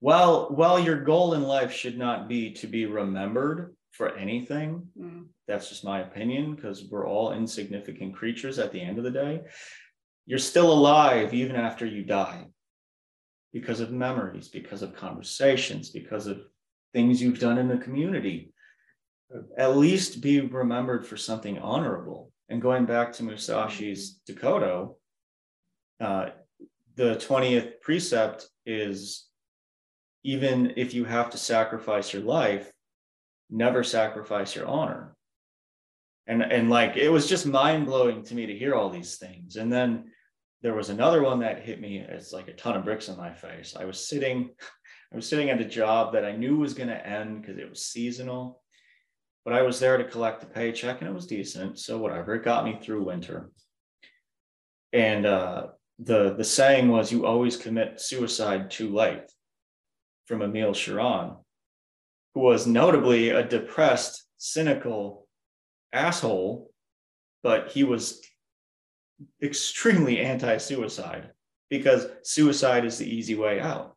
while 0.00 0.48
while 0.48 0.78
your 0.78 1.02
goal 1.02 1.34
in 1.34 1.42
life 1.42 1.72
should 1.72 1.98
not 1.98 2.28
be 2.28 2.52
to 2.54 2.66
be 2.66 2.86
remembered 2.86 3.74
for 3.92 4.16
anything, 4.16 4.88
mm. 4.98 5.26
that's 5.46 5.68
just 5.68 5.84
my 5.84 6.00
opinion, 6.00 6.54
because 6.54 6.84
we're 6.90 7.08
all 7.08 7.32
insignificant 7.32 8.14
creatures 8.14 8.58
at 8.58 8.72
the 8.72 8.80
end 8.80 8.98
of 8.98 9.04
the 9.04 9.10
day. 9.10 9.42
You're 10.26 10.38
still 10.38 10.72
alive 10.72 11.34
even 11.34 11.56
after 11.56 11.86
you 11.86 12.04
die 12.04 12.46
because 13.52 13.80
of 13.80 13.90
memories, 13.90 14.48
because 14.48 14.82
of 14.82 14.94
conversations, 14.94 15.90
because 15.90 16.26
of 16.26 16.40
things 16.92 17.20
you've 17.20 17.40
done 17.40 17.58
in 17.58 17.68
the 17.68 17.78
community 17.78 18.52
at 19.56 19.76
least 19.76 20.20
be 20.20 20.40
remembered 20.40 21.06
for 21.06 21.16
something 21.16 21.58
honorable. 21.58 22.32
And 22.48 22.60
going 22.60 22.84
back 22.84 23.12
to 23.14 23.22
Musashi's 23.22 24.20
Dokkodo, 24.28 24.96
uh, 26.00 26.30
the 26.96 27.16
20th 27.16 27.80
precept 27.80 28.48
is 28.66 29.29
even 30.22 30.74
if 30.76 30.94
you 30.94 31.04
have 31.04 31.30
to 31.30 31.38
sacrifice 31.38 32.12
your 32.12 32.22
life, 32.22 32.70
never 33.50 33.82
sacrifice 33.82 34.54
your 34.54 34.66
honor. 34.66 35.16
And, 36.26 36.42
and 36.42 36.70
like 36.70 36.96
it 36.96 37.08
was 37.08 37.28
just 37.28 37.46
mind 37.46 37.86
blowing 37.86 38.22
to 38.24 38.34
me 38.34 38.46
to 38.46 38.56
hear 38.56 38.74
all 38.74 38.90
these 38.90 39.16
things. 39.16 39.56
And 39.56 39.72
then 39.72 40.10
there 40.62 40.74
was 40.74 40.90
another 40.90 41.22
one 41.22 41.40
that 41.40 41.64
hit 41.64 41.80
me 41.80 42.04
as 42.06 42.32
like 42.32 42.48
a 42.48 42.52
ton 42.52 42.76
of 42.76 42.84
bricks 42.84 43.08
in 43.08 43.16
my 43.16 43.32
face. 43.32 43.74
I 43.78 43.84
was 43.84 44.06
sitting, 44.06 44.50
I 45.12 45.16
was 45.16 45.28
sitting 45.28 45.50
at 45.50 45.60
a 45.60 45.64
job 45.64 46.12
that 46.12 46.24
I 46.24 46.36
knew 46.36 46.58
was 46.58 46.74
going 46.74 46.88
to 46.88 47.06
end 47.06 47.40
because 47.40 47.58
it 47.58 47.68
was 47.68 47.86
seasonal 47.86 48.60
but 49.44 49.54
I 49.54 49.62
was 49.62 49.80
there 49.80 49.96
to 49.96 50.04
collect 50.04 50.40
the 50.40 50.46
paycheck 50.46 51.00
and 51.00 51.08
it 51.08 51.14
was 51.14 51.26
decent. 51.26 51.78
So 51.78 51.98
whatever, 51.98 52.34
it 52.34 52.44
got 52.44 52.64
me 52.64 52.78
through 52.80 53.04
winter. 53.04 53.50
And 54.92 55.24
uh, 55.24 55.68
the 55.98 56.34
the 56.34 56.44
saying 56.44 56.88
was, 56.88 57.12
"You 57.12 57.24
always 57.24 57.56
commit 57.56 58.00
suicide 58.00 58.70
too 58.70 58.92
late," 58.92 59.22
from 60.30 60.42
Emil 60.42 60.70
Cioran, 60.70 61.36
who 62.34 62.40
was 62.40 62.64
notably 62.64 63.30
a 63.30 63.42
depressed, 63.42 64.24
cynical 64.36 65.26
asshole, 65.92 66.70
but 67.42 67.72
he 67.72 67.82
was 67.82 68.22
extremely 69.42 70.20
anti-suicide 70.20 71.32
because 71.68 72.06
suicide 72.22 72.84
is 72.84 72.96
the 72.96 73.12
easy 73.12 73.34
way 73.34 73.58
out. 73.58 73.96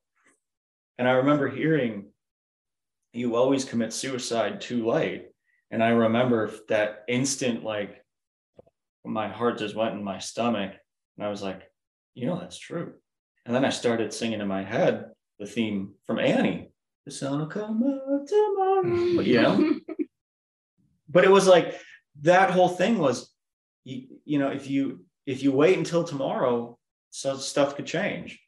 And 0.98 1.08
I 1.08 1.12
remember 1.12 1.48
hearing, 1.50 2.12
"You 3.14 3.36
always 3.36 3.64
commit 3.64 3.94
suicide 3.94 4.60
too 4.60 4.88
late." 4.88 5.30
And 5.70 5.84
I 5.84 5.90
remember 5.90 6.52
that 6.70 7.04
instant, 7.08 7.64
like 7.64 8.04
my 9.06 9.28
heart 9.28 9.60
just 9.60 9.76
went 9.76 9.94
in 9.94 10.04
my 10.04 10.18
stomach. 10.18 10.72
And 11.16 11.28
I 11.28 11.30
was 11.30 11.44
like, 11.44 11.62
you 12.16 12.26
know, 12.26 12.40
that's 12.40 12.58
true. 12.58 12.96
And 13.46 13.54
then 13.54 13.66
I 13.66 13.70
started 13.70 14.12
singing 14.12 14.42
in 14.42 14.48
my 14.48 14.64
head 14.64 15.12
the 15.40 15.46
theme 15.46 15.94
from 16.06 16.20
Annie. 16.20 16.72
The 17.06 17.12
sun 17.12 17.40
will 17.40 17.48
come 17.48 17.84
out 17.84 18.28
tomorrow. 18.28 18.86
you 19.22 19.42
know? 19.42 19.80
but 21.10 21.24
it 21.24 21.32
was 21.32 21.48
like 21.48 21.80
that 22.22 22.52
whole 22.52 22.70
thing 22.70 22.98
was 22.98 23.34
you, 23.84 24.08
you 24.26 24.40
know, 24.40 24.50
if 24.50 24.70
you 24.70 25.06
if 25.26 25.44
you 25.44 25.52
wait 25.52 25.78
until 25.78 26.04
tomorrow, 26.04 26.78
so 27.10 27.38
stuff 27.38 27.76
could 27.76 27.86
change. 27.86 28.40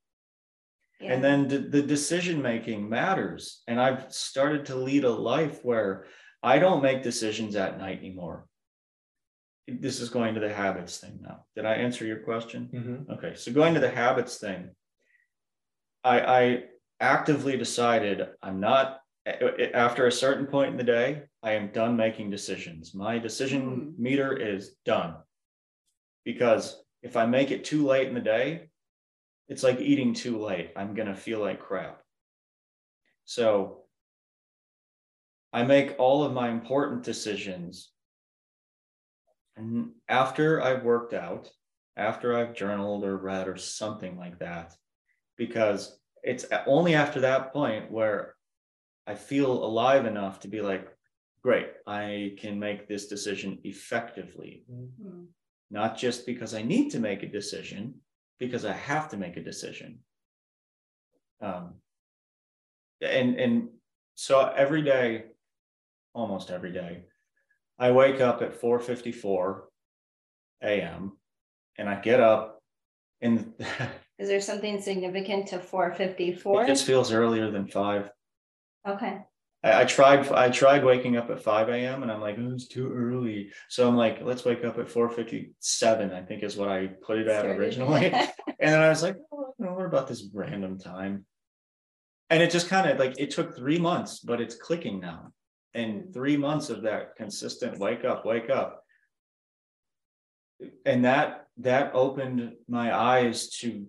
Yeah. 1.00 1.14
And 1.14 1.24
then 1.24 1.48
the, 1.48 1.60
the 1.60 1.82
decision 1.82 2.42
making 2.42 2.90
matters. 2.90 3.64
And 3.68 3.80
I've 3.80 4.12
started 4.14 4.66
to 4.68 4.76
lead 4.76 5.04
a 5.04 5.12
life 5.12 5.60
where 5.64 6.06
I 6.42 6.60
don't 6.60 6.82
make 6.82 7.04
decisions 7.04 7.56
at 7.56 7.78
night 7.78 8.00
anymore. 8.00 8.48
This 9.68 10.00
is 10.00 10.10
going 10.10 10.36
to 10.36 10.40
the 10.40 10.54
habits 10.54 10.98
thing 10.98 11.20
now. 11.22 11.46
Did 11.56 11.66
I 11.66 11.76
answer 11.76 12.06
your 12.06 12.20
question? 12.20 12.70
Mm-hmm. 12.74 13.12
Okay, 13.14 13.36
so 13.36 13.52
going 13.52 13.74
to 13.74 13.80
the 13.80 13.90
habits 13.90 14.38
thing, 14.38 14.70
I, 16.04 16.20
I 16.20 16.64
actively 17.00 17.58
decided 17.58 18.28
I'm 18.42 18.60
not 18.60 19.00
after 19.26 20.06
a 20.06 20.12
certain 20.12 20.46
point 20.46 20.72
in 20.72 20.78
the 20.78 20.84
day, 20.84 21.24
I 21.42 21.54
am 21.54 21.72
done 21.72 21.96
making 21.96 22.30
decisions. 22.30 22.94
My 22.94 23.18
decision 23.18 23.94
mm. 23.96 24.00
meter 24.00 24.38
is 24.38 24.76
done. 24.86 25.16
Because 26.24 26.84
if 27.02 27.18
I 27.18 27.26
make 27.26 27.52
it 27.52 27.64
too 27.64 27.86
late 27.86 28.08
in 28.08 28.14
the 28.14 28.22
day, 28.22 28.70
it's 29.48 29.64
like 29.64 29.80
eating 29.80 30.14
too 30.14 30.44
late. 30.44 30.72
I'm 30.76 30.94
going 30.94 31.08
to 31.08 31.16
feel 31.16 31.40
like 31.40 31.60
crap. 31.60 32.02
So 33.26 33.84
I 35.54 35.64
make 35.64 35.96
all 35.98 36.24
of 36.24 36.34
my 36.34 36.50
important 36.50 37.04
decisions. 37.04 37.92
And 39.56 39.92
after 40.10 40.62
I've 40.62 40.84
worked 40.84 41.14
out, 41.14 41.50
after 41.96 42.36
I've 42.36 42.56
journaled 42.56 43.04
or 43.04 43.18
read 43.18 43.48
or 43.48 43.56
something 43.56 44.18
like 44.18 44.40
that, 44.40 44.74
because 45.38 45.98
it's 46.26 46.46
only 46.66 46.96
after 46.96 47.22
that 47.22 47.54
point 47.54 47.92
where 47.92 48.36
I 49.08 49.16
feel 49.16 49.52
alive 49.52 50.06
enough 50.06 50.40
to 50.42 50.48
be 50.48 50.62
like, 50.62 50.88
great, 51.44 51.68
I 51.86 52.36
can 52.40 52.60
make 52.60 52.88
this 52.88 53.08
decision 53.08 53.60
effectively. 53.64 54.66
Mm-hmm. 54.72 55.26
Not 55.72 55.98
just 55.98 56.26
because 56.26 56.54
I 56.54 56.62
need 56.62 56.90
to 56.92 57.00
make 57.00 57.24
a 57.24 57.28
decision, 57.28 57.96
because 58.40 58.66
I 58.66 58.74
have 58.74 59.10
to 59.10 59.18
make 59.18 59.38
a 59.38 59.44
decision. 59.44 60.00
Um, 61.42 61.76
and 63.02 63.36
and 63.36 63.70
so 64.16 64.52
every 64.56 64.82
day 64.82 65.26
almost 66.16 66.50
every 66.50 66.72
day. 66.72 67.04
I 67.78 67.92
wake 67.92 68.22
up 68.22 68.42
at 68.42 68.60
4:54 68.60 69.64
a.m. 70.64 71.18
and 71.78 71.90
I 71.90 72.00
get 72.00 72.22
up 72.22 72.64
and 73.22 73.54
Is 74.18 74.30
there 74.30 74.42
something 74.42 74.82
significant 74.82 75.48
to 75.48 75.60
4:54? 75.60 76.64
It 76.64 76.68
just 76.68 76.86
feels 76.86 77.12
earlier 77.12 77.52
than 77.52 77.68
5. 77.68 78.10
Okay. 78.88 79.20
I, 79.64 79.82
I, 79.82 79.86
tried 79.86 80.28
I 80.32 80.50
tried 80.50 80.86
waking 80.86 81.18
up 81.18 81.30
at 81.30 81.44
5 81.44 81.70
a.m. 81.70 82.04
and 82.04 82.12
I'm 82.12 82.22
like, 82.22 82.38
oh, 82.40 82.54
it's 82.54 82.68
too 82.68 82.94
early. 82.94 83.52
So 83.68 83.88
I'm 83.88 83.98
like, 83.98 84.22
let's 84.22 84.46
wake 84.46 84.64
up 84.64 84.78
at 84.78 84.88
4:57, 84.88 86.14
I 86.14 86.22
think 86.22 86.44
is 86.44 86.56
what 86.56 86.70
I 86.70 86.88
put 86.88 87.18
it 87.18 87.28
at 87.28 87.42
Started. 87.42 87.60
originally. 87.60 88.06
and 88.14 88.30
then 88.60 88.82
I 88.82 88.90
was 88.90 89.04
like, 89.04 89.18
oh, 89.32 89.38
I 89.38 89.64
don't 89.64 89.72
know 89.72 89.74
what 89.74 89.86
about 89.86 90.08
this 90.08 90.30
random 90.34 90.80
time. 90.80 91.26
And 92.30 92.42
it 92.42 92.52
just 92.52 92.70
kind 92.70 92.90
of 92.90 92.98
like 92.98 93.20
it 93.20 93.32
took 93.32 93.56
three 93.56 93.80
months, 93.80 94.20
but 94.20 94.40
it's 94.40 94.56
clicking 94.56 95.00
now 95.00 95.34
and 95.76 96.04
hmm. 96.04 96.12
three 96.12 96.38
months 96.38 96.70
of 96.70 96.84
that 96.84 97.16
consistent 97.16 97.78
wake 97.78 98.06
up 98.06 98.26
wake 98.26 98.50
up 98.50 98.82
and 100.86 101.06
that 101.06 101.48
that 101.58 101.92
opened 101.94 102.54
my 102.68 102.96
eyes 102.96 103.50
to 103.50 103.86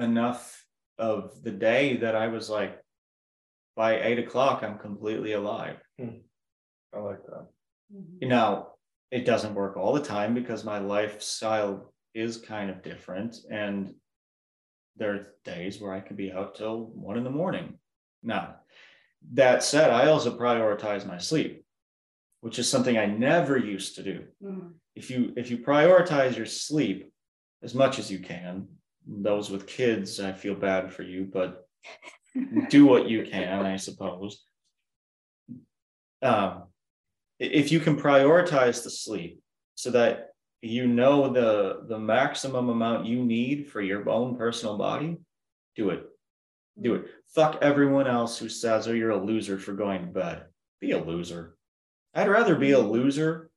enough 0.00 0.64
of 0.98 1.42
the 1.42 1.50
day 1.50 1.96
that 1.96 2.14
i 2.14 2.28
was 2.28 2.50
like 2.50 2.78
by 3.76 4.00
eight 4.00 4.18
o'clock 4.18 4.62
i'm 4.62 4.78
completely 4.78 5.32
alive 5.32 5.76
hmm. 5.98 6.18
i 6.94 6.98
like 6.98 7.24
that 7.26 7.46
you 8.18 8.28
know 8.28 8.68
it 9.10 9.24
doesn't 9.24 9.54
work 9.54 9.76
all 9.76 9.92
the 9.92 10.02
time 10.02 10.34
because 10.34 10.64
my 10.64 10.78
lifestyle 10.78 11.92
is 12.14 12.36
kind 12.36 12.70
of 12.70 12.82
different 12.82 13.36
and 13.50 13.94
there 14.96 15.14
are 15.14 15.34
days 15.44 15.80
where 15.80 15.92
i 15.92 16.00
can 16.00 16.16
be 16.16 16.32
out 16.32 16.54
till 16.54 16.86
one 16.94 17.16
in 17.16 17.24
the 17.24 17.30
morning 17.30 17.78
now 18.22 18.56
that 19.32 19.62
said, 19.62 19.90
I 19.90 20.06
also 20.06 20.36
prioritize 20.36 21.06
my 21.06 21.18
sleep, 21.18 21.64
which 22.40 22.58
is 22.58 22.68
something 22.68 22.96
I 22.96 23.06
never 23.06 23.56
used 23.56 23.96
to 23.96 24.02
do. 24.02 24.24
Mm-hmm. 24.42 24.68
if 24.94 25.10
you 25.10 25.32
if 25.36 25.50
you 25.50 25.58
prioritize 25.58 26.36
your 26.36 26.46
sleep 26.46 27.12
as 27.62 27.74
much 27.74 27.98
as 27.98 28.10
you 28.10 28.18
can, 28.18 28.68
those 29.06 29.50
with 29.50 29.66
kids, 29.66 30.20
I 30.20 30.32
feel 30.32 30.54
bad 30.54 30.92
for 30.92 31.02
you, 31.02 31.28
but 31.32 31.66
do 32.68 32.86
what 32.86 33.08
you 33.08 33.24
can, 33.30 33.66
I 33.66 33.76
suppose. 33.76 34.44
Um, 36.22 36.64
if 37.38 37.72
you 37.72 37.80
can 37.80 37.96
prioritize 37.96 38.84
the 38.84 38.90
sleep 38.90 39.40
so 39.74 39.90
that 39.92 40.28
you 40.62 40.86
know 40.86 41.32
the 41.32 41.86
the 41.88 41.98
maximum 41.98 42.68
amount 42.68 43.06
you 43.06 43.24
need 43.24 43.70
for 43.70 43.80
your 43.80 44.08
own 44.10 44.36
personal 44.36 44.76
body, 44.76 45.16
do 45.74 45.90
it. 45.90 46.04
Do 46.80 46.96
it. 46.96 47.06
Fuck 47.34 47.58
everyone 47.62 48.06
else 48.06 48.38
who 48.38 48.48
says, 48.48 48.86
"Oh, 48.86 48.92
you're 48.92 49.10
a 49.10 49.24
loser 49.24 49.58
for 49.58 49.72
going 49.72 50.02
to 50.02 50.12
bed." 50.12 50.44
Be 50.80 50.92
a 50.92 51.02
loser. 51.02 51.56
I'd 52.14 52.28
rather 52.28 52.56
be 52.56 52.72
a 52.72 52.78
loser 52.78 53.50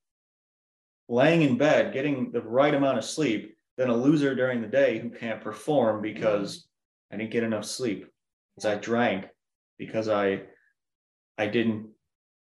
laying 1.09 1.41
in 1.41 1.57
bed, 1.57 1.93
getting 1.93 2.31
the 2.31 2.41
right 2.41 2.73
amount 2.73 2.97
of 2.97 3.05
sleep, 3.05 3.52
than 3.77 3.89
a 3.89 3.95
loser 3.95 4.35
during 4.35 4.61
the 4.61 4.67
day 4.67 4.99
who 4.99 5.09
can't 5.09 5.41
perform 5.41 6.01
because 6.01 6.67
I 7.11 7.17
didn't 7.17 7.31
get 7.31 7.43
enough 7.43 7.65
sleep, 7.65 8.07
because 8.55 8.69
I 8.69 8.75
drank, 8.79 9.25
because 9.77 10.09
I 10.09 10.43
I 11.37 11.47
didn't 11.47 11.89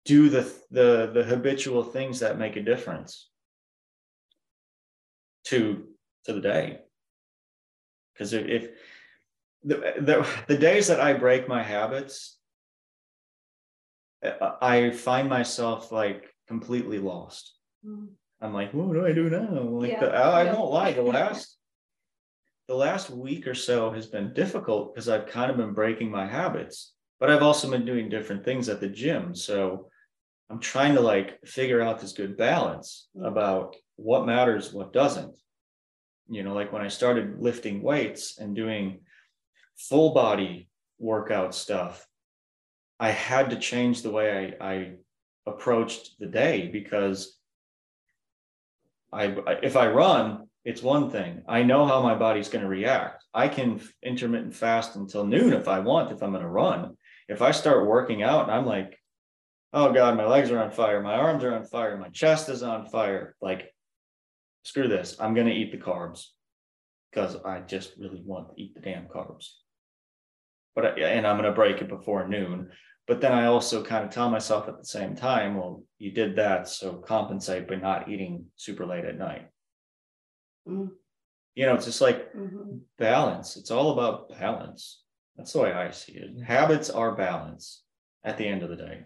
do 0.06 0.30
the 0.30 0.52
the 0.72 1.12
the 1.14 1.24
habitual 1.24 1.84
things 1.84 2.20
that 2.20 2.40
make 2.40 2.56
a 2.56 2.64
difference 2.64 3.30
to 5.46 5.88
to 6.26 6.34
the 6.34 6.42
day. 6.42 6.80
Because 8.14 8.34
if, 8.34 8.46
if 8.48 8.70
the, 9.64 9.76
the 10.00 10.28
the 10.48 10.58
days 10.58 10.88
that 10.88 11.00
I 11.00 11.14
break 11.14 11.48
my 11.48 11.64
habits, 11.64 12.38
I 14.62 14.92
find 14.92 15.30
myself 15.30 15.92
like 15.92 16.26
completely 16.48 17.00
lost. 17.00 17.54
Mm. 17.86 18.10
I'm 18.44 18.54
like, 18.54 18.74
what 18.74 18.92
do 18.92 19.06
I 19.06 19.14
do 19.14 19.30
now? 19.30 19.62
Like 19.62 19.92
yeah. 19.92 20.00
the, 20.02 20.14
I, 20.14 20.42
I 20.42 20.46
don't 20.46 20.70
lie. 20.70 20.92
The 20.92 21.02
last 21.02 21.58
the 22.68 22.76
last 22.76 23.10
week 23.10 23.48
or 23.48 23.56
so 23.56 23.92
has 23.92 24.06
been 24.06 24.34
difficult 24.34 24.94
because 24.94 25.10
I've 25.10 25.28
kind 25.28 25.50
of 25.50 25.58
been 25.58 25.74
breaking 25.74 26.12
my 26.12 26.28
habits, 26.28 26.94
but 27.20 27.30
I've 27.30 27.42
also 27.42 27.70
been 27.70 27.86
doing 27.86 28.10
different 28.10 28.44
things 28.44 28.70
at 28.70 28.80
the 28.80 28.88
gym. 28.88 29.34
So 29.34 29.90
I'm 30.50 30.60
trying 30.60 30.96
to 30.96 31.02
like 31.02 31.40
figure 31.46 31.82
out 31.82 32.00
this 32.00 32.14
good 32.14 32.38
balance 32.38 33.08
about 33.22 33.76
what 33.96 34.26
matters, 34.26 34.74
what 34.74 34.94
doesn't. 34.94 35.36
You 36.30 36.44
know, 36.44 36.54
like 36.54 36.72
when 36.72 36.82
I 36.82 36.88
started 36.90 37.40
lifting 37.40 37.82
weights 37.82 38.40
and 38.40 38.56
doing 38.56 39.00
full 39.78 40.14
body 40.14 40.70
workout 41.00 41.56
stuff, 41.56 42.06
I 43.00 43.12
had 43.12 43.50
to 43.50 43.58
change 43.58 44.02
the 44.02 44.12
way 44.12 44.56
I, 44.60 44.74
I 44.74 44.92
approached 45.46 46.16
the 46.20 46.28
day 46.28 46.70
because 46.72 47.38
I, 49.14 49.36
if 49.62 49.76
I 49.78 49.88
run, 49.88 50.48
it's 50.66 50.82
one 50.82 51.10
thing. 51.12 51.44
I 51.48 51.64
know 51.64 51.86
how 51.86 52.02
my 52.02 52.16
body's 52.16 52.50
going 52.50 52.64
to 52.64 52.70
react. 52.70 53.24
I 53.34 53.48
can 53.48 53.82
intermittent 54.02 54.56
fast 54.56 54.96
until 54.96 55.26
noon 55.26 55.54
if 55.54 55.68
I 55.68 55.80
want, 55.80 56.12
if 56.12 56.24
I'm 56.24 56.32
going 56.32 56.44
to 56.44 56.50
run. 56.50 56.98
If 57.28 57.42
I 57.42 57.52
start 57.52 57.88
working 57.88 58.24
out 58.24 58.44
and 58.44 58.52
I'm 58.52 58.66
like, 58.66 58.98
oh 59.74 59.92
God, 59.92 60.16
my 60.18 60.26
legs 60.26 60.52
are 60.52 60.62
on 60.62 60.72
fire, 60.72 61.02
my 61.02 61.16
arms 61.16 61.44
are 61.44 61.56
on 61.56 61.66
fire, 61.66 61.98
my 61.98 62.10
chest 62.10 62.50
is 62.50 62.64
on 62.64 62.88
fire, 62.88 63.36
like, 63.42 63.74
screw 64.64 64.88
this. 64.88 65.18
I'm 65.20 65.34
going 65.34 65.48
to 65.48 65.54
eat 65.54 65.72
the 65.72 65.78
carbs 65.78 66.28
because 67.12 67.36
I 67.44 67.60
just 67.62 67.94
really 67.98 68.22
want 68.24 68.50
to 68.50 68.62
eat 68.62 68.74
the 68.74 68.82
damn 68.82 69.08
carbs. 69.08 69.50
But, 70.76 71.00
and 71.00 71.28
I'm 71.28 71.38
going 71.38 71.50
to 71.50 71.56
break 71.56 71.82
it 71.82 71.90
before 71.90 72.28
noon. 72.28 72.70
But 73.08 73.20
then 73.20 73.34
I 73.34 73.48
also 73.48 73.84
kind 73.84 74.06
of 74.06 74.12
tell 74.12 74.30
myself 74.30 74.70
at 74.70 74.78
the 74.78 74.86
same 74.86 75.16
time, 75.16 75.56
well, 75.56 75.84
you 75.98 76.12
did 76.12 76.38
that, 76.38 76.70
so 76.70 76.94
compensate 76.94 77.68
by 77.68 77.76
not 77.76 78.10
eating 78.10 78.46
super 78.56 78.86
late 78.86 79.04
at 79.04 79.18
night. 79.18 79.50
Mm. 80.68 80.92
You 81.56 81.66
know, 81.66 81.76
it's 81.76 81.86
just 81.86 82.02
like 82.02 82.34
mm-hmm. 82.34 82.78
balance. 82.98 83.58
It's 83.58 83.72
all 83.72 83.92
about 83.92 84.30
balance. 84.30 85.02
That's 85.36 85.52
the 85.52 85.60
way 85.60 85.74
I 85.74 85.92
see 85.92 86.14
it. 86.14 86.44
Habits 86.44 86.90
are 86.90 87.16
balance 87.16 87.84
at 88.24 88.38
the 88.38 88.48
end 88.48 88.64
of 88.64 88.70
the 88.70 88.78
day. 88.78 89.02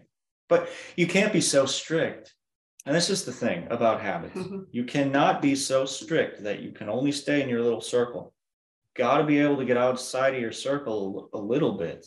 But 0.48 0.68
you 0.96 1.06
can't 1.06 1.32
be 1.32 1.40
so 1.40 1.66
strict. 1.66 2.34
And 2.86 2.94
this 2.94 3.10
is 3.10 3.24
the 3.24 3.32
thing 3.32 3.66
about 3.70 4.00
habits. 4.00 4.38
Mm-hmm. 4.38 4.60
You 4.70 4.84
cannot 4.84 5.42
be 5.42 5.56
so 5.56 5.84
strict 5.84 6.44
that 6.44 6.60
you 6.60 6.70
can 6.70 6.88
only 6.88 7.12
stay 7.12 7.42
in 7.42 7.48
your 7.48 7.62
little 7.62 7.80
circle. 7.80 8.32
Got 8.96 9.18
to 9.18 9.24
be 9.24 9.40
able 9.40 9.56
to 9.58 9.64
get 9.64 9.76
outside 9.76 10.34
of 10.34 10.40
your 10.40 10.52
circle 10.52 11.28
a 11.34 11.38
little 11.38 11.76
bit, 11.76 12.06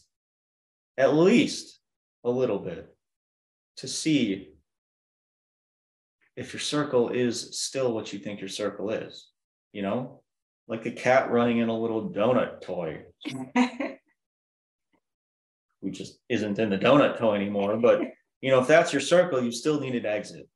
at 0.98 1.14
least 1.14 1.81
a 2.24 2.30
little 2.30 2.60
bit 2.60 2.96
to 3.78 3.88
see 3.88 4.50
if 6.36 6.54
your 6.54 6.60
circle 6.60 7.10
is 7.10 7.60
still 7.60 7.94
what 7.94 8.14
you 8.14 8.20
think 8.20 8.40
your 8.40 8.50
circle 8.50 8.90
is, 8.90 9.30
you 9.74 9.82
know, 9.82 10.22
like 10.68 10.86
a 10.86 10.92
cat 10.92 11.32
running 11.32 11.58
in 11.58 11.70
a 11.70 11.78
little 11.78 12.10
donut 12.10 12.62
toy. 12.62 13.02
who 15.82 15.92
just 15.92 16.20
isn't 16.30 16.60
in 16.60 16.70
the 16.70 16.78
donut 16.78 17.18
toy 17.18 17.36
anymore. 17.36 17.78
But 17.78 18.02
you 18.42 18.52
know, 18.52 18.60
if 18.60 18.68
that's 18.68 18.94
your 18.94 19.02
circle, 19.02 19.44
you 19.44 19.52
still 19.52 19.80
need 19.80 19.96
an 19.96 20.06
exit. 20.06 20.48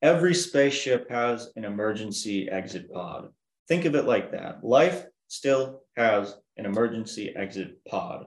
Every 0.00 0.34
spaceship 0.34 1.08
has 1.10 1.50
an 1.56 1.64
emergency 1.64 2.48
exit 2.48 2.92
pod. 2.92 3.28
Think 3.68 3.84
of 3.84 3.94
it 3.94 4.04
like 4.04 4.32
that. 4.32 4.64
Life 4.64 5.04
still 5.28 5.82
has 5.96 6.34
an 6.56 6.66
emergency 6.66 7.34
exit 7.34 7.84
pod, 7.88 8.26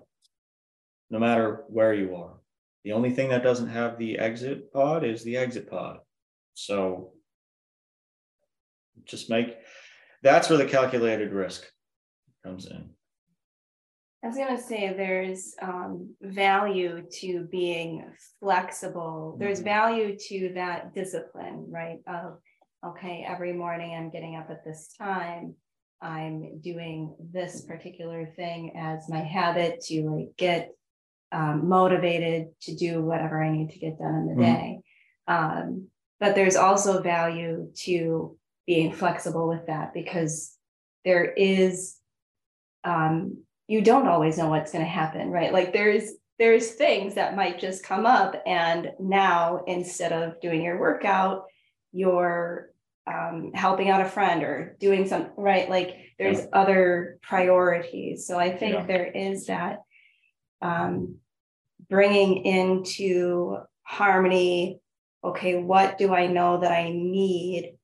no 1.09 1.19
matter 1.19 1.63
where 1.67 1.93
you 1.93 2.15
are. 2.15 2.35
The 2.85 2.91
only 2.91 3.09
thing 3.09 3.29
that 3.29 3.41
doesn't 3.41 3.69
have 3.69 3.97
the 3.97 4.19
exit 4.19 4.71
pod 4.71 5.03
is 5.03 5.23
the 5.23 5.37
exit 5.37 5.69
pod. 5.69 5.97
So 6.53 7.13
just 9.05 9.29
make 9.29 9.57
that's 10.21 10.49
where 10.49 10.59
the 10.59 10.65
calculated 10.65 11.33
risk 11.33 11.65
comes 12.43 12.67
in. 12.67 12.91
I 14.23 14.27
was 14.27 14.37
going 14.37 14.55
to 14.55 14.61
say 14.61 14.93
there's 14.95 15.55
um, 15.61 16.15
value 16.21 17.03
to 17.21 17.47
being 17.51 18.05
flexible. 18.39 19.35
There's 19.39 19.59
mm-hmm. 19.59 19.65
value 19.65 20.17
to 20.29 20.51
that 20.55 20.93
discipline, 20.95 21.65
right? 21.69 21.99
Of, 22.07 22.39
okay, 22.85 23.25
every 23.27 23.53
morning 23.53 23.95
I'm 23.95 24.09
getting 24.09 24.35
up 24.35 24.49
at 24.49 24.63
this 24.63 24.93
time. 24.97 25.55
I'm 26.01 26.59
doing 26.61 27.15
this 27.19 27.61
particular 27.61 28.31
thing 28.35 28.73
as 28.77 29.09
my 29.09 29.19
habit 29.19 29.81
to 29.85 30.09
like 30.09 30.37
get 30.37 30.71
um, 31.35 31.67
motivated 31.67 32.47
to 32.61 32.75
do 32.75 33.01
whatever 33.01 33.43
I 33.43 33.51
need 33.51 33.71
to 33.71 33.79
get 33.79 33.99
done 33.99 34.15
in 34.15 34.25
the 34.27 34.41
mm-hmm. 34.41 34.41
day. 34.41 34.79
Um, 35.27 35.87
but 36.19 36.33
there's 36.33 36.55
also 36.55 37.01
value 37.01 37.71
to 37.83 38.37
being 38.65 38.93
flexible 38.93 39.49
with 39.49 39.67
that 39.67 39.93
because 39.93 40.55
there 41.03 41.25
is, 41.25 41.97
um, 42.85 43.43
you 43.67 43.81
don't 43.81 44.07
always 44.07 44.37
know 44.37 44.47
what's 44.47 44.71
going 44.71 44.85
to 44.85 44.89
happen, 44.89 45.29
right? 45.29 45.51
Like 45.51 45.73
there's 45.73 46.11
there's 46.37 46.71
things 46.71 47.15
that 47.15 47.35
might 47.35 47.59
just 47.59 47.83
come 47.83 48.05
up, 48.05 48.41
and 48.45 48.91
now 48.99 49.63
instead 49.67 50.11
of 50.11 50.39
doing 50.41 50.61
your 50.61 50.79
workout, 50.79 51.45
you're 51.93 52.71
um, 53.07 53.51
helping 53.53 53.89
out 53.89 54.01
a 54.01 54.05
friend 54.09 54.43
or 54.43 54.75
doing 54.79 55.07
something, 55.07 55.31
right? 55.37 55.69
Like 55.69 55.95
there's 56.19 56.39
yeah. 56.39 56.47
other 56.51 57.19
priorities. 57.21 58.27
So 58.27 58.37
I 58.37 58.55
think 58.55 58.73
yeah. 58.73 58.85
there 58.85 59.05
is 59.05 59.45
that 59.47 59.79
um, 60.61 61.19
bringing 61.89 62.45
into 62.45 63.57
harmony 63.83 64.79
okay 65.23 65.57
what 65.57 65.97
do 65.97 66.13
i 66.13 66.27
know 66.27 66.59
that 66.59 66.71
i 66.71 66.89
need 66.89 67.75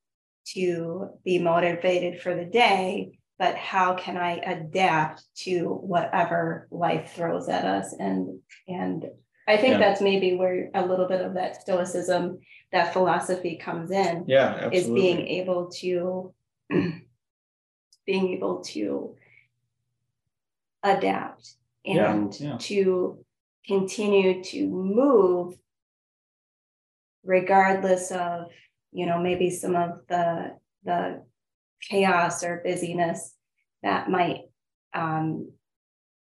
to 0.46 1.10
be 1.24 1.40
motivated 1.40 2.22
for 2.22 2.36
the 2.36 2.46
day 2.46 3.12
but 3.38 3.56
how 3.56 3.94
can 3.94 4.18
i 4.18 4.34
adapt 4.38 5.24
to 5.36 5.66
whatever 5.66 6.68
life 6.72 7.14
throws 7.14 7.50
at 7.50 7.66
us 7.66 7.94
and 8.00 8.40
and 8.68 9.06
i 9.48 9.56
think 9.58 9.74
yeah. 9.74 9.80
that's 9.80 10.02
maybe 10.02 10.36
where 10.36 10.70
a 10.74 10.86
little 10.86 11.08
bit 11.08 11.22
of 11.22 11.36
that 11.36 11.62
stoicism 11.62 12.40
that 12.72 12.94
philosophy 12.94 13.58
comes 13.58 13.92
in 13.92 14.26
yeah 14.28 14.62
absolutely. 14.62 14.78
is 14.78 14.88
being 14.88 15.28
able 15.28 15.70
to 15.70 16.34
being 18.06 18.34
able 18.34 18.62
to 18.62 19.16
adapt 20.84 21.56
and 21.86 22.40
yeah, 22.40 22.52
yeah. 22.52 22.58
to 22.60 23.24
continue 23.66 24.44
to 24.44 24.68
move 24.68 25.56
regardless 27.24 28.12
of 28.12 28.48
you 28.92 29.06
know 29.06 29.20
maybe 29.20 29.50
some 29.50 29.76
of 29.76 30.00
the 30.10 30.58
the 30.84 31.24
chaos 31.82 32.44
or 32.44 32.62
busyness 32.64 33.34
that 33.84 34.10
might 34.10 34.42
um, 34.94 35.52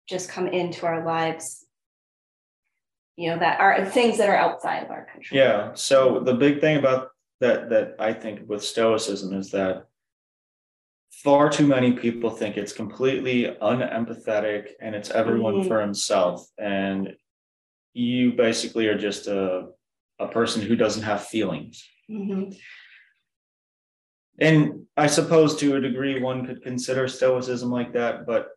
just 0.07 0.29
come 0.29 0.47
into 0.47 0.85
our 0.85 1.05
lives 1.05 1.65
you 3.15 3.29
know 3.29 3.39
that 3.39 3.59
are 3.59 3.85
things 3.85 4.17
that 4.17 4.29
are 4.29 4.35
outside 4.35 4.83
of 4.83 4.91
our 4.91 5.05
control. 5.05 5.39
Yeah. 5.39 5.71
So 5.75 6.19
the 6.19 6.33
big 6.33 6.59
thing 6.59 6.77
about 6.77 7.09
that 7.43 7.69
that 7.69 7.95
i 7.99 8.13
think 8.13 8.47
with 8.47 8.63
stoicism 8.63 9.33
is 9.33 9.51
that 9.51 9.87
far 11.21 11.49
too 11.49 11.67
many 11.67 11.93
people 11.93 12.29
think 12.29 12.57
it's 12.57 12.73
completely 12.73 13.55
unempathetic 13.61 14.69
and 14.81 14.95
it's 14.95 15.11
everyone 15.11 15.55
mm-hmm. 15.55 15.67
for 15.67 15.81
himself 15.81 16.45
and 16.57 17.13
you 17.93 18.33
basically 18.33 18.87
are 18.87 18.97
just 18.97 19.27
a, 19.27 19.67
a 20.19 20.27
person 20.27 20.61
who 20.61 20.75
doesn't 20.75 21.03
have 21.03 21.25
feelings 21.25 21.87
mm-hmm. 22.09 22.51
And 24.39 24.85
I 24.97 25.07
suppose 25.07 25.55
to 25.57 25.75
a 25.75 25.81
degree, 25.81 26.21
one 26.21 26.45
could 26.45 26.63
consider 26.63 27.07
Stoicism 27.07 27.69
like 27.69 27.93
that, 27.93 28.25
but 28.25 28.47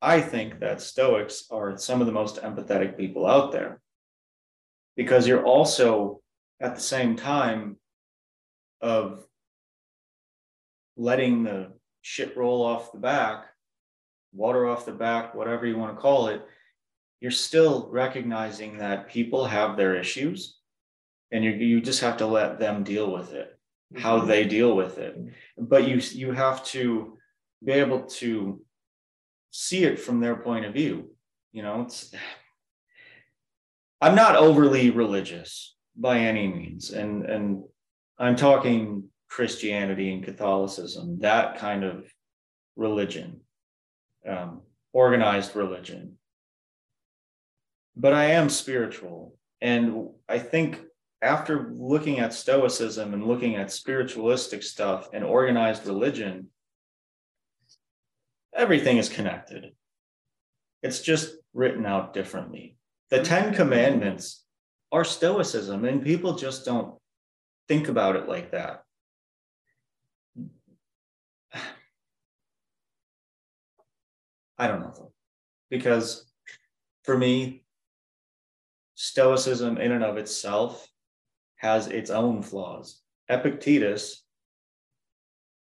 I 0.00 0.20
think 0.20 0.60
that 0.60 0.80
Stoics 0.80 1.46
are 1.50 1.78
some 1.78 2.00
of 2.00 2.06
the 2.06 2.12
most 2.12 2.36
empathetic 2.36 2.96
people 2.96 3.26
out 3.26 3.52
there. 3.52 3.80
Because 4.94 5.26
you're 5.26 5.44
also 5.44 6.20
at 6.60 6.74
the 6.74 6.80
same 6.80 7.16
time 7.16 7.76
of 8.82 9.24
letting 11.02 11.42
the 11.42 11.72
shit 12.02 12.36
roll 12.36 12.64
off 12.64 12.92
the 12.92 12.98
back, 12.98 13.46
water 14.32 14.66
off 14.66 14.86
the 14.86 14.92
back, 14.92 15.34
whatever 15.34 15.66
you 15.66 15.76
want 15.76 15.94
to 15.94 16.00
call 16.00 16.28
it, 16.28 16.42
you're 17.20 17.30
still 17.30 17.88
recognizing 17.90 18.78
that 18.78 19.08
people 19.08 19.44
have 19.44 19.76
their 19.76 19.94
issues 19.96 20.58
and 21.30 21.44
you, 21.44 21.50
you 21.50 21.80
just 21.80 22.00
have 22.00 22.16
to 22.18 22.26
let 22.26 22.58
them 22.58 22.84
deal 22.84 23.12
with 23.12 23.32
it 23.32 23.58
how 23.96 24.18
mm-hmm. 24.18 24.28
they 24.28 24.44
deal 24.44 24.74
with 24.74 24.98
it 24.98 25.16
but 25.58 25.86
you 25.86 26.00
you 26.12 26.32
have 26.32 26.64
to 26.64 27.18
be 27.64 27.72
able 27.72 28.02
to 28.04 28.60
see 29.50 29.84
it 29.84 30.00
from 30.00 30.20
their 30.20 30.36
point 30.36 30.64
of 30.64 30.72
view 30.72 31.10
you 31.52 31.62
know 31.62 31.82
it's 31.82 32.14
i'm 34.00 34.14
not 34.14 34.36
overly 34.36 34.90
religious 34.90 35.76
by 35.96 36.18
any 36.18 36.48
means 36.48 36.90
and 36.90 37.24
and 37.26 37.62
i'm 38.18 38.36
talking 38.36 39.04
christianity 39.32 40.12
and 40.12 40.24
catholicism 40.24 41.18
that 41.20 41.58
kind 41.58 41.84
of 41.84 42.04
religion 42.76 43.40
um, 44.28 44.60
organized 44.92 45.56
religion 45.56 46.18
but 47.96 48.12
i 48.12 48.24
am 48.24 48.48
spiritual 48.48 49.34
and 49.60 50.08
i 50.28 50.38
think 50.38 50.80
after 51.22 51.72
looking 51.78 52.18
at 52.18 52.34
Stoicism 52.34 53.14
and 53.14 53.24
looking 53.24 53.54
at 53.54 53.70
spiritualistic 53.72 54.62
stuff 54.64 55.08
and 55.12 55.22
organized 55.22 55.86
religion, 55.86 56.48
everything 58.54 58.96
is 58.98 59.08
connected. 59.08 59.72
It's 60.82 61.00
just 61.00 61.36
written 61.54 61.86
out 61.86 62.12
differently. 62.12 62.76
The 63.10 63.22
Ten 63.22 63.54
Commandments 63.54 64.44
are 64.90 65.04
Stoicism, 65.04 65.84
and 65.84 66.02
people 66.02 66.34
just 66.34 66.64
don't 66.64 66.98
think 67.68 67.88
about 67.88 68.16
it 68.16 68.28
like 68.28 68.50
that. 68.50 68.82
I 74.62 74.68
don't 74.68 74.80
know, 74.80 74.92
though, 74.96 75.12
because 75.70 76.30
for 77.02 77.18
me, 77.18 77.64
Stoicism 78.94 79.76
in 79.78 79.90
and 79.90 80.04
of 80.04 80.18
itself 80.18 80.86
has 81.56 81.88
its 81.88 82.10
own 82.10 82.42
flaws. 82.42 83.00
Epictetus 83.28 84.22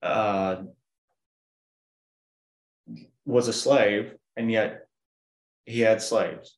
uh, 0.03 0.57
was 3.26 3.48
a 3.48 3.53
slave, 3.53 4.14
and 4.38 4.52
yet 4.52 4.86
he 5.66 5.80
had 5.80 5.99
slaves. 5.99 6.56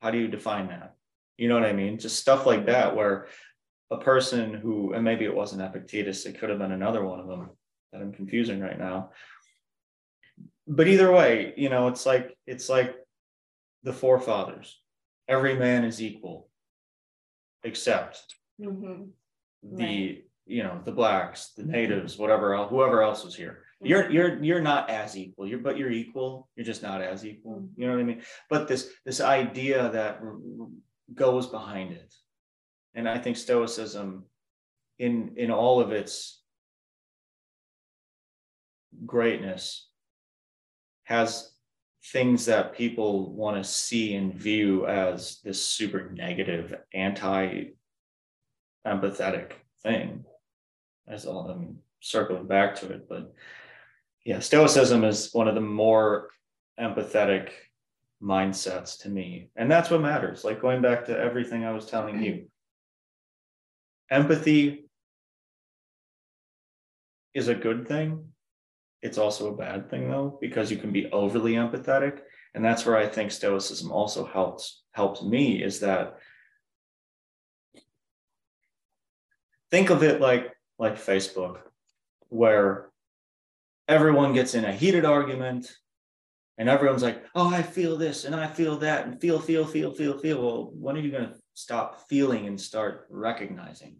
How 0.00 0.10
do 0.10 0.18
you 0.18 0.26
define 0.26 0.66
that? 0.66 0.96
You 1.38 1.48
know 1.48 1.54
what 1.54 1.70
I 1.70 1.72
mean? 1.72 1.96
Just 1.96 2.18
stuff 2.18 2.44
like 2.44 2.66
that, 2.66 2.96
where 2.96 3.28
a 3.92 3.98
person 3.98 4.52
who, 4.52 4.94
and 4.94 5.04
maybe 5.04 5.26
it 5.26 5.36
wasn't 5.36 5.62
Epictetus, 5.62 6.26
it 6.26 6.40
could 6.40 6.50
have 6.50 6.58
been 6.58 6.72
another 6.72 7.04
one 7.04 7.20
of 7.20 7.28
them 7.28 7.50
that 7.92 8.02
I'm 8.02 8.12
confusing 8.12 8.58
right 8.58 8.80
now. 8.80 9.10
But 10.66 10.88
either 10.88 11.10
way, 11.10 11.54
you 11.56 11.68
know, 11.68 11.88
it's 11.88 12.06
like 12.06 12.36
it's 12.46 12.68
like 12.68 12.94
the 13.82 13.92
forefathers. 13.92 14.80
Every 15.28 15.54
man 15.56 15.84
is 15.84 16.00
equal, 16.00 16.48
except 17.64 18.22
Mhm. 18.60 19.10
the 19.62 19.84
Right. 19.84 20.24
you 20.46 20.62
know 20.62 20.80
the 20.84 20.92
blacks 20.92 21.52
the 21.54 21.62
mm-hmm. 21.62 21.72
natives 21.72 22.18
whatever 22.18 22.54
else 22.54 22.70
whoever 22.70 23.02
else 23.02 23.24
was 23.24 23.34
here. 23.34 23.64
Mm-hmm. 23.76 23.86
You're 23.86 24.10
you're 24.10 24.44
you're 24.44 24.60
not 24.60 24.90
as 24.90 25.16
equal. 25.16 25.46
You're 25.48 25.58
but 25.60 25.76
you're 25.78 25.90
equal. 25.90 26.48
You're 26.56 26.66
just 26.66 26.82
not 26.82 27.00
as 27.02 27.24
equal. 27.24 27.56
Mm-hmm. 27.60 27.80
You 27.80 27.86
know 27.88 27.94
what 27.94 28.00
i 28.02 28.04
mean? 28.04 28.22
But 28.50 28.68
this 28.68 28.92
this 29.04 29.20
idea 29.20 29.88
that 29.90 30.18
r- 30.20 30.38
r- 30.60 30.68
goes 31.14 31.46
behind 31.48 31.92
it. 31.92 32.14
And 32.94 33.08
i 33.08 33.18
think 33.18 33.36
stoicism 33.36 34.26
in 34.98 35.34
in 35.36 35.50
all 35.50 35.80
of 35.80 35.90
its 35.92 36.42
greatness 39.06 39.88
has 41.12 41.52
things 42.06 42.46
that 42.46 42.74
people 42.74 43.32
want 43.34 43.62
to 43.62 43.70
see 43.70 44.14
and 44.14 44.34
view 44.34 44.86
as 44.86 45.40
this 45.44 45.64
super 45.64 46.10
negative 46.10 46.74
anti 46.94 47.66
empathetic 48.86 49.52
thing. 49.82 50.24
As 51.06 51.26
all 51.26 51.48
I'm 51.48 51.78
circling 52.00 52.46
back 52.46 52.76
to 52.76 52.90
it. 52.92 53.08
But 53.08 53.34
yeah, 54.24 54.38
Stoicism 54.38 55.04
is 55.04 55.30
one 55.32 55.48
of 55.48 55.54
the 55.54 55.60
more 55.60 56.30
empathetic 56.80 57.50
mindsets 58.22 59.02
to 59.02 59.10
me. 59.10 59.50
And 59.54 59.70
that's 59.70 59.90
what 59.90 60.00
matters. 60.00 60.44
Like 60.44 60.62
going 60.62 60.80
back 60.80 61.04
to 61.06 61.18
everything 61.18 61.64
I 61.64 61.72
was 61.72 61.86
telling 61.86 62.22
you. 62.22 62.46
Empathy 64.10 64.86
is 67.34 67.48
a 67.48 67.54
good 67.54 67.86
thing. 67.86 68.31
It's 69.02 69.18
also 69.18 69.52
a 69.52 69.56
bad 69.56 69.90
thing 69.90 70.08
though, 70.08 70.38
because 70.40 70.70
you 70.70 70.76
can 70.76 70.92
be 70.92 71.10
overly 71.10 71.54
empathetic. 71.54 72.20
And 72.54 72.64
that's 72.64 72.86
where 72.86 72.96
I 72.96 73.06
think 73.06 73.30
Stoicism 73.30 73.90
also 73.90 74.24
helps 74.24 74.82
helps 74.92 75.22
me 75.22 75.62
is 75.62 75.80
that 75.80 76.18
think 79.70 79.90
of 79.90 80.02
it 80.02 80.20
like 80.20 80.52
like 80.78 80.94
Facebook, 80.94 81.60
where 82.28 82.90
everyone 83.88 84.32
gets 84.34 84.54
in 84.54 84.64
a 84.64 84.72
heated 84.72 85.04
argument 85.04 85.76
and 86.58 86.68
everyone's 86.68 87.02
like, 87.02 87.24
oh, 87.34 87.52
I 87.52 87.62
feel 87.62 87.96
this 87.96 88.24
and 88.24 88.34
I 88.34 88.46
feel 88.46 88.76
that 88.78 89.06
and 89.06 89.20
feel, 89.20 89.40
feel, 89.40 89.66
feel, 89.66 89.92
feel, 89.92 90.18
feel. 90.18 90.42
Well, 90.42 90.70
when 90.74 90.96
are 90.96 91.00
you 91.00 91.10
going 91.10 91.28
to 91.28 91.34
stop 91.54 92.08
feeling 92.08 92.46
and 92.46 92.60
start 92.60 93.06
recognizing? 93.10 93.96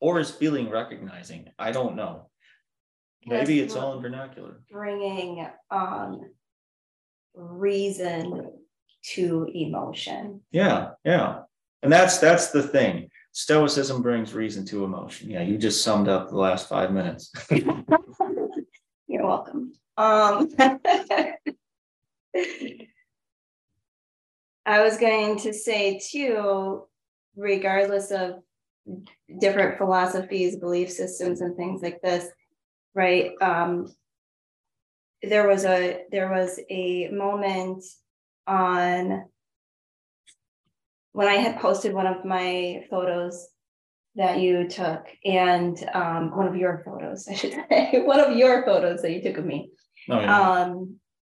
Or 0.00 0.20
is 0.20 0.30
feeling 0.30 0.68
recognizing? 0.68 1.48
I 1.58 1.72
don't 1.72 1.96
know. 1.96 2.28
Maybe 3.26 3.60
it's 3.60 3.74
all 3.74 3.96
in 3.96 4.02
vernacular. 4.02 4.60
Bringing 4.70 5.46
um, 5.70 6.20
reason 7.34 8.52
to 9.14 9.50
emotion. 9.52 10.42
Yeah, 10.52 10.90
yeah. 11.04 11.40
And 11.82 11.92
that's 11.92 12.18
that's 12.18 12.50
the 12.50 12.62
thing. 12.62 13.10
Stoicism 13.32 14.00
brings 14.00 14.32
reason 14.32 14.64
to 14.66 14.84
emotion. 14.84 15.28
Yeah, 15.30 15.42
you 15.42 15.58
just 15.58 15.82
summed 15.82 16.08
up 16.08 16.28
the 16.28 16.36
last 16.36 16.68
five 16.68 16.92
minutes. 16.92 17.32
You're 19.08 19.26
welcome. 19.26 19.72
Um, 19.96 20.50
I 24.64 24.82
was 24.82 24.98
going 24.98 25.38
to 25.40 25.52
say 25.52 25.98
too, 25.98 26.84
regardless 27.36 28.10
of 28.10 28.42
different 29.40 29.78
philosophies, 29.78 30.56
belief 30.56 30.90
systems, 30.90 31.40
and 31.40 31.56
things 31.56 31.82
like 31.82 32.00
this, 32.02 32.26
right? 32.96 33.30
Um, 33.40 33.94
there 35.22 35.46
was 35.46 35.64
a 35.64 36.02
there 36.10 36.30
was 36.30 36.58
a 36.70 37.08
moment 37.08 37.84
on 38.46 39.26
when 41.12 41.28
I 41.28 41.34
had 41.34 41.60
posted 41.60 41.92
one 41.92 42.06
of 42.06 42.24
my 42.24 42.84
photos 42.90 43.48
that 44.16 44.40
you 44.40 44.66
took 44.66 45.06
and 45.24 45.78
um, 45.92 46.34
one 46.34 46.48
of 46.48 46.56
your 46.56 46.82
photos, 46.84 47.28
I 47.30 47.34
should 47.34 47.52
say, 47.52 48.02
one 48.04 48.18
of 48.18 48.36
your 48.36 48.64
photos 48.64 49.02
that 49.02 49.12
you 49.12 49.22
took 49.22 49.38
of 49.38 49.44
me. 49.44 49.70
Oh, 50.10 50.20
yeah. 50.20 50.40
um, 50.40 50.96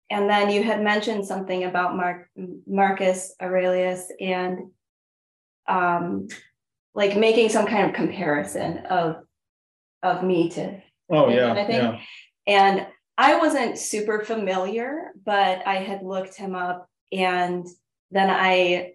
and 0.10 0.30
then 0.30 0.50
you 0.50 0.64
had 0.64 0.82
mentioned 0.82 1.26
something 1.26 1.66
about 1.66 1.96
Mark, 1.96 2.30
Marcus 2.68 3.36
Aurelius 3.42 4.12
and 4.20 4.72
um, 5.68 6.28
like 6.96 7.16
making 7.16 7.50
some 7.50 7.68
kind 7.68 7.88
of 7.88 7.96
comparison 7.96 8.80
of 8.90 9.18
of 10.02 10.24
me 10.24 10.50
to 10.50 10.82
oh 11.10 11.30
yeah, 11.30 11.54
I 11.54 11.66
think. 11.66 11.84
Yeah. 11.84 12.00
And 12.48 12.88
I 13.18 13.38
wasn't 13.38 13.78
super 13.78 14.24
familiar, 14.24 15.12
but 15.26 15.66
I 15.68 15.76
had 15.76 16.04
looked 16.04 16.36
him 16.36 16.56
up 16.56 16.88
and 17.12 17.68
then 18.12 18.30
I 18.30 18.94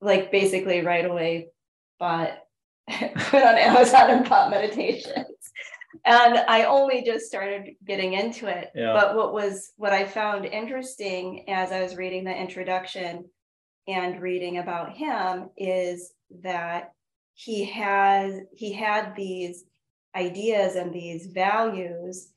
like 0.00 0.30
basically 0.30 0.82
right 0.82 1.04
away 1.04 1.48
bought 1.98 2.38
put 2.88 3.42
on 3.42 3.56
Amazon 3.56 4.10
and 4.10 4.28
bought 4.28 4.50
meditations. 4.50 5.26
And 6.04 6.38
I 6.38 6.64
only 6.64 7.02
just 7.02 7.26
started 7.26 7.70
getting 7.86 8.12
into 8.12 8.46
it. 8.46 8.70
Yeah. 8.74 8.92
But 8.92 9.16
what 9.16 9.32
was 9.32 9.72
what 9.76 9.92
I 9.92 10.04
found 10.04 10.44
interesting 10.44 11.48
as 11.48 11.72
I 11.72 11.82
was 11.82 11.96
reading 11.96 12.24
the 12.24 12.36
introduction 12.36 13.24
and 13.88 14.20
reading 14.20 14.58
about 14.58 14.96
him 14.96 15.50
is 15.56 16.12
that 16.42 16.92
he 17.34 17.64
has 17.64 18.40
he 18.52 18.72
had 18.72 19.14
these 19.16 19.64
ideas 20.16 20.76
and 20.76 20.92
these 20.92 21.26
values, 21.26 22.30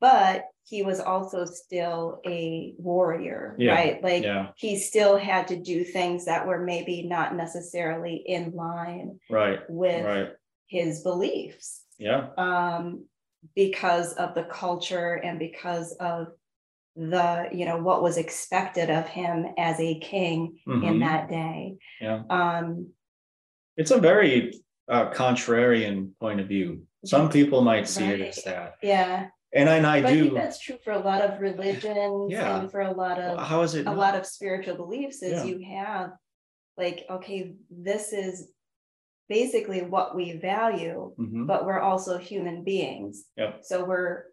but 0.00 0.44
he 0.64 0.82
was 0.82 1.00
also 1.00 1.44
still 1.44 2.20
a 2.26 2.74
warrior, 2.78 3.56
yeah, 3.58 3.74
right? 3.74 4.02
Like 4.02 4.22
yeah. 4.22 4.48
he 4.56 4.78
still 4.78 5.16
had 5.18 5.48
to 5.48 5.56
do 5.60 5.84
things 5.84 6.26
that 6.26 6.46
were 6.46 6.60
maybe 6.60 7.02
not 7.02 7.34
necessarily 7.34 8.16
in 8.16 8.52
line 8.52 9.18
right 9.28 9.60
with 9.68 10.04
right. 10.04 10.28
his 10.66 11.02
beliefs. 11.02 11.82
Yeah. 11.98 12.28
Um, 12.38 13.06
because 13.56 14.12
of 14.14 14.34
the 14.34 14.44
culture 14.44 15.14
and 15.14 15.38
because 15.38 15.92
of 15.92 16.28
the, 16.96 17.48
you 17.52 17.64
know, 17.64 17.78
what 17.78 18.02
was 18.02 18.16
expected 18.16 18.90
of 18.90 19.06
him 19.08 19.46
as 19.58 19.80
a 19.80 19.98
king 19.98 20.58
in 20.66 20.80
Mhm. 20.80 21.00
that 21.00 21.28
day. 21.28 21.76
Yeah. 22.00 22.22
Um, 22.28 22.92
It's 23.76 23.90
a 23.90 23.98
very 23.98 24.52
uh, 24.88 25.10
contrarian 25.12 26.10
point 26.20 26.40
of 26.40 26.48
view. 26.48 26.86
Some 27.04 27.30
people 27.30 27.62
might 27.62 27.88
see 27.88 28.04
it 28.04 28.20
as 28.20 28.42
that. 28.44 28.74
yeah, 28.82 29.28
And 29.54 29.68
I, 29.68 29.76
and 29.76 29.86
I 29.86 30.02
but 30.02 30.10
I 30.10 30.14
think 30.14 30.28
do. 30.30 30.34
that's 30.34 30.60
true 30.60 30.76
for 30.84 30.92
a 30.92 30.98
lot 30.98 31.22
of 31.22 31.40
religions 31.40 32.30
Yeah. 32.32 32.60
and 32.60 32.70
for 32.70 32.80
a 32.82 32.92
lot 32.92 33.18
of 33.18 33.38
How 33.38 33.62
is 33.62 33.74
it? 33.74 33.80
a 33.82 33.84
not? 33.84 33.96
lot 33.96 34.14
of 34.14 34.26
spiritual 34.26 34.76
beliefs 34.76 35.22
is 35.22 35.32
Yeah. 35.32 35.44
you 35.44 35.64
have 35.78 36.10
like 36.76 37.04
okay 37.10 37.54
this 37.70 38.12
is 38.12 38.50
basically 39.28 39.82
what 39.82 40.14
we 40.14 40.32
value 40.38 41.14
Mhm. 41.18 41.46
but 41.46 41.64
we're 41.64 41.80
also 41.80 42.18
human 42.18 42.64
beings 42.64 43.24
Yep. 43.36 43.60
so 43.64 43.84
we're 43.84 44.24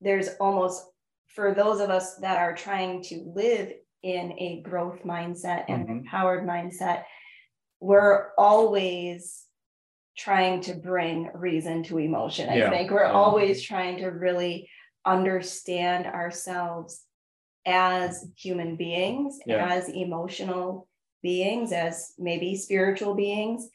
there's 0.00 0.28
almost 0.40 0.84
for 1.28 1.54
those 1.54 1.80
of 1.80 1.88
us 1.90 2.16
that 2.16 2.36
are 2.38 2.54
trying 2.54 3.02
to 3.04 3.32
live 3.34 3.72
in 4.02 4.32
a 4.38 4.60
growth 4.62 5.02
mindset 5.04 5.64
and 5.68 5.86
Mhm. 5.86 5.90
empowered 5.90 6.44
mindset 6.46 7.04
we're 7.80 8.30
always 8.36 9.46
trying 10.16 10.60
to 10.62 10.74
bring 10.74 11.30
reason 11.34 11.82
to 11.84 11.98
emotion. 11.98 12.48
I 12.48 12.56
Yeah, 12.56 12.70
think 12.70 12.90
we're 12.90 13.04
yeah. 13.04 13.12
always 13.12 13.62
trying 13.62 13.98
to 13.98 14.08
really 14.08 14.68
understand 15.04 16.06
ourselves 16.06 17.02
as 17.66 18.26
human 18.36 18.76
beings 18.76 19.38
Yeah. 19.46 19.66
as 19.66 19.88
emotional 19.88 20.88
beings 21.22 21.72
as 21.72 22.12
maybe 22.18 22.56
spiritual 22.56 23.14
beings. 23.14 23.68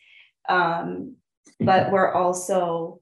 Um 0.49 1.15
but 1.59 1.91
we're 1.91 2.11
also 2.14 3.01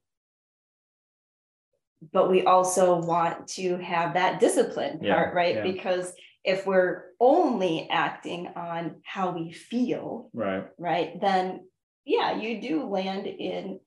but 2.14 2.30
we 2.30 2.44
also 2.46 3.00
want 3.02 3.48
to 3.48 3.78
have 3.78 4.14
that 4.14 4.40
discipline 4.40 5.00
part 5.00 5.34
right? 5.34 5.64
Because 5.64 6.14
if 6.44 6.68
we're 6.68 7.06
only 7.20 7.90
acting 7.90 8.48
on 8.56 9.02
how 9.04 9.32
we 9.32 9.52
feel 9.52 10.30
Right. 10.34 10.66
right 10.78 11.20
then 11.20 11.68
yeah 12.06 12.36
you 12.36 12.62
do 12.62 12.86
land 12.88 13.28
in 13.28 13.80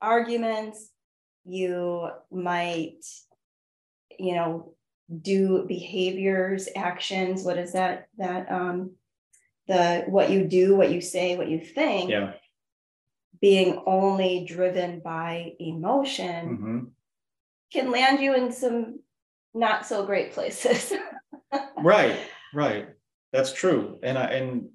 arguments 0.00 0.90
you 1.44 2.08
might 2.30 3.00
you 4.18 4.34
know 4.34 4.74
do 5.20 5.64
behaviors 5.66 6.68
actions 6.76 7.42
what 7.44 7.58
is 7.58 7.72
that 7.72 8.06
that 8.18 8.50
um 8.50 8.92
the 9.68 10.04
what 10.08 10.30
you 10.30 10.44
do 10.44 10.74
what 10.76 10.90
you 10.90 11.00
say 11.00 11.36
what 11.36 11.48
you 11.48 11.60
think 11.60 12.10
Yeah. 12.10 12.32
being 13.40 13.82
only 13.86 14.44
driven 14.44 15.00
by 15.00 15.52
emotion 15.58 16.40
Mhm. 16.48 16.90
can 17.72 17.90
land 17.90 18.20
you 18.20 18.34
in 18.34 18.52
some 18.52 19.00
not 19.54 19.86
so 19.86 20.04
great 20.06 20.32
places 20.32 20.92
Right. 21.76 22.18
Right. 22.54 22.88
That's 23.32 23.52
true. 23.52 23.98
And 24.02 24.16
I 24.16 24.24
and 24.24 24.68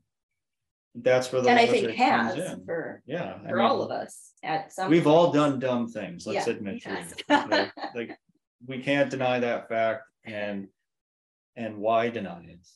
that's 1.02 1.32
where 1.32 1.42
the 1.42 1.50
and 1.50 1.60
i 1.60 1.66
think 1.68 1.86
comes 1.88 1.98
has 1.98 2.36
in. 2.54 2.66
for 2.66 3.02
Yeah. 3.06 3.38
I 3.46 3.50
for 3.50 3.62
all 3.62 3.82
of 3.84 3.92
us 3.92 4.34
at 4.44 4.72
some 4.72 4.90
We've 4.90 5.08
all 5.08 5.32
done 5.32 5.60
dumb 5.60 5.88
things, 5.88 6.26
let's 6.28 6.48
Yeah, 6.48 6.54
admit 6.54 6.82
to 6.84 6.90
yes. 6.90 7.14
it. 7.14 7.50
Like, 7.50 7.72
like, 7.96 8.18
we 8.66 8.82
can't 8.82 9.10
deny 9.10 9.40
that 9.40 9.68
fact 9.70 10.04
and 10.26 10.68
and 11.56 11.78
why 11.78 12.10
deny 12.10 12.44
it? 12.46 12.68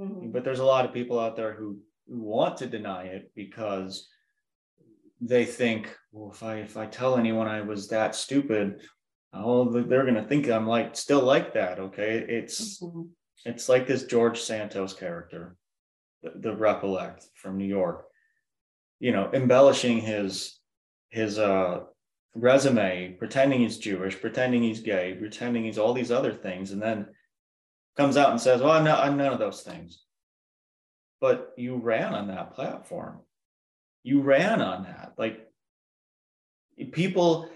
Mhm. 0.00 0.32
But 0.32 0.44
there's 0.44 0.60
a 0.60 0.64
lot 0.64 0.84
of 0.86 0.92
people 0.94 1.18
out 1.20 1.36
there 1.36 1.52
who, 1.54 1.78
who 2.08 2.20
want 2.22 2.56
to 2.58 2.66
deny 2.66 3.04
it 3.04 3.30
because 3.34 4.08
they 5.20 5.44
think, 5.44 5.94
well, 6.12 6.30
if 6.32 6.42
I 6.42 6.56
if 6.56 6.76
I 6.76 6.86
tell 6.86 7.16
anyone 7.16 7.46
I 7.48 7.60
was 7.60 7.88
that 7.88 8.14
stupid, 8.14 8.80
oh, 9.34 9.70
they're 9.70 10.06
gonna 10.06 10.26
think 10.26 10.48
I'm 10.48 10.66
like 10.66 10.96
still 10.96 11.22
like 11.22 11.52
that. 11.54 11.78
Okay, 11.78 12.18
it's 12.38 12.80
Mhm. 12.82 13.10
it's 13.44 13.68
like 13.68 13.86
this 13.86 14.04
George 14.04 14.40
Santos 14.40 14.94
character, 14.94 15.56
the, 16.22 16.54
Repellect 16.54 17.24
from 17.34 17.56
New 17.56 17.66
York. 17.66 18.06
You 18.98 19.12
know, 19.12 19.30
embellishing 19.32 20.00
his 20.00 20.58
his 21.08 21.38
uh 21.38 21.80
resume, 22.34 23.16
pretending 23.18 23.60
he's 23.60 23.78
Jewish, 23.78 24.20
pretending 24.20 24.62
he's 24.62 24.80
gay, 24.80 25.14
pretending 25.14 25.64
he's 25.64 25.78
all 25.78 25.94
these 25.94 26.10
other 26.10 26.32
things, 26.34 26.72
and 26.72 26.82
then 26.82 27.06
comes 27.96 28.16
out 28.16 28.30
and 28.30 28.40
says, 28.40 28.60
"Well, 28.60 28.72
I'm 28.72 28.84
not. 28.84 29.04
I'm 29.04 29.16
none 29.16 29.32
of 29.32 29.38
those 29.38 29.62
things." 29.62 30.04
But 31.20 31.52
you 31.56 31.76
ran 31.76 32.14
on 32.14 32.28
that 32.28 32.54
platform. 32.54 33.20
You 34.02 34.22
ran 34.22 34.62
on 34.62 34.84
that. 34.84 35.14
Like 35.18 35.46
people, 36.92 37.48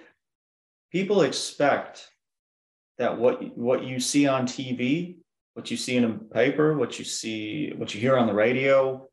people 0.93 1.23
expect 1.23 2.09
that 2.99 3.19
what 3.19 3.57
what 3.57 3.85
you 3.85 4.01
see 4.01 4.27
on 4.27 4.47
TV, 4.47 5.17
what 5.55 5.71
you 5.71 5.77
see 5.77 5.97
in 5.97 6.05
a 6.05 6.13
paper, 6.35 6.77
what 6.77 6.99
you 6.99 7.05
see, 7.05 7.73
what 7.77 7.95
you 7.95 8.01
hear 8.01 8.17
on 8.17 8.27
the 8.27 8.35
radio, 8.35 9.09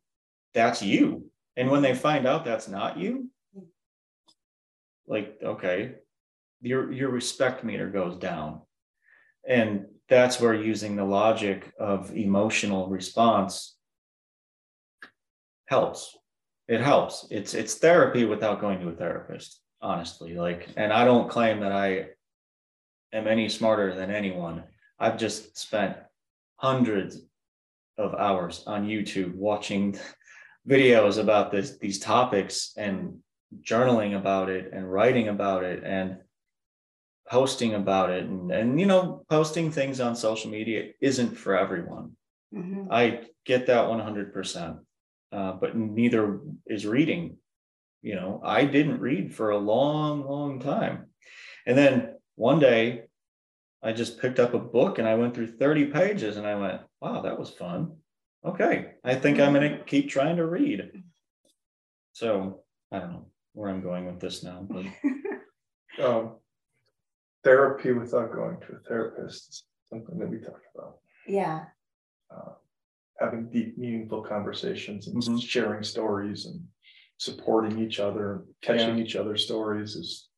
that's 0.54 0.82
you. 0.82 1.26
And 1.56 1.70
when 1.70 1.82
they 1.82 1.96
find 1.96 2.28
out 2.28 2.46
that's 2.46 2.68
not 2.68 2.98
you, 2.98 3.30
like 5.08 5.38
okay, 5.44 5.96
your 6.62 6.92
your 6.92 7.10
respect 7.10 7.64
meter 7.64 7.90
goes 7.90 8.18
down. 8.18 8.62
And 9.48 9.86
that's 10.08 10.40
where 10.40 10.54
using 10.54 10.96
the 10.96 11.04
logic 11.04 11.72
of 11.80 12.16
emotional 12.16 12.90
response 12.90 13.76
helps. 15.66 16.18
It 16.68 16.82
helps. 16.82 17.28
It's 17.30 17.54
it's 17.54 17.76
therapy 17.76 18.26
without 18.26 18.62
going 18.62 18.80
to 18.82 18.90
a 18.90 18.96
therapist, 18.96 19.60
honestly. 19.82 20.36
Like, 20.36 20.70
and 20.78 20.94
I 20.94 21.06
don't 21.06 21.30
claim 21.30 21.60
that 21.62 21.72
I 21.72 22.10
am 23.14 23.28
any 23.28 23.50
smarter 23.50 23.94
than 23.96 24.12
anyone. 24.12 24.64
I've 25.00 25.18
just 25.18 25.58
spent 25.58 25.98
hundreds 26.62 27.18
of 27.98 28.14
hours 28.14 28.64
on 28.68 28.88
YouTube 28.88 29.34
watching 29.34 29.98
videos 30.70 31.18
about 31.18 31.52
this 31.52 31.78
these 31.80 32.00
topics 32.00 32.74
and 32.78 33.18
journaling 33.64 34.16
about 34.16 34.48
it 34.50 34.72
and 34.72 34.90
writing 34.90 35.28
about 35.28 35.64
it 35.64 35.84
and 35.84 36.18
posting 37.28 37.74
about 37.74 38.12
it. 38.12 38.24
And, 38.26 38.52
and 38.52 38.80
you 38.80 38.86
know 38.86 39.26
posting 39.30 39.72
things 39.72 40.00
on 40.00 40.16
social 40.16 40.52
media 40.52 40.92
isn't 41.02 41.36
for 41.36 41.58
everyone. 41.58 42.12
Mhm. 42.54 42.88
i 42.92 43.04
get 43.46 43.68
that 43.68 43.88
100% 43.88 44.80
uh, 45.32 45.54
but 45.54 45.76
neither 45.76 46.42
is 46.68 46.86
reading. 46.86 47.38
You 48.04 48.16
know 48.16 48.42
i 48.44 48.66
didn't 48.66 49.00
read 49.00 49.34
for 49.34 49.50
a 49.52 49.58
long 49.74 50.26
long 50.34 50.60
time. 50.60 50.96
And 51.66 51.76
then 51.78 51.94
one 52.36 52.60
day 52.60 53.04
i 53.84 53.92
just 53.92 54.20
picked 54.20 54.40
up 54.40 54.54
a 54.54 54.60
book 54.60 55.00
and 55.00 55.08
i 55.08 55.16
went 55.16 55.34
through 55.34 55.48
30 55.48 55.86
pages 55.88 56.38
and 56.38 56.46
i 56.48 56.56
went 56.56 56.82
wow 57.02 57.22
that 57.22 57.38
was 57.40 57.50
fun 57.50 57.96
okay 58.46 58.94
i 59.04 59.16
think 59.16 59.40
i'm 59.40 59.54
going 59.54 59.72
to 59.78 59.84
keep 59.86 60.10
trying 60.10 60.36
to 60.38 60.46
read 60.46 60.92
so 62.14 62.64
i 62.92 63.00
don't 63.00 63.12
know 63.12 63.26
where 63.54 63.70
i'm 63.70 63.82
going 63.82 64.06
with 64.06 64.20
this 64.20 64.44
now 64.44 64.66
but 64.70 64.86
Um, 66.02 66.38
therapy 67.44 67.92
without 67.92 68.32
going 68.32 68.58
to 68.62 68.76
a 68.78 68.80
therapist 68.88 69.50
is 69.50 69.64
something 69.90 70.18
that 70.20 70.30
we 70.30 70.40
talked 70.40 70.66
about. 70.74 71.00
yeah 71.28 71.66
Uh, 72.34 72.54
having 73.20 73.50
deep, 73.50 73.78
meaningful 73.78 74.22
conversations 74.24 75.08
and 75.08 75.22
Mhm. 75.22 75.42
sharing 75.42 75.84
stories 75.84 76.46
and 76.46 76.66
supporting 77.18 77.78
each 77.78 78.00
other, 78.00 78.46
catching 78.62 78.98
each 79.00 79.16
other's 79.18 79.44
stories 79.44 79.96
is 79.96 80.30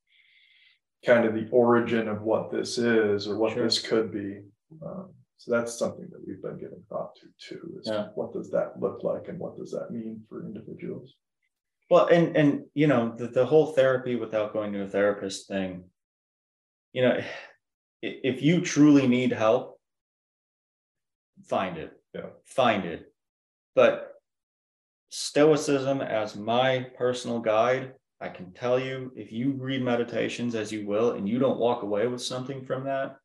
kind 1.06 1.26
of 1.26 1.34
the 1.34 1.48
origin 1.52 2.08
of 2.08 2.22
what 2.22 2.52
this 2.52 2.78
is 2.78 3.28
or 3.28 3.38
what 3.38 3.54
Sure. 3.54 3.64
this 3.64 3.80
could 3.82 4.12
be. 4.12 4.42
Um, 4.86 5.14
so 5.38 5.52
that's 5.52 5.78
something 5.78 6.08
that 6.12 6.26
we've 6.26 6.42
been 6.42 6.58
giving 6.58 6.82
thought 6.90 7.16
to 7.18 7.28
too. 7.38 7.78
Is 7.80 7.88
Yeah. 7.88 8.10
what 8.16 8.32
does 8.34 8.50
that 8.52 8.80
look 8.80 9.04
like 9.04 9.28
and 9.28 9.38
what 9.40 9.58
does 9.58 9.72
that 9.72 9.92
mean 9.92 10.26
for 10.30 10.46
individuals? 10.46 11.14
Well, 11.90 12.08
and 12.08 12.36
and 12.38 12.66
you 12.74 12.88
know 12.88 13.14
the 13.16 13.28
the 13.28 13.46
whole 13.46 13.74
therapy 13.74 14.16
without 14.16 14.54
going 14.54 14.72
to 14.74 14.84
a 14.84 14.88
therapist 14.88 15.48
thing. 15.48 15.90
You 16.94 17.02
know, 17.04 17.18
i- 18.04 18.20
if 18.32 18.42
you 18.42 18.62
truly 18.62 19.08
need 19.08 19.32
help, 19.34 19.80
find 21.46 21.78
it. 21.78 21.92
Yeah. 22.14 22.30
Find 22.46 22.86
it. 22.86 23.14
But 23.76 24.14
stoicism 25.10 26.02
as 26.02 26.36
my 26.36 26.88
personal 26.98 27.40
guide, 27.40 27.94
I 28.24 28.30
can 28.30 28.54
tell 28.54 28.80
you 28.80 29.12
if 29.18 29.34
you 29.34 29.52
read 29.52 29.82
meditations 29.84 30.56
as 30.56 30.72
you 30.72 30.88
will 30.88 31.12
and 31.12 31.28
you 31.28 31.40
don't 31.40 31.60
walk 31.60 31.84
away 31.84 32.08
with 32.08 32.22
something 32.22 32.64
from 32.66 32.86
that, 32.86 33.18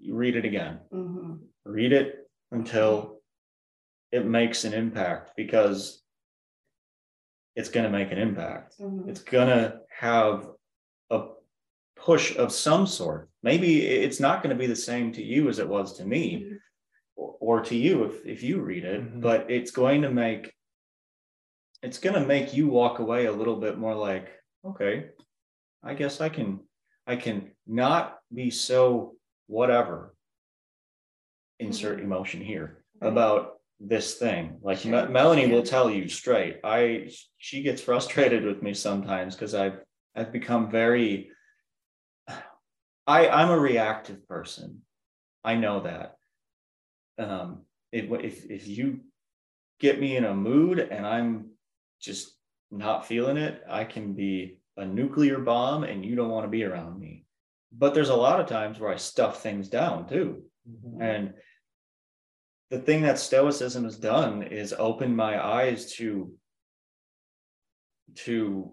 you 0.00 0.14
read 0.14 0.34
it 0.34 0.46
again. 0.46 0.78
Mhm. 0.90 1.40
Read 1.66 1.92
it 1.92 2.26
until 2.50 3.20
it 4.10 4.24
makes 4.24 4.64
an 4.64 4.72
impact 4.72 5.32
because 5.36 6.02
it's 7.54 7.68
going 7.68 7.84
to 7.84 7.90
make 7.98 8.10
an 8.10 8.16
impact 8.18 8.78
Mhm. 8.78 9.08
it's 9.10 9.20
gonna 9.22 9.80
have 9.90 10.48
a 11.10 11.28
push 11.96 12.34
of 12.38 12.50
some 12.52 12.86
sort. 12.86 13.28
Maybe 13.42 13.84
it's 13.86 14.20
not 14.20 14.42
gonna 14.42 14.54
be 14.54 14.68
the 14.68 14.76
same 14.90 15.12
to 15.12 15.22
you 15.22 15.48
as 15.50 15.58
it 15.58 15.68
was 15.68 15.98
to 15.98 16.06
me 16.06 16.24
Mhm. 16.44 16.58
or, 17.16 17.36
or 17.40 17.60
to 17.64 17.76
you 17.76 18.04
if, 18.04 18.24
if 18.24 18.42
you 18.42 18.62
read 18.62 18.84
it, 18.84 19.02
Mhm. 19.02 19.20
but 19.20 19.50
it's 19.50 19.70
going 19.72 20.00
to 20.02 20.10
make 20.10 20.54
it's 21.82 21.98
gonna 21.98 22.24
make 22.24 22.54
you 22.54 22.68
walk 22.68 22.98
away 22.98 23.26
a 23.26 23.32
little 23.32 23.56
bit 23.56 23.78
more 23.78 23.94
like, 23.94 24.30
okay, 24.64 25.10
I 25.82 25.94
guess 25.94 26.20
I 26.20 26.28
can, 26.28 26.60
I 27.06 27.16
can 27.16 27.50
not 27.66 28.18
be 28.34 28.50
so 28.50 29.16
whatever. 29.46 30.14
Insert 31.60 32.00
emotion 32.00 32.40
here 32.40 32.84
Right. 33.00 33.08
about 33.08 33.60
this 33.80 34.14
thing. 34.16 34.58
Like 34.62 34.78
Sure. 34.78 35.06
Me- 35.06 35.12
Melanie 35.12 35.50
will 35.52 35.62
tell 35.62 35.88
you 35.90 36.08
straight. 36.08 36.58
I, 36.64 37.10
she 37.38 37.62
gets 37.62 37.80
frustrated 37.80 38.44
with 38.44 38.62
me 38.62 38.74
sometimes 38.74 39.34
because 39.34 39.54
I've, 39.54 39.78
I've 40.16 40.32
become 40.32 40.70
very. 40.70 41.30
I, 43.06 43.28
I'm 43.28 43.50
a 43.50 43.58
reactive 43.58 44.26
person. 44.28 44.82
I 45.44 45.54
know 45.54 45.80
that. 45.80 46.16
Um, 47.18 47.62
if, 47.90 48.10
if, 48.12 48.50
if 48.50 48.68
you 48.68 49.00
get 49.80 49.98
me 50.00 50.16
in 50.16 50.24
a 50.24 50.34
mood 50.34 50.78
and 50.80 51.06
I'm 51.06 51.47
just 52.00 52.36
not 52.70 53.06
feeling 53.06 53.36
it, 53.36 53.62
I 53.68 53.84
can 53.84 54.14
be 54.14 54.58
a 54.76 54.84
nuclear 54.84 55.38
bomb 55.38 55.84
and 55.84 56.04
you 56.04 56.14
don't 56.14 56.30
want 56.30 56.44
to 56.44 56.50
be 56.50 56.64
around 56.64 56.98
me. 56.98 57.24
But 57.72 57.94
there's 57.94 58.08
a 58.08 58.14
lot 58.14 58.40
of 58.40 58.46
times 58.46 58.78
where 58.78 58.92
I 58.92 58.96
stuff 58.96 59.42
things 59.42 59.68
down 59.68 60.08
too. 60.08 60.42
Mm-hmm. 60.68 61.02
And 61.02 61.34
the 62.70 62.78
thing 62.78 63.02
that 63.02 63.18
Stoicism 63.18 63.84
has 63.84 63.96
done 63.96 64.42
is 64.42 64.74
open 64.78 65.16
my 65.16 65.44
eyes 65.44 65.92
to 65.94 66.32
to 68.14 68.72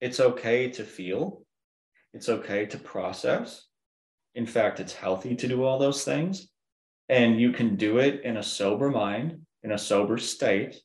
it's 0.00 0.18
okay 0.20 0.68
to 0.70 0.84
feel, 0.84 1.42
it's 2.12 2.28
okay 2.28 2.66
to 2.66 2.78
process. 2.78 3.66
In 4.34 4.46
fact, 4.46 4.80
it's 4.80 4.92
healthy 4.92 5.36
to 5.36 5.48
do 5.48 5.62
all 5.62 5.78
those 5.78 6.04
things. 6.04 6.48
And 7.08 7.40
you 7.40 7.52
can 7.52 7.76
do 7.76 7.98
it 7.98 8.22
in 8.24 8.36
a 8.36 8.42
sober 8.42 8.90
mind, 8.90 9.42
in 9.62 9.72
a 9.72 9.78
sober 9.78 10.18
state. 10.18 10.80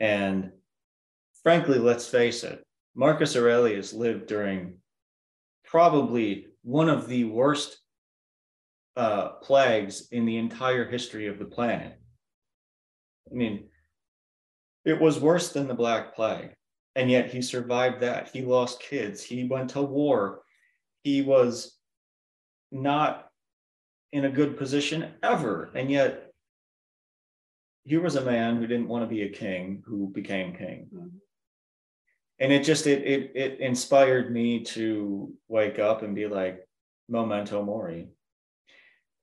And 0.00 0.52
frankly, 1.42 1.78
let's 1.78 2.06
face 2.06 2.44
it, 2.44 2.62
Marcus 2.94 3.36
Aurelius 3.36 3.92
lived 3.92 4.26
during 4.26 4.74
probably 5.64 6.46
one 6.62 6.88
of 6.88 7.08
the 7.08 7.24
worst 7.24 7.78
uh, 8.96 9.30
plagues 9.42 10.08
in 10.12 10.24
the 10.24 10.36
entire 10.36 10.88
history 10.88 11.26
of 11.26 11.38
the 11.38 11.44
planet. 11.44 11.98
I 13.30 13.34
mean, 13.34 13.68
it 14.84 15.00
was 15.00 15.18
worse 15.18 15.52
than 15.52 15.66
the 15.66 15.74
Black 15.74 16.14
Plague, 16.14 16.54
and 16.94 17.10
yet 17.10 17.30
he 17.30 17.42
survived 17.42 18.00
that. 18.02 18.30
He 18.32 18.42
lost 18.42 18.82
kids, 18.82 19.22
he 19.22 19.44
went 19.44 19.70
to 19.70 19.82
war, 19.82 20.42
he 21.02 21.22
was 21.22 21.76
not 22.70 23.28
in 24.12 24.26
a 24.26 24.30
good 24.30 24.56
position 24.56 25.12
ever, 25.22 25.72
and 25.74 25.90
yet 25.90 26.23
here 27.84 28.00
was 28.00 28.16
a 28.16 28.24
man 28.24 28.56
who 28.56 28.66
didn't 28.66 28.88
want 28.88 29.02
to 29.04 29.14
be 29.14 29.22
a 29.22 29.28
king 29.28 29.82
who 29.86 30.08
became 30.08 30.56
king. 30.56 30.88
Mhm. 30.92 31.10
and 32.40 32.52
it 32.52 32.64
just 32.64 32.86
it 32.86 33.02
it 33.14 33.32
it 33.36 33.60
inspired 33.60 34.32
me 34.32 34.64
to 34.64 35.32
wake 35.48 35.78
up 35.78 36.02
and 36.02 36.14
be 36.14 36.26
like 36.26 36.66
memento 37.08 37.62
mori. 37.62 38.08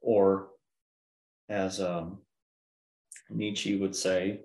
Or 0.02 0.50
as 1.50 1.82
um 1.82 2.22
nietzsche 3.30 3.78
would 3.78 3.96
say 3.96 4.42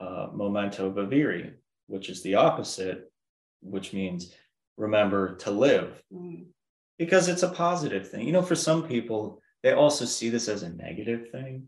uh 0.00 0.28
memento 0.32 0.90
vivere 0.90 1.58
which 1.86 2.08
is 2.08 2.22
the 2.22 2.34
opposite 2.36 3.12
which 3.60 3.92
means 3.92 4.34
remember 4.76 5.36
to 5.36 5.50
live. 5.50 6.02
Mm. 6.12 6.46
because 6.98 7.28
it's 7.28 7.42
a 7.42 7.48
positive 7.66 8.08
thing. 8.10 8.26
You 8.26 8.32
know 8.32 8.42
for 8.42 8.54
some 8.68 8.86
people 8.86 9.40
they 9.62 9.72
also 9.72 10.04
see 10.04 10.28
this 10.30 10.48
as 10.48 10.62
a 10.62 10.68
negative 10.86 11.30
thing 11.30 11.66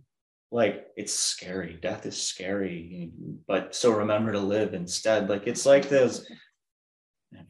like 0.56 0.86
it's 0.96 1.12
scary 1.12 1.78
death 1.82 2.06
is 2.06 2.16
scary 2.16 3.10
but 3.46 3.74
so 3.74 3.90
remember 3.92 4.32
to 4.32 4.40
live 4.40 4.72
instead 4.72 5.28
like 5.28 5.46
it's 5.46 5.66
like 5.66 5.86
those 5.90 6.26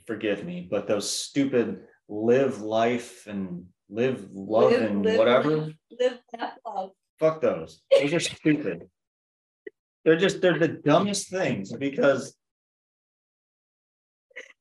forgive 0.08 0.44
me 0.44 0.66
but 0.68 0.88
those 0.88 1.08
stupid 1.08 1.68
live 2.08 2.60
life 2.62 3.28
and 3.28 3.64
live 3.88 4.26
love 4.32 4.72
Live- 4.72 4.82
and 4.90 5.04
live, 5.04 5.18
whatever 5.18 5.50
live, 6.00 6.18
that 6.32 6.54
love. 6.66 6.90
fuck 7.20 7.40
those 7.40 7.80
those 8.00 8.12
are 8.12 8.18
stupid 8.18 8.88
they're 10.04 10.16
just 10.26 10.40
they're 10.40 10.58
the 10.58 10.74
dumbest 10.88 11.30
things 11.30 11.72
because 11.72 12.34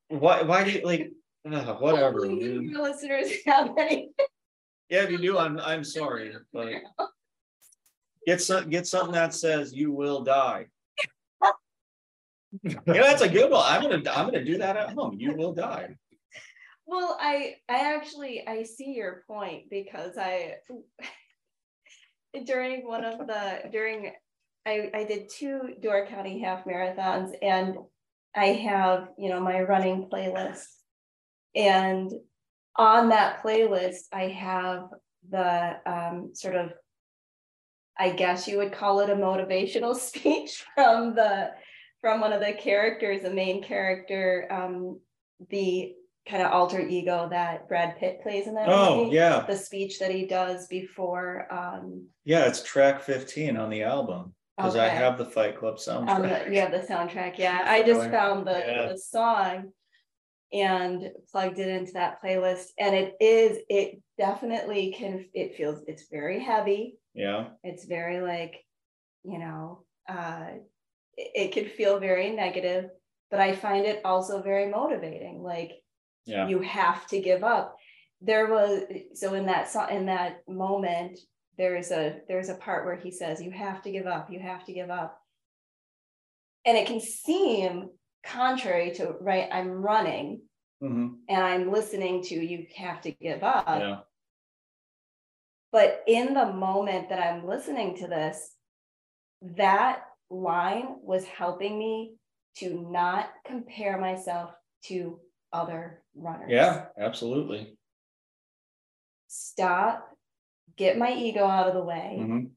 why 0.08 0.42
why 0.42 0.62
do 0.62 0.70
you 0.70 0.82
like 0.84 1.10
ugh, 1.52 1.80
whatever. 1.80 2.26
Your 2.26 2.82
listeners 2.82 3.28
have 3.46 3.70
any. 3.76 4.10
Yeah, 4.88 5.02
if 5.02 5.10
you 5.10 5.18
do, 5.18 5.36
I'm 5.38 5.58
I'm 5.58 5.82
sorry, 5.82 6.32
but 6.52 6.68
get 8.26 8.42
some 8.42 8.68
get 8.68 8.86
something 8.86 9.12
that 9.12 9.34
says 9.34 9.72
you 9.72 9.92
will 9.92 10.22
die. 10.22 10.66
You 12.62 12.70
know, 12.86 13.02
that's 13.02 13.20
a 13.20 13.28
good 13.28 13.50
one. 13.50 13.64
I'm 13.66 13.82
gonna 13.82 14.10
I'm 14.10 14.26
gonna 14.26 14.44
do 14.44 14.56
that 14.58 14.76
at 14.76 14.94
home. 14.94 15.16
You 15.18 15.34
will 15.34 15.52
die. 15.52 15.96
Well, 16.86 17.18
I 17.20 17.56
I 17.68 17.94
actually 17.94 18.46
I 18.46 18.62
see 18.62 18.92
your 18.92 19.24
point 19.26 19.64
because 19.68 20.16
I 20.16 20.54
during 22.46 22.86
one 22.86 23.04
of 23.04 23.26
the 23.26 23.68
during 23.70 24.12
I 24.64 24.90
I 24.94 25.04
did 25.04 25.28
two 25.28 25.74
Door 25.82 26.06
County 26.06 26.40
half 26.40 26.64
marathons 26.64 27.32
and 27.42 27.76
I 28.36 28.46
have, 28.46 29.08
you 29.18 29.30
know, 29.30 29.40
my 29.40 29.62
running 29.62 30.08
playlist. 30.10 30.66
And 31.54 32.12
on 32.76 33.08
that 33.08 33.42
playlist, 33.42 34.04
I 34.12 34.28
have 34.28 34.88
the 35.28 35.76
um, 35.86 36.30
sort 36.34 36.54
of 36.54 36.72
I 37.98 38.10
guess 38.10 38.46
you 38.46 38.58
would 38.58 38.72
call 38.72 39.00
it 39.00 39.10
a 39.10 39.14
motivational 39.14 39.94
speech 40.08 40.64
from 40.74 41.14
the 41.14 41.50
from 42.00 42.20
one 42.20 42.32
of 42.32 42.40
the 42.40 42.52
characters, 42.52 43.22
the 43.22 43.30
main 43.32 43.62
character, 43.62 44.46
um, 44.50 45.00
the 45.50 45.94
kind 46.28 46.42
of 46.42 46.52
alter 46.52 46.80
ego 46.80 47.28
that 47.30 47.68
Brad 47.68 47.96
Pitt 47.98 48.20
plays 48.22 48.46
in 48.46 48.54
that 48.54 48.68
Oh 48.68 49.04
movie. 49.04 49.14
yeah, 49.16 49.44
The 49.46 49.56
speech 49.56 49.98
that 50.00 50.10
he 50.10 50.26
does 50.26 50.66
before 50.66 51.46
um 51.52 52.06
yeah. 52.24 52.46
It's 52.46 52.62
track 52.62 53.02
15 53.02 53.56
on 53.56 53.70
the 53.70 53.82
album 53.84 54.34
because 54.56 54.74
I 54.76 54.88
have 54.88 55.18
the 55.18 55.24
Fight 55.24 55.56
Club 55.58 55.76
soundtrack. 55.76 56.46
the, 56.48 56.54
yeah, 56.54 56.68
the 56.70 56.78
soundtrack. 56.78 57.38
Yeah, 57.38 57.62
I 57.64 57.82
just 57.82 58.10
found 58.10 58.46
the, 58.46 58.58
Yeah. 58.58 58.88
the 58.88 58.98
song 58.98 59.70
and 60.52 61.10
plugged 61.30 61.58
it 61.58 61.68
into 61.68 61.92
that 61.92 62.22
playlist. 62.22 62.66
And 62.78 62.94
it 62.94 63.14
is, 63.20 63.58
it 63.68 64.00
definitely 64.18 64.94
can, 64.96 65.26
it 65.34 65.56
feels, 65.56 65.82
it's 65.86 66.06
very 66.10 66.40
heavy. 66.40 66.96
Yeah, 67.16 67.48
It's 67.64 67.86
very 67.86 68.20
like, 68.20 68.62
you 69.24 69.38
know, 69.38 69.84
uh, 70.08 70.50
it, 71.16 71.30
it 71.34 71.52
could 71.52 71.72
feel 71.72 71.98
very 71.98 72.30
negative, 72.30 72.90
but 73.30 73.40
I 73.40 73.54
find 73.54 73.86
it 73.86 74.02
also 74.04 74.42
very 74.42 74.68
motivating. 74.70 75.42
Like, 75.42 75.72
yeah, 76.26 76.46
you 76.48 76.60
have 76.60 77.06
to 77.08 77.20
give 77.20 77.42
up. 77.42 77.76
There 78.20 78.46
was 78.48 78.82
so 79.14 79.34
in 79.34 79.46
that 79.46 79.74
in 79.90 80.06
that 80.06 80.40
moment, 80.48 81.18
there's 81.58 81.90
a 81.90 82.18
there's 82.28 82.48
a 82.50 82.54
part 82.54 82.84
where 82.84 82.96
he 82.96 83.10
says, 83.10 83.42
"You 83.42 83.50
have 83.50 83.82
to 83.82 83.90
give 83.90 84.06
up. 84.06 84.30
You 84.30 84.40
have 84.40 84.64
to 84.66 84.72
give 84.72 84.90
up," 84.90 85.18
and 86.64 86.76
it 86.76 86.86
can 86.86 87.00
seem 87.00 87.90
contrary 88.24 88.90
to 88.92 89.14
right. 89.20 89.48
I'm 89.50 89.70
running 89.70 90.42
hmm 90.80 91.14
and 91.28 91.42
I'm 91.42 91.72
listening 91.72 92.22
to 92.24 92.34
"You 92.34 92.66
have 92.76 93.00
to 93.02 93.10
give 93.12 93.42
up," 93.42 93.64
yeah, 93.68 94.00
but 95.76 96.02
in 96.06 96.32
the 96.32 96.54
moment 96.54 97.10
that 97.10 97.18
I'm 97.18 97.46
listening 97.46 97.98
to 97.98 98.06
this, 98.06 98.54
that 99.58 100.04
line 100.30 100.96
was 101.02 101.26
helping 101.26 101.78
me 101.78 102.14
to 102.60 102.88
not 102.90 103.28
compare 103.44 103.98
myself 104.00 104.52
to 104.86 105.20
other 105.52 106.02
runners. 106.14 106.50
yeah. 106.50 106.86
Absolutely. 106.98 107.76
stop, 109.28 110.08
get 110.76 110.96
my 110.96 111.12
ego 111.12 111.44
out 111.44 111.68
of 111.68 111.74
the 111.74 111.84
way, 111.84 112.16
Mhm. 112.20 112.50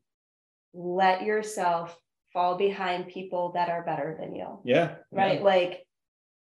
let 0.74 1.24
yourself 1.24 2.00
fall 2.32 2.56
behind 2.56 3.10
people 3.10 3.52
that 3.52 3.68
are 3.68 3.84
better 3.84 4.16
than 4.18 4.34
you, 4.34 4.62
Yeah, 4.64 4.96
right? 5.12 5.44
Like 5.44 5.86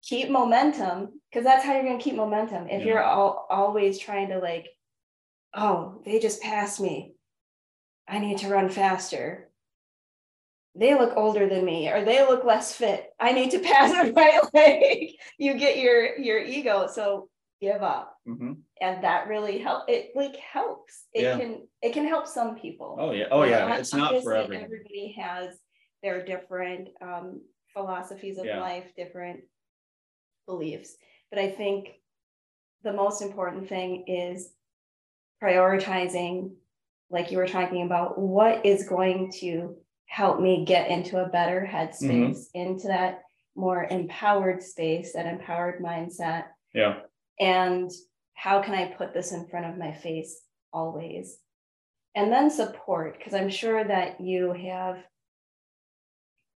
keep 0.02 0.30
momentum 0.30 1.20
because 1.28 1.44
that's 1.44 1.64
how 1.64 1.72
you're 1.74 1.82
going 1.82 1.98
to 1.98 2.04
keep 2.04 2.14
momentum. 2.14 2.68
If 2.68 2.82
Yeah. 2.82 2.86
you're 2.86 3.02
all, 3.02 3.46
always 3.50 3.98
trying 3.98 4.28
to 4.28 4.38
like, 4.38 4.68
oh, 5.54 6.00
they 6.04 6.18
just 6.18 6.40
passed 6.42 6.80
me. 6.80 7.14
I 8.08 8.18
need 8.18 8.38
to 8.38 8.48
run 8.48 8.68
faster. 8.70 9.50
They 10.74 10.94
look 10.94 11.16
older 11.16 11.48
than 11.48 11.64
me 11.64 11.88
or 11.90 12.04
they 12.04 12.20
look 12.26 12.44
less 12.44 12.72
fit. 12.72 13.10
I 13.18 13.32
need 13.32 13.50
to 13.50 13.58
pass 13.70 13.90
them 13.92 14.14
right 14.14 14.40
like 14.54 15.16
you 15.38 15.54
get 15.58 15.78
your 15.78 16.16
your 16.18 16.38
ego 16.38 16.86
so 16.86 17.28
give 17.60 17.82
up 17.82 18.14
hmm 18.24 18.52
and 18.80 19.02
that 19.02 19.26
really 19.26 19.58
help 19.58 19.88
it 19.88 20.12
like 20.14 20.36
helps 20.36 21.06
it 21.12 21.22
Yeah. 21.22 21.36
can 21.38 21.66
it 21.82 21.92
can 21.92 22.06
help 22.06 22.28
some 22.28 22.54
people 22.54 22.96
Oh 23.00 23.10
yeah, 23.10 23.26
oh 23.32 23.42
yeah. 23.42 23.74
It's 23.76 23.92
not 23.92 24.22
for 24.22 24.36
everyone. 24.36 24.62
everybody 24.64 25.16
has 25.18 25.58
their 26.04 26.24
different 26.24 26.90
um 27.02 27.40
philosophies 27.74 28.38
of 28.38 28.46
Yeah. 28.46 28.60
life 28.60 28.84
different 28.96 29.40
beliefs 30.46 30.96
but 31.30 31.40
i 31.40 31.50
think 31.50 31.88
the 32.84 32.92
most 32.92 33.20
important 33.22 33.68
thing 33.68 34.04
is 34.06 34.52
prioritizing 35.42 36.52
like 37.10 37.30
you 37.30 37.38
were 37.38 37.48
talking 37.48 37.84
about 37.84 38.18
what 38.18 38.64
is 38.66 38.88
going 38.88 39.32
to 39.32 39.76
help 40.06 40.40
me 40.40 40.64
get 40.64 40.90
into 40.90 41.22
a 41.22 41.28
better 41.28 41.68
headspace 41.70 42.00
Mm-hmm. 42.02 42.58
into 42.58 42.88
that 42.88 43.22
more 43.56 43.86
empowered 43.90 44.62
space, 44.62 45.14
that 45.14 45.26
empowered 45.26 45.82
mindset. 45.82 46.44
Yeah. 46.72 47.00
And 47.40 47.90
how 48.34 48.62
can 48.62 48.74
I 48.74 48.86
put 48.86 49.12
this 49.12 49.32
in 49.32 49.48
front 49.48 49.66
of 49.66 49.76
my 49.76 49.92
face 49.92 50.40
always? 50.72 51.38
And 52.14 52.32
then 52.32 52.50
support, 52.50 53.18
because 53.18 53.34
I'm 53.34 53.50
sure 53.50 53.82
that 53.84 54.20
you 54.20 54.52
have 54.52 54.98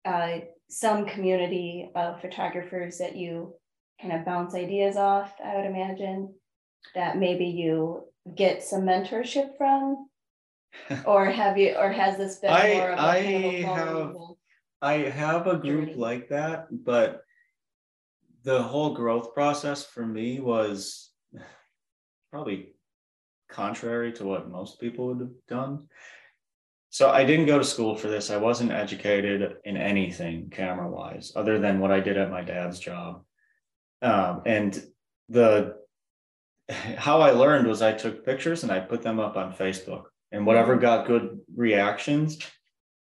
uh, 0.04 0.40
some 0.68 1.06
community 1.06 1.90
of 1.94 2.20
photographers 2.20 2.98
that 2.98 3.16
you 3.16 3.54
kind 4.00 4.12
of 4.12 4.24
bounce 4.24 4.54
ideas 4.54 4.96
off, 4.96 5.32
I 5.44 5.56
would 5.56 5.66
imagine, 5.66 6.34
that 6.94 7.16
maybe 7.16 7.46
you 7.46 8.07
get 8.34 8.62
some 8.62 8.82
mentorship 8.82 9.56
from? 9.56 10.08
Or 11.06 11.26
have 11.26 11.56
you, 11.58 11.74
or 11.76 11.90
has 11.90 12.18
this 12.18 12.36
been 12.36 12.50
I- 12.50 12.74
more 12.74 12.90
of 12.92 12.98
a 12.98 13.02
I 13.02 13.16
have- 13.62 14.14
I 14.80 14.92
have 15.10 15.46
a 15.48 15.56
group 15.56 15.88
Journey. 15.88 15.94
like 15.94 16.28
that, 16.28 16.66
but 16.70 17.22
the 18.44 18.62
whole 18.62 18.94
growth 18.94 19.34
process 19.34 19.84
for 19.84 20.06
me 20.06 20.38
was 20.38 21.10
probably 22.30 22.74
contrary 23.48 24.12
to 24.12 24.24
what 24.24 24.48
most 24.50 24.78
people 24.78 25.08
would 25.08 25.20
have 25.20 25.34
done. 25.48 25.88
So 26.90 27.10
I 27.10 27.24
didn't 27.24 27.46
go 27.46 27.58
to 27.58 27.64
school 27.64 27.96
for 27.96 28.06
this. 28.08 28.30
I 28.30 28.36
wasn't 28.36 28.70
educated 28.70 29.56
in 29.64 29.76
anything 29.76 30.48
camera 30.50 30.88
wise, 30.88 31.32
other 31.34 31.58
than 31.58 31.80
what 31.80 31.90
I 31.90 31.98
did 32.00 32.16
at 32.16 32.30
my 32.30 32.42
dad's 32.42 32.78
job. 32.78 33.24
Um, 34.00 34.42
and 34.46 34.80
the 35.28 35.77
how 36.96 37.20
I 37.20 37.30
learned 37.30 37.66
was 37.66 37.82
I 37.82 37.92
took 37.92 38.24
pictures 38.24 38.62
and 38.62 38.72
I 38.72 38.80
put 38.80 39.02
them 39.02 39.20
up 39.20 39.36
on 39.36 39.52
Facebook, 39.54 40.04
and 40.32 40.44
whatever 40.46 40.76
got 40.76 41.06
good 41.06 41.40
reactions, 41.56 42.38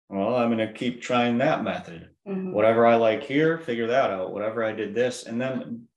well, 0.09 0.37
I'm 0.37 0.51
gonna 0.51 0.73
keep 0.73 1.01
trying 1.01 1.39
that 1.39 1.63
method 1.65 2.11
Mhm. 2.27 2.53
whatever 2.53 2.87
I 2.87 2.95
like 2.97 3.23
here, 3.23 3.59
figure 3.59 3.89
that 3.89 4.11
out. 4.11 4.33
Whatever 4.33 4.65
I 4.65 4.73
did 4.73 4.95
this, 4.95 5.27
and 5.27 5.39
then 5.41 5.89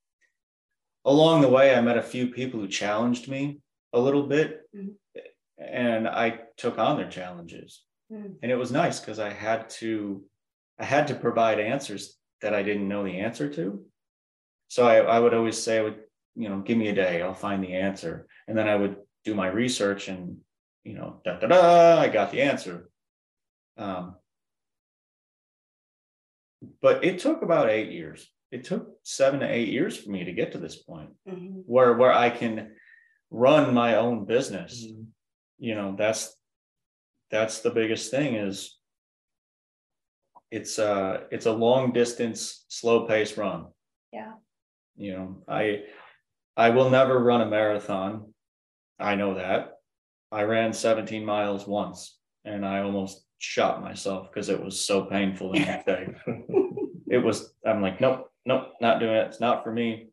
along 1.05 1.41
the 1.41 1.47
way, 1.49 1.73
I 1.73 1.79
met 1.81 1.97
a 1.97 2.01
few 2.01 2.27
people 2.27 2.59
who 2.59 2.67
challenged 2.67 3.29
me 3.29 3.61
a 3.93 3.99
little 3.99 4.23
bit, 4.27 4.67
Mhm. 4.75 4.95
and 5.57 6.07
I 6.07 6.41
took 6.57 6.77
on 6.77 6.97
their 6.97 7.09
challenges, 7.09 7.85
Mm. 8.11 8.39
and 8.41 8.51
it 8.51 8.55
was 8.57 8.71
nice 8.73 8.99
because 8.99 9.19
I 9.19 9.29
had 9.29 9.69
to, 9.81 10.27
I 10.77 10.83
had 10.83 11.07
to 11.07 11.15
provide 11.15 11.59
answers 11.61 12.19
that 12.41 12.53
I 12.53 12.61
didn't 12.61 12.89
know 12.89 13.03
the 13.05 13.19
answer 13.19 13.49
to. 13.53 13.89
So 14.67 14.85
I, 14.85 14.97
I 14.97 15.19
would 15.19 15.33
always 15.33 15.57
say, 15.61 15.79
I 15.79 15.83
would, 15.83 16.03
you 16.37 16.49
know, 16.49 16.59
give 16.59 16.77
me 16.77 16.87
a 16.89 16.95
day, 16.95 17.21
I'll 17.21 17.33
find 17.33 17.63
the 17.63 17.73
answer, 17.73 18.27
and 18.47 18.57
then 18.57 18.69
I 18.69 18.75
would 18.75 18.97
do 19.25 19.33
my 19.33 19.47
research 19.47 20.07
and, 20.07 20.37
you 20.83 20.93
know, 20.93 21.19
da 21.25 21.39
da 21.39 21.47
da, 21.47 21.99
I 21.99 22.07
got 22.07 22.31
the 22.31 22.43
answer. 22.43 22.89
Um, 23.77 24.15
but 26.81 27.03
it 27.03 27.19
took 27.19 27.41
about 27.41 27.69
eight 27.69 27.91
years. 27.91 28.31
It 28.51 28.63
took 28.63 28.87
seven 29.03 29.39
to 29.41 29.49
eight 29.51 29.69
years 29.69 29.97
for 29.97 30.11
me 30.11 30.23
to 30.25 30.31
get 30.31 30.51
to 30.53 30.59
this 30.59 30.77
point 30.81 31.09
Mhm. 31.27 31.63
where 31.65 31.93
where 31.97 32.13
I 32.13 32.29
can 32.29 32.75
run 33.29 33.73
my 33.73 33.95
own 33.95 34.25
business. 34.25 34.85
You 35.57 35.75
know, 35.75 35.95
that's 35.97 36.39
that's 37.29 37.61
the 37.61 37.71
biggest 37.71 38.09
thing 38.11 38.35
is 38.35 38.79
it's 40.49 40.79
uh 40.79 41.25
it's 41.31 41.45
a 41.45 41.51
long 41.51 41.91
distance, 41.91 42.65
slow 42.69 43.05
pace 43.05 43.37
run. 43.37 43.67
Yeah. 44.13 44.35
You 44.95 45.13
know, 45.13 45.43
I 45.47 45.83
I 46.57 46.71
will 46.71 46.89
never 46.89 47.17
run 47.19 47.41
a 47.41 47.45
marathon. 47.45 48.33
I 48.99 49.15
know 49.15 49.35
that. 49.35 49.73
I 50.31 50.41
ran 50.41 50.73
17 50.73 51.23
miles 51.23 51.65
once 51.67 52.17
and 52.43 52.65
I 52.65 52.79
almost 52.81 53.23
shot 53.37 53.81
myself 53.81 54.29
because 54.29 54.49
it 54.49 54.61
was 54.61 54.81
so 54.83 55.05
painful 55.05 55.51
the 55.53 55.59
next 55.59 55.85
day 55.85 56.07
it 57.07 57.19
was 57.19 57.53
i'm 57.63 57.83
like 57.83 58.01
nope 58.01 58.31
nope 58.47 58.69
not 58.81 58.99
doing 58.99 59.13
it 59.13 59.27
it's 59.27 59.39
not 59.39 59.63
for 59.63 59.71
me 59.71 60.07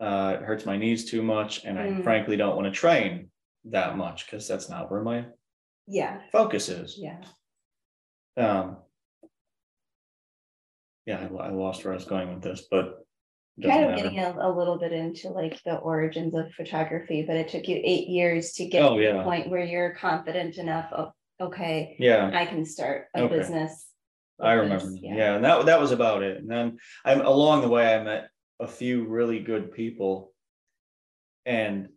uh 0.00 0.36
it 0.40 0.42
hurts 0.42 0.64
my 0.64 0.78
knees 0.78 1.10
too 1.10 1.22
much 1.22 1.66
and 1.66 1.78
i 1.78 1.88
Mm. 1.88 2.02
frankly 2.02 2.38
don't 2.38 2.56
want 2.56 2.64
to 2.64 2.70
train 2.80 3.28
that 3.66 3.98
much 3.98 4.24
because 4.24 4.48
that's 4.48 4.70
not 4.70 4.90
where 4.90 5.02
my 5.02 5.26
Yeah, 5.86 6.20
focus 6.32 6.70
is 6.70 6.96
yeah. 6.98 7.20
um 8.38 8.78
yeah 11.04 11.28
i, 11.30 11.48
I 11.48 11.50
lost 11.50 11.84
where 11.84 11.92
i 11.92 11.96
was 11.96 12.06
going 12.06 12.32
with 12.32 12.42
this 12.42 12.62
but 12.70 13.04
Kind 13.68 13.84
of 13.84 13.90
matter. 13.90 14.02
getting 14.02 14.18
a, 14.20 14.34
a 14.40 14.50
little 14.56 14.78
bit 14.78 14.92
into 14.92 15.28
like 15.30 15.62
the 15.64 15.76
origins 15.76 16.34
of 16.34 16.52
photography, 16.52 17.24
but 17.26 17.36
it 17.36 17.48
took 17.48 17.68
you 17.68 17.80
eight 17.84 18.08
years 18.08 18.52
to 18.54 18.66
get 18.66 18.82
Oh, 18.82 18.98
to 18.98 19.12
the 19.12 19.22
point 19.22 19.50
where 19.50 19.64
you're 19.64 19.94
confident 19.94 20.56
enough 20.58 20.92
of, 20.92 21.12
okay, 21.40 21.96
yeah 21.98 22.30
I 22.32 22.46
can 22.46 22.64
start 22.64 23.06
a 23.14 23.22
Okay. 23.22 23.36
business. 23.38 23.86
I 24.40 24.54
remember. 24.54 24.84
this. 24.90 24.98
Yeah. 25.02 25.34
and 25.34 25.44
that 25.44 25.66
that 25.66 25.80
was 25.80 25.92
about 25.92 26.22
it. 26.22 26.38
And 26.38 26.50
then 26.50 26.78
I'm 27.04 27.20
along 27.20 27.60
the 27.62 27.68
way, 27.68 27.94
I 27.94 28.02
met 28.02 28.30
a 28.58 28.66
few 28.66 29.04
really 29.06 29.40
good 29.40 29.72
people. 29.72 30.32
And 31.44 31.88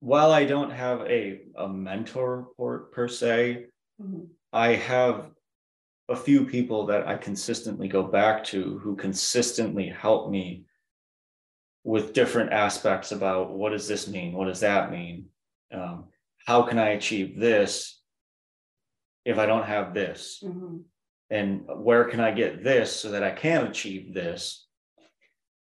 while 0.00 0.32
I 0.32 0.44
don't 0.44 0.70
have 0.70 1.02
a 1.02 1.40
a 1.56 1.68
mentor 1.68 2.48
or 2.56 2.84
per 2.92 3.08
se, 3.08 3.66
Mhm. 4.00 4.28
I 4.52 4.74
have 4.74 5.30
a 6.08 6.16
few 6.16 6.44
people 6.44 6.86
that 6.86 7.06
I 7.06 7.16
consistently 7.16 7.86
go 7.88 8.02
back 8.02 8.42
to 8.44 8.78
who 8.78 8.96
consistently 8.96 9.88
help 9.88 10.30
me 10.30 10.64
with 11.84 12.12
different 12.12 12.52
aspects 12.52 13.12
about 13.12 13.52
what 13.52 13.70
does 13.70 13.88
this 13.88 14.06
mean? 14.08 14.32
What 14.32 14.46
does 14.46 14.60
that 14.60 14.90
mean? 14.90 15.26
Um, 15.72 16.08
how 16.46 16.62
can 16.62 16.78
I 16.78 16.90
achieve 16.90 17.38
this 17.38 18.00
if 19.24 19.38
I 19.38 19.46
don't 19.46 19.66
have 19.66 19.94
this? 19.94 20.42
Mhm. 20.44 20.84
and 21.32 21.64
where 21.68 22.06
can 22.06 22.18
I 22.18 22.32
get 22.32 22.64
this 22.64 22.94
so 22.94 23.12
that 23.12 23.22
I 23.22 23.30
can 23.30 23.66
achieve 23.68 24.12
this? 24.12 24.66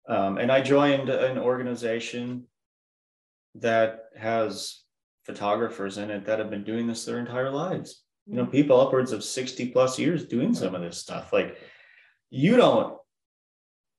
Um, 0.08 0.38
and 0.38 0.52
I 0.52 0.62
joined 0.62 1.10
an 1.10 1.40
organization 1.40 2.48
that 3.56 4.06
has 4.16 4.84
photographers 5.24 5.98
in 5.98 6.12
it 6.12 6.26
that 6.26 6.38
have 6.38 6.52
been 6.52 6.64
doing 6.64 6.86
this 6.86 7.06
their 7.06 7.18
entire 7.20 7.50
lives. 7.50 8.04
You 8.28 8.36
know, 8.36 8.46
people 8.46 8.80
upwards 8.80 9.12
of 9.14 9.24
60 9.24 9.70
plus 9.72 9.98
years 9.98 10.28
doing 10.28 10.54
some 10.54 10.76
of 10.76 10.82
this 10.82 11.00
stuff. 11.00 11.34
Like 11.34 11.58
you 12.30 12.56
don't 12.56 12.97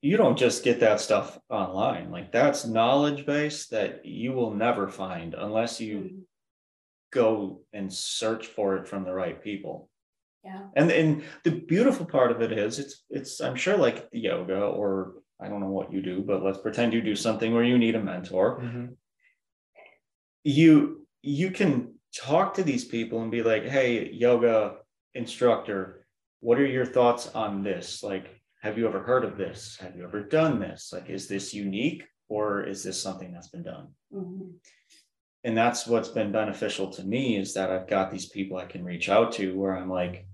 you 0.01 0.17
don't 0.17 0.39
just 0.39 0.65
get 0.65 0.81
that 0.81 1.01
stuff 1.01 1.39
online. 1.51 2.11
Like 2.11 2.33
that's 2.33 2.65
knowledge 2.67 3.27
base 3.27 3.67
that 3.69 4.05
you 4.07 4.33
will 4.33 4.55
never 4.55 4.89
find 4.89 5.35
unless 5.35 5.81
you 5.81 5.99
Mhm. 5.99 6.23
go 7.13 7.63
and 7.73 7.93
search 7.93 8.47
for 8.47 8.77
it 8.77 8.89
from 8.89 9.05
the 9.05 9.13
right 9.13 9.43
people. 9.43 9.91
Yeah, 10.45 10.69
And 10.77 10.91
and 10.91 11.25
the 11.45 11.51
beautiful 11.51 12.07
part 12.07 12.31
of 12.31 12.41
it 12.43 12.53
is 12.53 12.79
it's 12.79 13.05
it's 13.11 13.41
I'm 13.41 13.57
sure 13.57 13.77
like 13.77 14.09
yoga 14.13 14.61
or 14.67 15.15
I 15.41 15.49
don't 15.49 15.61
know 15.61 15.71
what 15.71 15.93
you 15.93 16.01
do, 16.03 16.23
but 16.23 16.43
let's 16.43 16.59
pretend 16.59 16.93
you 16.95 17.03
do 17.03 17.17
something 17.17 17.53
where 17.55 17.65
you 17.65 17.79
need 17.79 17.95
a 17.97 18.03
mentor. 18.03 18.61
Mhm. 18.61 18.97
You 20.45 21.07
you 21.23 21.51
can 21.51 21.95
talk 22.17 22.55
to 22.55 22.63
these 22.63 22.85
people 22.85 23.23
and 23.23 23.31
be 23.31 23.43
like, 23.43 23.65
hey, 23.65 24.11
yoga 24.13 24.77
instructor, 25.15 26.07
what 26.41 26.59
are 26.59 26.67
your 26.67 26.87
thoughts 26.87 27.29
on 27.35 27.63
this? 27.63 28.03
Like, 28.03 28.38
have 28.69 28.77
you 28.77 28.87
ever 28.87 29.03
heard 29.03 29.25
of 29.25 29.39
this? 29.39 29.79
Have 29.81 29.97
you 29.97 30.05
ever 30.05 30.23
done 30.23 30.61
this? 30.61 30.93
Like, 30.93 31.09
is 31.09 31.27
this 31.27 31.55
unique 31.55 32.05
or 32.29 32.63
is 32.65 32.85
this 32.85 33.03
something 33.03 33.33
that's 33.33 33.49
been 33.49 33.63
done? 33.63 33.89
Mhm. 34.15 34.59
and 35.45 35.57
that's 35.57 35.87
what's 35.87 36.09
been 36.09 36.33
beneficial 36.33 36.91
to 36.91 37.05
me 37.05 37.37
is 37.37 37.55
that 37.55 37.71
I've 37.71 37.87
got 37.87 38.11
these 38.11 38.29
people 38.29 38.57
I 38.59 38.67
can 38.67 38.85
reach 38.85 39.09
out 39.09 39.33
to 39.35 39.57
where 39.57 39.75
I'm 39.75 39.89
like, 39.89 40.27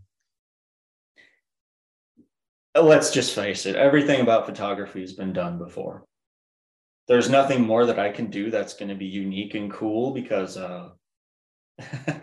let's 2.75 3.13
just 3.13 3.35
face 3.35 3.67
it, 3.67 3.77
everything 3.77 4.23
about 4.23 4.47
photography 4.47 5.03
has 5.03 5.13
been 5.13 5.33
done 5.33 5.59
before. 5.59 6.05
There's 7.07 7.29
nothing 7.31 7.63
more 7.63 7.85
that 7.87 7.99
I 7.99 8.11
can 8.11 8.31
do 8.31 8.51
that's 8.51 8.75
going 8.75 8.89
to 8.89 8.95
be 8.95 9.07
unique 9.07 9.55
and 9.55 9.71
cool 9.71 10.13
because, 10.13 10.57
uh, 10.57 10.89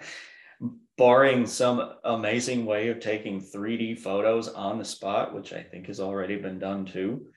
barring 0.97 1.45
some 1.45 1.93
amazing 2.03 2.65
way 2.65 2.89
of 2.89 2.99
taking 2.99 3.39
3D 3.41 3.95
photos 3.95 4.47
on 4.49 4.77
the 4.77 4.85
spot, 4.85 5.33
which 5.33 5.53
I 5.53 5.63
think 5.63 5.87
has 5.87 5.99
already 5.99 6.35
been 6.37 6.59
done 6.59 6.85
too, 6.85 7.31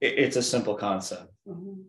it- 0.00 0.18
it's 0.18 0.36
a 0.36 0.42
simple 0.42 0.74
concept 0.74 1.32
Mhm. 1.46 1.86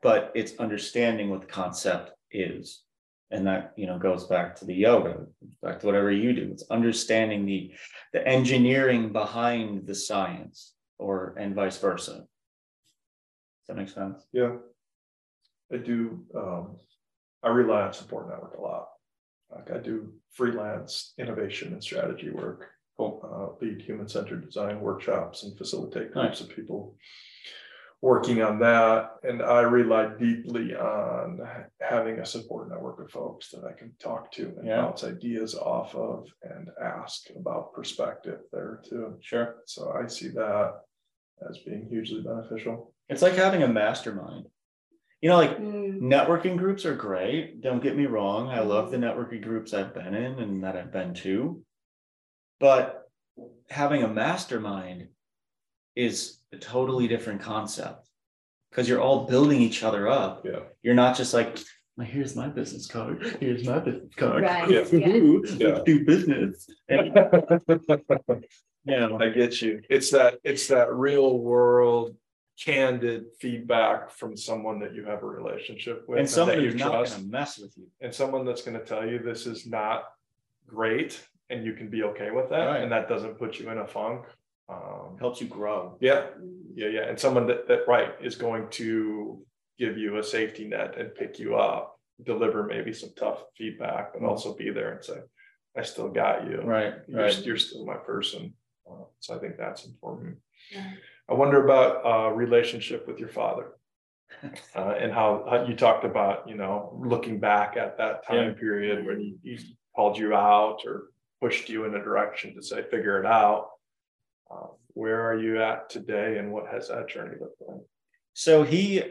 but 0.00 0.32
it's 0.34 0.56
understanding 0.58 1.30
what 1.30 1.42
the 1.42 1.46
concept 1.46 2.10
is 2.30 2.84
and 3.30 3.46
that 3.46 3.72
you 3.76 3.86
know 3.86 3.98
goes 3.98 4.26
back 4.26 4.56
to 4.56 4.64
the 4.64 4.74
yoga 4.74 5.26
back 5.62 5.78
to 5.78 5.86
whatever 5.86 6.10
you 6.10 6.32
do 6.32 6.50
it's 6.50 6.68
understanding 6.70 7.44
the 7.46 7.72
the 8.12 8.26
engineering 8.26 9.12
behind 9.12 9.86
the 9.86 9.94
science 9.94 10.74
or 10.98 11.34
and 11.38 11.54
vice 11.54 11.78
versa 11.78 12.14
does 12.14 13.66
that 13.68 13.76
make 13.76 13.88
sense 13.88 14.26
Yeah. 14.32 14.58
I 15.70 15.76
do, 15.78 16.26
um, 16.34 16.78
I 17.42 17.48
rely 17.48 17.82
on 17.82 17.92
support 17.94 18.28
network 18.28 18.56
a 18.58 18.60
lot. 18.60 18.91
Like 19.54 19.70
I 19.70 19.78
do 19.78 20.12
freelance 20.32 21.14
innovation 21.18 21.72
and 21.72 21.82
strategy 21.82 22.30
work. 22.30 22.68
Cool. 22.96 23.20
Uh, 23.60 23.64
lead 23.64 23.80
human 23.82 24.08
centered 24.08 24.44
design 24.44 24.80
workshops 24.80 25.44
and 25.44 25.56
facilitate 25.56 26.12
groups 26.12 26.40
of 26.40 26.48
people. 26.50 26.96
working 28.04 28.42
on 28.42 28.58
that. 28.58 29.10
And 29.22 29.40
I 29.42 29.60
rely 29.60 30.08
deeply 30.18 30.74
on 30.74 31.38
having 31.80 32.18
a 32.18 32.26
support 32.26 32.68
network 32.68 32.98
of 33.00 33.08
folks 33.12 33.50
that 33.50 33.62
I 33.64 33.72
can 33.78 33.92
talk 34.00 34.32
to 34.32 34.46
and 34.58 34.66
Yeah. 34.66 34.78
bounce 34.82 35.04
ideas 35.04 35.54
off 35.54 35.94
of 35.94 36.26
and 36.42 36.68
ask 36.82 37.30
about 37.36 37.72
perspective 37.74 38.40
there 38.52 38.80
too. 38.84 39.18
Sure. 39.20 39.62
So 39.66 39.92
I 39.92 40.08
see 40.08 40.30
that 40.30 40.80
as 41.48 41.58
being 41.58 41.86
hugely 41.88 42.22
beneficial. 42.22 42.92
It's 43.08 43.22
like 43.22 43.34
having 43.34 43.62
a 43.62 43.68
mastermind. 43.68 44.46
You 45.22 45.28
know, 45.30 45.36
like 45.36 45.56
Mm, 45.58 46.00
networking 46.00 46.56
groups 46.58 46.84
are 46.84 46.96
great. 46.96 47.60
Don't 47.62 47.82
get 47.82 47.96
me 47.96 48.06
wrong. 48.06 48.48
I 48.48 48.60
love 48.60 48.90
the 48.90 48.96
networking 48.96 49.40
groups 49.42 49.72
I've 49.72 49.94
been 49.94 50.14
in 50.14 50.40
and 50.40 50.64
that 50.64 50.76
I've 50.76 50.92
been 50.92 51.14
to. 51.14 51.62
But 52.58 53.08
having 53.70 54.02
a 54.02 54.08
mastermind 54.08 55.08
is 55.94 56.38
a 56.52 56.56
totally 56.56 57.06
different 57.06 57.40
concept 57.40 58.08
because 58.70 58.88
you're 58.88 59.00
all 59.00 59.26
building 59.26 59.60
each 59.60 59.84
other 59.84 60.08
up. 60.08 60.44
Yeah. 60.44 60.60
You're 60.82 60.94
not 60.94 61.16
just 61.16 61.32
like, 61.34 61.56
well, 61.96 62.06
here's 62.06 62.34
my 62.34 62.48
business 62.48 62.88
card. 62.88 63.36
Here's 63.38 63.64
my 63.64 63.78
business 63.78 64.12
card. 64.16 64.42
Right, 64.42 64.68
Yeah. 64.68 64.84
yeah. 64.90 65.06
Woo-hoo, 65.08 65.44
Let's 65.60 65.82
do 65.84 66.04
business. 66.04 66.68
And, 66.88 67.14
you 68.84 68.96
know, 68.96 69.18
I 69.20 69.28
get 69.28 69.62
you. 69.62 69.82
It's 69.88 70.10
that, 70.10 70.38
it's 70.42 70.66
that 70.68 70.92
real 70.92 71.38
world 71.38 72.16
candid 72.58 73.24
feedback 73.40 74.10
from 74.10 74.36
someone 74.36 74.78
that 74.80 74.94
you 74.94 75.04
have 75.04 75.22
a 75.22 75.26
relationship 75.26 76.04
with. 76.08 76.18
and 76.18 76.28
that 76.28 76.30
somebody 76.32 76.62
you 76.62 76.70
who's 76.70 76.80
not 76.80 76.90
trust. 76.92 77.16
gonna 77.16 77.28
mess 77.28 77.58
with 77.58 77.76
you. 77.76 77.86
and 78.00 78.14
someone 78.14 78.44
that's 78.44 78.62
going 78.62 78.78
to 78.78 78.84
tell 78.84 79.06
you 79.08 79.18
this 79.18 79.46
is 79.46 79.66
not 79.66 80.04
great 80.66 81.20
and 81.50 81.64
you 81.64 81.72
can 81.72 81.88
be 81.88 82.02
okay 82.04 82.30
with 82.30 82.48
that 82.50 82.66
Right. 82.66 82.82
and 82.82 82.92
that 82.92 83.08
doesn't 83.08 83.38
put 83.38 83.58
you 83.58 83.70
in 83.70 83.78
a 83.78 83.86
funk 83.86 84.24
um 84.68 85.16
Helps 85.18 85.40
you 85.40 85.48
grow. 85.48 85.96
yeah 86.00 86.26
yeah 86.74 86.88
yeah 86.88 87.08
and 87.08 87.18
someone 87.18 87.46
that, 87.48 87.66
that 87.68 87.80
right 87.88 88.14
is 88.22 88.36
going 88.36 88.68
to 88.70 89.42
give 89.78 89.98
you 89.98 90.18
a 90.18 90.22
safety 90.22 90.66
net 90.68 90.96
and 90.98 91.14
pick 91.14 91.38
you 91.38 91.56
up 91.56 91.98
deliver 92.24 92.62
maybe 92.64 92.92
some 92.92 93.10
tough 93.16 93.42
feedback 93.56 94.12
but 94.12 94.22
Mhm. 94.22 94.28
also 94.28 94.54
be 94.54 94.70
there 94.70 94.92
and 94.92 95.04
say 95.04 95.18
i 95.76 95.82
still 95.82 96.08
got 96.08 96.46
you 96.48 96.60
Right, 96.60 96.94
you're, 97.08 97.20
right. 97.22 97.44
you're 97.44 97.56
still 97.56 97.84
my 97.84 97.96
person 97.96 98.54
Uh, 98.88 99.04
so 99.20 99.34
i 99.36 99.38
think 99.38 99.56
that's 99.56 99.84
important 99.86 100.38
Yeah. 100.70 100.90
I 101.28 101.34
wonder 101.34 101.64
about 101.64 102.04
uh 102.04 102.30
relationship 102.32 103.06
with 103.06 103.18
your 103.18 103.28
father 103.28 103.72
uh, 104.76 104.94
and 104.98 105.12
how, 105.12 105.44
how 105.48 105.64
you 105.64 105.74
talked 105.74 106.04
about, 106.04 106.48
you 106.48 106.54
know, 106.54 106.96
looking 106.98 107.38
back 107.38 107.76
at 107.76 107.98
that 107.98 108.26
time 108.26 108.54
period 108.54 109.04
when 109.04 109.18
he, 109.18 109.36
he 109.42 109.76
called 109.94 110.16
you 110.18 110.34
out 110.34 110.80
or 110.84 111.10
pushed 111.40 111.68
you 111.68 111.84
in 111.84 111.94
a 111.94 112.02
direction 112.02 112.54
to 112.54 112.62
say, 112.62 112.82
figure 112.90 113.20
it 113.20 113.26
out. 113.26 113.68
Uh, 114.50 114.66
where 114.94 115.22
are 115.22 115.38
you 115.38 115.62
at 115.62 115.88
today 115.88 116.38
and 116.38 116.52
what 116.52 116.66
has 116.72 116.88
that 116.88 117.08
journey 117.08 117.36
looked 117.40 117.60
like? 117.66 117.80
So 118.34 118.62
he 118.62 119.02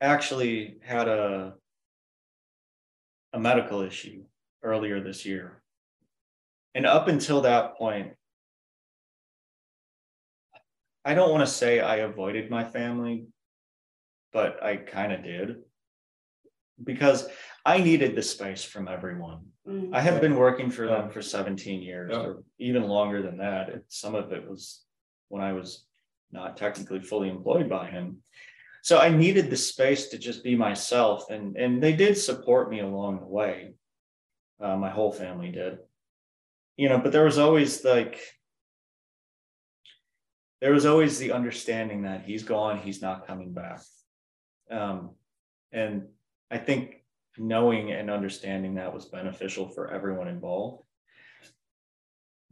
actually 0.00 0.76
had 0.82 1.08
a 1.08 1.54
a 3.34 3.40
medical 3.40 3.80
issue 3.80 4.22
earlier 4.62 5.00
this 5.00 5.24
year. 5.24 5.62
And 6.74 6.84
up 6.84 7.08
until 7.08 7.40
that 7.42 7.76
point, 7.76 8.12
I 11.04 11.14
don't 11.14 11.30
want 11.30 11.46
to 11.46 11.52
say 11.52 11.80
I 11.80 11.96
avoided 11.96 12.50
my 12.50 12.64
family, 12.64 13.26
but 14.32 14.62
I 14.62 14.76
kind 14.76 15.12
of 15.12 15.22
did. 15.24 15.56
Because 16.82 17.28
I 17.64 17.78
needed 17.78 18.16
the 18.16 18.22
space 18.22 18.64
from 18.64 18.88
everyone. 18.88 19.40
mm, 19.66 19.94
I 19.94 20.00
have 20.00 20.20
been 20.20 20.34
working 20.36 20.70
for 20.70 20.86
them 20.88 21.10
for 21.10 21.22
17 21.22 21.82
years, 21.82 22.10
Yeah. 22.12 22.22
or 22.22 22.44
even 22.58 22.82
longer 22.88 23.22
than 23.22 23.36
that. 23.38 23.68
It- 23.68 23.84
Some 23.88 24.14
of 24.16 24.32
it 24.32 24.48
was 24.48 24.84
when 25.28 25.42
I 25.42 25.52
was 25.52 25.86
not 26.32 26.56
technically 26.56 27.00
fully 27.00 27.28
employed 27.28 27.68
by 27.68 27.88
him. 27.90 28.22
So 28.82 28.98
I 28.98 29.10
needed 29.10 29.48
the 29.50 29.56
space 29.56 30.08
to 30.08 30.18
just 30.18 30.42
be 30.42 30.56
myself, 30.56 31.30
and 31.30 31.56
and 31.56 31.80
they 31.80 31.92
did 31.94 32.16
support 32.18 32.68
me 32.70 32.80
along 32.80 33.20
the 33.20 33.26
way. 33.40 33.74
Uh, 34.58 34.76
my 34.76 34.90
whole 34.90 35.12
family 35.12 35.52
did, 35.52 35.78
you 36.76 36.88
know. 36.88 36.98
But 36.98 37.12
there 37.12 37.24
was 37.24 37.38
always 37.38 37.84
like, 37.84 38.18
there 40.62 40.72
was 40.72 40.86
always 40.86 41.18
the 41.18 41.32
understanding 41.32 42.02
that 42.02 42.22
he's 42.24 42.44
gone, 42.44 42.78
he's 42.78 43.02
not 43.02 43.26
coming 43.26 43.52
back. 43.52 43.80
Um, 44.70 45.10
and 45.72 46.04
I 46.52 46.58
think 46.58 47.02
knowing 47.36 47.90
and 47.90 48.08
understanding 48.08 48.76
that 48.76 48.94
was 48.94 49.06
beneficial 49.06 49.68
for 49.68 49.90
everyone 49.90 50.28
involved. 50.28 50.84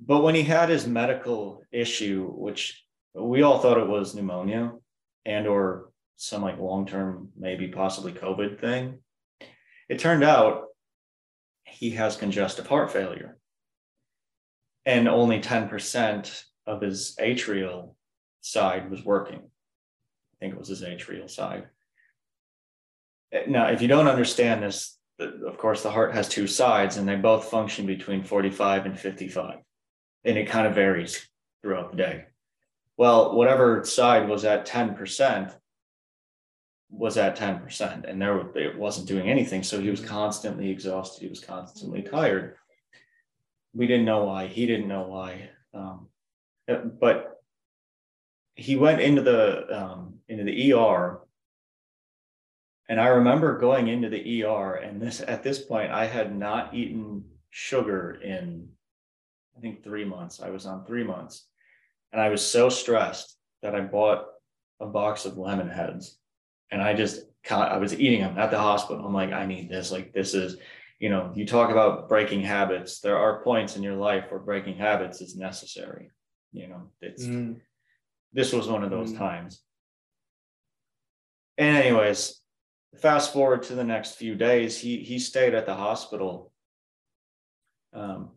But 0.04 0.24
when 0.24 0.34
he 0.34 0.42
had 0.42 0.70
his 0.70 0.88
medical 0.88 1.62
issue, 1.70 2.26
which 2.34 2.84
we 3.14 3.42
all 3.42 3.60
thought 3.60 3.78
it 3.78 3.86
was 3.86 4.12
pneumonia 4.12 4.72
and 5.24 5.46
or 5.46 5.90
some 6.16 6.42
like 6.42 6.58
long-term, 6.58 7.28
maybe 7.38 7.68
possibly 7.68 8.10
COVID 8.10 8.58
thing, 8.60 8.98
it 9.88 10.00
turned 10.00 10.24
out 10.24 10.64
he 11.62 11.90
has 11.90 12.16
congestive 12.16 12.66
heart 12.66 12.90
failure. 12.92 13.38
And 14.84 15.06
only 15.06 15.40
10% 15.40 16.44
of 16.66 16.82
his 16.82 17.14
atrial 17.20 17.94
side 18.40 18.90
was 18.90 19.04
working. 19.04 19.38
I 19.38 20.36
think 20.38 20.54
it 20.54 20.58
was 20.58 20.68
his 20.68 20.82
atrial 20.82 21.30
side. 21.30 21.68
Now, 23.46 23.68
if 23.68 23.80
you 23.80 23.88
don't 23.88 24.08
understand 24.08 24.62
this, 24.62 24.98
of 25.18 25.58
course, 25.58 25.82
the 25.82 25.90
heart 25.90 26.14
has 26.14 26.28
two 26.28 26.46
sides 26.46 26.96
and 26.96 27.08
they 27.08 27.16
both 27.16 27.50
function 27.50 27.86
between 27.86 28.24
45 28.24 28.86
and 28.86 28.98
55. 28.98 29.58
And 30.24 30.38
it 30.38 30.48
kind 30.48 30.66
of 30.66 30.74
varies 30.74 31.28
throughout 31.62 31.90
the 31.90 31.96
day. 31.96 32.24
Well, 32.96 33.34
whatever 33.34 33.84
side 33.84 34.28
was 34.28 34.44
at 34.44 34.66
10% 34.66 35.54
was 36.90 37.16
at 37.16 37.38
10%, 37.38 38.08
and 38.08 38.20
there 38.20 38.38
it 38.56 38.76
wasn't 38.76 39.08
doing 39.08 39.30
anything. 39.30 39.62
So 39.62 39.80
he 39.80 39.90
was 39.90 40.00
constantly 40.00 40.68
exhausted, 40.68 41.22
he 41.22 41.28
was 41.28 41.40
constantly 41.40 42.02
tired. 42.02 42.56
We 43.72 43.86
didn't 43.86 44.06
know 44.06 44.24
why, 44.24 44.48
he 44.48 44.66
didn't 44.66 44.88
know 44.88 45.04
why. 45.04 45.50
Um, 45.72 46.08
but 46.66 47.39
he 48.55 48.77
went 48.77 49.01
into 49.01 49.22
the 49.22 49.82
um, 49.82 50.14
into 50.28 50.44
the 50.44 50.72
ER 50.72 51.20
and 52.90 53.01
I 53.01 53.06
remember 53.06 53.56
going 53.56 53.86
into 53.86 54.09
the 54.09 54.43
ER, 54.43 54.74
and 54.74 55.01
this 55.01 55.20
at 55.20 55.44
this 55.44 55.60
point, 55.60 55.93
I 55.93 56.06
had 56.06 56.36
not 56.36 56.74
eaten 56.74 57.24
sugar 57.51 58.20
in, 58.20 58.68
I 59.56 59.60
think, 59.60 59.85
three 59.85 60.05
months. 60.05 60.43
I 60.43 60.51
was 60.51 60.66
on 60.66 60.85
three 60.85 61.05
months. 61.05 61.47
And 62.12 62.20
I 62.20 62.31
was 62.31 62.44
so 62.44 62.68
stressed 62.68 63.36
that 63.62 63.77
I 63.77 63.81
bought 63.81 64.27
a 64.81 64.86
box 64.86 65.24
of 65.24 65.35
Lemonheads. 65.35 66.16
And 66.72 66.82
I 66.82 66.94
just, 66.94 67.22
I 67.48 67.77
was 67.77 67.94
eating 67.94 68.22
them 68.22 68.36
at 68.36 68.51
the 68.51 68.59
hospital. 68.59 69.06
I'm 69.06 69.14
like, 69.14 69.32
I 69.32 69.47
need 69.47 69.68
this. 69.68 69.93
Like, 69.93 70.12
this 70.12 70.35
is, 70.35 70.56
you 70.98 71.10
know, 71.10 71.31
you 71.32 71.47
talk 71.47 71.70
about 71.70 72.09
breaking 72.09 72.40
habits. 72.40 72.98
There 72.98 73.16
are 73.18 73.44
points 73.44 73.77
in 73.77 73.85
your 73.85 73.94
life 73.97 74.24
where 74.31 74.40
breaking 74.40 74.78
habits 74.78 75.20
is 75.20 75.36
necessary. 75.36 76.10
You 76.52 76.66
know, 76.66 76.82
it's, 77.01 77.24
this 78.32 78.52
was 78.52 78.69
one 78.69 78.85
of 78.85 78.90
those 78.90 79.12
Mm. 79.12 79.19
times. 79.19 79.62
And 81.59 81.77
anyways, 81.77 82.40
fast 82.98 83.32
forward 83.32 83.62
to 83.65 83.74
the 83.74 83.85
next 83.85 84.15
few 84.15 84.35
days, 84.35 84.78
he 84.78 85.02
he 85.02 85.19
stayed 85.19 85.55
at 85.55 85.66
the 85.66 85.74
hospital. 85.74 86.52
Um, 87.93 88.31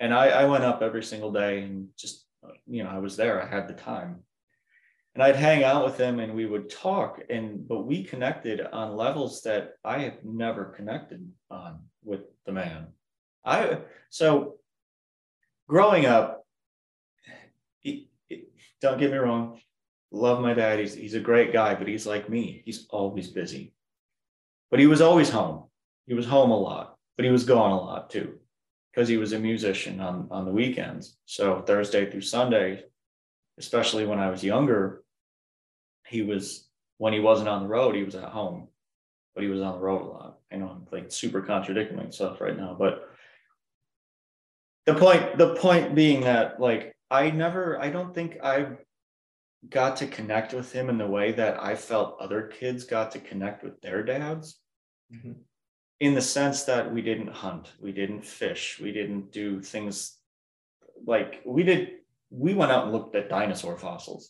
and 0.00 0.12
I 0.14 0.28
I 0.28 0.44
went 0.44 0.64
up 0.64 0.82
every 0.82 1.02
single 1.02 1.32
day 1.32 1.62
and 1.62 1.88
just 1.96 2.26
you 2.66 2.84
know 2.84 2.90
I 2.90 2.98
was 2.98 3.16
there. 3.16 3.42
I 3.42 3.46
had 3.46 3.68
the 3.68 3.74
time, 3.74 4.22
and 5.14 5.22
I'd 5.22 5.36
hang 5.36 5.64
out 5.64 5.84
with 5.84 5.98
him 5.98 6.20
and 6.20 6.34
we 6.34 6.46
would 6.46 6.68
talk. 6.70 7.20
And 7.30 7.66
but 7.66 7.84
we 7.86 8.04
connected 8.04 8.60
on 8.60 8.96
levels 8.96 9.42
that 9.42 9.74
I 9.84 9.98
have 10.00 10.24
never 10.24 10.66
connected 10.66 11.32
on 11.50 11.88
with 12.02 12.22
the 12.44 12.52
man. 12.52 12.88
I 13.44 13.80
so 14.10 14.58
growing 15.66 16.06
up. 16.06 16.46
he- 17.80 18.08
don't 18.84 18.98
get 18.98 19.10
me 19.10 19.16
wrong, 19.16 19.58
love 20.10 20.40
my 20.40 20.52
dad. 20.52 20.78
He's 20.78 20.94
he's 20.94 21.14
a 21.14 21.20
great 21.20 21.52
guy, 21.52 21.74
but 21.74 21.88
he's 21.88 22.06
like 22.06 22.28
me. 22.28 22.62
He's 22.66 22.86
always 22.90 23.28
busy. 23.28 23.72
But 24.70 24.78
he 24.78 24.86
was 24.86 25.00
always 25.00 25.30
home. 25.30 25.64
He 26.06 26.12
was 26.12 26.26
home 26.26 26.50
a 26.50 26.58
lot, 26.58 26.98
but 27.16 27.24
he 27.24 27.30
was 27.30 27.44
gone 27.44 27.72
a 27.72 27.80
lot 27.80 28.10
too, 28.10 28.38
because 28.92 29.08
he 29.08 29.16
was 29.16 29.32
a 29.32 29.38
musician 29.38 30.00
on 30.00 30.28
on 30.30 30.44
the 30.44 30.52
weekends. 30.52 31.16
So 31.24 31.62
Thursday 31.62 32.10
through 32.10 32.20
Sunday, 32.20 32.84
especially 33.58 34.04
when 34.04 34.18
I 34.18 34.28
was 34.30 34.44
younger, 34.44 35.02
he 36.06 36.20
was 36.20 36.68
when 36.98 37.14
he 37.14 37.20
wasn't 37.20 37.48
on 37.48 37.62
the 37.62 37.68
road, 37.68 37.96
he 37.96 38.04
was 38.04 38.14
at 38.14 38.28
home, 38.28 38.68
but 39.34 39.42
he 39.42 39.48
was 39.48 39.62
on 39.62 39.76
the 39.76 39.84
road 39.84 40.02
a 40.02 40.04
lot. 40.04 40.38
I 40.52 40.56
know 40.56 40.68
I'm 40.68 40.86
like 40.92 41.10
super 41.10 41.40
contradicting 41.40 41.96
myself 41.96 42.38
right 42.40 42.56
now, 42.56 42.76
but 42.78 43.08
the 44.84 44.94
point 44.94 45.38
the 45.38 45.54
point 45.54 45.94
being 45.94 46.20
that 46.24 46.60
like 46.60 46.94
I 47.14 47.30
never 47.30 47.80
I 47.80 47.90
don't 47.90 48.12
think 48.14 48.30
I 48.42 48.56
got 49.68 49.96
to 49.98 50.06
connect 50.06 50.52
with 50.52 50.72
him 50.72 50.90
in 50.90 50.98
the 50.98 51.06
way 51.06 51.32
that 51.32 51.62
I 51.62 51.74
felt 51.76 52.20
other 52.20 52.42
kids 52.58 52.84
got 52.84 53.12
to 53.12 53.18
connect 53.30 53.62
with 53.64 53.80
their 53.80 54.02
dads. 54.02 54.60
Mhm. 55.14 55.36
In 56.00 56.14
the 56.14 56.20
sense 56.20 56.64
that 56.64 56.92
we 56.92 57.00
didn't 57.02 57.28
hunt, 57.44 57.72
we 57.80 57.92
didn't 57.92 58.26
fish, 58.26 58.80
we 58.84 58.90
didn't 58.92 59.26
do 59.32 59.62
things 59.62 60.18
like 61.06 61.40
we 61.46 61.62
did. 61.62 61.82
We 62.30 62.52
went 62.54 62.72
out 62.72 62.84
and 62.84 62.92
looked 62.92 63.14
at 63.16 63.28
dinosaur 63.28 63.76
fossils. 63.78 64.24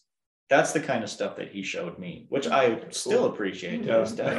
that's 0.51 0.73
the 0.73 0.87
kind 0.91 1.03
of 1.03 1.09
stuff 1.11 1.35
that 1.37 1.51
he 1.55 1.63
showed 1.63 1.99
me, 1.99 2.27
which 2.29 2.47
I 2.47 2.63
still 2.91 3.25
appreciate 3.31 3.79
to 3.85 3.93
this 4.01 4.13
day. 4.13 4.35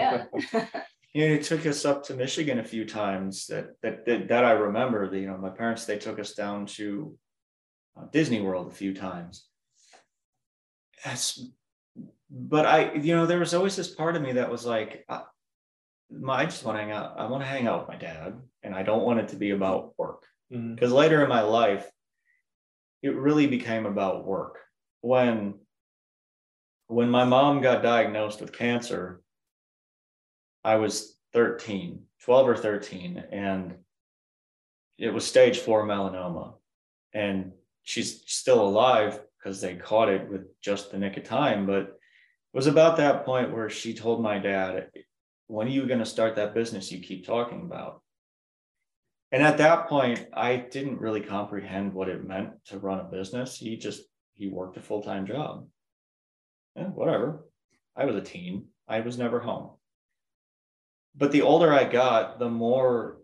Yeah. 0.00 0.24
You 1.14 1.20
know, 1.28 1.34
he 1.36 1.40
took 1.50 1.66
us 1.66 1.84
up 1.84 1.98
to 2.04 2.14
Michigan 2.14 2.58
a 2.60 2.70
few 2.74 2.84
times 3.02 3.46
that 3.50 3.66
that 3.82 3.96
that, 4.06 4.20
that 4.30 4.44
I 4.50 4.52
remember. 4.52 5.00
That, 5.10 5.20
you 5.22 5.28
know, 5.28 5.36
my 5.48 5.54
parents 5.62 5.84
they 5.84 5.98
took 6.06 6.18
us 6.24 6.32
down 6.34 6.58
to 6.78 6.86
Uh, 7.96 8.04
Disney 8.12 8.40
World 8.40 8.68
a 8.68 8.74
few 8.74 8.94
times. 8.94 9.46
That's, 11.04 11.42
but 12.30 12.66
I, 12.66 12.94
you 12.94 13.14
know, 13.14 13.26
there 13.26 13.38
was 13.38 13.54
always 13.54 13.76
this 13.76 13.94
part 13.94 14.16
of 14.16 14.22
me 14.22 14.32
that 14.32 14.50
was 14.50 14.64
like, 14.64 15.04
I, 15.08 15.22
my, 16.10 16.40
I 16.40 16.44
just 16.44 16.64
want 16.64 16.78
to 16.78 16.82
hang 16.82 16.92
out. 16.92 17.18
I 17.18 17.26
want 17.26 17.42
to 17.42 17.48
hang 17.48 17.66
out 17.66 17.80
with 17.80 17.88
my 17.88 17.96
dad, 17.96 18.34
and 18.62 18.74
I 18.74 18.82
don't 18.82 19.04
want 19.04 19.20
it 19.20 19.28
to 19.28 19.36
be 19.36 19.50
about 19.50 19.94
work. 19.98 20.24
Mm-hmm. 20.52 20.74
Because 20.74 20.92
later 20.92 21.22
in 21.22 21.28
my 21.28 21.42
life, 21.42 21.88
it 23.02 23.14
really 23.14 23.46
became 23.46 23.86
about 23.86 24.26
work. 24.26 24.58
When 25.00 25.54
when 26.88 27.08
my 27.08 27.24
mom 27.24 27.60
got 27.60 27.84
diagnosed 27.84 28.40
with 28.40 28.52
cancer, 28.52 29.22
I 30.64 30.76
was 30.76 31.16
13, 31.32 32.02
12 32.24 32.48
or 32.48 32.56
13, 32.56 33.24
and 33.30 33.76
it 34.98 35.14
was 35.14 35.24
stage 35.24 35.58
four 35.58 35.84
melanoma. 35.86 36.54
And 37.14 37.52
she's 37.90 38.22
still 38.26 38.62
alive 38.62 39.20
because 39.38 39.60
they 39.60 39.74
caught 39.74 40.08
it 40.08 40.30
with 40.30 40.42
just 40.60 40.92
the 40.92 40.98
nick 40.98 41.16
of 41.16 41.24
time. 41.24 41.66
But 41.66 41.82
it 41.82 41.96
was 42.52 42.68
about 42.68 42.96
that 42.98 43.24
point 43.24 43.52
where 43.52 43.68
she 43.68 43.94
told 43.94 44.22
my 44.22 44.38
dad, 44.38 44.90
When 45.48 45.66
are 45.66 45.70
you 45.70 45.86
going 45.86 45.98
to 45.98 46.06
start 46.06 46.36
that 46.36 46.54
business 46.54 46.92
you 46.92 47.00
keep 47.00 47.26
talking 47.26 47.62
about? 47.62 48.02
And 49.32 49.42
at 49.42 49.58
that 49.58 49.88
point, 49.88 50.26
I 50.32 50.56
didn't 50.56 51.00
really 51.00 51.20
comprehend 51.20 51.92
what 51.92 52.08
it 52.08 52.26
meant 52.26 52.50
to 52.66 52.78
run 52.78 53.00
a 53.00 53.04
business. 53.04 53.56
He 53.56 53.76
just 53.76 54.02
he 54.34 54.48
worked 54.48 54.76
a 54.76 54.80
full-time 54.80 55.26
job. 55.26 55.66
Yeah, 56.76 56.84
whatever. 56.84 57.44
I 57.96 58.04
was 58.04 58.14
a 58.14 58.20
teen. 58.20 58.66
I 58.88 59.00
was 59.00 59.18
never 59.18 59.40
home. 59.40 59.70
But 61.16 61.32
the 61.32 61.42
older 61.42 61.72
I 61.72 61.84
got, 61.84 62.38
the 62.38 62.48
more 62.48 63.18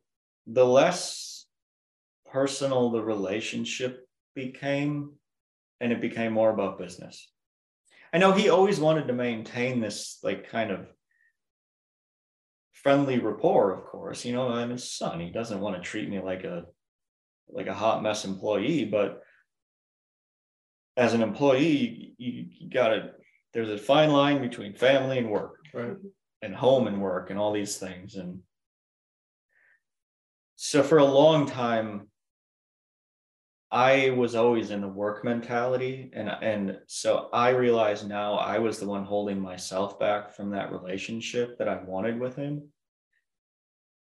the 0.46 0.66
less 0.66 1.46
personal 2.30 2.90
the 2.90 3.02
relationship 3.02 4.05
became, 4.36 5.14
and 5.80 5.90
it 5.90 6.00
became 6.00 6.32
more 6.32 6.50
about 6.50 6.78
business. 6.78 7.32
I 8.12 8.18
know 8.18 8.30
he 8.30 8.48
always 8.50 8.78
wanted 8.78 9.08
to 9.08 9.12
maintain 9.12 9.80
this 9.80 10.18
like 10.22 10.48
kind 10.48 10.70
of 10.70 10.86
friendly 12.72 13.18
rapport, 13.18 13.72
of 13.72 13.84
course. 13.84 14.24
You 14.24 14.34
know, 14.34 14.48
I'm 14.48 14.70
his 14.70 14.88
son. 14.88 15.18
He 15.18 15.30
doesn't 15.30 15.60
want 15.60 15.74
to 15.74 15.82
treat 15.82 16.08
me 16.08 16.20
like 16.20 16.44
a 16.44 16.66
like 17.48 17.66
a 17.66 17.74
hot 17.74 18.02
mess 18.02 18.24
employee, 18.24 18.84
but 18.84 19.22
as 20.96 21.14
an 21.14 21.22
employee, 21.22 22.14
you, 22.18 22.46
you 22.48 22.70
gotta 22.70 23.10
there's 23.52 23.70
a 23.70 23.78
fine 23.78 24.10
line 24.10 24.40
between 24.40 24.74
family 24.74 25.18
and 25.18 25.30
work 25.30 25.54
Right. 25.74 25.96
and 26.42 26.54
home 26.54 26.86
and 26.86 27.00
work 27.00 27.30
and 27.30 27.38
all 27.38 27.52
these 27.52 27.76
things. 27.76 28.14
And 28.14 28.40
so 30.56 30.82
for 30.82 30.98
a 30.98 31.04
long 31.04 31.46
time, 31.46 32.08
I 33.70 34.10
was 34.10 34.34
always 34.34 34.70
in 34.70 34.80
the 34.80 34.88
work 34.88 35.24
mentality. 35.24 36.10
And, 36.12 36.28
and 36.28 36.78
so 36.86 37.28
I 37.32 37.50
realize 37.50 38.04
now 38.04 38.34
I 38.34 38.58
was 38.58 38.78
the 38.78 38.86
one 38.86 39.04
holding 39.04 39.40
myself 39.40 39.98
back 39.98 40.34
from 40.34 40.50
that 40.50 40.70
relationship 40.70 41.58
that 41.58 41.68
I 41.68 41.82
wanted 41.82 42.20
with 42.20 42.36
him. 42.36 42.68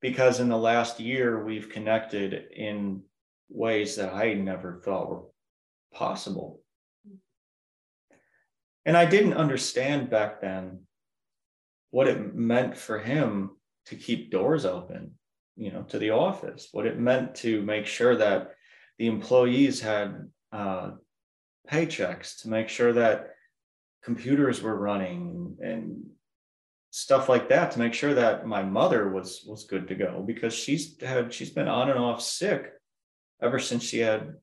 Because 0.01 0.39
in 0.39 0.49
the 0.49 0.57
last 0.57 0.99
year, 0.99 1.43
we've 1.43 1.69
connected 1.69 2.51
in 2.55 3.01
ways 3.49 3.95
that 3.95 4.13
I 4.13 4.33
never 4.33 4.81
thought 4.83 5.09
were 5.09 5.23
possible. 5.93 6.61
And 8.85 8.95
I 8.95 9.05
didn't 9.05 9.33
understand 9.33 10.09
back 10.09 10.41
then 10.41 10.81
what 11.89 12.07
it 12.07 12.35
meant 12.35 12.77
for 12.77 12.99
him 12.99 13.51
to 13.87 13.95
keep 13.95 14.29
doors 14.29 14.65
open, 14.65 15.11
you 15.55 15.71
know, 15.71 15.83
to 15.83 15.97
the 15.97 16.11
office, 16.11 16.67
what 16.73 16.85
it 16.85 16.99
meant 16.99 17.35
to 17.35 17.61
make 17.63 17.85
sure 17.85 18.15
that 18.17 18.51
the 18.97 19.07
employees 19.07 19.81
had 19.81 20.29
uh, 20.51 20.91
paychecks, 21.69 22.41
to 22.41 22.49
make 22.49 22.69
sure 22.69 22.93
that 22.93 23.31
computers 24.03 24.61
were 24.61 24.75
running 24.75 25.57
and 25.61 26.03
stuff 26.91 27.29
like 27.29 27.49
that, 27.49 27.71
to 27.71 27.79
make 27.79 27.93
sure 27.93 28.13
that 28.13 28.47
my 28.47 28.63
mother 28.63 29.09
was 29.09 29.43
was 29.47 29.65
good 29.65 29.87
to 29.87 29.95
go 29.95 30.23
because 30.25 30.53
she's 30.53 30.99
had 31.01 31.33
she's 31.33 31.51
been 31.51 31.67
on 31.67 31.89
and 31.89 31.99
off 31.99 32.21
sick 32.21 32.71
ever 33.41 33.59
since 33.59 33.83
she 33.83 33.99
had 33.99 34.33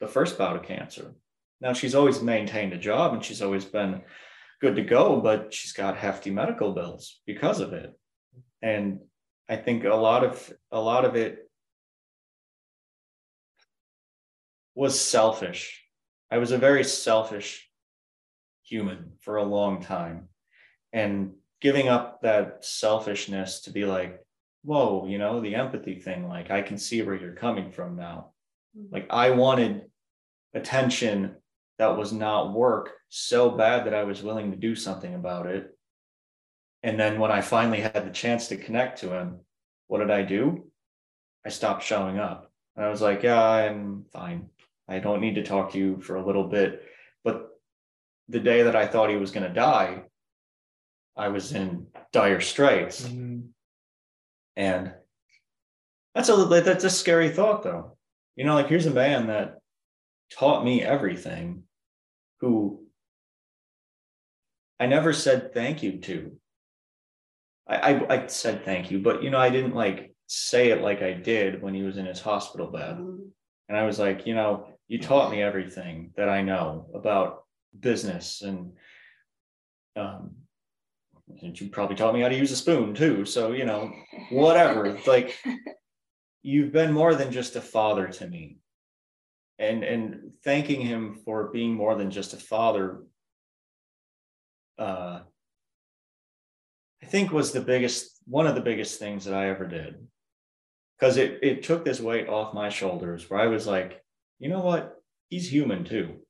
the 0.00 0.08
first 0.08 0.36
bout 0.36 0.56
of 0.56 0.64
cancer. 0.64 1.14
Now 1.60 1.72
she's 1.72 1.94
always 1.94 2.20
maintained 2.20 2.72
a 2.72 2.78
job 2.78 3.14
and 3.14 3.24
she's 3.24 3.40
always 3.40 3.64
been 3.64 4.02
good 4.60 4.76
to 4.76 4.82
go, 4.82 5.20
but 5.20 5.54
she's 5.54 5.72
got 5.72 5.96
hefty 5.96 6.30
medical 6.30 6.72
bills 6.72 7.20
because 7.26 7.60
of 7.60 7.72
it. 7.72 7.92
And 8.60 9.00
I 9.48 9.56
think 9.56 9.84
a 9.84 9.94
lot 9.94 10.24
of 10.24 10.52
a 10.70 10.80
lot 10.80 11.04
of 11.04 11.16
it 11.16 11.48
was 14.74 15.00
selfish. 15.00 15.82
I 16.30 16.38
was 16.38 16.52
a 16.52 16.58
very 16.58 16.84
selfish 16.84 17.68
human 18.62 19.12
for 19.20 19.36
a 19.36 19.44
long 19.44 19.82
time. 19.82 20.28
And 20.92 21.32
giving 21.60 21.88
up 21.88 22.22
that 22.22 22.64
selfishness 22.64 23.60
to 23.62 23.70
be 23.70 23.84
like, 23.84 24.20
whoa, 24.62 25.06
you 25.06 25.18
know, 25.18 25.40
the 25.40 25.54
empathy 25.54 25.96
thing, 25.96 26.28
like 26.28 26.50
I 26.50 26.62
can 26.62 26.78
see 26.78 27.02
where 27.02 27.14
you're 27.14 27.34
coming 27.34 27.70
from 27.70 27.96
now. 27.96 28.32
Mm-hmm. 28.76 28.94
Like 28.94 29.06
I 29.10 29.30
wanted 29.30 29.82
attention 30.54 31.36
that 31.78 31.96
was 31.96 32.12
not 32.12 32.52
work 32.52 32.90
so 33.08 33.50
bad 33.50 33.86
that 33.86 33.94
I 33.94 34.04
was 34.04 34.22
willing 34.22 34.50
to 34.50 34.56
do 34.56 34.74
something 34.74 35.14
about 35.14 35.46
it. 35.46 35.76
And 36.82 36.98
then 36.98 37.20
when 37.20 37.30
I 37.30 37.40
finally 37.40 37.80
had 37.80 38.06
the 38.06 38.10
chance 38.10 38.48
to 38.48 38.56
connect 38.56 39.00
to 39.00 39.12
him, 39.12 39.40
what 39.86 39.98
did 39.98 40.10
I 40.10 40.22
do? 40.22 40.68
I 41.44 41.48
stopped 41.48 41.82
showing 41.82 42.18
up. 42.18 42.50
And 42.76 42.84
I 42.84 42.88
was 42.88 43.00
like, 43.00 43.22
yeah, 43.22 43.40
I'm 43.40 44.04
fine. 44.12 44.48
I 44.88 44.98
don't 44.98 45.20
need 45.20 45.36
to 45.36 45.42
talk 45.44 45.72
to 45.72 45.78
you 45.78 46.00
for 46.00 46.16
a 46.16 46.26
little 46.26 46.44
bit. 46.44 46.82
But 47.24 47.48
the 48.28 48.40
day 48.40 48.64
that 48.64 48.76
I 48.76 48.86
thought 48.86 49.10
he 49.10 49.16
was 49.16 49.30
going 49.30 49.46
to 49.46 49.54
die, 49.54 50.02
I 51.16 51.28
was 51.28 51.52
in 51.52 51.86
dire 52.12 52.40
straits. 52.40 53.06
Mhm. 53.06 53.48
And 54.56 54.94
that's 56.14 56.28
a 56.28 56.36
that's 56.46 56.84
a 56.84 56.90
scary 56.90 57.30
thought 57.30 57.62
though. 57.62 57.96
You 58.36 58.44
know, 58.44 58.54
like 58.54 58.68
here's 58.68 58.86
a 58.86 58.90
man 58.90 59.28
that 59.28 59.58
taught 60.30 60.64
me 60.64 60.82
everything 60.82 61.64
who 62.40 62.86
I 64.80 64.86
never 64.86 65.12
said 65.12 65.54
thank 65.54 65.82
you 65.82 66.00
to. 66.00 66.36
I, 67.66 67.76
I 67.76 68.14
I 68.14 68.26
said 68.26 68.64
thank 68.64 68.90
you, 68.90 68.98
but 69.00 69.22
you 69.22 69.30
know, 69.30 69.38
I 69.38 69.50
didn't 69.50 69.74
like 69.74 70.14
say 70.26 70.70
it 70.70 70.82
like 70.82 71.02
I 71.02 71.12
did 71.12 71.62
when 71.62 71.74
he 71.74 71.82
was 71.82 71.98
in 71.98 72.06
his 72.06 72.20
hospital 72.20 72.70
bed. 72.70 72.98
And 73.68 73.76
I 73.78 73.84
was 73.84 73.98
like, 73.98 74.26
you 74.26 74.34
know, 74.34 74.66
you 74.88 74.98
taught 74.98 75.30
me 75.30 75.42
everything 75.42 76.12
that 76.16 76.28
I 76.28 76.42
know 76.42 76.86
about 76.94 77.44
business 77.78 78.42
and 78.42 78.72
um 79.96 80.32
and 81.40 81.58
you 81.58 81.70
probably 81.70 81.96
taught 81.96 82.12
me 82.12 82.20
how 82.20 82.28
to 82.28 82.36
use 82.36 82.52
a 82.52 82.56
spoon 82.56 82.94
too. 82.94 83.24
So, 83.24 83.52
you 83.52 83.64
know, 83.64 83.90
whatever. 84.30 84.98
Like 85.06 85.38
you've 86.42 86.72
been 86.72 86.92
more 86.92 87.14
than 87.14 87.32
just 87.32 87.56
a 87.56 87.60
father 87.60 88.08
to 88.08 88.26
me. 88.28 88.58
And 89.58 89.82
and 89.84 90.32
thanking 90.44 90.80
him 90.80 91.20
for 91.24 91.48
being 91.48 91.74
more 91.74 91.94
than 91.94 92.10
just 92.10 92.34
a 92.34 92.36
father 92.36 93.02
uh 94.78 95.20
I 97.02 97.06
think 97.06 97.32
was 97.32 97.52
the 97.52 97.60
biggest 97.60 98.18
one 98.26 98.46
of 98.46 98.54
the 98.54 98.60
biggest 98.60 98.98
things 98.98 99.24
that 99.24 99.34
I 99.34 99.48
ever 99.48 99.66
did. 99.66 100.06
Cuz 101.02 101.16
it 101.16 101.40
it 101.42 101.62
took 101.64 101.84
this 101.84 102.00
weight 102.00 102.28
off 102.28 102.54
my 102.54 102.68
shoulders 102.68 103.28
where 103.28 103.40
I 103.40 103.48
was 103.48 103.66
like, 103.66 104.00
you 104.38 104.48
know 104.48 104.60
what? 104.60 105.02
He's 105.28 105.52
human 105.52 105.84
too. 105.84 106.20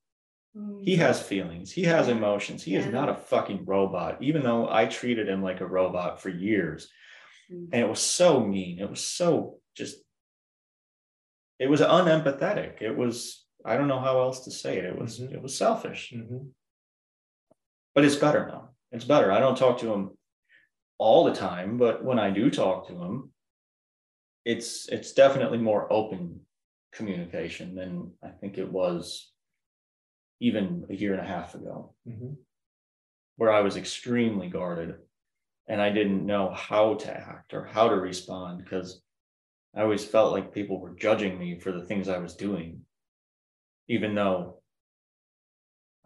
He 0.83 0.97
has 0.97 1.23
feelings. 1.23 1.73
He 1.73 1.85
has 1.85 2.09
emotions. 2.09 2.63
He 2.63 2.75
is 2.77 2.87
not 2.87 3.09
a 3.09 3.15
fucking 3.15 3.65
robot, 3.65 4.23
even 4.23 4.43
though 4.43 4.69
I 4.71 4.85
treated 4.87 5.29
him 5.29 5.43
like 5.43 5.61
a 5.61 5.67
robot 5.67 6.21
for 6.21 6.29
years. 6.29 6.91
Mm. 7.51 7.69
And 7.73 7.81
it 7.83 7.89
was 7.89 8.01
so 8.01 8.41
mean. 8.41 8.79
It 8.79 8.89
was 8.91 9.03
so 9.03 9.61
just, 9.75 9.97
it 11.59 11.71
was 11.71 11.81
unempathetic. 11.81 12.83
It 12.83 12.95
was, 12.95 13.47
I 13.65 13.77
don't 13.79 13.89
know 13.89 14.01
how 14.01 14.21
else 14.21 14.45
to 14.45 14.51
say 14.51 14.77
it. 14.79 14.85
It 14.85 14.99
was, 14.99 15.21
Mhm. 15.21 15.33
it 15.33 15.43
was 15.43 15.57
selfish, 15.57 16.13
Mhm. 16.15 16.51
but 17.95 18.05
it's 18.05 18.17
better 18.17 18.47
now. 18.47 18.75
It's 18.91 19.07
better. 19.07 19.33
I 19.33 19.41
don't 19.41 19.57
talk 19.57 19.79
to 19.79 19.93
him 19.93 20.19
all 20.99 21.25
the 21.25 21.35
time, 21.35 21.79
but 21.79 22.05
when 22.05 22.19
I 22.19 22.31
do 22.31 22.51
talk 22.51 22.89
to 22.89 22.95
him, 23.03 23.32
it's, 24.45 24.89
it's 24.89 25.13
definitely 25.13 25.59
more 25.59 25.93
open 25.93 26.41
communication 26.93 27.75
than 27.75 28.13
I 28.23 28.29
think 28.31 28.59
it 28.59 28.71
was 28.71 29.33
even 30.41 30.85
a 30.91 30.95
year 30.95 31.13
and 31.13 31.21
a 31.23 31.27
half 31.27 31.55
ago. 31.55 31.95
Mhm. 32.09 32.37
where 33.37 33.51
I 33.53 33.61
was 33.63 33.77
extremely 33.77 34.49
guarded 34.49 34.95
and 35.67 35.81
I 35.81 35.91
didn't 35.91 36.27
know 36.27 36.51
how 36.51 36.95
to 36.95 37.11
act 37.17 37.55
or 37.55 37.65
how 37.65 37.89
to 37.89 37.95
respond 37.97 38.63
because 38.63 39.03
I 39.75 39.81
always 39.81 40.05
felt 40.05 40.33
like 40.33 40.53
people 40.53 40.79
were 40.81 40.95
judging 40.95 41.39
me 41.39 41.59
for 41.59 41.73
the 41.73 41.85
things 41.87 42.09
I 42.09 42.19
was 42.19 42.37
doing, 42.37 42.85
even 43.89 44.15
though 44.15 44.61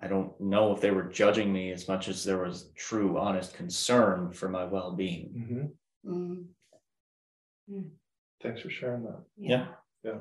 I 0.00 0.06
don't 0.06 0.38
know 0.40 0.72
if 0.72 0.80
they 0.80 0.92
were 0.92 1.08
judging 1.10 1.52
me 1.52 1.72
as 1.72 1.88
much 1.88 2.08
as 2.08 2.22
there 2.22 2.38
was 2.38 2.70
true, 2.76 3.18
honest 3.18 3.54
concern 3.54 4.32
for 4.32 4.48
my 4.48 4.64
well-being. 4.64 5.74
Mhm. 6.04 6.46
Mm, 7.70 7.90
Thanks 8.42 8.60
for 8.60 8.70
sharing 8.70 9.04
that. 9.04 9.20
Yeah. 9.38 9.66
Yeah, 10.04 10.18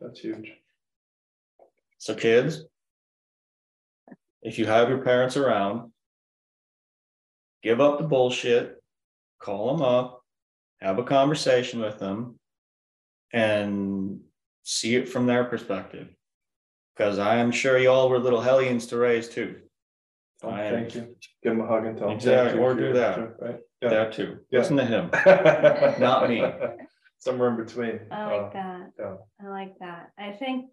that's 0.00 0.20
huge. 0.20 0.52
So 1.98 2.14
kids. 2.14 2.64
If 4.42 4.58
you 4.58 4.66
have 4.66 4.88
your 4.88 4.98
parents 5.02 5.36
around. 5.36 5.90
Give 7.62 7.80
up 7.80 7.98
the 7.98 8.04
bullshit. 8.06 8.82
Call 9.40 9.72
them 9.74 9.82
up. 9.82 10.22
Have 10.80 10.98
a 10.98 11.04
conversation 11.04 11.80
with 11.80 11.98
them. 11.98 12.38
And 13.32 14.20
see 14.64 14.94
it 14.96 15.08
from 15.08 15.26
their 15.26 15.44
perspective. 15.44 16.08
Cause 16.96 17.18
I 17.18 17.36
am 17.36 17.50
sure 17.50 17.78
you 17.78 17.90
all 17.90 18.08
were 18.08 18.18
little 18.20 18.40
hellions 18.40 18.86
to 18.88 18.96
raise 18.98 19.28
too. 19.28 19.56
Oh, 20.42 20.50
I 20.50 20.64
am- 20.64 20.74
Thank 20.74 20.94
you. 20.94 21.16
Give 21.42 21.52
him 21.52 21.60
a 21.62 21.66
hug 21.66 21.86
and 21.86 21.96
tell 21.98 22.08
him. 22.08 22.14
Exactly, 22.16 22.50
thank 22.50 22.56
you 22.60 22.62
or 22.64 22.74
do 22.74 22.92
that. 22.92 23.40
Right, 23.40 23.60
yeah. 23.82 23.88
That 23.88 24.12
too. 24.12 24.38
Yeah. 24.50 24.58
Listen 24.60 24.76
to 24.76 24.84
him. 24.84 25.10
Not 26.00 26.28
me. 26.28 26.40
Somewhere 27.18 27.50
in 27.50 27.56
between. 27.56 28.00
I 28.10 28.22
Uh, 28.22 28.42
like 28.42 28.52
that. 28.52 28.90
yeah. 28.98 29.14
I 29.40 29.48
like 29.48 29.78
that. 29.80 30.10
I 30.18 30.32
think 30.32 30.70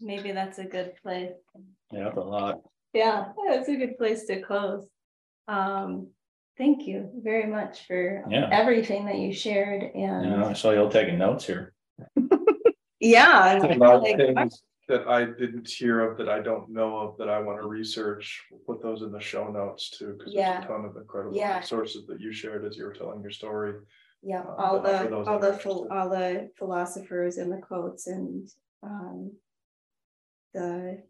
maybe 0.00 0.32
that's 0.32 0.58
a 0.58 0.64
good 0.64 0.94
place. 1.02 1.32
Yeah, 1.90 2.04
that's 2.04 2.16
a 2.16 2.20
lot. 2.20 2.60
Yeah, 2.92 3.32
that's 3.48 3.68
a 3.68 3.76
good 3.76 3.98
place 3.98 4.26
to 4.26 4.40
close. 4.42 4.86
Um, 5.48 6.08
thank 6.56 6.86
you 6.86 7.10
very 7.22 7.46
much 7.46 7.86
for 7.86 8.24
Yeah. 8.30 8.48
everything 8.52 9.06
that 9.06 9.16
you 9.18 9.32
shared 9.32 9.90
You 9.94 10.06
know, 10.06 10.20
and 10.22 10.44
I 10.44 10.52
saw 10.52 10.70
you 10.70 10.80
all 10.80 10.88
taking 10.90 11.18
notes 11.18 11.46
here. 11.46 11.72
yeah. 13.00 13.56
and 13.56 13.64
A 13.64 13.70
I 13.72 13.76
lot 13.76 13.96
of 13.96 14.02
like- 14.02 14.16
things 14.16 14.62
that 14.88 15.08
I 15.08 15.24
didn't 15.24 15.68
hear 15.68 16.00
of, 16.00 16.16
that 16.18 16.28
I 16.28 16.38
don't 16.40 16.68
know 16.70 16.96
of, 16.98 17.16
that 17.18 17.28
I 17.28 17.40
want 17.40 17.60
to 17.60 17.66
research, 17.66 18.44
we'll 18.52 18.60
put 18.60 18.80
those 18.82 19.02
in 19.02 19.10
the 19.10 19.18
show 19.20 19.48
notes 19.50 19.90
too, 19.90 20.14
because 20.16 20.32
there's 20.32 20.64
a 20.64 20.68
ton 20.68 20.84
of 20.84 20.96
incredible 20.96 21.36
Yeah. 21.36 21.60
sources 21.60 22.06
that 22.06 22.20
you 22.20 22.32
shared 22.32 22.64
as 22.64 22.76
you 22.76 22.84
were 22.84 22.92
telling 22.92 23.20
your 23.20 23.32
story. 23.32 23.74
Yeah, 24.26 24.40
uh, 24.40 24.54
all 24.58 24.80
but 24.80 24.98
for 24.98 25.04
the, 25.04 25.10
those 25.10 25.26
all 25.28 25.38
that 25.38 25.48
are 25.48 25.52
the, 25.52 25.58
phil- 25.58 25.72
interested. 25.84 25.96
all 25.96 26.08
the 26.10 26.50
philosophers 26.58 27.36
and 27.38 27.52
the 27.52 27.58
quotes 27.58 28.06
and, 28.08 28.48
um. 28.82 29.32
The. 30.52 31.02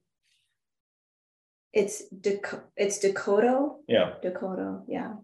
It's 1.73 2.03
Dokkodo, 2.13 2.63
it's 2.77 2.99
Dokkodo, 3.05 3.77
Yeah, 3.89 4.15
Dokkodo, 4.23 4.83
yeah. 4.89 5.15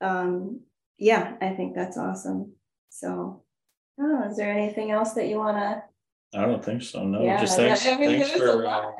Um, 0.00 0.60
yeah, 0.98 1.34
I 1.40 1.50
think 1.50 1.74
that's 1.74 1.98
awesome, 1.98 2.52
so. 2.88 3.42
Oh, 4.00 4.28
is 4.30 4.36
there 4.36 4.52
anything 4.52 4.90
else 4.92 5.12
that 5.14 5.28
you 5.28 5.36
wanna? 5.38 5.82
I 6.34 6.42
don't 6.42 6.62
think 6.64 6.82
so. 6.82 7.04
No, 7.04 7.22
Yeah, 7.24 7.40
just 7.40 7.56
that- 7.56 7.78
thanks, 7.78 7.86
I 7.86 7.98
mean, 7.98 8.20
thanks 8.20 8.28
it 8.36 8.40
was 8.40 8.50
a 8.50 8.52
for, 8.52 8.66
uh, 8.66 8.68
lot. 8.68 8.94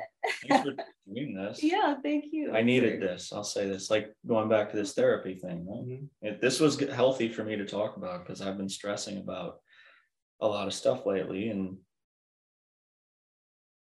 thanks 0.49 0.65
for 0.69 0.75
doing 1.13 1.35
this. 1.35 1.63
Yeah, 1.63 1.95
thank 2.03 2.27
you. 2.33 2.53
I 2.55 2.63
needed 2.63 3.03
this. 3.03 3.33
I'll 3.33 3.45
say 3.45 3.69
this, 3.69 3.91
like 3.91 4.15
going 4.27 4.49
back 4.49 4.71
to 4.71 4.77
this 4.77 4.95
therapy 4.95 5.35
thing. 5.35 5.67
right? 5.67 5.87
Mhm. 5.87 6.09
It, 6.23 6.41
this 6.41 6.59
was 6.61 6.77
g- 6.77 6.87
healthy 6.87 7.29
for 7.29 7.45
me 7.45 7.57
to 7.57 7.67
talk 7.67 7.97
about 7.97 8.25
because 8.25 8.41
I've 8.41 8.57
been 8.57 8.69
stressing 8.69 9.19
about 9.19 9.61
a 10.41 10.47
lot 10.49 10.67
of 10.69 10.73
stuff 10.75 11.05
lately 11.05 11.49
and 11.51 11.77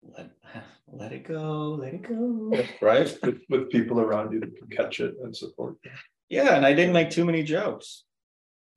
let, 0.04 0.30
let 0.92 1.12
it 1.12 1.24
go, 1.28 1.72
let 1.80 1.94
it 1.96 2.04
go, 2.04 2.52
right? 2.82 3.18
With, 3.24 3.40
with 3.50 3.70
people 3.72 4.00
around 4.00 4.32
you 4.34 4.40
that 4.42 4.56
can 4.58 4.68
catch 4.70 5.00
it 5.00 5.16
and 5.24 5.36
support. 5.36 5.78
Yeah, 6.30 6.56
and 6.56 6.66
I 6.66 6.74
didn't 6.74 6.94
make 6.94 7.10
too 7.10 7.26
many 7.26 7.42
jokes. 7.44 8.04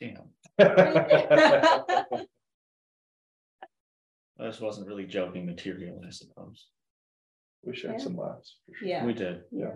Damn, 0.01 0.28
this 4.39 4.61
wasn't 4.61 4.87
really 4.87 5.07
joking 5.07 5.47
material, 5.47 6.01
I 6.07 6.11
suppose. 6.11 6.69
We 7.65 7.75
shared 7.75 7.95
Yeah. 7.99 8.05
some 8.05 8.17
laughs. 8.17 8.59
sure. 8.79 8.89
Yeah. 8.89 9.05
We 9.05 9.13
did. 9.13 9.43
Yeah. 9.51 9.75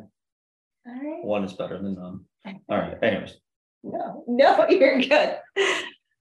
All 0.87 0.95
right. 0.95 1.25
One 1.25 1.45
is 1.45 1.53
better 1.55 1.81
than 1.83 1.95
none. 1.95 2.25
All 2.69 2.79
right, 2.79 2.97
anyways, 3.03 3.37
No, 3.83 4.25
no, 4.27 4.67
you're 4.71 5.01
good. 5.01 5.39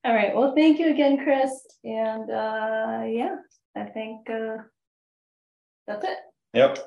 All 0.06 0.14
right, 0.14 0.34
well, 0.36 0.54
thank 0.56 0.80
you 0.80 0.90
again, 0.90 1.18
Chris, 1.24 1.52
and 1.84 2.30
uh, 2.32 3.04
yeah, 3.08 3.36
I 3.76 3.86
think 3.86 4.30
uh. 4.30 4.58
That's 5.88 6.06
it. 6.06 6.18
yep, 6.54 6.78